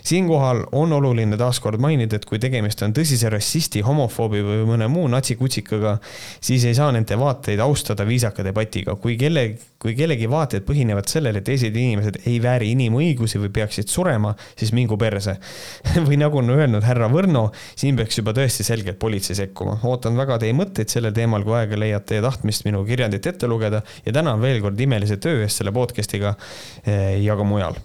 siinkohal 0.07 0.63
on 0.73 0.93
oluline 0.93 1.37
taaskord 1.39 1.81
mainida, 1.83 2.17
et 2.17 2.27
kui 2.29 2.39
tegemist 2.43 2.83
on 2.87 2.95
tõsise 2.95 3.31
rassisti, 3.33 3.83
homofoobi 3.87 4.43
või 4.45 4.67
mõne 4.69 4.89
muu 4.91 5.07
natsikutsikaga, 5.11 5.97
siis 6.41 6.65
ei 6.69 6.77
saa 6.79 6.93
nende 6.95 7.19
vaateid 7.19 7.61
austada 7.65 8.07
viisaka 8.07 8.45
debatiga. 8.47 8.95
kui 9.03 9.17
kelle, 9.19 9.47
kui 9.83 9.95
kellegi 9.99 10.29
vaated 10.31 10.67
põhinevad 10.67 11.11
sellel, 11.11 11.37
et 11.41 11.45
teised 11.45 11.75
inimesed 11.75 12.21
ei 12.27 12.39
vääri 12.43 12.71
inimõigusi 12.75 13.41
või 13.43 13.51
peaksid 13.59 13.91
surema, 13.91 14.35
siis 14.59 14.73
mingu 14.73 14.97
perse 14.97 15.37
või 16.07 16.21
nagu 16.23 16.39
on 16.39 16.55
öelnud 16.55 16.87
härra 16.87 17.11
Võrno, 17.11 17.49
siin 17.75 17.97
peaks 17.97 18.19
juba 18.19 18.35
tõesti 18.37 18.67
selgelt 18.67 18.99
politsei 18.99 19.37
sekkuma. 19.39 19.79
ootan 19.83 20.17
väga 20.17 20.39
teie 20.43 20.55
mõtteid 20.55 20.93
sellel 20.93 21.15
teemal, 21.17 21.45
kui 21.45 21.57
aega 21.59 21.79
leiate 21.79 22.21
ja 22.21 22.27
tahtmist 22.29 22.67
minu 22.69 22.85
kirjandit 22.87 23.27
ette 23.27 23.51
lugeda 23.51 23.83
ja 24.07 24.13
tänan 24.13 24.36
veel 24.41 24.63
kord 24.65 24.81
imelise 24.81 25.21
töö 25.23 25.43
eest 25.45 25.63
selle 25.63 25.75
podcast'iga 25.77 26.37
eh, 26.85 27.23
ja 27.25 27.37
ka 27.37 27.47
mujal 27.47 27.79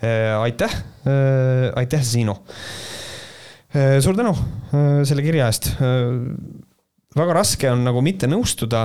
Äh, 0.00 0.40
aitäh, 0.40 0.72
äh, 1.04 1.72
aitäh, 1.76 2.02
Siino. 2.02 2.42
Äh, 3.76 4.00
suur 4.00 4.16
tänu 4.16 4.32
selle 5.04 5.22
kirja 5.22 5.50
eest. 5.50 5.74
väga 7.16 7.34
raske 7.34 7.68
on 7.68 7.82
nagu 7.84 8.00
mitte 8.00 8.28
nõustuda. 8.30 8.84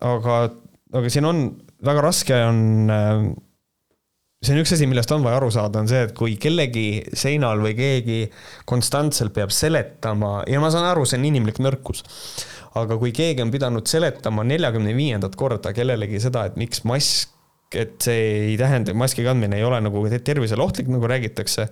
Aga, 0.00 0.36
aga 0.96 1.12
siin 1.12 1.28
on, 1.28 1.44
väga 1.86 2.02
raske 2.02 2.40
on 2.48 2.60
see 4.40 4.54
on 4.56 4.62
üks 4.62 4.72
asi, 4.74 4.88
millest 4.88 5.12
on 5.12 5.22
vaja 5.22 5.38
aru 5.38 5.50
saada, 5.52 5.84
on 5.84 5.90
see, 5.90 6.00
et 6.08 6.14
kui 6.16 6.38
kellegi 6.40 7.04
seinal 7.12 7.60
või 7.62 7.76
keegi 7.76 8.20
konstantselt 8.68 9.36
peab 9.36 9.52
seletama 9.52 10.40
ja 10.48 10.62
ma 10.62 10.72
saan 10.72 10.88
aru, 10.88 11.04
see 11.06 11.20
on 11.20 11.28
inimlik 11.28 11.60
nõrkus. 11.62 12.02
Aga 12.78 12.96
kui 12.98 13.12
keegi 13.12 13.42
on 13.42 13.50
pidanud 13.50 13.86
seletama 13.90 14.44
neljakümne 14.46 14.94
viiendat 14.96 15.36
korda 15.36 15.72
kellelegi 15.74 16.20
seda, 16.22 16.44
et 16.46 16.56
miks 16.60 16.84
mask 16.84 17.34
et 17.78 17.96
see 18.02 18.22
ei 18.50 18.54
tähenda, 18.58 18.94
maski 18.98 19.22
kandmine 19.22 19.60
ei 19.60 19.64
ole 19.66 19.78
nagu 19.84 20.02
tervisele 20.10 20.62
ohtlik, 20.64 20.88
nagu 20.90 21.06
räägitakse. 21.06 21.68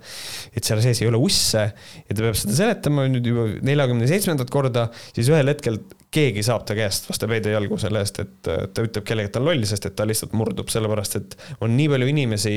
et 0.55 0.63
seal 0.63 0.79
sees 0.83 1.01
ei 1.03 1.09
ole 1.09 1.19
usse 1.19 1.65
ja 1.65 2.15
ta 2.15 2.21
peab 2.23 2.37
seda 2.39 2.55
seletama 2.55 3.07
nüüd 3.11 3.25
juba 3.27 3.47
neljakümne 3.67 4.07
seitsmendat 4.07 4.51
korda, 4.53 4.87
siis 5.11 5.27
ühel 5.31 5.51
hetkel 5.51 5.81
keegi 6.13 6.41
saab 6.45 6.63
ta 6.65 6.77
käest 6.77 7.09
vastu 7.09 7.27
peid 7.29 7.45
ja 7.45 7.57
jalgu 7.57 7.77
selle 7.81 8.01
eest, 8.01 8.21
et 8.23 8.47
ta 8.47 8.85
ütleb 8.85 9.05
kellelegi, 9.05 9.29
et 9.29 9.35
ta 9.35 9.41
on 9.41 9.49
loll, 9.49 9.65
sest 9.69 9.89
et 9.89 9.97
ta 9.97 10.07
lihtsalt 10.07 10.31
murdub, 10.37 10.71
sellepärast 10.71 11.19
et 11.19 11.35
on 11.65 11.75
nii 11.77 11.89
palju 11.91 12.07
inimesi, 12.13 12.55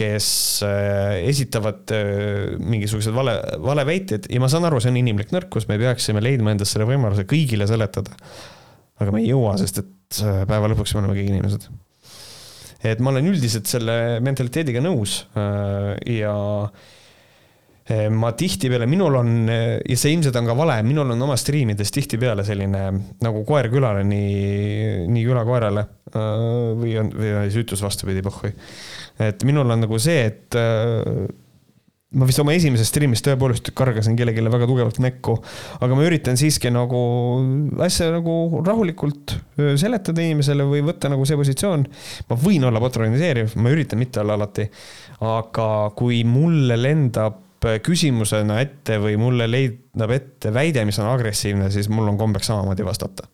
kes 0.00 0.30
äh, 0.66 1.20
esitavad 1.28 1.92
äh, 1.94 2.56
mingisuguseid 2.64 3.14
vale, 3.14 3.36
valeväiteid 3.62 4.30
ja 4.32 4.40
ma 4.42 4.48
saan 4.50 4.66
aru, 4.70 4.80
see 4.82 4.94
on 4.94 4.98
inimlik 5.02 5.36
nõrkus, 5.36 5.68
me 5.70 5.78
peaksime 5.82 6.24
leidma 6.24 6.56
endast 6.56 6.74
selle 6.74 6.88
võimaluse 6.88 7.28
kõigile 7.30 7.68
seletada. 7.70 8.16
aga 9.00 9.14
me 9.14 9.22
ei 9.22 9.30
jõua, 9.30 9.54
sest 9.60 9.84
et 9.84 10.24
äh, 10.24 10.42
päeva 10.48 10.72
lõpuks 10.72 10.96
me 10.96 11.04
oleme 11.04 11.20
kõik 11.20 11.32
inimesed 11.36 11.70
et 12.82 13.02
ma 13.02 13.12
olen 13.12 13.28
üldiselt 13.32 13.68
selle 13.68 14.20
mentaliteediga 14.24 14.82
nõus 14.84 15.20
äh, 15.36 15.92
ja 16.16 16.34
äh, 16.64 18.06
ma 18.12 18.32
tihtipeale, 18.38 18.88
minul 18.90 19.18
on, 19.20 19.34
ja 19.50 19.98
see 20.00 20.14
ilmselt 20.14 20.38
on 20.40 20.48
ka 20.48 20.56
vale, 20.58 20.78
minul 20.86 21.12
on 21.14 21.26
oma 21.28 21.36
striimides 21.40 21.92
tihtipeale 21.94 22.46
selline 22.46 22.86
nagu 23.24 23.44
koer 23.48 23.70
külale, 23.72 24.06
nii, 24.08 25.06
nii 25.10 25.26
küla 25.28 25.44
koerale. 25.48 25.86
Äh, 26.10 26.48
või 26.80 26.96
on, 27.02 27.12
või 27.14 27.36
siis 27.50 27.60
ütlus 27.64 27.84
vastupidi, 27.84 28.24
pohhui. 28.26 28.54
et 29.20 29.44
minul 29.48 29.76
on 29.76 29.84
nagu 29.84 30.00
see, 30.00 30.26
et 30.30 30.60
ma 32.10 32.26
vist 32.26 32.40
oma 32.42 32.54
esimeses 32.56 32.88
stream'is 32.90 33.22
tõepoolest 33.22 33.70
kargasin 33.78 34.16
kellelegi 34.18 34.42
väga 34.50 34.66
tugevalt 34.66 34.98
näkku, 35.02 35.36
aga 35.78 35.98
ma 35.98 36.06
üritan 36.08 36.38
siiski 36.40 36.72
nagu 36.74 37.02
asja 37.86 38.08
nagu 38.10 38.62
rahulikult 38.66 39.36
seletada 39.78 40.24
inimesele 40.24 40.66
või 40.66 40.82
võtta 40.88 41.10
nagu 41.12 41.26
see 41.28 41.38
positsioon. 41.38 41.86
ma 42.30 42.40
võin 42.40 42.66
olla 42.66 42.82
patroniseeriv, 42.82 43.54
ma 43.62 43.70
üritan 43.70 44.02
mitte 44.02 44.24
olla 44.24 44.34
alati, 44.40 44.66
aga 45.22 45.68
kui 45.98 46.24
mulle 46.26 46.80
lendab 46.80 47.46
küsimusena 47.84 48.58
ette 48.64 48.96
või 48.98 49.14
mulle 49.20 49.46
leidab 49.46 50.10
ette 50.16 50.50
väide, 50.54 50.82
mis 50.88 50.98
on 50.98 51.12
agressiivne, 51.12 51.70
siis 51.70 51.90
mul 51.92 52.08
on 52.10 52.18
kombeks 52.18 52.50
samamoodi 52.50 52.86
vastata. 52.86 53.28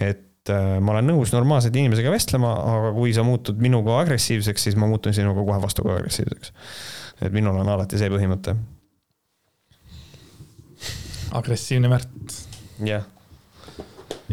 et 0.00 0.50
ma 0.82 0.98
olen 0.98 1.14
nõus 1.14 1.32
normaalselt 1.32 1.76
inimesega 1.78 2.10
vestlema, 2.12 2.56
aga 2.74 2.90
kui 2.92 3.14
sa 3.14 3.22
muutud 3.24 3.56
minuga 3.62 4.02
agressiivseks, 4.02 4.68
siis 4.68 4.76
ma 4.76 4.90
muutun 4.90 5.14
sinuga 5.16 5.46
kohe 5.46 5.62
vastu 5.62 5.86
ka 5.86 5.94
agressiivseks 5.96 6.52
et 7.22 7.34
minul 7.34 7.58
on 7.62 7.70
alati 7.72 8.00
see 8.00 8.10
põhimõte. 8.12 8.56
agressiivne 11.32 11.88
Märt. 11.88 12.34
jah. 12.84 13.06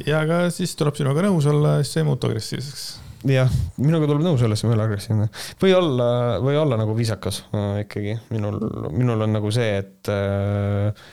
ja 0.06 0.24
aga 0.24 0.42
siis 0.54 0.76
tuleb 0.80 0.98
sinuga 1.00 1.24
nõus 1.24 1.48
olla, 1.50 1.78
siis 1.84 1.94
sa 1.96 2.02
ei 2.02 2.10
muutu 2.10 2.28
agressiivseks. 2.30 2.90
jah, 3.30 3.54
minuga 3.78 4.10
tuleb 4.10 4.26
nõus 4.26 4.44
olla, 4.44 4.58
siis 4.58 4.68
ma 4.68 4.74
ei 4.74 4.80
ole 4.80 4.90
agressiivne. 4.90 5.30
või 5.64 5.78
olla, 5.78 6.12
või 6.44 6.60
olla 6.60 6.80
nagu 6.82 6.98
viisakas 6.98 7.44
äh, 7.54 7.82
ikkagi, 7.86 8.20
minul, 8.36 8.60
minul 8.92 9.28
on 9.28 9.38
nagu 9.40 9.54
see, 9.56 9.72
et 9.84 10.12
äh, 10.14 11.08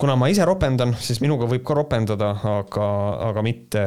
kuna 0.00 0.16
ma 0.18 0.28
ise 0.32 0.44
ropendan, 0.46 0.94
siis 1.02 1.20
minuga 1.22 1.46
võib 1.50 1.62
ka 1.66 1.76
ropendada, 1.78 2.30
aga, 2.50 2.86
aga 3.28 3.44
mitte 3.46 3.82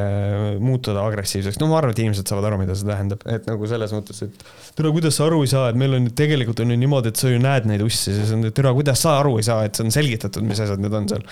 muutuda 0.62 1.04
agressiivseks. 1.08 1.60
no 1.60 1.68
ma 1.70 1.78
arvan, 1.80 1.92
et 1.94 2.02
inimesed 2.04 2.30
saavad 2.30 2.48
aru, 2.48 2.60
mida 2.62 2.76
see 2.78 2.88
tähendab, 2.88 3.24
et 3.28 3.48
nagu 3.50 3.70
selles 3.70 3.94
mõttes, 3.96 4.22
et 4.24 4.46
tere, 4.78 4.92
kuidas 4.94 5.18
sa 5.20 5.26
aru 5.28 5.42
ei 5.44 5.52
saa, 5.52 5.68
et 5.72 5.80
meil 5.80 5.98
on 5.98 6.10
tegelikult 6.16 6.64
on 6.64 6.74
ju 6.74 6.78
niimoodi, 6.80 7.12
et 7.12 7.20
sa 7.20 7.32
ju 7.32 7.40
näed 7.42 7.68
neid 7.68 7.84
ussi, 7.84 8.14
siis 8.16 8.32
on, 8.36 8.48
tere, 8.48 8.72
kuidas 8.78 9.04
sa 9.04 9.18
aru 9.20 9.36
ei 9.40 9.48
saa, 9.48 9.66
et 9.68 9.76
see 9.76 9.88
on 9.88 9.94
selgitatud, 9.94 10.46
mis 10.48 10.64
asjad 10.64 10.80
need 10.84 10.96
on 10.96 11.10
seal? 11.12 11.26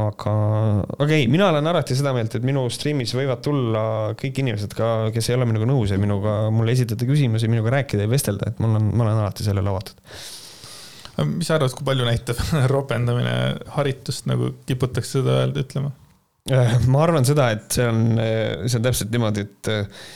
Aga, 0.00 0.32
aga 1.02 1.14
ei, 1.16 1.24
mina 1.26 1.48
olen 1.50 1.66
alati 1.66 1.96
seda 1.98 2.12
meelt, 2.14 2.36
et 2.38 2.44
minu 2.46 2.68
stream'is 2.70 3.10
võivad 3.18 3.40
tulla 3.42 3.80
kõik 4.18 4.38
inimesed 4.38 4.76
ka, 4.78 4.90
kes 5.10 5.32
ei 5.32 5.34
ole 5.34 5.48
minuga 5.50 5.66
nõus 5.66 5.90
ja 5.90 5.98
minuga, 5.98 6.44
mulle 6.54 6.76
esitada 6.76 7.08
küsimusi, 7.08 7.50
minuga 7.50 7.74
rääkida 7.74 8.06
ja 8.06 8.12
vestelda, 8.12 8.52
et 8.52 8.62
mul 8.62 8.78
on, 8.78 8.92
ma 8.94 9.08
olen 9.08 9.18
alati 9.18 9.44
sellele 9.44 9.72
avatud 9.72 9.98
mis 11.26 11.48
sa 11.48 11.56
arvad, 11.58 11.74
kui 11.76 11.86
palju 11.86 12.06
näitab 12.08 12.40
ropendamine 12.74 13.36
haritust, 13.76 14.28
nagu 14.30 14.54
kiputakse 14.68 15.18
seda 15.18 15.40
öelda, 15.42 15.64
ütlema? 15.64 15.92
Äh, 16.50 16.74
ma 16.90 17.04
arvan 17.04 17.26
seda, 17.28 17.50
et 17.54 17.68
see 17.76 17.86
on, 17.86 18.02
see 18.66 18.80
on 18.80 18.86
täpselt 18.86 19.12
niimoodi, 19.14 19.44
et 19.46 19.70
äh, 19.70 20.10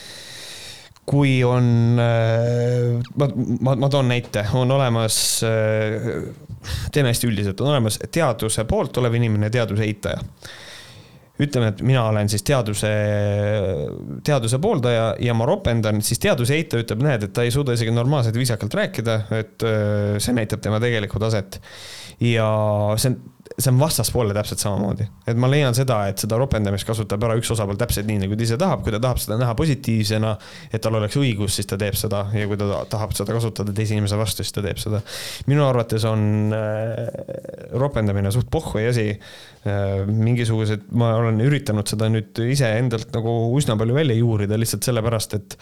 kui 1.05 1.37
on, 1.47 1.67
äh, 2.01 2.95
ma, 3.21 3.29
ma, 3.37 3.77
ma 3.85 3.91
toon 3.93 4.09
näite, 4.11 4.47
on 4.57 4.73
olemas, 4.75 5.19
teeme 5.45 7.13
hästi 7.13 7.29
üldiselt, 7.29 7.61
on 7.61 7.75
olemas 7.75 8.01
teaduse 8.09 8.65
poolt 8.69 9.03
olev 9.03 9.19
inimene, 9.21 9.53
teaduse 9.53 9.85
eitaja 9.85 10.23
ütleme, 11.43 11.73
et 11.73 11.81
mina 11.83 12.05
olen 12.07 12.29
siis 12.31 12.45
teaduse, 12.47 12.91
teaduse 14.27 14.61
pooldaja 14.63 15.07
ja 15.23 15.35
ma 15.35 15.49
ropendan, 15.51 15.99
siis 16.07 16.23
teaduse 16.23 16.55
eitaja 16.55 16.85
ütleb, 16.85 17.03
näed, 17.03 17.27
et 17.27 17.35
ta 17.35 17.43
ei 17.43 17.51
suuda 17.55 17.75
isegi 17.75 17.95
normaalselt 17.95 18.39
viisakalt 18.39 18.77
rääkida, 18.79 19.17
et 19.41 19.67
äh, 19.67 20.15
see 20.23 20.37
näitab 20.37 20.63
tema 20.63 20.79
tegelikku 20.83 21.23
taset. 21.23 21.59
ja 22.23 22.47
see 22.97 23.11
on 23.11 23.19
see 23.59 23.71
on 23.71 23.79
vastaspoole 23.79 24.35
täpselt 24.35 24.59
samamoodi, 24.59 25.05
et 25.31 25.39
ma 25.39 25.47
leian 25.51 25.77
seda, 25.77 26.01
et 26.11 26.19
seda 26.19 26.39
ropendamist 26.41 26.87
kasutab 26.89 27.23
ära 27.27 27.37
üks 27.39 27.53
osapool 27.55 27.79
täpselt 27.79 28.09
nii, 28.09 28.19
nagu 28.25 28.39
ta 28.39 28.47
ise 28.47 28.59
tahab, 28.59 28.83
kui 28.83 28.95
ta 28.95 28.99
tahab 29.03 29.21
seda 29.23 29.39
näha 29.39 29.55
positiivsena, 29.59 30.33
et 30.75 30.83
tal 30.83 30.99
oleks 30.99 31.19
õigus, 31.21 31.55
siis 31.59 31.71
ta 31.71 31.79
teeb 31.79 31.95
seda 31.99 32.25
ja 32.35 32.49
kui 32.51 32.59
ta 32.59 32.83
tahab 32.91 33.15
seda 33.15 33.37
kasutada 33.37 33.75
teise 33.77 33.95
inimese 33.95 34.19
vastu, 34.19 34.43
siis 34.43 34.57
ta 34.57 34.65
teeb 34.65 34.81
seda. 34.83 35.03
minu 35.51 35.67
arvates 35.69 36.07
on 36.11 36.55
äh, 36.57 37.05
ropendamine 37.79 38.35
suht 38.35 38.51
pohhui 38.51 38.89
asi 38.91 39.11
äh,. 39.15 40.03
mingisugused, 40.09 40.91
ma 40.99 41.15
olen 41.21 41.39
üritanud 41.47 41.89
seda 41.91 42.11
nüüd 42.11 42.43
iseendalt 42.51 43.15
nagu 43.15 43.37
üsna 43.59 43.79
palju 43.79 44.03
välja 44.03 44.19
juurida 44.19 44.59
lihtsalt 44.59 44.91
sellepärast, 44.91 45.39
et 45.39 45.59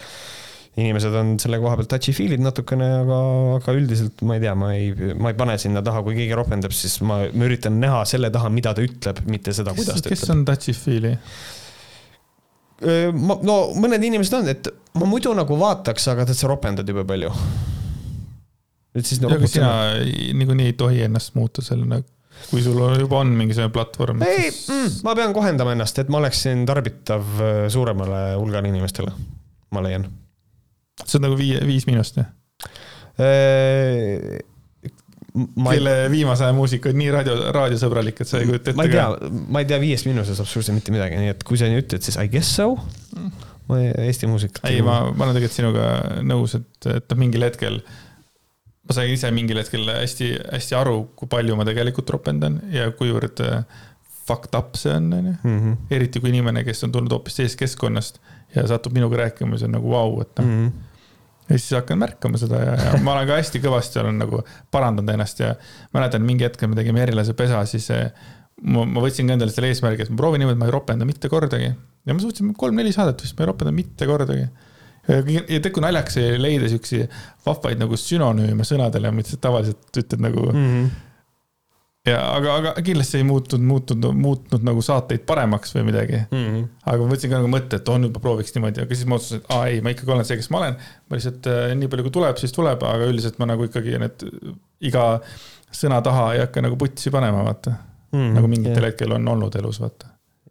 inimesed 0.80 1.14
on 1.20 1.34
selle 1.42 1.58
koha 1.60 1.74
pealt 1.76 1.90
touchy-feel'id 1.92 2.40
natukene, 2.40 2.86
aga, 3.02 3.16
aga 3.58 3.74
üldiselt 3.76 4.22
ma 4.24 4.38
ei 4.38 4.44
tea, 4.44 4.52
ma 4.56 4.70
ei, 4.72 4.92
ma 5.20 5.32
ei 5.32 5.36
pane 5.36 5.56
sinna 5.60 5.82
taha, 5.84 6.00
kui 6.06 6.16
keegi 6.16 6.36
ropendab, 6.38 6.72
siis 6.76 6.96
ma, 7.04 7.18
ma 7.28 7.48
üritan 7.48 7.76
näha 7.82 8.06
selle 8.08 8.30
taha, 8.32 8.48
mida 8.52 8.72
ta 8.76 8.84
ütleb, 8.84 9.20
mitte 9.28 9.52
seda, 9.56 9.74
kuidas 9.76 10.00
ta 10.00 10.12
kes 10.12 10.24
ütleb. 10.24 10.32
on 10.32 10.46
touchy-feely? 10.48 11.12
ma, 13.20 13.36
no 13.44 13.58
mõned 13.78 14.08
inimesed 14.08 14.38
on, 14.38 14.48
et 14.54 14.70
ma 14.96 15.10
muidu 15.10 15.34
nagu 15.36 15.58
vaataks, 15.60 16.08
aga 16.14 16.24
tead, 16.30 16.40
sa 16.40 16.48
ropendad 16.50 16.88
jube 16.88 17.04
palju. 17.08 17.34
et 18.96 19.04
siis 19.04 19.20
nagu. 19.20 19.44
sina 19.52 19.74
niikuinii 20.00 20.72
ei 20.72 20.78
tohi 20.80 21.04
ennast 21.04 21.36
muuta 21.36 21.60
sellena, 21.64 22.00
kui 22.48 22.64
sul 22.64 22.80
juba 22.96 23.20
on 23.20 23.36
mingisugune 23.36 23.68
platvorm. 23.76 24.24
ei 24.24 24.48
siis... 24.48 24.64
mm,, 24.72 24.98
ma 25.04 25.14
pean 25.20 25.36
kohendama 25.36 25.76
ennast, 25.76 26.00
et 26.00 26.08
ma 26.08 26.24
oleksin 26.24 26.64
tarbitav 26.64 27.44
suuremale 27.76 28.24
hulgale 28.40 28.72
inimestele, 28.72 29.12
ma 29.76 29.84
leian 29.84 30.08
see 31.04 31.18
on 31.18 31.26
nagu 31.28 31.38
viie, 31.38 31.60
Viis 31.66 31.86
Miinust, 31.88 32.20
jah? 32.20 32.30
Ma 35.32 35.72
kelle 35.72 35.92
ei... 36.04 36.10
viimase 36.12 36.44
aja 36.44 36.52
muusika 36.56 36.90
on 36.92 36.98
nii 37.00 37.08
raadio, 37.12 37.36
raadiosõbralik, 37.56 38.20
et 38.20 38.28
sa 38.28 38.40
ei 38.40 38.48
kujuta 38.50 38.72
ette 38.72 38.76
ma 38.76 38.84
ei 38.84 38.92
tea, 38.92 39.06
ma 39.48 39.62
ei 39.62 39.68
tea 39.70 39.78
Viiest 39.80 40.08
Miinusest 40.08 40.44
absoluutselt 40.44 40.76
mitte 40.76 40.92
midagi, 40.92 41.16
nii 41.20 41.32
et 41.32 41.44
kui 41.48 41.60
sa 41.60 41.70
nii 41.70 41.80
ütled, 41.80 42.04
siis 42.04 42.18
I 42.20 42.28
guess 42.32 42.52
so. 42.60 42.74
ma 43.70 43.78
Eesti 44.04 44.28
muusikat. 44.28 44.66
ei, 44.68 44.82
ma, 44.84 44.98
ma 45.08 45.28
olen 45.28 45.38
tegelikult 45.38 45.56
sinuga 45.56 45.86
nõus, 46.28 46.58
et, 46.58 46.90
et 46.98 47.06
noh, 47.14 47.20
mingil 47.24 47.46
hetkel 47.48 47.80
ma 48.82 48.96
sain 48.96 49.12
ise 49.14 49.30
mingil 49.32 49.60
hetkel 49.62 49.88
hästi-hästi 49.94 50.76
aru, 50.76 50.98
kui 51.16 51.30
palju 51.32 51.56
ma 51.56 51.66
tegelikult 51.68 52.12
ropendan 52.12 52.58
ja 52.74 52.90
kuivõrd 52.98 53.40
äh, 53.46 53.62
fucked 54.26 54.54
up 54.58 54.76
see 54.78 54.92
on, 54.94 55.08
onju. 55.16 55.34
Mhm. 55.42 55.72
eriti 55.96 56.20
kui 56.22 56.32
inimene, 56.34 56.64
kes 56.66 56.84
on 56.86 56.92
tulnud 56.94 57.14
hoopis 57.14 57.38
teisest 57.38 57.60
keskkonnast 57.62 58.20
ja 58.54 58.66
satub 58.68 58.94
minuga 58.96 59.24
rääkima, 59.24 59.56
siis 59.56 59.68
on 59.68 59.76
nagu 59.78 59.92
vau 59.92 60.08
wow,, 60.14 60.24
et 60.24 60.34
noh 60.38 60.48
mm. 60.48 60.64
-hmm 60.66 60.88
ja 61.52 61.58
siis 61.58 61.72
hakkan 61.74 61.98
märkama 61.98 62.38
seda 62.38 62.60
ja, 62.62 62.74
ja 62.78 62.98
ma 63.02 63.16
olen 63.16 63.26
ka 63.28 63.36
hästi 63.36 63.60
kõvasti 63.60 63.98
olen 64.00 64.20
nagu 64.22 64.40
parandanud 64.72 65.10
ennast 65.10 65.40
ja 65.42 65.54
mäletan 65.92 66.22
mingi 66.24 66.46
hetk 66.46 66.62
me 66.70 66.78
tegime 66.78 67.02
erilase 67.02 67.34
pesa, 67.36 67.64
siis 67.68 67.90
ma, 67.90 68.84
ma 68.86 69.02
võtsin 69.02 69.28
ka 69.28 69.36
endale 69.36 69.52
selle 69.52 69.72
eesmärgi, 69.72 70.06
et 70.06 70.12
ma 70.12 70.20
proovin 70.20 70.42
niimoodi, 70.42 70.60
ma 70.60 70.68
ei 70.68 70.74
ropenda 70.74 71.08
mitte 71.08 71.28
kordagi. 71.32 71.72
ja 72.06 72.14
ma 72.14 72.22
suutsin 72.22 72.54
kolm-neli 72.58 72.92
saadet 72.94 73.24
vist, 73.24 73.36
ma 73.38 73.44
ei 73.44 73.50
ropenda 73.50 73.74
mitte 73.74 74.08
kordagi. 74.08 74.48
ja 75.08 75.22
tead, 75.26 75.70
kui 75.74 75.82
naljakas 75.82 76.20
oli 76.22 76.42
leida 76.46 76.68
siukseid 76.70 77.16
vahvaid 77.46 77.80
nagu 77.82 77.98
sünonüüme 77.98 78.66
sõnadele, 78.66 79.10
mida 79.12 79.34
sa 79.34 79.40
tavaliselt 79.48 80.02
ütled 80.04 80.28
nagu 80.30 80.52
mm. 80.52 80.68
-hmm 80.68 81.08
ja 82.06 82.18
aga, 82.34 82.54
aga 82.58 82.72
kindlasti 82.82 83.20
ei 83.20 83.26
muutunud, 83.26 83.66
muutunud, 83.66 84.16
muutnud 84.18 84.66
nagu 84.66 84.82
saateid 84.82 85.22
paremaks 85.26 85.74
või 85.76 85.86
midagi 85.90 86.18
mm. 86.18 86.44
-hmm. 86.46 86.64
aga 86.92 87.04
ma 87.04 87.14
võtsin 87.14 87.30
ka 87.30 87.38
nagu 87.38 87.50
mõtte, 87.52 87.78
et 87.78 87.92
on 87.92 88.08
juba 88.08 88.22
prooviks 88.24 88.54
niimoodi, 88.56 88.82
aga 88.82 88.98
siis 88.98 89.08
ma 89.10 89.18
otsustasin, 89.18 89.44
et 89.44 89.54
aa 89.54 89.68
ei, 89.70 89.80
ma 89.84 89.94
ikkagi 89.94 90.14
olen 90.16 90.26
see, 90.28 90.40
kes 90.40 90.50
ma 90.50 90.62
olen. 90.62 90.78
ma 91.08 91.18
lihtsalt 91.18 91.50
äh, 91.52 91.64
nii 91.78 91.92
palju, 91.92 92.06
kui 92.08 92.16
tuleb, 92.18 92.40
siis 92.42 92.56
tuleb, 92.56 92.86
aga 92.90 93.10
üldiselt 93.10 93.38
ma 93.42 93.50
nagu 93.52 93.68
ikkagi 93.68 93.98
need 94.02 94.26
iga 94.90 95.06
sõna 95.72 96.02
taha 96.04 96.32
ei 96.34 96.42
hakka 96.42 96.66
nagu 96.66 96.78
putsi 96.80 97.14
panema, 97.14 97.44
vaata 97.46 97.76
mm. 97.76 98.18
-hmm. 98.18 98.32
nagu 98.38 98.50
mingitel 98.50 98.82
yeah. 98.82 98.90
hetkel 98.90 99.18
on 99.18 99.28
olnud 99.36 99.60
elus, 99.62 99.80
vaata. 99.80 100.10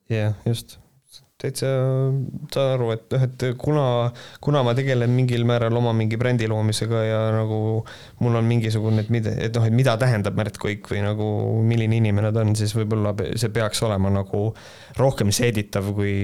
jah 0.10 0.32
yeah,, 0.32 0.40
just 0.48 0.81
täitsa 1.42 1.70
saan 2.54 2.74
aru, 2.76 2.92
et 2.96 3.06
noh, 3.14 3.26
et 3.26 3.46
kuna, 3.62 3.86
kuna 4.44 4.62
ma 4.66 4.74
tegelen 4.78 5.12
mingil 5.16 5.46
määral 5.50 5.76
oma 5.80 5.94
mingi 5.98 6.20
brändi 6.22 6.50
loomisega 6.52 7.04
ja 7.08 7.22
nagu 7.36 7.60
mul 8.22 8.40
on 8.40 8.50
mingisugune, 8.50 9.04
et 9.04 9.12
mida, 9.14 9.34
et 9.48 9.58
noh, 9.58 9.68
et 9.68 9.76
mida 9.76 9.96
tähendab 10.02 10.38
Märt 10.38 10.60
Kuik 10.62 10.90
või 10.92 11.04
nagu 11.06 11.28
milline 11.68 11.98
inimene 12.02 12.34
ta 12.34 12.46
on, 12.46 12.56
siis 12.60 12.76
võib-olla 12.78 13.16
see 13.40 13.52
peaks 13.54 13.82
olema 13.88 14.14
nagu 14.14 14.48
rohkem 15.00 15.34
seeditav, 15.36 15.92
kui, 15.98 16.16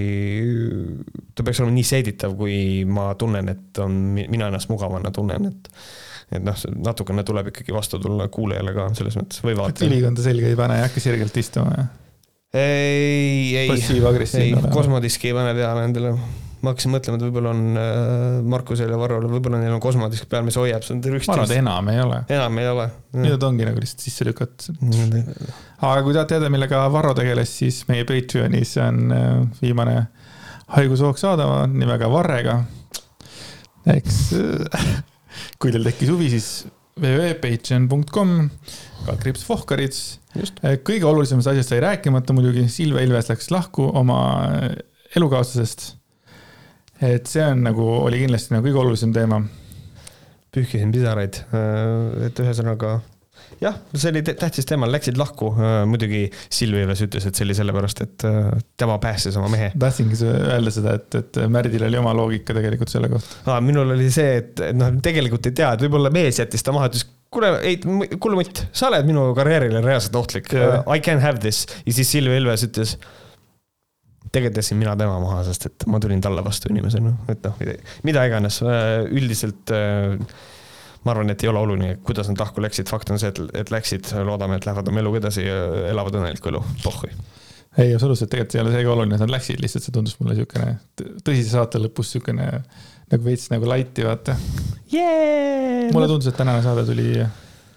ta 1.35 1.45
peaks 1.45 1.64
olema 1.64 1.77
nii 1.77 1.88
seeditav, 1.88 2.35
kui 2.39 2.60
ma 2.89 3.11
tunnen, 3.19 3.53
et 3.53 3.84
on, 3.84 3.98
mina 4.19 4.52
ennast 4.52 4.72
mugavana 4.73 5.14
tunnen, 5.15 5.49
et 5.52 5.73
et 6.27 6.44
noh, 6.44 6.57
natukene 6.84 7.23
tuleb 7.23 7.53
ikkagi 7.53 7.72
vastu 7.72 8.02
tulla 8.03 8.26
kuulajale 8.27 8.73
ka 8.76 8.89
selles 8.98 9.15
mõttes 9.15 9.39
või 9.45 9.56
vaatajale. 9.56 9.94
ülikonda 9.94 10.26
selga 10.26 10.49
ei 10.49 10.57
pane, 10.60 10.76
ei 10.76 10.84
hakka 10.84 11.03
sirgelt 11.03 11.39
istuma, 11.39 11.72
jah? 11.77 11.94
Ei, 12.53 13.55
ei, 13.57 13.69
ei, 13.69 14.51
kosmodiski 14.71 15.31
ei 15.31 15.35
pane 15.35 15.53
peale 15.57 15.87
endale. 15.87 16.13
ma 16.57 16.71
hakkasin 16.71 16.89
mõtlema, 16.89 17.19
et 17.19 17.23
võib-olla 17.27 17.51
on 17.53 17.79
äh, 17.79 18.37
Markusel 18.49 18.89
ja 18.89 18.97
Varrol, 18.97 19.27
võib-olla 19.29 19.59
neil 19.61 19.75
on 19.75 19.81
kosmodisk 19.83 20.25
peal, 20.31 20.45
mis 20.47 20.57
hoiab 20.57 20.85
seda 20.85 21.11
rüstis. 21.13 21.29
ma 21.29 21.35
arvan, 21.35 21.51
et 21.51 21.61
enam 21.61 21.91
ei 21.91 21.99
ole. 22.01 22.21
enam 22.33 22.61
ei 22.61 22.69
ole. 22.71 22.87
nüüd 23.19 23.43
ongi 23.45 23.67
nagu 23.67 23.83
lihtsalt 23.83 24.05
sisse 24.07 24.25
lükatud. 24.27 24.79
aga 25.77 25.99
kui 26.05 26.15
tahad 26.15 26.31
teada, 26.31 26.49
millega 26.53 26.81
Varro 26.93 27.13
tegeles, 27.17 27.51
siis 27.61 27.83
meie 27.91 28.07
Patreonis 28.09 28.73
on 28.83 29.03
äh, 29.13 29.27
viimane 29.61 29.99
haigushoog 30.77 31.19
saadaval 31.19 31.69
nimega 31.71 32.09
Varrega. 32.11 32.61
eks 33.93 34.23
kui 35.61 35.75
teil 35.75 35.85
tekkis 35.91 36.15
huvi, 36.15 36.31
siis 36.33 36.49
www.patreon.com, 36.97 38.31
kaldkriips 39.05 39.45
Vohkarits. 39.47 40.01
Äh, 40.37 40.77
kõige 40.85 41.07
olulisemast 41.09 41.51
asjast 41.51 41.73
sai 41.73 41.81
rääkimata 41.83 42.35
muidugi, 42.35 42.67
Silve 42.71 43.03
Ilves 43.05 43.29
läks 43.31 43.51
lahku 43.53 43.87
oma 43.97 44.19
äh, 44.47 44.67
elukaaslasest. 45.17 45.93
et 47.01 47.29
see 47.29 47.43
on 47.45 47.61
nagu, 47.61 47.85
oli 48.07 48.23
kindlasti 48.23 48.55
nagu 48.55 48.65
kõige 48.65 48.81
olulisem 48.81 49.13
teema. 49.13 49.41
pühkisin 50.51 50.91
pisaraid, 50.91 51.43
äh, 51.53 52.25
et 52.27 52.39
ühesõnaga 52.41 52.99
jah, 53.61 53.77
see 53.93 54.14
oli 54.14 54.23
tähtis 54.27 54.68
teema, 54.69 54.89
läksid 54.91 55.19
lahku. 55.19 55.51
muidugi 55.89 56.26
Silvi 56.53 56.84
Ilves 56.84 57.03
ütles, 57.07 57.27
et 57.27 57.38
see 57.38 57.47
oli 57.47 57.57
sellepärast, 57.57 58.03
et 58.05 58.27
tema 58.80 58.97
päästis 59.03 59.38
oma 59.39 59.51
mehe. 59.53 59.72
tahtsingi 59.80 60.19
öelda 60.27 60.73
seda, 60.73 60.97
et, 61.01 61.22
et 61.22 61.43
Märdil 61.51 61.88
oli 61.88 61.99
oma 61.99 62.15
loogika 62.18 62.55
tegelikult 62.57 62.93
selle 62.93 63.11
kohta. 63.11 63.59
minul 63.65 63.95
oli 63.97 64.09
see, 64.14 64.41
et, 64.43 64.65
noh, 64.77 64.97
tegelikult 65.03 65.49
ei 65.49 65.57
tea, 65.61 65.73
et 65.76 65.85
võib-olla 65.88 66.14
mees 66.14 66.41
jättis 66.43 66.65
ta 66.65 66.76
maha, 66.76 66.91
ütles 66.91 67.07
kuule, 67.34 67.53
ei, 67.65 67.77
kuule 68.19 68.39
Mutt, 68.39 68.64
sa 68.76 68.89
oled 68.91 69.07
minu 69.07 69.30
karjäärile 69.38 69.81
reaalselt 69.84 70.18
ohtlik 70.19 70.51
yeah.. 70.55 70.84
I 70.88 71.01
can 71.03 71.22
have 71.23 71.41
this 71.43 71.65
ja 71.85 71.95
siis 71.95 72.11
Silvia 72.11 72.39
Ilves 72.39 72.65
ütles. 72.68 72.97
tegelikult 74.31 74.61
jätsin 74.61 74.80
mina 74.80 74.95
tema 74.99 75.19
maha, 75.23 75.41
sest 75.47 75.69
et 75.69 75.88
ma 75.88 76.01
tulin 76.03 76.22
talle 76.23 76.43
vastu 76.45 76.72
inimesena, 76.72 77.14
et 77.31 77.45
noh, 77.47 77.59
mida 78.07 78.26
iganes, 78.27 78.59
äh, 78.64 79.05
üldiselt 79.07 79.72
äh, 79.72 80.18
ma 81.07 81.15
arvan, 81.15 81.31
et 81.31 81.43
ei 81.43 81.49
ole 81.51 81.63
oluline, 81.63 81.95
kuidas 82.05 82.29
nad 82.31 82.43
lahku 82.43 82.63
läksid, 82.63 82.89
fakt 82.91 83.11
on 83.13 83.21
see, 83.21 83.31
et, 83.31 83.41
et 83.63 83.73
läksid, 83.73 84.11
loodame, 84.27 84.59
et 84.59 84.67
lähevad 84.67 84.91
oma 84.91 85.03
eluga 85.03 85.23
edasi 85.23 85.47
ja 85.47 85.57
elavad 85.93 86.19
õnnelikku 86.19 86.51
elu, 86.51 86.63
pohhui 86.84 87.13
ei, 87.77 87.93
absoluutselt, 87.93 88.31
tegelikult 88.31 88.55
ei 88.55 88.61
ole 88.63 88.73
seegi 88.73 88.89
oluline, 88.89 89.17
et 89.17 89.21
nad 89.21 89.31
läksid, 89.31 89.61
lihtsalt 89.61 89.85
see 89.85 89.93
tundus 89.93 90.15
mulle 90.17 90.34
niisugune 90.34 90.71
tõsise 91.25 91.51
saate 91.51 91.81
lõpus 91.81 92.09
niisugune 92.09 92.47
nagu 93.11 93.27
veits 93.27 93.51
nagu 93.53 93.69
light'i, 93.69 94.05
vaata 94.07 94.34
yeah!. 94.93 95.91
mulle 95.93 96.09
tundus, 96.09 96.31
et 96.31 96.39
tänane 96.39 96.63
saade 96.65 96.88
tuli 96.88 97.11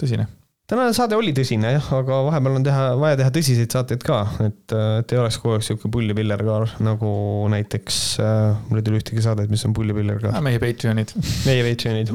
tõsine. 0.01 0.25
Tänane 0.71 0.95
saade 0.95 1.19
oli 1.19 1.33
tõsine 1.37 1.73
jah, 1.75 1.89
aga 1.99 2.21
vahepeal 2.29 2.59
on 2.61 2.67
teha, 2.67 2.85
vaja 3.01 3.19
teha 3.21 3.33
tõsiseid 3.35 3.75
saateid 3.75 4.05
ka, 4.07 4.21
et, 4.45 4.77
et 5.01 5.15
ei 5.15 5.21
oleks 5.21 5.41
kogu 5.43 5.57
aeg 5.57 5.67
sihuke 5.67 5.91
pullipillerkaar 5.93 6.77
nagu 6.87 7.11
näiteks 7.51 8.01
äh,, 8.23 8.55
mul 8.69 8.81
ei 8.81 8.87
tule 8.87 9.01
ühtegi 9.03 9.25
saadet, 9.25 9.51
mis 9.53 9.67
on 9.67 9.75
pullipillerkaar 9.77 10.39
ah,. 10.39 10.45
meie 10.47 10.63
Patreonid. 10.63 11.15
meie 11.49 11.67
Patreonid, 11.67 12.15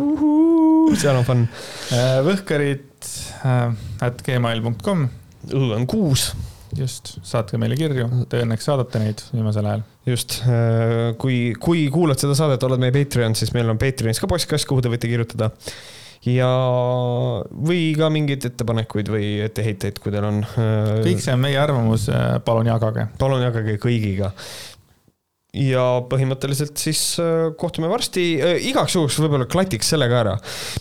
seal 1.01 1.19
on 1.19 1.27
fun. 1.27 1.45
Äh, 1.95 2.17
võhkarid 2.25 3.11
äh, 3.43 3.69
at 4.07 4.25
gmail.com. 4.25 5.07
õhu 5.51 5.71
on 5.75 5.87
kuus 5.89 6.29
just, 6.75 7.15
saatke 7.25 7.59
meile 7.61 7.77
kirju, 7.79 8.07
te 8.31 8.41
õnneks 8.43 8.65
saadate 8.67 9.01
neid 9.01 9.21
viimasel 9.33 9.67
ajal. 9.69 9.83
just, 10.07 10.39
äh, 10.47 11.11
kui, 11.21 11.39
kui 11.59 11.85
kuulad 11.93 12.21
seda 12.21 12.37
saadet, 12.37 12.63
oled 12.67 12.81
meie 12.81 12.95
Patreon, 12.95 13.35
siis 13.37 13.53
meil 13.55 13.69
on 13.71 13.79
Patreonis 13.81 14.21
ka 14.21 14.31
postkast, 14.31 14.67
kuhu 14.69 14.83
te 14.83 14.91
võite 14.91 15.11
kirjutada. 15.11 15.51
Ja, 16.25 16.51
või 17.69 17.89
ka 17.97 18.11
mingeid 18.13 18.49
ettepanekuid 18.49 19.09
või 19.13 19.33
etteheiteid, 19.45 19.99
kui 20.01 20.13
teil 20.13 20.27
on. 20.27 20.45
Äh, 20.45 20.93
kõik 21.05 21.23
see 21.23 21.35
on 21.35 21.43
meie 21.45 21.59
arvamus, 21.61 22.09
äh, 22.11 22.37
palun 22.45 22.71
jagage. 22.71 23.09
palun 23.21 23.45
jagage 23.45 23.77
kõigiga 23.81 24.33
ja 25.55 25.83
põhimõtteliselt 26.11 26.81
siis 26.81 26.99
äh, 27.23 27.53
kohtume 27.55 27.87
varsti, 27.87 28.23
igaks 28.67 28.97
juhuks 28.97 29.19
võib-olla 29.23 29.45
klatiks 29.47 29.93
selle 29.93 30.09
ka 30.11 30.17
ära. 30.23 30.33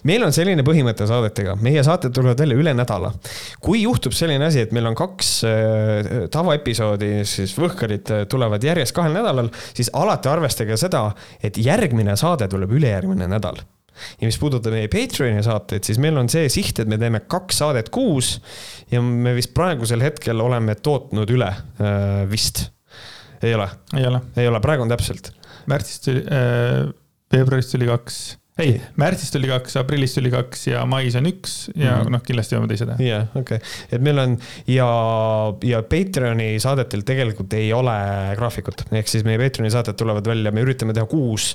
meil 0.08 0.24
on 0.26 0.34
selline 0.34 0.64
põhimõte 0.66 1.06
saadetega, 1.06 1.54
meie 1.62 1.84
saated 1.86 2.16
tulevad 2.16 2.40
välja 2.42 2.58
üle 2.58 2.74
nädala. 2.74 3.12
kui 3.60 3.84
juhtub 3.84 4.16
selline 4.16 4.48
asi, 4.48 4.64
et 4.64 4.72
meil 4.74 4.88
on 4.90 4.98
kaks 4.98 5.30
tavaepisoodi, 6.34 7.12
siis 7.28 7.54
võhkarid 7.60 8.16
tulevad 8.32 8.64
järjest 8.64 8.96
kahel 8.96 9.14
nädalal, 9.14 9.52
siis 9.76 9.92
alati 9.92 10.32
arvestage 10.32 10.80
seda, 10.80 11.06
et 11.42 11.60
järgmine 11.60 12.16
saade 12.18 12.48
tuleb 12.50 12.74
ülejärgmine 12.80 13.30
nädal 13.30 13.62
ja 14.20 14.28
mis 14.28 14.38
puudutab 14.40 14.74
meie 14.74 14.90
Patreoni 14.92 15.42
saateid, 15.46 15.86
siis 15.86 16.00
meil 16.02 16.18
on 16.20 16.30
see 16.32 16.48
siht, 16.52 16.80
et 16.82 16.90
me 16.90 16.98
teeme 17.00 17.22
kaks 17.30 17.62
saadet 17.62 17.90
kuus 17.94 18.36
ja 18.92 19.02
me 19.04 19.34
vist 19.36 19.54
praegusel 19.56 20.04
hetkel 20.04 20.42
oleme 20.44 20.76
tootnud 20.76 21.30
üle 21.34 21.50
vist 22.30 22.66
ei 23.44 23.54
ole? 23.54 23.68
ei 23.96 24.06
ole. 24.06 24.22
ei 24.36 24.48
ole, 24.48 24.60
praegu 24.64 24.86
on 24.86 24.92
täpselt. 24.92 25.32
märtsis 25.70 26.00
tuli 26.04 26.24
äh,, 26.24 26.88
veebruaris 27.32 27.70
tuli 27.72 27.88
kaks 27.88 28.22
ei, 28.62 28.76
märtsis 29.00 29.32
tuli 29.34 29.48
kaks, 29.50 29.76
aprillis 29.80 30.14
tuli 30.14 30.30
kaks 30.30 30.68
ja 30.68 30.84
mais 30.86 31.16
on 31.18 31.26
üks 31.30 31.56
ja 31.74 31.98
mm 31.98 32.14
noh, 32.14 32.22
kindlasti 32.22 32.54
jõuame 32.54 32.70
teise 32.70 32.86
teha. 32.86 32.98
jah 33.02 33.24
yeah,, 33.24 33.30
okei 33.34 33.58
okay., 33.58 33.72
et 33.90 34.04
meil 34.04 34.20
on 34.22 34.36
ja, 34.70 34.88
ja 35.66 35.82
Patreoni 35.90 36.52
saadetel 36.62 37.02
tegelikult 37.06 37.56
ei 37.58 37.72
ole 37.74 37.96
graafikut, 38.38 38.86
ehk 38.94 39.10
siis 39.10 39.26
meie 39.26 39.40
Patreoni 39.42 39.72
saated 39.74 39.98
tulevad 39.98 40.28
välja, 40.30 40.54
me 40.54 40.62
üritame 40.66 40.94
teha 40.96 41.08
kuus 41.10 41.54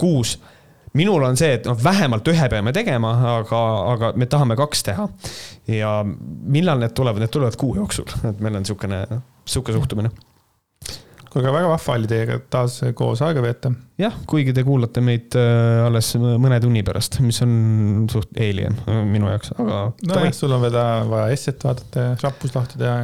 kuus 0.00 0.36
minul 0.98 1.22
on 1.26 1.38
see, 1.38 1.52
et 1.58 1.68
noh, 1.68 1.76
vähemalt 1.78 2.26
ühe 2.32 2.48
peame 2.52 2.72
tegema, 2.74 3.12
aga, 3.36 3.60
aga 3.92 4.14
me 4.18 4.26
tahame 4.30 4.56
kaks 4.58 4.86
teha. 4.88 5.06
ja 5.70 6.00
millal 6.04 6.82
need 6.82 6.96
tulevad, 6.96 7.22
need 7.22 7.32
tulevad 7.34 7.58
kuu 7.60 7.76
jooksul, 7.78 8.08
et 8.30 8.42
meil 8.42 8.58
on 8.58 8.66
niisugune, 8.66 9.04
niisugune 9.10 9.78
suhtumine. 9.78 10.10
kuulge, 11.30 11.52
väga 11.54 11.68
vahva 11.70 11.94
oli 11.94 12.08
teiega 12.10 12.40
taas 12.50 12.80
koos 12.98 13.22
aega 13.22 13.44
veeta. 13.44 13.70
jah, 14.02 14.18
kuigi 14.30 14.54
te 14.56 14.64
kuulate 14.66 15.04
meid 15.04 15.38
äh, 15.38 15.84
alles 15.86 16.10
mõne 16.18 16.58
tunni 16.62 16.82
pärast, 16.86 17.20
mis 17.22 17.38
on 17.46 18.10
suht 18.10 18.34
alien 18.40 18.80
minu 19.12 19.30
jaoks, 19.30 19.54
aga. 19.58 19.80
nojah, 20.10 20.34
sul 20.34 20.58
on 20.58 20.66
veel 20.66 20.82
vaja 21.12 21.30
esset 21.36 21.66
vaadata 21.68 22.10
ja 22.10 22.20
šampus 22.24 22.56
lahti 22.58 22.82
teha 22.82 22.98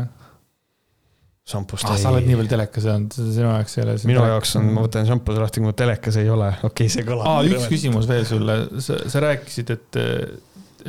šampust 1.47 1.87
ah, 1.87 1.95
ei. 1.95 2.03
sa 2.03 2.11
oled 2.11 2.27
nii 2.27 2.39
palju 2.41 2.51
telekas 2.51 2.87
olnud, 2.91 3.15
sinu 3.15 3.47
jaoks 3.47 3.77
ei 3.79 3.85
ole. 3.85 3.95
minu 4.11 4.25
jaoks 4.27 4.55
on, 4.59 4.71
ma 4.75 4.83
võtan 4.87 5.07
šampuse 5.07 5.43
lahti, 5.43 5.63
kui 5.63 5.71
ma 5.71 5.77
telekas 5.79 6.19
ei 6.19 6.31
ole, 6.33 6.49
okei 6.59 6.89
okay,, 6.89 6.93
see 6.97 7.07
kõlab. 7.07 7.29
aa, 7.31 7.45
üks 7.47 7.69
küsimus 7.71 8.09
veel 8.11 8.27
sulle, 8.27 8.57
sa, 8.83 8.99
sa 9.13 9.23
rääkisid, 9.23 9.71
et, 9.77 10.01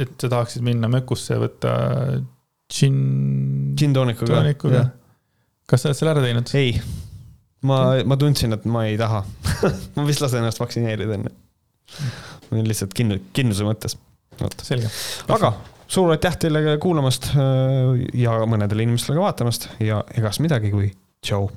et 0.05 0.15
sa 0.17 0.31
tahaksid 0.33 0.65
minna 0.65 0.89
mökusse 0.89 1.37
ja 1.37 1.43
võtta 1.43 1.75
džinn. 2.73 3.75
džinn-toonikuga. 3.77 4.33
toonikuga. 4.33 4.83
kas 5.69 5.85
sa 5.85 5.91
oled 5.91 6.01
selle 6.01 6.15
ära 6.15 6.25
teinud? 6.25 6.55
ei, 6.57 6.73
ma, 7.69 7.79
ma 8.09 8.17
tundsin, 8.17 8.57
et 8.57 8.65
ma 8.65 8.87
ei 8.89 8.97
taha 8.97 9.21
ma 9.95 10.09
vist 10.09 10.25
lasen 10.25 10.41
ennast 10.41 10.63
vaktsineerida 10.63 11.19
enne. 11.21 11.33
lihtsalt 12.57 12.97
kinnu, 12.97 13.21
kinnuse 13.37 13.67
mõttes. 13.67 13.99
selge. 14.65 14.89
aga 15.37 15.53
suur 15.87 16.11
aitäh 16.13 16.37
teile 16.39 16.77
kuulamast 16.83 17.31
äh, 17.33 18.07
ja 18.13 18.39
mõnedele 18.49 18.87
inimestele 18.87 19.19
ka 19.19 19.27
vaatamast 19.27 19.69
ja 19.83 20.03
egas 20.17 20.41
midagi, 20.43 20.71
kui 20.73 20.91
tšau. 21.23 21.49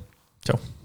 tšau. 0.45 0.61